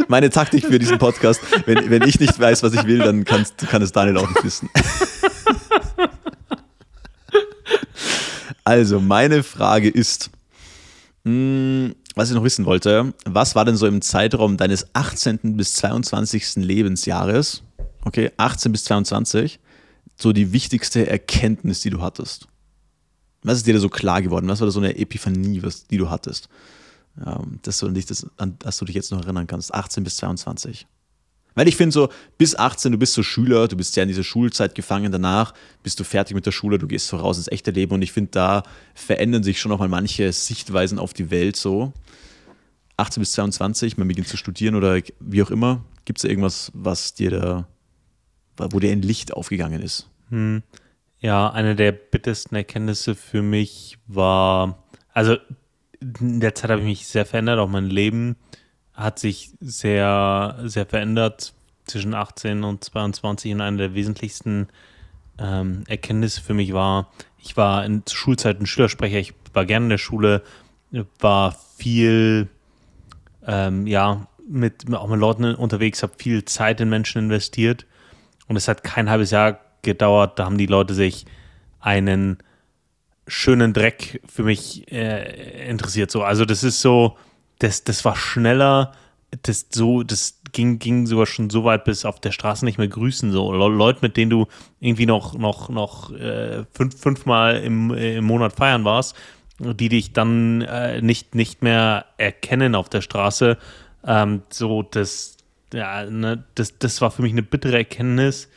Meine 0.07 0.29
Taktik 0.29 0.65
für 0.65 0.79
diesen 0.79 0.99
Podcast, 0.99 1.41
wenn, 1.65 1.89
wenn 1.89 2.03
ich 2.03 2.19
nicht 2.19 2.39
weiß, 2.39 2.63
was 2.63 2.73
ich 2.73 2.85
will, 2.85 2.99
dann 2.99 3.25
kann 3.25 3.41
es 3.41 3.91
Daniel 3.91 4.17
auch 4.17 4.29
nicht 4.29 4.43
wissen. 4.43 4.69
Also, 8.65 9.01
meine 9.01 9.43
Frage 9.43 9.89
ist, 9.89 10.29
mh, 11.25 11.31
hm, 11.31 11.95
was 12.15 12.29
ich 12.29 12.35
noch 12.35 12.43
wissen 12.43 12.65
wollte, 12.65 13.13
was 13.25 13.55
war 13.55 13.65
denn 13.65 13.75
so 13.75 13.87
im 13.87 14.01
Zeitraum 14.01 14.57
deines 14.57 14.87
18. 14.93 15.57
bis 15.57 15.73
22. 15.75 16.57
Lebensjahres, 16.57 17.63
okay, 18.05 18.31
18 18.37 18.71
bis 18.71 18.83
22, 18.85 19.59
so 20.15 20.31
die 20.31 20.53
wichtigste 20.53 21.07
Erkenntnis, 21.07 21.81
die 21.81 21.89
du 21.89 22.01
hattest? 22.01 22.47
Was 23.41 23.57
ist 23.57 23.67
dir 23.67 23.73
da 23.73 23.79
so 23.79 23.89
klar 23.89 24.21
geworden? 24.21 24.47
Was 24.47 24.61
war 24.61 24.67
da 24.67 24.71
so 24.71 24.79
eine 24.79 24.97
Epiphanie, 24.97 25.63
was, 25.63 25.87
die 25.87 25.97
du 25.97 26.09
hattest? 26.09 26.49
Ähm, 27.25 27.59
dass, 27.61 27.79
du 27.79 27.89
dich 27.89 28.05
das, 28.05 28.25
an 28.37 28.55
das 28.59 28.77
du 28.77 28.85
dich 28.85 28.95
jetzt 28.95 29.11
noch 29.11 29.21
erinnern 29.23 29.47
kannst, 29.47 29.73
18 29.73 30.03
bis 30.03 30.17
22. 30.17 30.87
Weil 31.55 31.67
ich 31.67 31.75
finde 31.75 31.93
so, 31.93 32.09
bis 32.37 32.55
18, 32.55 32.91
du 32.91 32.97
bist 32.97 33.13
so 33.13 33.23
Schüler, 33.23 33.67
du 33.67 33.75
bist 33.75 33.95
ja 33.95 34.03
in 34.03 34.09
dieser 34.09 34.23
Schulzeit 34.23 34.75
gefangen, 34.75 35.11
danach 35.11 35.53
bist 35.83 35.99
du 35.99 36.03
fertig 36.03 36.35
mit 36.35 36.45
der 36.45 36.51
Schule, 36.51 36.79
du 36.79 36.87
gehst 36.87 37.07
so 37.07 37.17
raus 37.17 37.37
ins 37.37 37.47
echte 37.47 37.71
Leben 37.71 37.93
und 37.93 38.01
ich 38.01 38.11
finde, 38.11 38.31
da 38.31 38.63
verändern 38.95 39.43
sich 39.43 39.59
schon 39.59 39.69
nochmal 39.69 39.89
manche 39.89 40.31
Sichtweisen 40.31 40.99
auf 40.99 41.13
die 41.13 41.31
Welt 41.31 41.55
so. 41.55 41.93
18 42.97 43.21
bis 43.21 43.31
22, 43.33 43.97
man 43.97 44.07
beginnt 44.07 44.27
zu 44.27 44.37
studieren 44.37 44.75
oder 44.75 44.99
wie 45.19 45.43
auch 45.43 45.51
immer. 45.51 45.83
Gibt 46.05 46.19
es 46.19 46.25
irgendwas, 46.25 46.71
was 46.73 47.13
dir 47.13 47.31
da, 47.31 47.67
wo 48.57 48.79
dir 48.79 48.91
ein 48.91 49.01
Licht 49.01 49.33
aufgegangen 49.33 49.81
ist? 49.81 50.09
Hm. 50.29 50.63
Ja, 51.19 51.49
eine 51.51 51.75
der 51.75 51.93
bittersten 51.93 52.55
Erkenntnisse 52.55 53.15
für 53.15 53.41
mich 53.41 53.97
war, 54.07 54.83
also 55.13 55.37
in 56.01 56.41
der 56.41 56.53
Zeit 56.53 56.69
habe 56.69 56.81
ich 56.81 56.87
mich 56.87 57.07
sehr 57.07 57.25
verändert, 57.25 57.59
auch 57.59 57.69
mein 57.69 57.85
Leben 57.85 58.35
hat 58.93 59.19
sich 59.19 59.51
sehr, 59.59 60.59
sehr 60.63 60.85
verändert 60.85 61.53
zwischen 61.85 62.13
18 62.13 62.63
und 62.63 62.83
22 62.83 63.53
und 63.53 63.61
eine 63.61 63.77
der 63.77 63.93
wesentlichsten 63.93 64.67
ähm, 65.39 65.83
Erkenntnisse 65.87 66.41
für 66.41 66.53
mich 66.53 66.73
war, 66.73 67.11
ich 67.39 67.57
war 67.57 67.83
in 67.85 68.03
Schulzeiten 68.09 68.65
Schülersprecher, 68.65 69.17
ich 69.17 69.33
war 69.53 69.65
gerne 69.65 69.87
in 69.87 69.89
der 69.89 69.97
Schule, 69.97 70.43
war 71.19 71.57
viel, 71.77 72.47
ähm, 73.45 73.87
ja, 73.87 74.27
mit, 74.47 74.93
auch 74.93 75.07
mit 75.07 75.19
Leuten 75.19 75.55
unterwegs, 75.55 76.03
habe 76.03 76.13
viel 76.17 76.45
Zeit 76.45 76.79
in 76.81 76.89
Menschen 76.89 77.23
investiert 77.23 77.85
und 78.47 78.55
es 78.55 78.67
hat 78.67 78.83
kein 78.83 79.09
halbes 79.09 79.31
Jahr 79.31 79.59
gedauert, 79.81 80.39
da 80.39 80.45
haben 80.45 80.57
die 80.57 80.65
Leute 80.65 80.93
sich 80.93 81.25
einen 81.79 82.37
schönen 83.27 83.73
Dreck 83.73 84.21
für 84.27 84.43
mich 84.43 84.91
äh, 84.91 85.67
interessiert. 85.69 86.11
So. 86.11 86.23
Also 86.23 86.45
das 86.45 86.63
ist 86.63 86.81
so, 86.81 87.17
das, 87.59 87.83
das 87.83 88.03
war 88.05 88.15
schneller, 88.15 88.93
das 89.41 89.67
so, 89.71 90.03
das 90.03 90.39
ging, 90.51 90.79
ging 90.79 91.07
sogar 91.07 91.25
schon 91.25 91.49
so 91.49 91.63
weit 91.63 91.85
bis 91.85 92.05
auf 92.05 92.19
der 92.19 92.31
Straße 92.31 92.65
nicht 92.65 92.77
mehr 92.77 92.87
grüßen. 92.87 93.31
So 93.31 93.51
Leute, 93.51 93.99
mit 94.01 94.17
denen 94.17 94.29
du 94.29 94.47
irgendwie 94.79 95.05
noch, 95.05 95.33
noch, 95.37 95.69
noch 95.69 96.11
äh, 96.11 96.65
fünf, 96.73 96.99
fünfmal 96.99 97.57
im, 97.61 97.93
äh, 97.93 98.17
im 98.17 98.25
Monat 98.25 98.53
feiern 98.53 98.85
warst, 98.85 99.15
die 99.59 99.89
dich 99.89 100.13
dann 100.13 100.61
äh, 100.61 101.01
nicht, 101.01 101.35
nicht 101.35 101.61
mehr 101.61 102.05
erkennen 102.17 102.75
auf 102.75 102.89
der 102.89 103.01
Straße. 103.01 103.57
Ähm, 104.05 104.43
so, 104.49 104.83
das, 104.83 105.37
ja, 105.73 106.05
ne, 106.05 106.43
das, 106.55 106.77
das 106.77 107.01
war 107.01 107.11
für 107.11 107.21
mich 107.21 107.31
eine 107.31 107.43
bittere 107.43 107.77
Erkenntnis, 107.77 108.49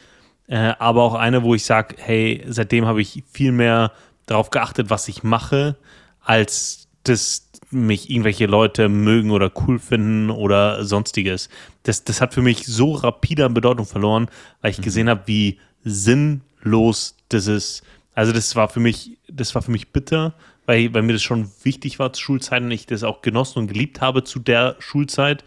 äh, 0.48 0.74
aber 0.78 1.02
auch 1.02 1.14
eine, 1.14 1.42
wo 1.42 1.54
ich 1.54 1.64
sage, 1.64 1.96
hey, 1.98 2.44
seitdem 2.46 2.86
habe 2.86 3.00
ich 3.00 3.22
viel 3.32 3.52
mehr 3.52 3.92
darauf 4.26 4.50
geachtet, 4.50 4.90
was 4.90 5.08
ich 5.08 5.22
mache, 5.22 5.76
als 6.20 6.88
dass 7.04 7.45
mich 7.76 8.10
irgendwelche 8.10 8.46
Leute 8.46 8.88
mögen 8.88 9.30
oder 9.30 9.50
cool 9.66 9.78
finden 9.78 10.30
oder 10.30 10.84
sonstiges. 10.84 11.48
Das, 11.82 12.04
das 12.04 12.20
hat 12.20 12.34
für 12.34 12.42
mich 12.42 12.66
so 12.66 12.92
rapide 12.92 13.44
an 13.44 13.54
Bedeutung 13.54 13.86
verloren, 13.86 14.28
weil 14.60 14.70
ich 14.70 14.78
mhm. 14.78 14.82
gesehen 14.82 15.08
habe, 15.08 15.22
wie 15.26 15.58
sinnlos 15.84 17.16
das 17.28 17.46
ist. 17.46 17.82
Also 18.14 18.32
das 18.32 18.56
war 18.56 18.68
für 18.68 18.80
mich, 18.80 19.18
das 19.28 19.54
war 19.54 19.62
für 19.62 19.70
mich 19.70 19.92
bitter, 19.92 20.34
weil, 20.64 20.92
weil 20.94 21.02
mir 21.02 21.12
das 21.12 21.22
schon 21.22 21.50
wichtig 21.62 21.98
war 21.98 22.12
zu 22.12 22.22
Schulzeiten 22.22 22.66
und 22.66 22.72
ich 22.72 22.86
das 22.86 23.04
auch 23.04 23.22
genossen 23.22 23.60
und 23.60 23.66
geliebt 23.68 24.00
habe 24.00 24.24
zu 24.24 24.38
der 24.38 24.76
Schulzeit. 24.78 25.44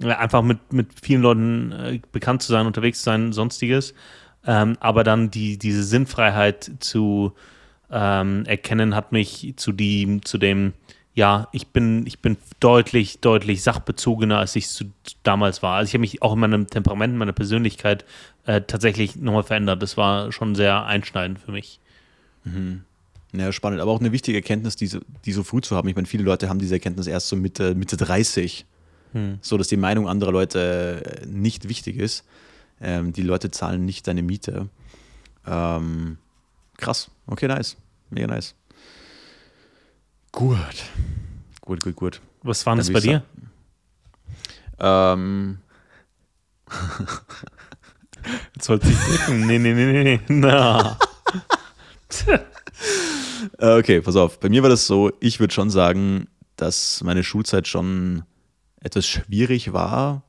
Einfach 0.00 0.42
mit, 0.42 0.72
mit 0.72 0.88
vielen 1.02 1.22
Leuten 1.22 1.72
äh, 1.72 2.00
bekannt 2.12 2.42
zu 2.42 2.52
sein, 2.52 2.66
unterwegs 2.66 2.98
zu 2.98 3.04
sein, 3.04 3.32
sonstiges. 3.32 3.94
Ähm, 4.46 4.76
aber 4.80 5.04
dann 5.04 5.30
die, 5.30 5.58
diese 5.58 5.82
Sinnfreiheit 5.82 6.70
zu, 6.80 7.34
ähm, 7.90 8.44
erkennen, 8.46 8.94
hat 8.94 9.12
mich 9.12 9.54
zu, 9.56 9.72
die, 9.72 10.20
zu 10.22 10.38
dem, 10.38 10.72
ja, 11.20 11.48
ich 11.52 11.66
bin, 11.66 12.06
ich 12.06 12.20
bin 12.20 12.38
deutlich, 12.60 13.20
deutlich 13.20 13.62
sachbezogener, 13.62 14.38
als 14.38 14.56
ich 14.56 14.68
zu, 14.68 14.86
damals 15.22 15.62
war. 15.62 15.76
Also 15.76 15.90
ich 15.90 15.92
habe 15.92 16.00
mich 16.00 16.22
auch 16.22 16.32
in 16.32 16.38
meinem 16.38 16.66
Temperament, 16.66 17.12
in 17.12 17.18
meiner 17.18 17.34
Persönlichkeit 17.34 18.06
äh, 18.46 18.62
tatsächlich 18.62 19.16
nochmal 19.16 19.42
verändert. 19.42 19.82
Das 19.82 19.98
war 19.98 20.32
schon 20.32 20.54
sehr 20.54 20.86
einschneidend 20.86 21.38
für 21.38 21.52
mich. 21.52 21.78
Mhm. 22.44 22.84
Ja, 23.34 23.52
spannend. 23.52 23.82
Aber 23.82 23.90
auch 23.90 24.00
eine 24.00 24.12
wichtige 24.12 24.38
Erkenntnis, 24.38 24.76
die 24.76 24.86
so, 24.86 25.00
die 25.26 25.32
so 25.32 25.42
früh 25.42 25.60
zu 25.60 25.76
haben. 25.76 25.86
Ich 25.88 25.94
meine, 25.94 26.06
viele 26.06 26.24
Leute 26.24 26.48
haben 26.48 26.58
diese 26.58 26.76
Erkenntnis 26.76 27.06
erst 27.06 27.28
so 27.28 27.36
Mitte, 27.36 27.74
Mitte 27.74 27.98
30. 27.98 28.64
Hm. 29.12 29.40
So, 29.42 29.58
dass 29.58 29.68
die 29.68 29.76
Meinung 29.76 30.08
anderer 30.08 30.32
Leute 30.32 31.20
nicht 31.26 31.68
wichtig 31.68 31.98
ist. 31.98 32.24
Ähm, 32.80 33.12
die 33.12 33.22
Leute 33.22 33.50
zahlen 33.50 33.84
nicht 33.84 34.08
deine 34.08 34.22
Miete. 34.22 34.70
Ähm, 35.46 36.16
Krass. 36.78 37.10
Okay, 37.26 37.46
nice. 37.46 37.76
Mega 38.08 38.26
nice. 38.26 38.54
Gut. 40.32 40.84
Gut, 41.60 41.82
gut, 41.82 41.96
gut. 41.96 42.20
Was 42.42 42.64
war 42.66 42.76
das 42.76 42.92
bei 42.92 43.00
dir? 43.00 43.22
Ähm. 44.78 45.58
Jetzt 48.54 48.66
sollst 48.66 48.86
du 48.86 48.90
dich 48.90 48.98
drücken. 48.98 49.46
Nee, 49.46 49.58
nee, 49.58 49.74
nee, 49.74 50.02
nee. 50.04 50.20
Na. 50.28 50.98
Äh, 53.58 53.78
okay, 53.78 54.00
pass 54.00 54.16
auf. 54.16 54.38
Bei 54.40 54.48
mir 54.48 54.62
war 54.62 54.68
das 54.68 54.86
so, 54.86 55.12
ich 55.20 55.40
würde 55.40 55.54
schon 55.54 55.70
sagen, 55.70 56.28
dass 56.56 57.02
meine 57.02 57.24
Schulzeit 57.24 57.66
schon 57.68 58.24
etwas 58.80 59.06
schwierig 59.06 59.72
war. 59.72 60.24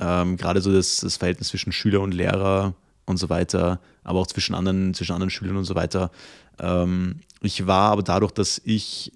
Ähm, 0.00 0.36
gerade 0.36 0.60
so 0.60 0.72
das, 0.72 0.96
das 0.96 1.16
Verhältnis 1.16 1.48
zwischen 1.48 1.72
Schüler 1.72 2.00
und 2.00 2.12
Lehrer 2.12 2.74
und 3.06 3.18
so 3.18 3.28
weiter, 3.30 3.80
aber 4.02 4.20
auch 4.20 4.26
zwischen 4.26 4.54
anderen, 4.54 4.94
zwischen 4.94 5.12
anderen 5.12 5.30
Schülern 5.30 5.56
und 5.56 5.64
so 5.64 5.74
weiter. 5.74 6.10
Ähm, 6.58 7.20
ich 7.40 7.66
war 7.66 7.92
aber 7.92 8.02
dadurch, 8.02 8.32
dass 8.32 8.60
ich 8.64 9.12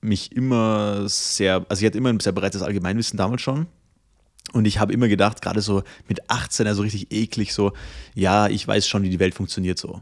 mich 0.00 0.32
immer 0.32 1.08
sehr, 1.08 1.64
also 1.68 1.80
ich 1.80 1.86
hatte 1.86 1.98
immer 1.98 2.10
ein 2.10 2.20
sehr 2.20 2.32
breites 2.32 2.62
Allgemeinwissen 2.62 3.16
damals 3.16 3.42
schon. 3.42 3.66
Und 4.52 4.64
ich 4.64 4.78
habe 4.78 4.92
immer 4.92 5.08
gedacht, 5.08 5.42
gerade 5.42 5.60
so 5.60 5.82
mit 6.08 6.30
18, 6.30 6.66
also 6.66 6.82
richtig 6.82 7.12
eklig, 7.12 7.52
so, 7.52 7.72
ja, 8.14 8.46
ich 8.48 8.66
weiß 8.66 8.86
schon, 8.86 9.02
wie 9.02 9.10
die 9.10 9.18
Welt 9.18 9.34
funktioniert 9.34 9.78
so 9.78 10.00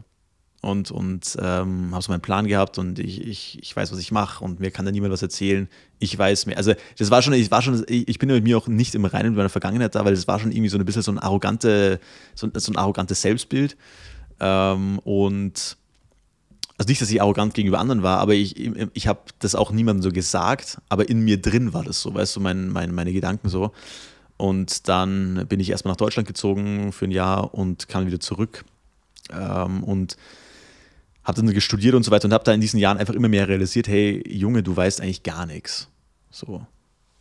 und, 0.65 0.89
und 0.89 1.37
ähm, 1.39 1.91
habe 1.93 2.01
so 2.01 2.11
meinen 2.11 2.21
Plan 2.21 2.47
gehabt 2.47 2.79
und 2.79 2.97
ich, 2.97 3.21
ich, 3.21 3.59
ich 3.61 3.75
weiß, 3.75 3.91
was 3.91 3.99
ich 3.99 4.11
mache 4.11 4.43
und 4.43 4.59
mir 4.59 4.71
kann 4.71 4.83
da 4.83 4.91
niemand 4.91 5.13
was 5.13 5.21
erzählen. 5.21 5.69
Ich 5.99 6.17
weiß 6.17 6.47
mehr. 6.47 6.57
Also 6.57 6.73
das 6.97 7.11
war 7.11 7.21
schon, 7.21 7.33
ich 7.33 7.51
war 7.51 7.61
schon, 7.61 7.85
ich 7.87 8.17
bin 8.17 8.29
mit 8.29 8.43
mir 8.43 8.57
auch 8.57 8.67
nicht 8.67 8.95
im 8.95 9.05
Reinen 9.05 9.29
mit 9.29 9.37
meiner 9.37 9.49
Vergangenheit 9.49 9.93
da, 9.93 10.03
weil 10.05 10.15
das 10.15 10.27
war 10.27 10.39
schon 10.39 10.51
irgendwie 10.51 10.69
so 10.69 10.79
ein 10.79 10.85
bisschen 10.85 11.03
so 11.03 11.11
ein 11.11 11.19
arrogante, 11.19 11.99
so, 12.33 12.49
so 12.51 12.71
ein 12.71 12.77
arrogantes 12.77 13.21
Selbstbild. 13.21 13.77
Ähm, 14.39 14.97
und 14.99 15.77
also 16.77 16.89
nicht, 16.89 17.01
dass 17.01 17.09
ich 17.09 17.21
arrogant 17.21 17.53
gegenüber 17.53 17.79
anderen 17.79 18.03
war, 18.03 18.19
aber 18.19 18.33
ich, 18.33 18.59
ich 18.93 19.07
habe 19.07 19.21
das 19.39 19.55
auch 19.55 19.71
niemandem 19.71 20.03
so 20.03 20.11
gesagt, 20.11 20.79
aber 20.89 21.07
in 21.07 21.21
mir 21.21 21.41
drin 21.41 21.73
war 21.73 21.83
das 21.83 22.01
so, 22.01 22.13
weißt 22.13 22.35
du, 22.35 22.41
mein, 22.41 22.69
mein, 22.69 22.93
meine 22.93 23.13
Gedanken 23.13 23.49
so. 23.49 23.71
Und 24.37 24.89
dann 24.89 25.45
bin 25.47 25.61
ich 25.61 25.69
erstmal 25.69 25.93
nach 25.93 25.97
Deutschland 25.97 26.27
gezogen 26.27 26.91
für 26.91 27.05
ein 27.05 27.11
Jahr 27.11 27.53
und 27.53 27.87
kam 27.87 28.05
wieder 28.05 28.19
zurück. 28.19 28.65
Ähm, 29.31 29.83
und 29.83 30.17
habe 31.23 31.41
dann 31.41 31.61
studiert 31.61 31.95
und 31.95 32.03
so 32.03 32.11
weiter 32.11 32.25
und 32.25 32.33
habe 32.33 32.43
da 32.43 32.53
in 32.53 32.61
diesen 32.61 32.79
Jahren 32.79 32.97
einfach 32.97 33.13
immer 33.13 33.29
mehr 33.29 33.47
realisiert, 33.47 33.87
hey 33.87 34.21
Junge, 34.27 34.61
du 34.61 34.75
weißt 34.75 35.01
eigentlich 35.01 35.23
gar 35.23 35.45
nichts. 35.45 35.87
So, 36.29 36.65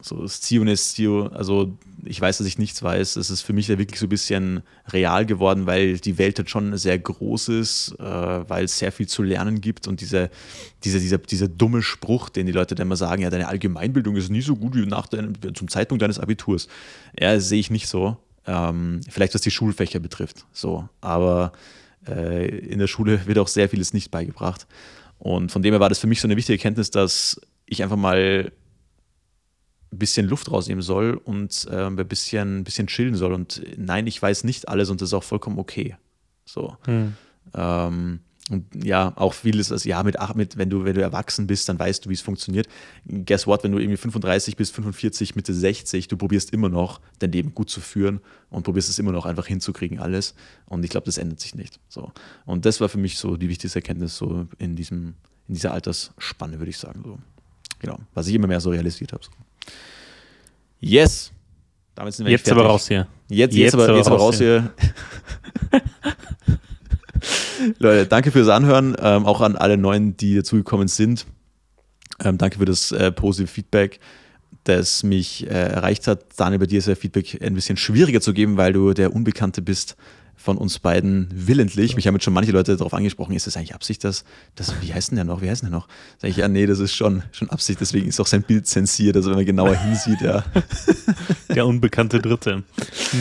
so 0.05 0.27
Zio 0.27 0.65
ist 0.65 0.93
Zio, 0.93 1.29
also 1.29 1.79
ich 2.05 2.21
weiß, 2.21 2.37
dass 2.37 2.47
ich 2.47 2.59
nichts 2.59 2.83
weiß. 2.83 3.17
Es 3.17 3.31
ist 3.31 3.41
für 3.41 3.55
mich 3.55 3.69
ja 3.69 3.79
wirklich 3.79 3.99
so 3.99 4.05
ein 4.05 4.11
bisschen 4.11 4.63
real 4.93 5.25
geworden, 5.25 5.67
weil 5.67 5.99
die 5.99 6.19
Welt 6.19 6.37
halt 6.39 6.51
schon 6.51 6.77
sehr 6.77 6.99
groß 6.99 7.49
ist, 7.49 7.97
äh, 7.99 8.05
weil 8.05 8.65
es 8.65 8.79
sehr 8.79 8.93
viel 8.93 9.09
zu 9.09 9.23
lernen 9.23 9.63
gibt 9.63 9.89
und 9.89 10.03
diese, 10.03 10.31
diese, 10.85 11.01
dieser, 11.01 11.17
dieser 11.17 11.49
dumme 11.49 11.83
Spruch, 11.83 12.29
den 12.29 12.45
die 12.45 12.53
Leute 12.53 12.75
dann 12.75 12.87
immer 12.87 12.97
sagen, 12.97 13.23
ja, 13.23 13.31
deine 13.31 13.49
Allgemeinbildung 13.49 14.17
ist 14.17 14.31
nie 14.31 14.43
so 14.43 14.57
gut 14.57 14.75
wie 14.75 14.85
nach 14.85 15.07
deinem, 15.07 15.33
zum 15.55 15.69
Zeitpunkt 15.69 16.03
deines 16.03 16.19
Abiturs. 16.19 16.69
Ja, 17.19 17.41
sehe 17.41 17.61
ich 17.61 17.71
nicht 17.71 17.89
so. 17.89 18.19
Ähm, 18.47 19.01
vielleicht 19.09 19.35
was 19.35 19.41
die 19.41 19.51
Schulfächer 19.51 20.01
betrifft. 20.01 20.45
So, 20.53 20.87
aber 21.01 21.53
äh, 22.07 22.47
in 22.59 22.79
der 22.79 22.89
Schule 22.89 23.21
wird 23.27 23.39
auch 23.39 23.49
sehr 23.49 23.71
vieles 23.71 23.95
nicht 23.95 24.11
beigebracht. 24.11 24.67
Und 25.19 25.51
von 25.51 25.63
dem 25.63 25.73
her 25.73 25.81
war 25.81 25.89
das 25.89 25.99
für 25.99 26.07
mich 26.07 26.21
so 26.21 26.29
eine 26.29 26.37
wichtige 26.37 26.59
Erkenntnis, 26.59 26.91
dass 26.91 27.41
ich 27.65 27.83
einfach 27.83 27.97
mal 27.97 28.53
ein 29.95 29.99
bisschen 29.99 30.29
Luft 30.29 30.51
rausnehmen 30.51 30.83
soll 30.83 31.15
und 31.15 31.67
äh, 31.71 31.87
ein 31.87 31.97
bisschen, 31.97 32.65
bisschen 32.65 32.87
chillen 32.87 33.15
soll. 33.15 33.33
Und 33.33 33.63
nein, 33.77 34.07
ich 34.07 34.21
weiß 34.21 34.45
nicht 34.45 34.69
alles 34.69 34.91
und 34.91 35.01
das 35.01 35.11
ist 35.11 35.15
auch 35.15 35.25
vollkommen 35.25 35.59
okay. 35.59 35.97
So. 36.45 36.77
Hm. 36.85 37.15
Ähm, 37.55 38.21
und 38.51 38.85
ja, 38.85 39.15
auch 39.17 39.33
vieles, 39.33 39.73
also 39.73 39.89
ja, 39.89 40.03
mit, 40.03 40.17
mit, 40.35 40.59
wenn 40.59 40.69
du, 40.69 40.85
wenn 40.85 40.95
du 40.95 41.01
erwachsen 41.01 41.47
bist, 41.47 41.67
dann 41.71 41.79
weißt 41.79 42.05
du, 42.05 42.11
wie 42.11 42.15
es 42.15 42.21
funktioniert. 42.21 42.69
Guess 43.07 43.47
what, 43.47 43.65
wenn 43.65 43.73
du 43.73 43.79
irgendwie 43.79 43.97
35 43.97 44.57
bis 44.57 44.71
45, 44.71 45.35
Mitte 45.35 45.55
60, 45.55 46.09
du 46.09 46.19
probierst 46.19 46.53
immer 46.53 46.69
noch, 46.69 47.01
dein 47.21 47.33
Leben 47.33 47.55
gut 47.55 47.71
zu 47.71 47.81
führen 47.81 48.21
und 48.51 48.65
probierst 48.65 48.91
es 48.91 48.99
immer 48.99 49.13
noch 49.13 49.25
einfach 49.25 49.47
hinzukriegen, 49.47 49.99
alles. 49.99 50.35
Und 50.67 50.85
ich 50.85 50.91
glaube, 50.91 51.07
das 51.07 51.17
ändert 51.17 51.41
sich 51.41 51.55
nicht. 51.55 51.81
So. 51.89 52.13
Und 52.45 52.67
das 52.67 52.83
war 52.83 52.91
für 52.91 52.99
mich 52.99 53.17
so 53.17 53.39
die 53.39 53.49
wichtigste 53.49 53.79
Erkenntnis 53.79 54.19
so 54.19 54.47
in 54.59 54.77
diesem, 54.77 55.15
in 55.49 55.55
dieser 55.55 55.73
Altersspanne, 55.73 56.59
würde 56.59 56.71
ich 56.71 56.79
sagen. 56.79 57.01
So. 57.03 57.19
Genau. 57.79 57.99
Was 58.13 58.27
ich 58.29 58.35
immer 58.35 58.47
mehr 58.47 58.61
so 58.61 58.71
realisiert 58.71 59.15
habe. 59.15 59.25
So. 59.25 59.31
Yes! 60.81 61.33
Damit 61.95 62.15
sind 62.15 62.27
wir 62.27 62.33
jetzt 62.33 62.51
aber 62.51 62.67
raus 62.67 62.89
hier. 62.89 63.07
Jetzt, 63.29 63.55
jetzt, 63.55 63.73
jetzt 63.73 63.75
aber, 63.75 63.97
jetzt 63.97 64.07
aber 64.07 64.17
raus 64.17 64.39
hier. 64.39 64.73
hier. 65.71 65.83
Leute, 67.79 68.07
danke 68.07 68.31
fürs 68.31 68.49
Anhören. 68.49 68.97
Ähm, 68.99 69.27
auch 69.27 69.41
an 69.41 69.57
alle 69.57 69.77
Neuen, 69.77 70.17
die 70.17 70.35
dazugekommen 70.35 70.89
sind. 70.89 71.27
Ähm, 72.23 72.39
danke 72.39 72.59
für 72.59 72.65
das 72.65 72.93
äh, 72.93 73.13
positive 73.13 73.49
Feedback, 73.49 74.01
das 74.65 75.03
mich 75.03 75.47
äh, 75.47 75.51
erreicht 75.51 76.07
hat. 76.07 76.25
Daniel, 76.37 76.61
bei 76.61 76.67
dir 76.67 76.79
ist 76.79 76.89
ja 76.89 76.95
Feedback 76.95 77.41
ein 77.43 77.55
bisschen 77.55 77.77
schwieriger 77.77 78.21
zu 78.21 78.33
geben, 78.33 78.57
weil 78.57 78.73
du 78.73 78.93
der 78.93 79.15
Unbekannte 79.15 79.63
bist 79.63 79.97
von 80.37 80.59
uns 80.59 80.79
beiden 80.79 81.29
willentlich. 81.33 81.97
Mich 81.97 82.07
haben 82.07 82.15
jetzt 82.15 82.25
schon 82.25 82.35
manche 82.35 82.53
Leute 82.53 82.77
darauf 82.77 82.95
angesprochen, 82.95 83.35
ist 83.35 83.47
das 83.47 83.57
eigentlich 83.57 83.75
Absicht, 83.75 84.05
dass, 84.05 84.25
das, 84.55 84.75
wie 84.83 84.93
heißt 84.93 85.11
denn 85.11 85.17
der 85.17 85.25
noch, 85.25 85.43
wie 85.43 85.49
heißt 85.49 85.63
denn 85.63 85.71
der 85.71 85.79
noch? 85.79 85.89
Sag 86.19 86.31
ich, 86.31 86.37
ja, 86.37 86.49
nee, 86.49 86.67
das 86.67 86.81
ist 86.81 86.95
schon, 86.95 87.23
schon 87.33 87.51
Absicht, 87.51 87.81
deswegen 87.81 88.09
ist 88.09 88.21
auch 88.21 88.27
sein 88.27 88.43
Bild 88.43 88.67
zensiert, 88.67 89.17
also 89.17 89.31
wenn 89.31 89.37
man 89.37 89.47
genauer 89.47 89.77
hinsieht, 89.77 90.21
ja. 90.21 90.45
Der 91.55 91.67
unbekannte 91.67 92.21
Dritte. 92.21 92.65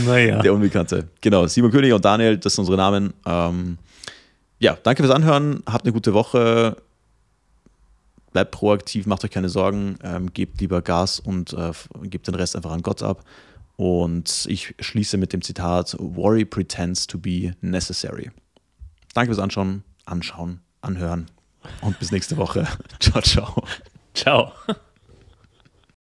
Naja. 0.05 0.41
Der 0.41 0.53
Unbekannte, 0.53 1.07
genau. 1.21 1.45
Simon 1.47 1.71
König 1.71 1.93
und 1.93 2.03
Daniel, 2.03 2.37
das 2.37 2.55
sind 2.55 2.61
unsere 2.63 2.77
Namen. 2.77 3.13
Ähm, 3.25 3.77
ja, 4.59 4.77
danke 4.81 5.03
fürs 5.03 5.13
Anhören. 5.13 5.61
Habt 5.65 5.85
eine 5.85 5.93
gute 5.93 6.13
Woche. 6.13 6.77
bleibt 8.31 8.51
proaktiv, 8.51 9.05
macht 9.05 9.23
euch 9.23 9.31
keine 9.31 9.49
Sorgen, 9.49 9.97
ähm, 10.03 10.33
gebt 10.33 10.59
lieber 10.61 10.81
Gas 10.81 11.19
und 11.19 11.53
äh, 11.53 11.71
gebt 12.03 12.27
den 12.27 12.35
Rest 12.35 12.55
einfach 12.55 12.71
an 12.71 12.81
Gott 12.81 13.03
ab. 13.03 13.23
Und 13.75 14.45
ich 14.49 14.75
schließe 14.79 15.17
mit 15.17 15.33
dem 15.33 15.41
Zitat: 15.41 15.95
Worry 15.99 16.45
pretends 16.45 17.07
to 17.07 17.17
be 17.17 17.55
necessary. 17.61 18.31
Danke 19.13 19.29
fürs 19.33 19.39
Anschauen, 19.39 19.83
Anschauen, 20.05 20.61
Anhören 20.81 21.27
und 21.81 21.97
bis 21.99 22.11
nächste 22.11 22.37
Woche. 22.37 22.67
ciao, 22.99 23.21
ciao. 23.21 23.63
Ciao. 24.13 24.51